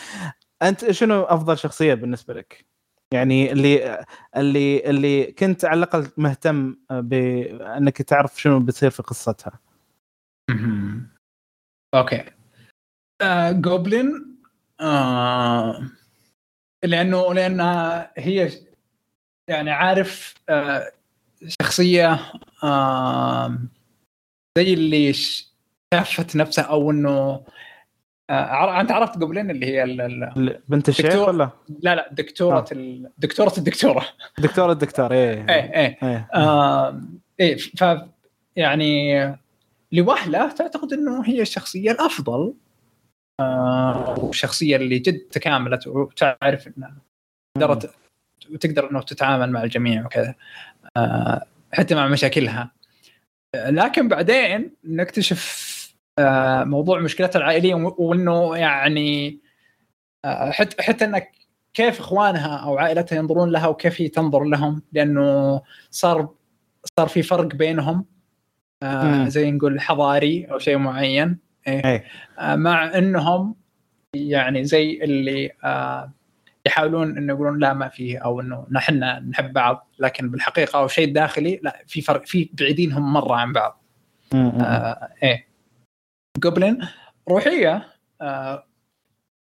أنت 0.63 0.91
شنو 0.91 1.23
أفضل 1.23 1.59
شخصية 1.59 1.95
بالنسبة 1.95 2.35
لك؟ 2.35 2.67
يعني 3.15 3.53
اللي 3.53 4.05
اللي 4.37 4.91
اللي 4.91 5.33
كنت 5.33 5.65
على 5.65 5.79
الأقل 5.79 6.09
مهتم 6.17 6.77
بانك 6.91 8.03
تعرف 8.03 8.41
شنو 8.41 8.61
بيصير 8.61 8.91
في 8.91 9.03
قصتها. 9.03 9.61
okay 11.95 12.25
آه، 13.23 13.53
جوبلين 13.53 14.37
آه، 14.81 15.91
لأنه 16.85 17.35
لانها 17.35 18.13
هي 18.19 18.51
يعني 19.49 19.71
عارف 19.71 20.35
آه، 20.49 20.93
شخصية 21.63 22.33
آه، 22.65 23.59
زي 24.59 24.75
اللي 24.75 25.13
شافت 25.95 26.37
نفسها 26.37 26.65
أو 26.65 26.91
إنه 26.91 27.45
آه، 28.31 28.81
أنت 28.81 28.91
عرفت 28.91 29.19
جوبلين 29.19 29.51
اللي 29.51 29.67
هي 29.67 29.83
ال- 29.83 30.01
ال- 30.01 30.61
بنت 30.69 30.89
الشيخ 30.89 31.07
دكتور. 31.07 31.29
ولا؟ 31.29 31.51
لا 31.83 31.95
لا 31.95 32.09
دكتورة 32.13 32.59
آه. 32.59 32.65
ال- 32.73 33.11
دكتورة 33.19 33.53
الدكتورة 33.59 34.07
دكتور 34.39 34.73
الدكتور 34.73 35.13
إيه 35.13 35.49
إيه 35.49 35.75
إيه 35.75 35.99
إيه 36.03 36.29
آه، 36.35 37.01
إيه 37.41 37.57
ف 37.57 37.85
يعني 38.57 39.19
لوهله 39.93 40.53
تعتقد 40.53 40.93
إنه 40.93 41.25
هي 41.29 41.43
الشخصية 41.43 41.91
الأفضل 41.91 42.55
آه، 43.41 44.15
والشخصيه 44.19 44.77
اللي 44.77 44.99
جد 44.99 45.19
تكاملت 45.19 45.87
وتعرف 45.87 46.69
إنها 46.69 46.97
قدرت 47.57 47.95
وتقدر 48.51 48.91
إنه 48.91 49.03
تتعامل 49.03 49.51
مع 49.51 49.63
الجميع 49.63 50.07
وكذا 50.07 50.35
آه، 50.97 51.47
حتى 51.73 51.95
مع 51.95 52.09
مشاكلها 52.09 52.71
لكن 53.57 54.09
بعدين 54.09 54.71
نكتشف 54.85 55.78
موضوع 56.65 57.01
مشكلتها 57.01 57.39
العائلية 57.39 57.75
وإنه 57.75 58.57
يعني 58.57 59.39
آه، 60.25 60.51
حتى 60.51 60.83
حتى 60.83 61.05
انك 61.05 61.33
كيف 61.75 62.01
إخوانها 62.01 62.57
أو 62.57 62.79
عائلتها 62.79 63.17
ينظرون 63.17 63.51
لها 63.51 63.67
وكيف 63.67 64.01
هي 64.01 64.09
تنظر 64.09 64.45
لهم 64.45 64.83
لأنه 64.93 65.61
صار 65.91 66.29
صار 66.99 67.09
في 67.09 67.23
فرق 67.23 67.55
بينهم 67.55 68.05
آه،. 68.83 69.29
زي 69.29 69.51
نقول 69.51 69.81
حضاري 69.81 70.45
أو 70.45 70.59
شيء 70.59 70.79
معين 70.79 71.39
إيه 71.69 72.05
آه، 72.39 72.57
مع 72.57 72.99
إنهم 72.99 73.55
يعني 74.15 74.65
زي 74.65 75.01
اللي 75.03 75.51
آه، 75.65 76.13
يحاولون 76.67 77.19
إنه 77.19 77.33
يقولون 77.33 77.59
لا 77.59 77.73
ما 77.73 77.89
فيه 77.89 78.19
أو 78.19 78.41
إنه 78.41 78.67
نحن 78.71 78.95
نحب 79.31 79.53
بعض 79.53 79.89
لكن 79.99 80.31
بالحقيقة 80.31 80.79
أو 80.79 80.89
شيء 80.89 81.13
داخلي 81.13 81.61
لا 81.63 81.83
في 81.87 82.01
فرق 82.01 82.27
في 82.27 82.51
بعيدين 82.53 82.93
هم 82.93 83.13
مرة 83.13 83.35
عن 83.35 83.53
بعض. 83.53 83.83
آه 84.35 85.09
إيه 85.23 85.48
جوبلين 86.39 86.89
روحية. 87.29 87.89
آه 88.21 88.57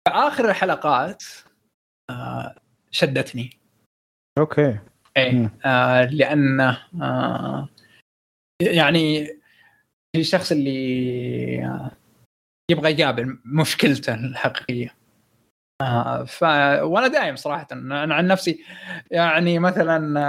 في 0.07 0.13
آخر 0.13 0.49
الحلقات 0.49 1.23
آه 2.09 2.55
شدتني. 2.91 3.59
okay. 4.37 4.79
إيه 5.17 5.51
آه 5.65 6.05
لأن 6.05 6.59
آه 7.01 7.69
يعني 8.61 9.27
الشخص 10.15 10.51
اللي 10.51 11.65
آه 11.65 11.91
يبغى 12.71 12.91
يقابل 12.91 13.39
مشكلته 13.45 14.13
الحقيقية. 14.13 14.95
آه 15.81 16.23
ف 16.23 16.43
وأنا 16.83 17.07
دايم 17.07 17.35
صراحة 17.35 17.67
أنا 17.71 18.15
عن 18.15 18.27
نفسي 18.27 18.63
يعني 19.11 19.59
مثلا 19.59 20.19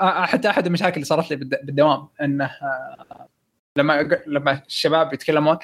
آه 0.00 0.24
حتى 0.26 0.50
أحد 0.50 0.66
المشاكل 0.66 0.94
اللي 0.94 1.04
صارت 1.04 1.30
لي 1.30 1.36
بالد- 1.36 1.66
بالدوام 1.66 2.08
إنه 2.20 2.44
آه 2.44 3.28
لما 3.78 4.02
لما 4.26 4.62
الشباب 4.66 5.12
يتكلمون 5.14 5.58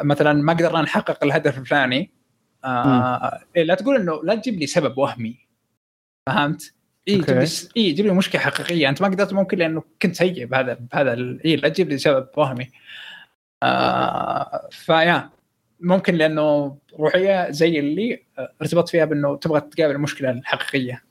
مثلا 0.00 0.32
ما 0.32 0.52
قدرنا 0.52 0.82
نحقق 0.82 1.24
الهدف 1.24 1.58
الفلاني 1.58 2.10
آه 2.64 3.40
إيه 3.56 3.62
لا 3.62 3.74
تقول 3.74 3.96
إنه 3.96 4.22
لا 4.24 4.34
تجيب 4.34 4.54
لي 4.54 4.66
سبب 4.66 4.98
وهمي 4.98 5.38
فهمت؟ 6.28 6.74
اي. 7.08 7.16
جيب 7.16 7.36
لي 7.36 7.48
اي 7.76 7.92
جيب 7.92 8.06
لي 8.06 8.12
مشكلة 8.12 8.40
حقيقية 8.40 8.88
أنت 8.88 9.02
ما 9.02 9.08
قدرت 9.08 9.32
ممكن 9.32 9.58
لأنه 9.58 9.82
كنت 10.02 10.14
سيء 10.14 10.46
بهذا 10.46 10.74
بهذا 10.74 11.12
اي 11.44 11.56
لا 11.56 11.68
تجيب 11.68 11.88
لي 11.88 11.98
سبب 11.98 12.28
وهمي. 12.36 12.70
آه 13.62 14.68
فيا 14.70 15.30
ممكن 15.80 16.14
لأنه 16.14 16.78
روحية 16.98 17.50
زي 17.50 17.78
اللي 17.78 18.22
ارتبطت 18.62 18.88
فيها 18.88 19.04
بأنه 19.04 19.36
تبغى 19.36 19.60
تقابل 19.60 19.94
المشكلة 19.94 20.30
الحقيقية. 20.30 21.04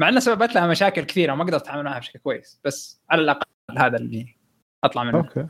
مع 0.00 0.08
انها 0.08 0.20
سببت 0.20 0.54
لها 0.54 0.66
مشاكل 0.66 1.02
كثيرة 1.02 1.32
وما 1.32 1.44
قدرت 1.44 1.62
أتعامل 1.62 1.84
معها 1.84 1.98
بشكل 1.98 2.18
كويس 2.18 2.60
بس 2.64 3.00
على 3.10 3.22
الأقل 3.22 3.46
هذا 3.78 3.96
اللي 3.96 4.36
أطلع 4.84 5.04
منه. 5.04 5.18
أوكي. 5.18 5.46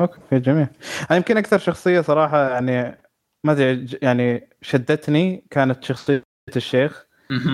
أوكي 0.00 0.38
جميل 0.38 0.66
أنا 1.10 1.16
يمكن 1.16 1.36
أكثر 1.36 1.58
شخصية 1.58 2.00
صراحة 2.00 2.50
يعني 2.50 2.98
ما 3.44 3.52
أدري 3.52 3.86
يعني 4.02 4.48
شدتني 4.62 5.44
كانت 5.50 5.84
شخصية 5.84 6.22
الشيخ. 6.56 7.06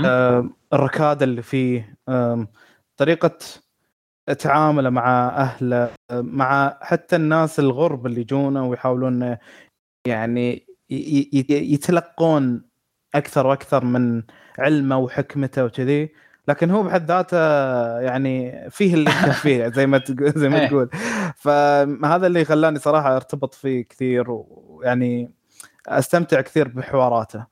آم، 0.05 0.55
الركاده 0.73 1.25
اللي 1.25 1.43
فيه. 1.43 1.97
آم، 2.09 2.49
طريقة 2.97 3.39
تعامله 4.39 4.91
مع 4.91 5.29
أهله 5.29 5.91
مع 6.13 6.79
حتى 6.83 7.17
الناس 7.17 7.59
الغرب 7.61 8.07
اللي 8.07 8.21
يجونه 8.21 8.67
ويحاولون 8.67 9.37
يعني 10.07 10.67
يتلقون 10.91 12.63
أكثر 13.15 13.47
وأكثر 13.47 13.85
من 13.85 14.23
علمه 14.59 14.99
وحكمته 14.99 15.65
وكذي. 15.65 16.13
لكن 16.49 16.71
هو 16.71 16.83
بحد 16.83 17.07
ذاته 17.07 17.39
يعني 18.01 18.67
فيه 18.71 18.95
اللي 18.95 19.11
يكفيه 19.11 19.69
زي 19.77 19.87
ما 19.87 19.99
تقول 19.99 20.33
زي 20.37 20.49
ما 20.49 20.61
إيه. 20.61 20.69
تقول 20.69 20.89
فهذا 21.37 22.27
اللي 22.27 22.45
خلاني 22.45 22.79
صراحة 22.79 23.17
أرتبط 23.17 23.55
فيه 23.55 23.85
كثير 23.85 24.25
ويعني 24.31 25.31
أستمتع 25.87 26.41
كثير 26.41 26.69
بحواراته. 26.69 27.47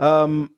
أم 0.00 0.50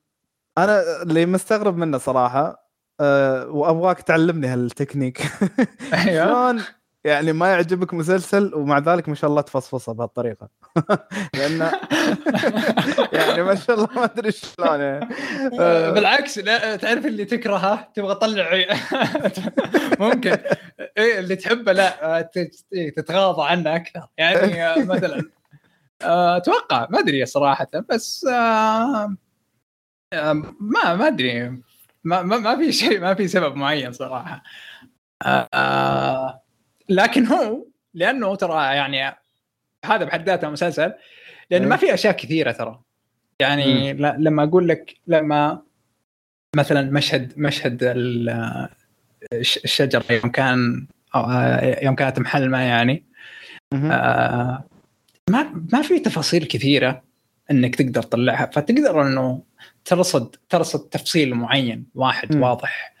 أنا 0.57 1.01
اللي 1.01 1.25
مستغرب 1.25 1.77
منه 1.77 1.97
صراحة 1.97 2.69
أه 2.99 3.47
وأبغاك 3.47 4.01
تعلمني 4.01 4.47
هالتكنيك 4.47 5.21
أيوه 5.93 6.25
شلون 6.25 6.63
يعني 7.05 7.33
ما 7.33 7.47
يعجبك 7.47 7.93
مسلسل 7.93 8.55
ومع 8.55 8.79
ذلك 8.79 9.09
ما 9.09 9.15
شاء 9.15 9.29
الله 9.29 9.41
تفصفصه 9.41 9.93
بهالطريقة. 9.93 10.49
لأن 11.35 11.59
يعني 13.13 13.43
ما 13.43 13.55
شاء 13.55 13.75
الله 13.75 13.87
ما 13.95 14.03
أدري 14.03 14.31
شلون 14.31 14.79
يعني. 14.79 15.09
آه، 15.59 15.87
أه. 15.87 15.91
بالعكس 15.91 16.37
لا 16.39 16.75
تعرف 16.75 17.05
اللي 17.05 17.25
تكرهه؟ 17.25 17.91
تبغى 17.95 18.15
تطلع 18.15 18.65
ممكن. 20.07 20.37
إيه 20.97 21.19
اللي 21.19 21.35
تحبه 21.35 21.71
لا 21.71 22.17
آه، 22.19 22.29
إيه، 22.73 22.95
تتغاضى 22.95 23.49
عنه 23.51 23.75
أكثر 23.75 24.07
يعني 24.17 24.65
آه، 24.67 24.79
مثلا. 24.83 25.23
آه، 26.01 26.37
أتوقع 26.37 26.87
ما 26.89 26.99
أدري 26.99 27.25
صراحة 27.25 27.67
بس 27.89 28.25
آه، 28.25 29.15
آه، 30.13 30.33
ما 30.59 30.95
ما 30.95 31.07
أدري. 31.07 31.49
ما 32.03 32.21
ما 32.21 32.37
ما 32.37 32.55
في 32.57 32.71
شيء 32.71 32.99
ما 32.99 33.13
في 33.13 33.27
سبب 33.27 33.55
معين 33.55 33.91
صراحة. 33.91 34.43
آه، 35.25 36.42
لكن 36.89 37.25
هو 37.27 37.65
لأنه 37.93 38.35
ترى 38.35 38.53
يعني 38.75 39.15
هذا 39.85 40.05
بحد 40.05 40.25
ذاته 40.29 40.49
مسلسل 40.49 40.93
لأنه 41.51 41.67
ما 41.67 41.77
في 41.77 41.93
أشياء 41.93 42.13
كثيرة 42.13 42.51
ترى. 42.51 42.79
يعني 43.39 43.93
ل- 43.93 44.15
لما 44.23 44.43
أقول 44.43 44.67
لك 44.67 44.95
لما 45.07 45.61
مثلا 46.55 46.91
مشهد 46.91 47.33
مشهد 47.37 47.83
ال- 47.83 48.69
الش- 49.33 49.57
الشجرة 49.63 50.03
يوم 50.09 50.31
كان 50.31 50.87
يوم 51.83 51.95
كانت 51.95 52.19
محلمة 52.19 52.57
يعني. 52.59 53.03
آه، 53.73 54.63
ما 55.29 55.63
ما 55.73 55.81
في 55.81 55.99
تفاصيل 55.99 56.45
كثيرة 56.45 57.03
إنك 57.51 57.75
تقدر 57.75 58.01
تطلعها. 58.03 58.45
فتقدر 58.45 59.01
إنه 59.07 59.43
ترصد 59.85 60.35
ترصد 60.49 60.79
تفصيل 60.89 61.33
معين 61.35 61.85
واحد 61.95 62.35
مم. 62.35 62.41
واضح. 62.43 62.93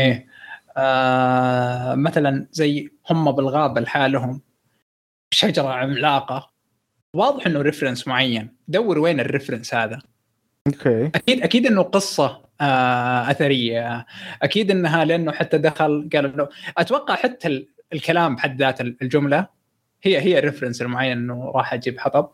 إيه. 0.00 0.26
آه 0.76 1.94
مثلا 1.94 2.46
زي 2.52 2.90
هم 3.10 3.32
بالغابة 3.32 3.80
لحالهم 3.80 4.40
شجرة 5.34 5.68
عملاقة. 5.68 6.50
واضح 7.14 7.46
إنه 7.46 7.60
reference 7.62 8.08
معين. 8.08 8.56
دور 8.68 8.98
وين 8.98 9.20
ال 9.20 9.25
reference 9.25 9.74
هذا؟ 9.74 9.98
okay. 10.66 11.06
أكيد 11.06 11.42
أكيد 11.42 11.66
إنه 11.66 11.82
قصة 11.82 12.42
آه 12.60 13.30
أثرية. 13.30 14.06
أكيد 14.42 14.70
إنها 14.70 15.04
لأنه 15.04 15.32
حتى 15.32 15.58
دخل 15.58 16.08
قال 16.12 16.26
إنه 16.26 16.48
أتوقع 16.78 17.14
حتى 17.14 17.48
ال- 17.48 17.68
الكلام 17.92 18.36
بحد 18.36 18.62
ذات 18.62 18.80
الجملة 18.80 19.46
هي 20.02 20.20
هي 20.20 20.40
reference 20.40 20.82
المعين 20.82 21.12
إنه 21.18 21.52
راح 21.54 21.74
أجيب 21.74 21.98
حطب. 22.00 22.30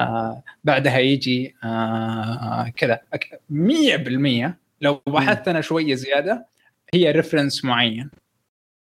آه 0.00 0.42
بعدها 0.64 0.98
يجي 0.98 1.56
آه 1.64 2.68
كذا. 2.76 3.00
أك- 3.16 3.36
100% 3.50 4.58
لو 4.80 5.02
بحثت 5.06 5.48
أنا 5.48 5.60
شوية 5.60 5.94
زيادة 5.94 6.46
هي 6.94 7.10
reference 7.10 7.64
معين. 7.64 8.10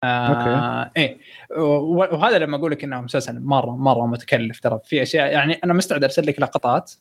آه 0.05 0.91
إيه. 0.97 1.19
و- 1.57 2.17
وهذا 2.17 2.39
لما 2.39 2.57
أقول 2.57 2.71
لك 2.73 2.85
إنه 2.85 3.01
مسلسل 3.01 3.41
مرة 3.41 3.71
مرة 3.77 4.07
متكلف 4.07 4.61
ترى. 4.61 4.81
في 4.85 5.03
أشياء 5.03 5.33
يعني 5.33 5.55
أنا 5.65 5.73
مستعد 5.73 6.05
أرسل 6.05 6.27
لك 6.27 6.41
لقطات 6.41 6.93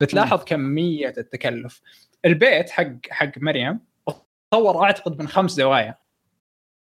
بتلاحظ 0.00 0.44
كمية 0.44 1.14
التكلف. 1.18 1.80
البيت 2.24 2.70
حق 2.70 2.92
حق 3.10 3.38
مريم 3.38 3.80
طور 4.50 4.84
أعتقد 4.84 5.20
من 5.20 5.28
خمس 5.28 5.50
زوايا. 5.50 5.94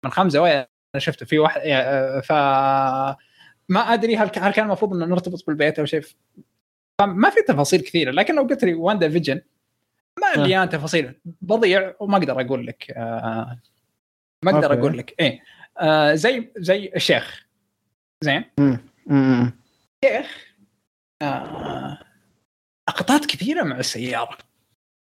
من 0.04 0.10
خمس 0.10 0.32
زوايا 0.32 0.68
أنا 0.94 1.00
شفته. 1.00 1.26
في 1.26 1.38
واحد 1.38 1.60
يعني، 1.62 2.22
ف 2.22 2.32
ما 3.68 3.80
أدري 3.80 4.16
هل 4.16 4.30
هل 4.36 4.52
كان 4.52 4.64
المفروض 4.66 4.94
إنه 4.94 5.06
نرتبط 5.06 5.44
بالبيت 5.46 5.78
أو 5.78 5.84
شيء. 5.84 6.02
فما 7.00 7.30
في 7.30 7.42
تفاصيل 7.48 7.80
كثيرة. 7.80 8.10
لكن 8.10 8.34
لو 8.34 8.42
قلت 8.42 8.64
لي 8.64 8.74
واندا 8.74 9.08
فيجن 9.08 9.40
ما 10.20 10.42
مليان 10.42 10.68
تفاصيل. 10.68 11.20
بضيع 11.24 11.94
وما 12.00 12.16
أقدر 12.16 12.40
أقول 12.40 12.66
لك 12.66 12.90
آه 12.90 13.58
ما 14.44 14.50
أقدر. 14.50 14.72
أقول 14.72 14.98
لك. 14.98 15.14
إيه 15.20 15.42
آه 15.78 16.14
زي 16.14 16.52
زي 16.56 16.92
الشيخ. 16.96 17.46
زين. 18.24 18.44
الشيخ 20.04 20.54
آه 21.22 21.98
لقطات 22.88 23.26
كثيرة 23.26 23.62
مع 23.62 23.78
السيارة. 23.78 24.38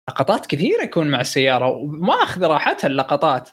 لقطات 0.09 0.47
كثيرة 0.47 0.83
يكون 0.83 1.11
مع 1.11 1.21
السيارة 1.21 1.69
وما 1.69 2.15
أخذ 2.15 2.45
راحتها 2.45 2.89
اللقطات. 2.89 3.51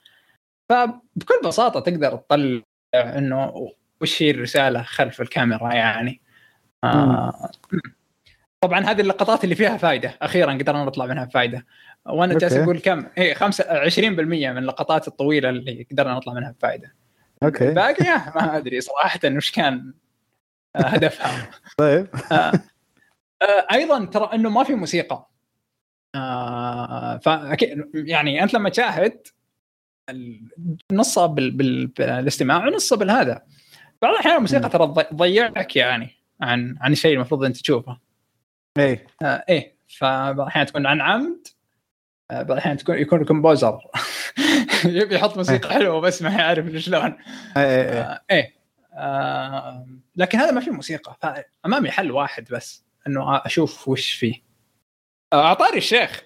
فبكل 0.70 1.42
بساطة 1.46 1.80
تقدر 1.80 2.16
تطلع 2.16 2.62
إنه 2.96 3.72
وش 4.02 4.22
هي 4.22 4.32
الرسالة 4.32 4.84
خلف 4.84 5.22
الكاميرا 5.22 5.74
يعني. 5.74 6.22
آه 6.84 7.52
طبعا 8.64 8.80
هذه 8.80 9.02
اللقطات 9.02 9.44
اللي 9.44 9.56
فيها 9.56 9.78
فائده 9.78 10.18
أخيرا 10.22 10.54
قدرنا 10.54 10.86
نطلع 10.86 11.06
منها 11.06 11.26
بفائده 11.26 11.66
وأنا 12.06 12.38
جالس. 12.38 12.54
أقول 12.54 12.80
كم؟ 12.80 13.06
إيه 13.18 13.34
5 13.34 13.64
20% 13.90 14.00
من 14.00 14.58
اللقطات 14.58 15.08
الطويلة 15.08 15.50
اللي 15.50 15.88
قدرنا 15.92 16.14
نطلع 16.14 16.34
منها 16.34 16.52
بفائده 16.52 16.94
okay. 17.44 17.70
الباقيه 17.70 18.32
ما 18.36 18.58
أدري 18.58 18.82
صراحة 18.82 19.20
وش 19.26 19.52
كان 19.52 19.94
آه، 20.76 20.80
هدفها. 20.80 21.50
طيب. 21.78 22.08
آه، 22.32 23.68
أيضا 23.72 24.06
ترى 24.06 24.30
إنه 24.34 24.50
ما 24.50 24.64
في 24.64 24.76
موسيقى. 24.76 25.30
آه، 26.16 27.18
فاكيد 27.18 27.90
يعني 27.94 28.44
أنت 28.44 28.54
لما 28.54 28.70
تشاهد 28.70 29.28
نصها 30.92 31.26
بال... 31.26 31.52
بال... 31.52 31.88
بالاستماع 31.88 32.68
ونصها 32.68 32.98
بالهذا. 32.98 33.42
بعض 34.02 34.14
الأحيان 34.14 34.36
الموسيقى. 34.36 34.70
ترى 34.70 34.88
تضي- 34.88 35.04
تضيعك 35.04 35.76
يعني 35.76 36.10
عن 36.42 36.76
عن 36.82 36.92
الشيء 36.92 37.14
المفروض 37.16 37.44
أنت 37.44 37.58
تشوفه. 37.58 38.11
اي 38.78 39.08
آه 39.22 39.44
إيه. 39.50 39.76
فبعض 39.98 40.40
الاحيان 40.40 40.66
تكون 40.66 40.86
عن 40.88 41.02
عمد 41.02 41.48
آه، 42.32 42.42
بعض 42.42 42.52
الاحيان 42.52 42.78
تكون 42.78 42.98
يكون 42.98 43.26
composer. 43.26 43.80
يبي 44.86 45.16
يحط 45.16 45.38
موسيقى 45.38 45.70
حلوة 45.70 46.02
بس 46.02 46.22
ما 46.22 46.30
يعرف 46.30 46.76
شلون 46.76 47.18
اي 47.58 47.64
اي 47.64 48.00
آه 48.00 48.22
إيه. 48.32 48.56
آه 48.94 49.88
لكن 50.16 50.38
هذا 50.38 50.52
ما 50.52 50.62
في 50.62 50.70
موسيقى. 50.70 51.18
فامامي 51.22 51.92
حل 51.92 52.12
واحد 52.12 52.48
بس 52.52 52.84
إنه 53.08 53.38
أشوف 53.46 53.88
وش 53.88 54.12
فيه. 54.14 54.44
آه، 55.34 55.46
أعطاني 55.46 55.78
الشيخ. 55.78 56.22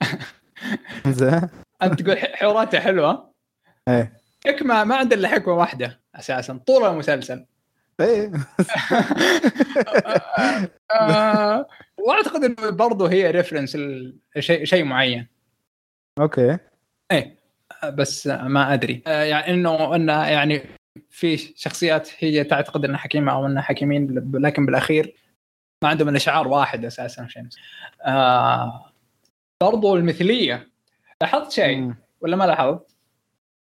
زين. 1.06 1.48
أنت 1.82 2.02
تقول 2.02 2.18
حواراته 2.18 2.80
حلوة. 2.80 3.32
إيه. 3.88 4.20
حكمة 4.46 4.84
ما 4.84 4.96
عنده 4.96 5.16
إلا 5.16 5.28
حكمة 5.28 5.54
واحدة 5.54 6.00
أساسا. 6.14 6.60
طول 6.66 6.84
المسلسل. 6.84 7.46
إيه. 8.00 8.32
آه 11.00 11.66
واعتقد 11.98 12.44
انه 12.44 12.70
برضه 12.70 13.10
هي 13.10 13.30
reference 13.30 13.78
شيء 14.38 14.64
شيء 14.64 14.84
معين. 14.84 15.26
okay. 16.18 16.58
إيه 17.12 17.36
بس 17.84 18.26
ما 18.26 18.74
أدري. 18.74 19.02
آه، 19.06 19.22
يعني 19.22 19.54
إنه 19.54 19.94
انه 19.94 20.26
يعني 20.26 20.62
في 21.10 21.36
شخصيات 21.36 22.10
هي 22.18 22.44
تعتقد 22.44 22.84
إنها 22.84 22.98
حكيمة 22.98 23.32
أو 23.32 23.46
إنها 23.46 23.62
حكيمين 23.62 24.30
لكن 24.34 24.66
بالأخير 24.66 25.14
ما 25.84 25.88
عندهم 25.88 26.08
إلا 26.08 26.18
شعار 26.18 26.48
واحد 26.48 26.84
أساسا 26.84 27.22
عشان 27.22 27.48
آه 28.02 28.92
برضو 29.62 29.96
المثلية. 29.96 30.68
لاحظت 31.20 31.52
شيء. 31.52 31.94
ولا 32.20 32.36
ما 32.36 32.44
لاحظت؟ 32.44 32.96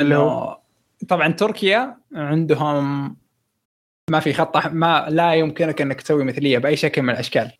اللي 0.02 0.16
هو؟ 0.16 0.60
طبعا 1.10 1.28
تركيا 1.28 1.98
عندهم 2.14 3.16
ما 4.10 4.20
في 4.20 4.34
خط 4.34 4.68
ما 4.68 5.06
لا 5.10 5.34
يمكنك 5.34 5.82
إنك 5.82 6.02
تسوي 6.02 6.24
مثلية 6.24 6.58
بأي 6.58 6.76
شكل 6.76 7.02
من 7.02 7.10
الأشكال. 7.10 7.52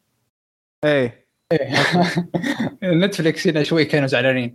إيه. 0.86 1.26
نتفلكس 2.84 3.48
هنا 3.48 3.64
شوي 3.64 3.86
كانوا 3.86 4.08
زعلانين. 4.08 4.54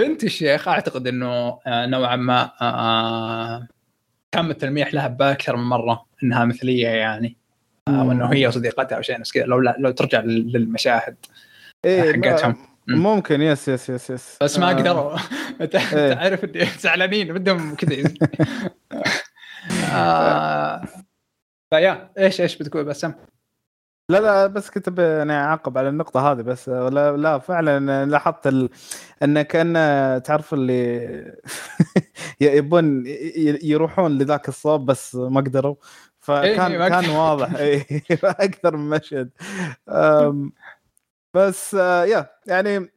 بنت 0.00 0.24
الشيخ 0.24 0.68
أعتقد 0.68 1.06
إنه 1.06 1.58
آه، 1.66 1.86
نوعا 1.86 2.16
ما 2.16 2.50
آه، 2.60 3.68
تم 4.32 4.50
التلميح 4.50 4.94
لها 4.94 5.08
بأكثر 5.08 5.56
من 5.56 5.62
مرة 5.64 6.06
إنها 6.22 6.44
مثلية 6.44 6.88
يعني. 6.88 7.36
آه، 7.88 8.04
وإنه 8.06 8.32
هي 8.32 8.46
وصديقتها 8.46 8.96
أو 8.96 9.02
شيء 9.02 9.20
بس 9.20 9.32
كذا. 9.32 9.44
لو 9.44 9.60
لا 9.60 9.76
لو 9.78 9.90
ترجع 9.90 10.20
لل- 10.20 10.52
للمشاهد. 10.52 11.16
إيه 11.84 12.12
حقتهم. 12.12 12.56
ممكن. 12.88 13.42
yes 13.42 13.68
yes 13.68 13.88
yes 13.90 14.10
yes. 14.10 14.36
بس 14.42 14.58
ما 14.58 14.70
آه، 14.70 14.74
قدروا. 14.74 15.18
إيه. 15.60 16.14
تعرف 16.14 16.44
زعلانين 16.84 17.34
بدهم 17.34 17.74
كذا. 17.74 18.10
آه، 19.92 20.82
فيا 21.70 22.10
إيش 22.18 22.40
إيش 22.40 22.58
بتقول 22.58 22.84
بسام؟ 22.84 23.14
لا 24.10 24.20
لا 24.20 24.46
بس 24.46 24.70
كنت 24.70 24.98
يعني 24.98 25.32
أعقب 25.32 25.78
على 25.78 25.88
النقطة 25.88 26.32
هذه 26.32 26.42
بس 26.42 26.68
لا, 26.68 27.16
لا 27.16 27.38
فعلا 27.38 28.04
لاحظت 28.04 28.46
ال... 28.46 28.70
إن 29.22 29.42
كأن 29.42 29.72
تعرف 30.22 30.54
اللي 30.54 31.38
يبون 32.40 33.04
يروحون 33.62 34.18
لذاك 34.18 34.48
الصوب 34.48 34.86
بس 34.86 35.14
ما 35.14 35.40
قدروا 35.40 35.76
فكان 36.20 36.72
إيه، 36.72 36.88
كان. 36.88 37.10
واضح 37.16 37.50
أكثر 38.24 38.76
من 38.76 38.90
مشهد 38.90 39.30
بس 41.34 41.74
آه، 41.74 42.04
يا 42.04 42.26
يعني 42.46 42.90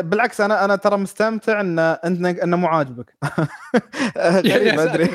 بالعكس 0.00 0.40
أنا 0.40 0.64
أنا 0.64 0.76
ترى 0.76 0.96
مستمتع 0.96 1.60
إن 1.60 1.78
انه 1.78 2.30
إنه 2.30 2.56
مو 2.56 2.66
عاجبك. 2.66 3.16
غريب 4.18 4.46
يا 4.66 4.82
أدري. 4.82 5.10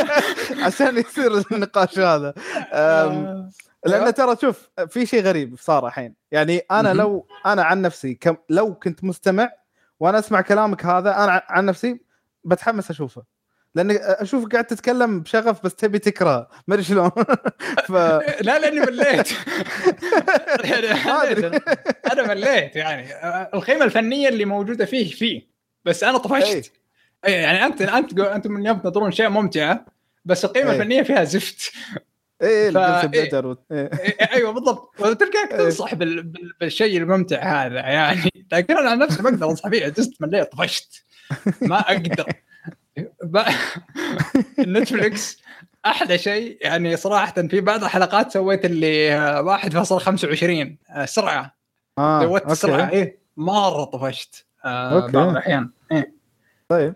عشان 0.66 0.98
يصير 0.98 1.44
النقاش 1.52 1.98
هذا. 1.98 2.34
أم، 2.72 3.50
لأن 3.86 4.00
أيوة. 4.00 4.10
ترى 4.10 4.36
شوف 4.40 4.68
في 4.88 5.06
شيء 5.06 5.22
غريب 5.22 5.56
صار 5.58 5.86
الحين. 5.86 6.14
يعني 6.32 6.58
أنا. 6.70 6.94
لو 6.94 7.26
أنا 7.46 7.62
عن 7.64 7.82
نفسي 7.82 8.14
كم 8.14 8.36
لو 8.48 8.74
كنت 8.74 9.04
مستمع 9.04 9.50
وأنا 10.00 10.18
أسمع 10.18 10.40
كلامك 10.40 10.86
هذا 10.86 11.24
أنا 11.24 11.42
عن 11.48 11.66
نفسي 11.66 12.00
بتحمس 12.44 12.90
أشوفه. 12.90 13.22
لأن 13.74 13.90
أشوفك 14.00 14.52
قاعد 14.52 14.64
تتكلم 14.64 15.20
بشغف 15.20 15.64
بس 15.64 15.74
تبي 15.74 15.98
تكره. 15.98 16.48
ما 16.68 16.74
أدري 16.74 16.84
شلون. 16.84 17.10
ف 17.88 17.92
لا 18.40 18.58
لأني 18.58 18.80
مليت. 18.80 19.28
يعني 20.64 21.60
أنا 22.12 22.28
مليت 22.28 22.76
يعني. 22.76 23.06
القيمه 23.54 23.84
الفنية 23.84 24.28
اللي 24.28 24.44
موجودة 24.44 24.84
فيه 24.84 25.10
فيه 25.10 25.48
بس 25.84 26.04
أنا 26.04 26.18
طفشت. 26.18 26.72
إيه، 27.26 27.34
يعني 27.34 27.66
أنت 27.66 27.82
أنت 27.82 28.18
أنتم 28.20 28.52
من 28.52 28.66
يوم 28.66 28.78
تنظرون 28.78 29.08
اشياء 29.08 29.30
ممتعه 29.30 29.86
بس 30.24 30.44
القيمه 30.44 30.70
إيه. 30.70 30.76
الفنية 30.76 31.02
فيها 31.02 31.24
زفت. 31.24 31.72
إيه 32.42 32.70
ف- 32.70 32.76
إيه. 32.76 33.30
إيه. 33.72 33.90
إيه، 34.00 34.32
أيوه 34.32 34.52
بالضبط. 34.52 35.00
وتلقاك 35.00 35.50
إيه. 35.52 35.58
تنصح 35.58 35.94
بال... 35.94 36.22
بال... 36.22 36.52
بالشيء 36.60 36.96
الممتع 36.98 37.66
هذا 37.66 37.78
يعني. 37.78 38.46
لكن 38.52 38.76
أنا 38.78 38.90
عن 38.90 38.98
نفسي 38.98 39.22
ما 39.22 39.28
أقدر 39.28 39.50
انصح 39.50 39.68
فيه 39.68 39.88
جست 39.88 40.12
مليت 40.22 40.52
طفشت. 40.52 41.04
ما 41.62 41.80
أقدر. 41.80 42.26
نتفلكس 44.58 45.42
أحلى 45.86 46.18
شيء 46.18 46.58
يعني 46.60 46.96
صراحة 46.96 47.32
في 47.32 47.60
بعض 47.60 47.84
الحلقات 47.84 48.32
سويت 48.32 48.64
اللي 48.64 49.14
آه، 49.14 49.58
1.25 49.58 50.76
آه، 50.90 51.04
سرعة. 51.04 51.56
آه 51.98 52.22
زودت 52.22 52.50
السرعه 52.50 52.84
okay 52.84 52.96
إيه 52.96 53.18
مرة 53.36 53.84
طفشت. 53.84 54.46
آه 54.64 55.02
okay. 55.02 55.12
بعض 55.12 55.28
الأحيان. 55.28 55.70
إيه. 55.92 56.14
طيب. 56.68 56.94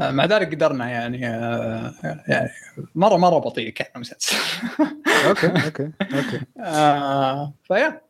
آه، 0.00 0.10
مع 0.10 0.24
ذلك 0.24 0.54
قدرنا 0.54 0.90
يعني 0.90 1.28
آه 1.28 1.94
يعني 2.28 2.50
مرة 2.94 3.16
مرة 3.16 3.38
بطيء 3.38 3.70
كان 3.70 3.86
المسلسل. 3.96 4.36
okay 5.28 5.46
okay 5.46 5.92
okay. 6.02 6.40
آه 6.60 7.54
فيا. 7.64 8.02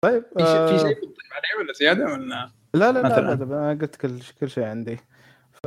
طيب 0.00 0.24
في 0.38 0.44
شيء 0.44 0.66
في 0.66 0.74
آه، 0.74 0.90
بتضيف 0.90 1.32
عليه 1.32 1.64
ولا 1.64 1.72
زيادة 1.72 2.04
ولا 2.04 2.50
لا 2.74 2.92
لا 2.92 2.92
لا, 2.92 3.02
مثلاً. 3.02 3.34
لا, 3.34 3.44
لا 3.44 3.72
أنا 3.72 3.80
قلت 3.80 3.96
كل 3.96 4.20
كل 4.40 4.50
شيء 4.50 4.64
عندي. 4.64 4.98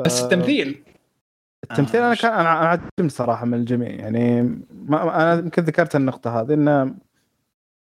بس 0.06 0.24
التمثيل. 0.24 0.84
التمثيل 1.72 2.02
آه، 2.02 2.06
أنا 2.07 2.15
ش- 2.15 2.22
كان 2.22 2.32
أنا 2.32 2.41
أنا 2.60 2.68
عجبني 2.69 3.10
صراحة 3.10 3.45
من 3.45 3.53
الجميع. 3.53 3.90
يعني 3.90 4.41
ما 4.72 5.15
أنا 5.34 5.40
يمكن 5.40 5.64
ذكرت 5.64 5.95
النقطة 5.95 6.41
هذه 6.41 6.53
ان 6.53 6.95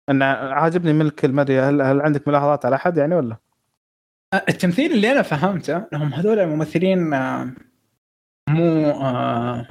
إن 0.09 0.21
عاجبني 0.21 0.93
من 0.93 1.01
الكل 1.05 1.31
ما 1.31 1.41
أدري 1.41 1.59
هل, 1.59 1.81
هل 1.81 2.01
عندك 2.01 2.27
ملاحظات 2.27 2.65
على 2.65 2.75
أحد 2.75 2.97
يعني 2.97 3.15
ولا؟ 3.15 3.37
آه، 4.33 4.43
التمثيل 4.49 4.91
اللي 4.91 5.11
أنا 5.11 5.21
فهمته 5.21 5.77
إنهم 5.93 6.13
هذول 6.13 6.39
الممثلين 6.39 7.13
آه، 7.13 7.51
مو 8.49 8.89
آه، 8.91 9.67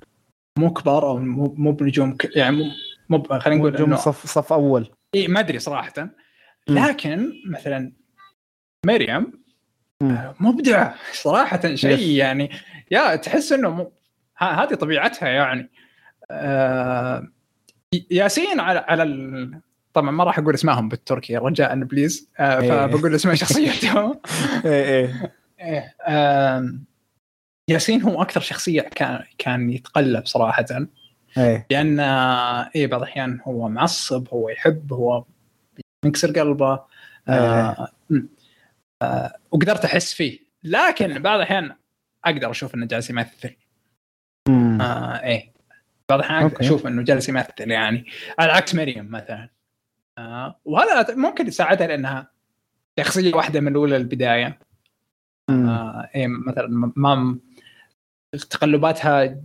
مو 0.59 0.73
كبار 0.73 1.09
أو 1.09 1.19
مو 1.19 1.55
مو 1.59 1.73
بنجوم 1.73 2.17
ك- 2.17 2.37
يعني 2.37 2.73
مو 3.11 3.23
خلينا 3.23 3.61
نقول 3.61 3.73
نجوم 3.73 3.89
إنه 3.89 3.97
صف 3.97 4.27
صف 4.27 4.53
أول. 4.53 4.91
إيه 5.15 5.29
ما 5.29 5.41
أدري 5.41 5.59
صراحة. 5.59 5.93
لكن 6.69 7.33
مثلا 7.51 7.93
مريم 8.87 9.46
مم. 10.03 10.35
مبدعه 10.41 10.95
صراحة 11.13 11.75
شيء. 11.75 11.99
يعني 11.99 12.51
يا 12.91 13.17
تحس 13.17 13.53
إنه 13.53 13.71
م... 13.71 13.81
ه- 14.39 14.45
هذه 14.45 14.75
طبيعتها 14.75 15.29
يعني 15.29 15.71
آه... 16.31 17.29
ياسين 18.11 18.61
على 18.61 18.79
على 18.79 19.03
ال... 19.03 19.61
طبعا 19.95 20.11
ما 20.11 20.25
راح 20.25 20.39
أقول 20.39 20.55
اسمائهم 20.55 20.89
بالتركي 20.89 21.37
رجاء 21.37 21.81
بليز 21.81 22.31
آه 22.39 22.61
إيه. 22.61 22.71
فبقول 22.71 23.15
اسماء 23.15 23.35
شخصيتهم 23.45 24.21
إيه 24.65 24.85
إيه 24.85 25.33
إيه. 25.61 25.95
ياسين 27.69 28.03
هو 28.03 28.23
أكثر 28.23 28.41
شخصية 28.41 28.81
كان 28.81 29.23
كان 29.39 29.71
يتقلب 29.71 30.27
صراحة 30.27 30.65
إيه 31.39 31.67
لأن 31.71 32.01
آه، 32.01 32.71
إيه 32.75 32.87
بعض 32.87 33.03
الأحيان 33.03 33.41
هو 33.45 33.69
معصب 33.69 34.29
هو 34.33 34.49
يحب 34.49 34.93
هو 34.93 35.25
ينكسر 36.05 36.41
قلبه 36.41 36.81
آه 37.29 37.89
م. 38.11 38.23
آه 39.03 39.37
وقدرت 39.51 39.85
أحس 39.85 40.15
فيه. 40.15 40.39
لكن 40.65 41.23
بعض 41.23 41.37
الأحيان 41.37 41.77
أقدر 42.25 42.51
أشوف 42.51 42.75
إنه 42.75 42.87
جالس 42.87 43.11
يمثل. 43.11 43.57
مم. 44.49 44.81
آه 44.81 45.23
إيه. 45.23 45.53
بعض 46.09 46.19
الأحيان. 46.19 46.51
أشوف 46.61 46.87
إنه 46.87 47.03
جالس 47.03 47.29
يمثل 47.29 47.71
يعني. 47.71 48.07
على 48.39 48.53
عكس 48.53 48.75
مريم 48.75 49.11
مثلا. 49.11 49.49
آه 50.19 50.61
وهذا 50.65 51.15
ممكن 51.15 51.47
يساعدها 51.47 51.87
لأنها 51.87 52.31
شخصية 53.01 53.35
واحدة 53.35 53.61
من 53.61 53.69
الأولى 53.69 53.99
للبدايه 53.99 54.59
مم. 55.51 55.69
آه 55.69 56.11
إيه 56.15 56.27
مثلا 56.27 56.93
ما 56.97 57.39
تقلباتها 58.51 59.41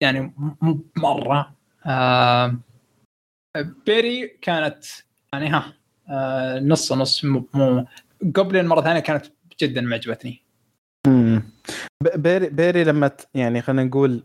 يعني 0.00 0.34
مرة. 0.96 1.54
آه 1.86 2.58
بيري 3.86 4.28
كانت 4.28 4.84
يعني 5.32 5.48
ها 5.48 5.72
آه 6.08 6.58
نص 6.58 6.92
نص 6.92 7.24
مو 7.24 7.86
جوبلين 8.22 8.66
مرة 8.66 8.80
ثانية 8.82 9.00
كانت 9.00 9.26
جدا 9.60 9.80
معجبتني. 9.80 10.42
مم. 11.06 11.42
ب- 12.02 12.22
بيري 12.22 12.48
بيري 12.48 12.84
لما 12.84 13.08
ت- 13.08 13.28
يعني 13.34 13.62
خلينا 13.62 13.84
نقول 13.84 14.24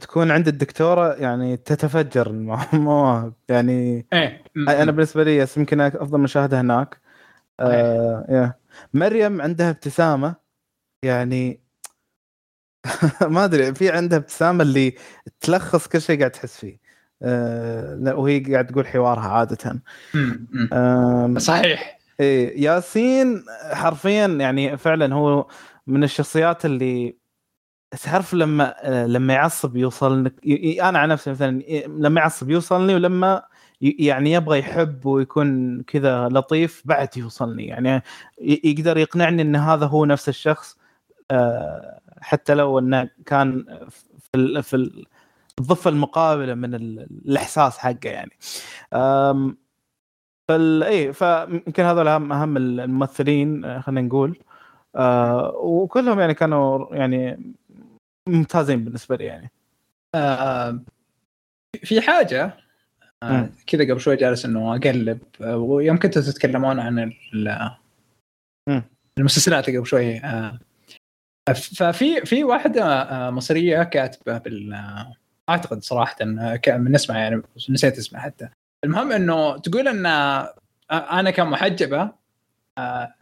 تكون 0.00 0.30
عند 0.30 0.48
الدكتورة 0.48 1.14
يعني 1.14 1.56
تتفجر 1.56 2.26
الموا- 2.26 2.74
المواهب. 2.74 3.32
يعني 3.48 4.06
إيه. 4.12 4.42
أنا 4.56 4.92
بالنسبة 4.92 5.24
لي 5.24 5.46
يمكن 5.56 5.80
أفضل 5.80 6.20
مشاهده 6.20 6.60
هناك. 6.60 7.00
آه 7.60 8.26
يا. 8.28 8.54
مريم 8.94 9.40
عندها 9.40 9.70
ابتسامة. 9.70 10.34
يعني 11.04 11.60
ما 13.34 13.44
أدري 13.44 13.74
في 13.74 13.90
عندها 13.90 14.18
ابتسامة 14.18 14.62
اللي 14.62 14.94
تلخص 15.40 15.86
كل 15.88 16.00
شيء 16.00 16.18
قاعد 16.18 16.30
تحس 16.30 16.58
فيه. 16.58 16.78
آه 17.22 18.14
وهي 18.16 18.40
قاعد 18.52 18.66
تقول 18.66 18.86
حوارها 18.86 19.28
عادة. 19.28 19.82
آم، 20.72 21.38
صحيح. 21.38 21.98
إيه 22.20 22.62
ياسين 22.64 23.44
حرفيا 23.72 24.26
يعني 24.26 24.76
فعلا 24.76 25.14
هو 25.14 25.46
من 25.86 26.04
الشخصيات 26.04 26.64
اللي 26.64 27.16
تعرف 28.04 28.34
لما 28.34 28.74
لما 29.08 29.34
يعصب 29.34 29.76
يوصل 29.76 30.30
أنا 30.82 30.98
عن 30.98 31.08
نفسي 31.08 31.30
مثلا 31.30 31.62
لما 31.86 32.20
يعصب 32.20 32.50
يوصلني 32.50 32.94
ولما 32.94 33.42
يعني 33.80 34.32
يبغى 34.32 34.58
يحب 34.58 35.06
ويكون 35.06 35.82
كذا 35.82 36.28
لطيف 36.28 36.82
بعد 36.84 37.16
يوصلني. 37.16 37.66
يعني 37.66 38.02
يقدر 38.40 38.98
يقنعني 38.98 39.42
إن 39.42 39.56
هذا 39.56 39.86
هو 39.86 40.04
نفس 40.04 40.28
الشخص. 40.28 40.78
آه، 41.30 42.00
حتى 42.20 42.54
لو 42.54 42.78
إنه 42.78 43.10
كان 43.26 43.64
في 44.32 44.62
في 44.62 44.76
ال- 44.76 45.04
الضفة 45.58 45.90
المقابلة 45.90 46.54
من 46.54 46.74
ال- 46.74 47.06
الإحساس 47.26 47.78
حقه 47.78 48.08
يعني. 48.10 48.32
أم، 50.54 50.58
فال 50.58 50.82
اي 50.82 51.12
فيمكن 51.12 51.82
هذول 51.82 52.08
أهم 52.08 52.32
أهم 52.32 52.56
الممثلين 52.56 53.64
آه، 53.64 53.80
خلينا 53.80 54.00
نقول 54.00 54.38
آه 54.96 55.54
وكلهم 55.56 56.20
يعني 56.20 56.34
كانوا 56.34 56.96
يعني 56.96 57.52
ممتازين 58.28 58.84
بالنسبة 58.84 59.16
لي 59.16 59.24
يعني 59.24 59.50
آه 60.14 60.80
في 61.84 62.00
حاجة 62.00 62.56
آه. 63.22 63.48
كذا 63.66 63.84
قبل 63.84 64.00
شوي 64.00 64.16
جالس 64.16 64.44
إنه 64.44 64.76
أقلب 64.76 65.18
آه 65.40 65.56
ويوم 65.56 65.98
كنتوا 65.98 66.22
تتكلمون 66.22 66.80
عن. 66.80 67.12
المسلسلات 69.18 69.70
قبل 69.70 69.86
شوي 69.86 70.18
آه 70.18 70.58
ففي 71.54 72.20
في 72.20 72.44
واحدة 72.44 73.06
مصرية 73.30 73.82
كاتبة 73.82 74.38
بال 74.38 74.74
أعتقد 75.48 75.82
صراحة 75.82 76.16
آه، 76.22 76.56
ك- 76.56 76.70
بنسمع 76.70 77.18
يعني 77.18 77.42
نسيت 77.70 77.98
اسمها 77.98 78.20
حتى 78.20 78.48
المهم 78.84 79.12
إنه 79.12 79.58
تقول 79.58 79.88
إن 79.88 80.06
آه، 80.06 80.54
أنا 80.90 81.30
كمحجبه 81.30 82.10
آه، 82.78 83.14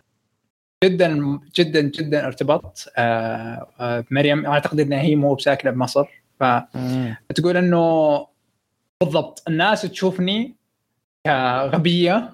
جدا 0.85 1.39
جدا 1.57 1.81
جدا 1.81 2.27
ارتبطت 2.27 2.93
آه، 2.97 3.67
آه، 3.81 4.05
بمريم 4.11 4.47
أعتقد 4.47 4.81
إنها 4.81 5.01
هي 5.01 5.17
مو 5.17 5.35
بساكنة 5.35 5.71
بمصر. 5.71 6.07
فتقول 6.41 7.57
إنه 7.57 8.27
بالضبط 9.01 9.43
الناس 9.49 9.83
تشوفني 9.83 10.55
كغبية 11.27 12.31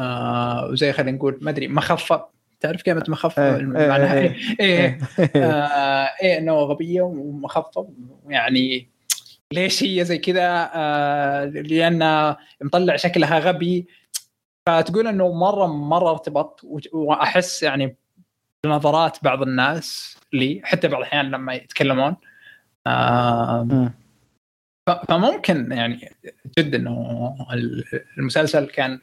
آه، 0.00 0.66
وزي 0.66 0.92
خلينا 0.92 1.16
نقول 1.16 1.38
ما 1.40 1.50
أدري 1.50 1.68
مخفة. 1.68 2.26
تعرف 2.60 2.82
كلمة 2.82 3.04
مخفة؟ 3.08 3.56
إيه، 3.56 3.62
معناها 3.62 4.18
إيه، 4.18 4.36
إيه 4.60 4.98
إيه. 5.18 5.44
آه، 5.44 6.10
إيه 6.22 6.38
إنه 6.38 6.52
غبية 6.54 7.02
ومخفة 7.02 7.88
يعني 8.28 8.88
ليش 9.52 9.82
هي 9.82 10.04
زي 10.04 10.18
كذا 10.18 10.70
آه 10.74 11.44
لأن 11.44 12.36
مطلع 12.60 12.96
شكلها 12.96 13.38
غبي. 13.38 13.86
فتقول 14.68 15.06
إنه 15.06 15.32
مرة 15.32 15.66
مرة 15.66 16.10
ارتبط 16.10 16.60
وأحس 16.92 17.62
يعني 17.62 17.96
بنظرات 18.64 19.24
بعض 19.24 19.42
الناس 19.42 20.18
لي 20.32 20.60
حتى 20.64 20.88
بعض 20.88 21.00
الأحيان 21.00 21.30
لما 21.30 21.54
يتكلمون. 21.54 22.16
آه 22.86 23.92
فممكن 25.08 25.72
يعني 25.72 26.16
جدا 26.58 26.78
إنه 26.78 27.36
المسلسل 28.18 28.66
كان 28.66 29.00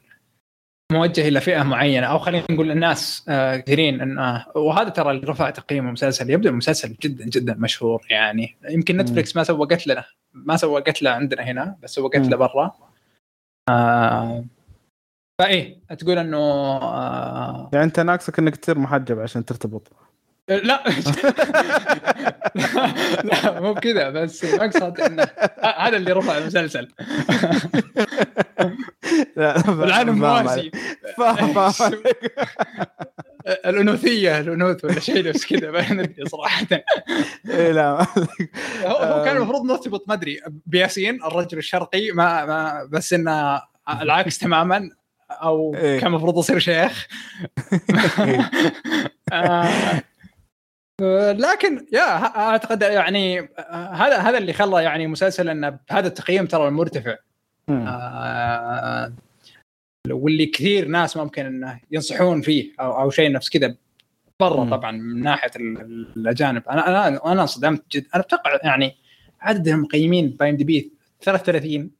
موجه 0.91 1.27
إلى 1.27 1.41
فئة 1.41 1.63
معينة 1.63 2.07
أو 2.07 2.19
خلينا 2.19 2.45
نقول 2.51 2.71
الناس 2.71 3.25
آه، 3.29 3.57
كثيرين 3.57 4.01
انه 4.01 4.45
وهذا 4.55 4.89
ترى 4.89 5.11
اللي 5.11 5.27
رفع 5.27 5.49
تقييم 5.49 5.87
المسلسل. 5.87 6.29
يبدو 6.29 6.49
المسلسل 6.49 6.95
جدا 7.01 7.25
جدا 7.25 7.53
مشهور 7.53 8.05
يعني. 8.09 8.57
يمكن 8.69 8.97
نتفلكس 8.97 9.35
ما 9.35 9.43
سوقت 9.43 9.87
له 9.87 10.05
ما 10.35 10.57
سوقت 10.57 11.01
له 11.01 11.09
عندنا 11.09 11.43
هنا 11.43 11.77
بس 11.83 11.89
سوقت 11.95 12.27
له 12.27 12.37
برا. 12.37 12.71
آه 13.69 14.45
فإيه 15.41 15.79
تقول 15.99 16.17
إنه 16.17 16.37
آه 16.37 17.69
يعني 17.73 17.85
أنت 17.85 17.99
ناقصك 17.99 18.39
إنك 18.39 18.55
تصير 18.55 18.79
محجب 18.79 19.19
عشان 19.19 19.45
ترتبط. 19.45 19.91
لا. 20.49 20.83
لا 23.23 23.59
مو 23.59 23.73
كذا 23.73 24.09
بس 24.09 24.43
المقصد 24.45 24.99
إنه 24.99 25.27
هذا 25.77 25.97
اللي 25.97 26.11
رفع 26.11 26.37
المسلسل. 26.37 26.91
العالم 29.37 30.19
مواسي 30.19 30.71
الأنوثية 33.47 34.39
الأنوث 34.39 34.85
ولا 34.85 34.99
شيء 34.99 35.21
بس 35.21 35.45
كذا؟ 35.45 35.71
ما 35.71 35.93
ندري 35.93 36.25
صراحة. 36.25 36.67
إيه، 37.49 37.71
لا 37.71 38.07
هو 38.85 39.23
كان 39.25 39.37
المفروض 39.37 39.65
نرتبط 39.65 40.07
ما 40.07 40.13
أدري 40.13 40.41
بياسين 40.65 41.23
الرجل 41.23 41.57
الشرقي 41.57 42.11
ما, 42.11 42.45
ما 42.45 42.87
بس 42.91 43.13
إنه 43.13 43.61
العكس 44.01 44.37
تماما 44.37 44.89
أو 45.31 45.75
إيه. 45.75 45.99
كان 45.99 46.07
المفروض 46.07 46.37
يصير 46.37 46.59
شيخ. 46.59 47.07
آه، 49.33 50.01
لكن 51.31 51.85
يا 51.91 52.25
أعتقد 52.37 52.81
يعني 52.81 53.49
هذا 53.69 54.17
هذا 54.17 54.37
اللي 54.37 54.53
خلى 54.53 54.83
يعني 54.83 55.07
مسلسل 55.07 55.49
إنه 55.49 55.69
بهذا 55.69 56.07
التقييم 56.07 56.45
ترى 56.45 56.67
المرتفع 56.67 57.15
آه 57.69 59.13
واللي 60.13 60.45
كثير 60.45 60.87
ناس 60.87 61.17
ممكن 61.17 61.45
إنه 61.45 61.79
ينصحون 61.91 62.41
فيه 62.41 62.71
أو 62.79 63.01
أو 63.01 63.09
شيء 63.09 63.31
نفس 63.31 63.49
كذا 63.49 63.75
برا 64.39 64.69
طبعا 64.69 64.91
من 64.91 65.21
ناحية 65.21 65.51
الأجانب. 65.55 66.63
أنا 66.69 66.87
أنا 66.87 67.31
أنا 67.31 67.41
انصدمت 67.41 67.83
جدا 67.91 68.07
أنا 68.15 68.23
أتوقع 68.23 68.59
يعني 68.63 68.95
عدد 69.41 69.67
المقيمين 69.67 70.29
باي 70.29 70.49
إم 70.49 70.55
دي 70.55 70.63
بي 70.63 70.91
33 71.21 71.91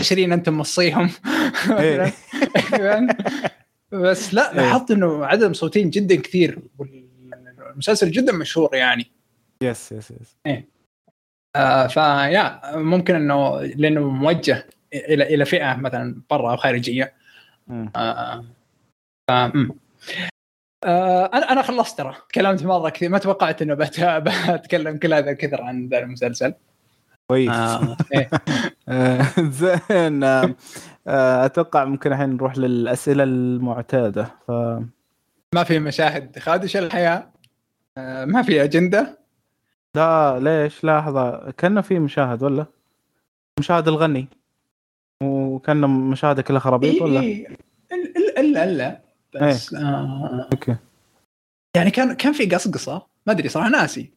20 0.00 0.32
انت 0.32 0.48
مصيهم 0.48 1.10
إيه. 1.70 2.12
بس 3.92 4.34
لا 4.34 4.52
لاحظت 4.54 4.90
إنه 4.90 5.26
عدد 5.26 5.52
صوتين 5.52 5.90
جدا 5.90 6.16
كثير. 6.16 6.58
المسلسل 7.72 8.10
جدا 8.10 8.32
مشهور 8.32 8.74
يعني. 8.74 9.06
yes 9.62 9.92
yes 9.92 10.10
yes 10.10 10.36
إيه. 10.46 10.68
آه 11.56 11.86
فيا 11.86 12.60
ممكن 12.76 13.14
إنه 13.14 13.62
لأنه 13.62 14.00
موجه 14.00 14.66
إلى 14.94 15.34
إلى 15.34 15.44
فئة 15.44 15.76
مثلا 15.76 16.22
برا 16.30 16.50
أو 16.50 16.56
خارجية. 16.56 17.12
آه 17.70 18.44
ف... 19.28 19.30
آه 20.84 21.30
أنا 21.34 21.52
أنا 21.52 21.62
خلصت 21.62 21.98
ترى. 21.98 22.14
تكلمت 22.28 22.64
مره 22.64 22.88
كثير 22.88 23.08
ما 23.08 23.18
توقعت 23.18 23.62
إنه 23.62 23.74
بتكلم 24.56 24.96
كل 24.96 25.14
هذا 25.14 25.30
الكثر 25.30 25.62
عن 25.62 25.88
ذا 25.88 25.98
المسلسل. 25.98 26.54
كويس. 27.26 27.50
آه 27.50 27.96
إيه. 28.14 28.30
آه، 28.88 29.22
زين. 29.38 30.24
آه، 30.24 30.54
آه، 31.06 31.44
أتوقع 31.44 31.84
ممكن 31.84 32.12
الحين 32.12 32.30
نروح 32.30 32.58
للأسئلة 32.58 33.22
المعتادة. 33.24 34.24
ف 34.46 34.50
ما 35.54 35.64
في 35.64 35.78
مشاهد 35.78 36.38
خادشه 36.38 36.78
الحياة؟ 36.78 37.32
آه 37.98 38.24
ما 38.24 38.42
في 38.42 38.64
أجندة؟ 38.64 39.18
لا 39.96 40.38
ليش؟ 40.40 40.84
لحظة. 40.84 41.50
كان 41.50 41.80
في 41.80 41.98
مشاهد 41.98 42.42
ولا؟ 42.42 42.66
مشاهد 43.58 43.88
الغني. 43.88 44.28
وكان 45.22 45.80
مشاهده 45.80 46.42
كلها 46.42 46.58
خرابيط 46.60 47.02
ولا؟ 47.02 47.20
إيه 47.20 47.46
إلا 47.92 48.40
إلا 48.40 48.64
إلا 48.64 49.00
بس 49.34 49.74
آه 49.74 50.48
أوكي. 50.52 50.76
يعني 51.76 51.90
كان 51.90 52.12
كان 52.12 52.32
في 52.32 52.46
قصقصة. 52.46 53.06
ما 53.26 53.32
أدري 53.32 53.48
صراحة 53.48 53.68
ناسي. 53.68 54.10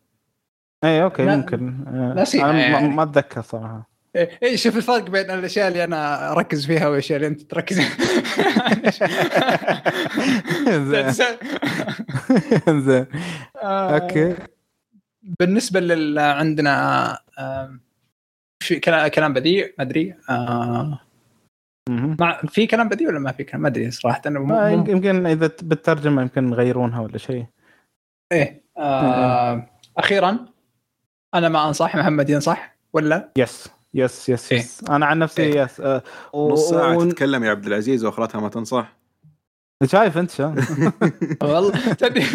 اي 0.84 1.04
okay 1.04 1.26
لا- 1.26 1.36
ممكن. 1.36 1.86
آه، 1.88 2.14
ناسي. 2.14 2.44
ما- 2.44 2.60
يعني. 2.62 2.88
ما 2.90 3.04
أتذكر 3.04 3.42
صراحة. 3.42 3.90
إيه 4.16 4.30
إيه، 4.44 4.56
شوف 4.56 4.78
الفرق 4.78 5.10
بين 5.10 5.32
الأشياء 5.32 5.68
اللي 5.68 5.84
أنا 5.84 6.32
أركز 6.32 6.66
فيها 6.66 6.88
والأشياء 6.88 7.16
اللي 7.18 7.28
أنت 7.28 7.42
تركز 7.42 7.82
زين. 10.70 11.12
زين 12.86 13.06
آه، 13.64 13.98
okay. 14.00 14.36
بالنسبة 15.40 15.80
لل 15.80 16.20
عندنا 16.20 17.18
في 18.64 18.80
كلام 18.80 19.08
كلام 19.08 19.34
بديع 19.34 19.68
ما 19.78 19.84
أدري 19.84 20.16
آه،. 20.30 21.00
مع 21.90 22.42
في 22.50 22.68
كلام 22.68 22.90
بديع 22.90 23.08
ولا 23.08 23.20
ما 23.20 23.32
في 23.32 23.44
كلام؟ 23.44 23.62
ما 23.62 23.68
أدري 23.68 23.92
صراحة 23.92 24.22
أنا 24.26 24.40
ما 24.40 24.72
يمكن- 24.72 25.26
إذا 25.26 25.52
بالترجمة 25.62 26.22
يمكن 26.22 26.50
يغيرونها 26.50 27.02
ولا 27.02 27.18
شيء. 27.18 27.46
إيه 28.32 28.62
آه، 28.78 29.70
أخيرا 29.98 30.46
أنا 31.34 31.50
ما 31.50 31.68
أنصح 31.68 31.96
محمد 31.96 32.30
ينصح 32.30 32.76
ولا؟ 32.94 33.32
yes 33.38 33.70
yes 33.94 34.30
yes 34.30 34.52
إيه. 34.52 34.60
yes 34.60 34.84
أنا 34.90 35.06
عن 35.06 35.20
نفسي 35.20 35.44
إيه. 35.44 35.62
yes 35.64 35.80
آه، 35.82 36.04
نص 36.36 36.70
ساعة 36.70 36.98
و- 36.98 37.06
تتكلم 37.10 37.44
يا 37.44 37.50
عبد 37.50 37.66
العزيز 37.66 38.06
وأخرتها 38.06 38.42
ما 38.42 38.50
تنصح. 38.50 38.98
شايف 39.86 40.18
أنت 40.18 40.32
شا؟ 40.32 40.56
والله. 41.44 41.94
تدري 41.94 42.26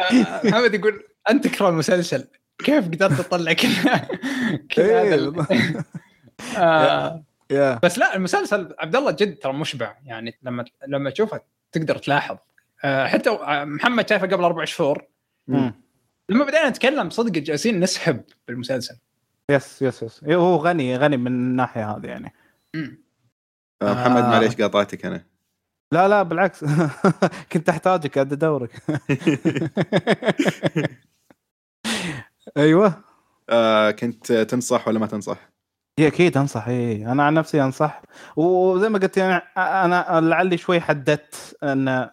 محمد 0.44 0.74
يقول 0.74 1.02
أنت 1.30 1.46
تكره 1.46 1.68
المسلسل. 1.68 2.28
كيف 2.58 2.88
قدرت 2.88 3.12
تطلع 3.12 3.52
كل 3.62 3.68
كل 4.74 4.82
إيه. 4.82 5.32
آه، 6.58 7.24
بس 7.82 7.98
لا 7.98 8.16
المسلسل 8.16 8.74
عبد 8.78 8.96
الله 8.96 9.10
جد 9.10 9.36
ترى 9.36 9.52
مشبع. 9.52 9.96
يعني 10.04 10.38
لما 10.42 10.64
لما 10.86 11.10
تشوفه 11.10 11.40
تقدر 11.72 11.98
تلاحظ. 11.98 12.36
آه، 12.84 13.06
حتى 13.06 13.30
آه، 13.30 13.64
محمد 13.64 14.08
شايفه 14.08 14.26
قبل 14.26 14.44
أربع 14.44 14.64
شهور. 14.64 15.04
لما 16.28 16.44
بدينا 16.44 16.68
نتكلم 16.68 17.10
صدق 17.10 17.30
جالسين 17.30 17.80
نسحب 17.80 18.22
بالمسلسل. 18.48 18.96
yes 19.50 19.82
yes 19.82 20.02
yes. 20.02 20.24
إيه، 20.24 20.36
هو 20.36 20.56
غني 20.56 20.96
غني 20.96 21.16
من 21.16 21.26
الناحية 21.26 21.90
هذه 21.90 22.06
يعني. 22.06 22.32
محمد. 23.82 24.24
معليش 24.24 24.56
قاطعتك 24.56 25.06
أنا. 25.06 25.24
لا 25.92 26.08
لا 26.08 26.22
بالعكس. 26.22 26.64
كنت 27.52 27.68
أحتاجك 27.68 28.14
قاعد 28.14 28.32
ادورك 28.32 28.82
أيوه. 32.56 32.94
آه، 33.50 33.90
كنت 33.90 34.32
تنصح 34.32 34.88
ولا 34.88 34.98
ما 34.98 35.06
تنصح؟ 35.06 35.52
هي 35.98 36.06
أكيد 36.06 36.36
أنصح 36.36 36.68
اي 36.68 37.06
أنا 37.06 37.22
عن 37.22 37.34
نفسي 37.34 37.62
أنصح. 37.62 38.02
وزي 38.36 38.88
ما 38.88 38.98
قلت 38.98 39.16
يعني 39.16 39.42
أنا 39.56 40.20
لعلي 40.20 40.56
شوي 40.56 40.80
حددت 40.80 41.56
أن 41.62 42.10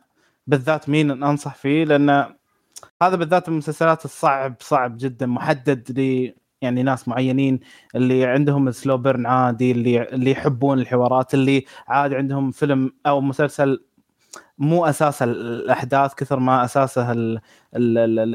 بالذات 0.47 0.89
مين 0.89 1.23
أنصح 1.23 1.55
فيه 1.55 1.83
لأن 1.83 2.09
هذا 3.01 3.15
بالذات 3.15 3.47
المسلسلات 3.47 4.05
الصعب 4.05 4.55
صعب 4.59 4.97
جدا 4.97 5.25
محدد 5.25 5.99
ل 5.99 6.33
يعني 6.61 6.83
ناس 6.83 7.07
معينين 7.07 7.59
اللي 7.95 8.25
عندهم 8.25 8.71
سلو 8.71 8.97
بيرن 8.97 9.25
عادي 9.25 9.71
اللي 9.71 10.03
اللي 10.03 10.31
يحبون 10.31 10.79
الحوارات 10.79 11.33
اللي 11.33 11.65
عادي 11.87 12.15
عندهم 12.15 12.51
فيلم 12.51 12.91
أو 13.05 13.21
مسلسل 13.21 13.83
مو 14.59 14.85
أساس 14.85 15.23
الأحداث 15.23 16.13
كثر 16.13 16.39
ما 16.39 16.65
أساسه 16.65 17.13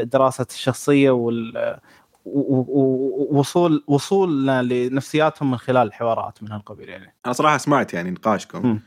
دراسه 0.04 0.46
الشخصية 0.50 1.10
وال 1.10 1.78
ووصول 2.24 3.84
وصولنا 3.86 4.62
لنفسياتهم 4.62 5.50
من 5.50 5.56
خلال 5.56 5.86
الحوارات 5.86 6.42
من 6.42 6.52
هالقبيل 6.52 6.88
يعني. 6.88 7.14
أنا 7.26 7.32
صراحة 7.32 7.58
سمعت 7.58 7.94
يعني 7.94 8.10
نقاشكم. 8.10 8.78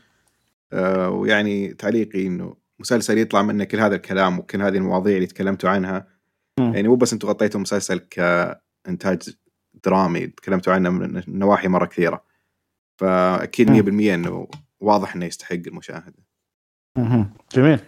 آه، 0.72 1.10
ويعني 1.10 1.68
تعليقي 1.74 2.26
إنه 2.26 2.56
مسلسل 2.78 3.18
يطلع 3.18 3.42
منه 3.42 3.64
كل 3.64 3.80
هذا 3.80 3.96
الكلام 3.96 4.38
وكل 4.38 4.62
هذه 4.62 4.76
المواضيع 4.76 5.14
اللي 5.16 5.26
تكلمتوا 5.26 5.70
عنها. 5.70 6.06
مم. 6.60 6.74
يعني 6.74 6.88
مو 6.88 6.96
بس 6.96 7.12
أنتم 7.12 7.28
غطيتوا 7.28 7.60
مسلسل 7.60 7.98
كإنتاج 7.98 9.30
درامي 9.84 10.26
تكلمتوا 10.26 10.72
عنه 10.72 10.90
من 10.90 11.22
نواحي 11.28 11.68
مرة 11.68 11.86
كثيرة. 11.86 12.24
فأكيد 12.96 13.70
100% 13.70 14.14
إنه 14.14 14.48
واضح 14.80 15.14
إنه 15.14 15.26
يستحق 15.26 15.62
المشاهدة. 15.66 16.27
مهم. 16.98 17.30
جميل. 17.54 17.80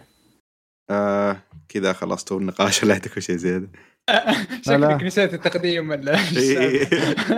آه 0.89 1.37
كذا 1.69 1.93
خلصتوا 1.93 2.39
النقاش 2.39 2.83
ولا 2.83 2.93
عندكم 2.93 3.21
شيء 3.21 3.35
زيادة. 3.35 3.67
شكلك 4.65 5.03
نسيت 5.03 5.33
التقديم 5.33 5.89
ولا 5.89 6.17
إيه. 6.37 6.85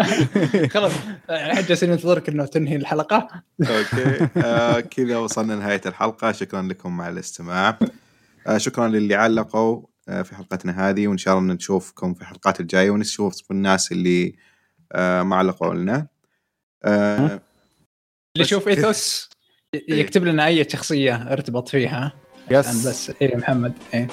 خلاص 0.74 0.92
الحين 1.30 1.66
جالسين 1.66 1.90
ننتظرك 1.90 2.30
إنه 2.30 2.46
تنهي 2.46 2.76
الحلقة. 2.76 3.44
أوكي. 3.62 4.28
آه 4.38 4.80
كذا 4.80 5.18
وصلنا 5.18 5.54
لنهاية 5.54 5.82
الحلقة. 5.86 6.32
شكرا 6.32 6.62
لكم 6.62 7.02
على 7.02 7.14
الاستماع. 7.14 7.80
آه 8.48 8.58
شكرا 8.58 8.88
للي 8.88 9.16
علقوا 9.16 9.82
آه 10.10 10.22
في 10.22 10.36
حلقتنا 10.36 10.90
هذه 10.90 11.08
وإن 11.08 11.18
شاء 11.18 11.38
الله 11.38 11.54
نشوفكم 11.54 12.14
في 12.14 12.22
الحلقات 12.22 12.60
الجاية 12.60 12.92
ونشوف 12.92 13.52
الناس 13.52 13.92
اللي 13.92 14.36
آه 14.92 15.24
ما 15.24 15.36
علقوا 15.36 15.74
لنا. 15.74 16.08
آه? 16.84 17.18
اللي 17.18 17.42
يشوف 18.38 18.68
إيثوس. 18.68 19.30
يكتب 19.74 20.24
لنا 20.24 20.46
أي 20.46 20.70
شخصية 20.70 21.16
ارتبط 21.16 21.70
فيها. 21.70 22.14
يس. 22.52 22.88
بس 22.88 23.12
إيه 23.22 23.36
محمد 23.36 23.74
إيه. 23.94 24.08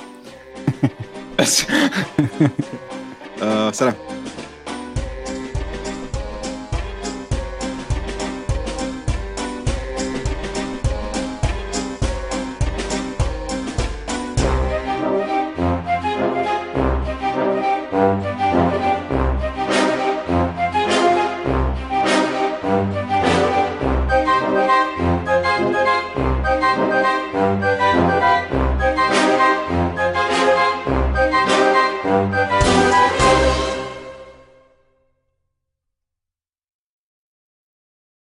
بس. 1.38 1.66
آه 3.42 3.70
سلام. 3.70 3.94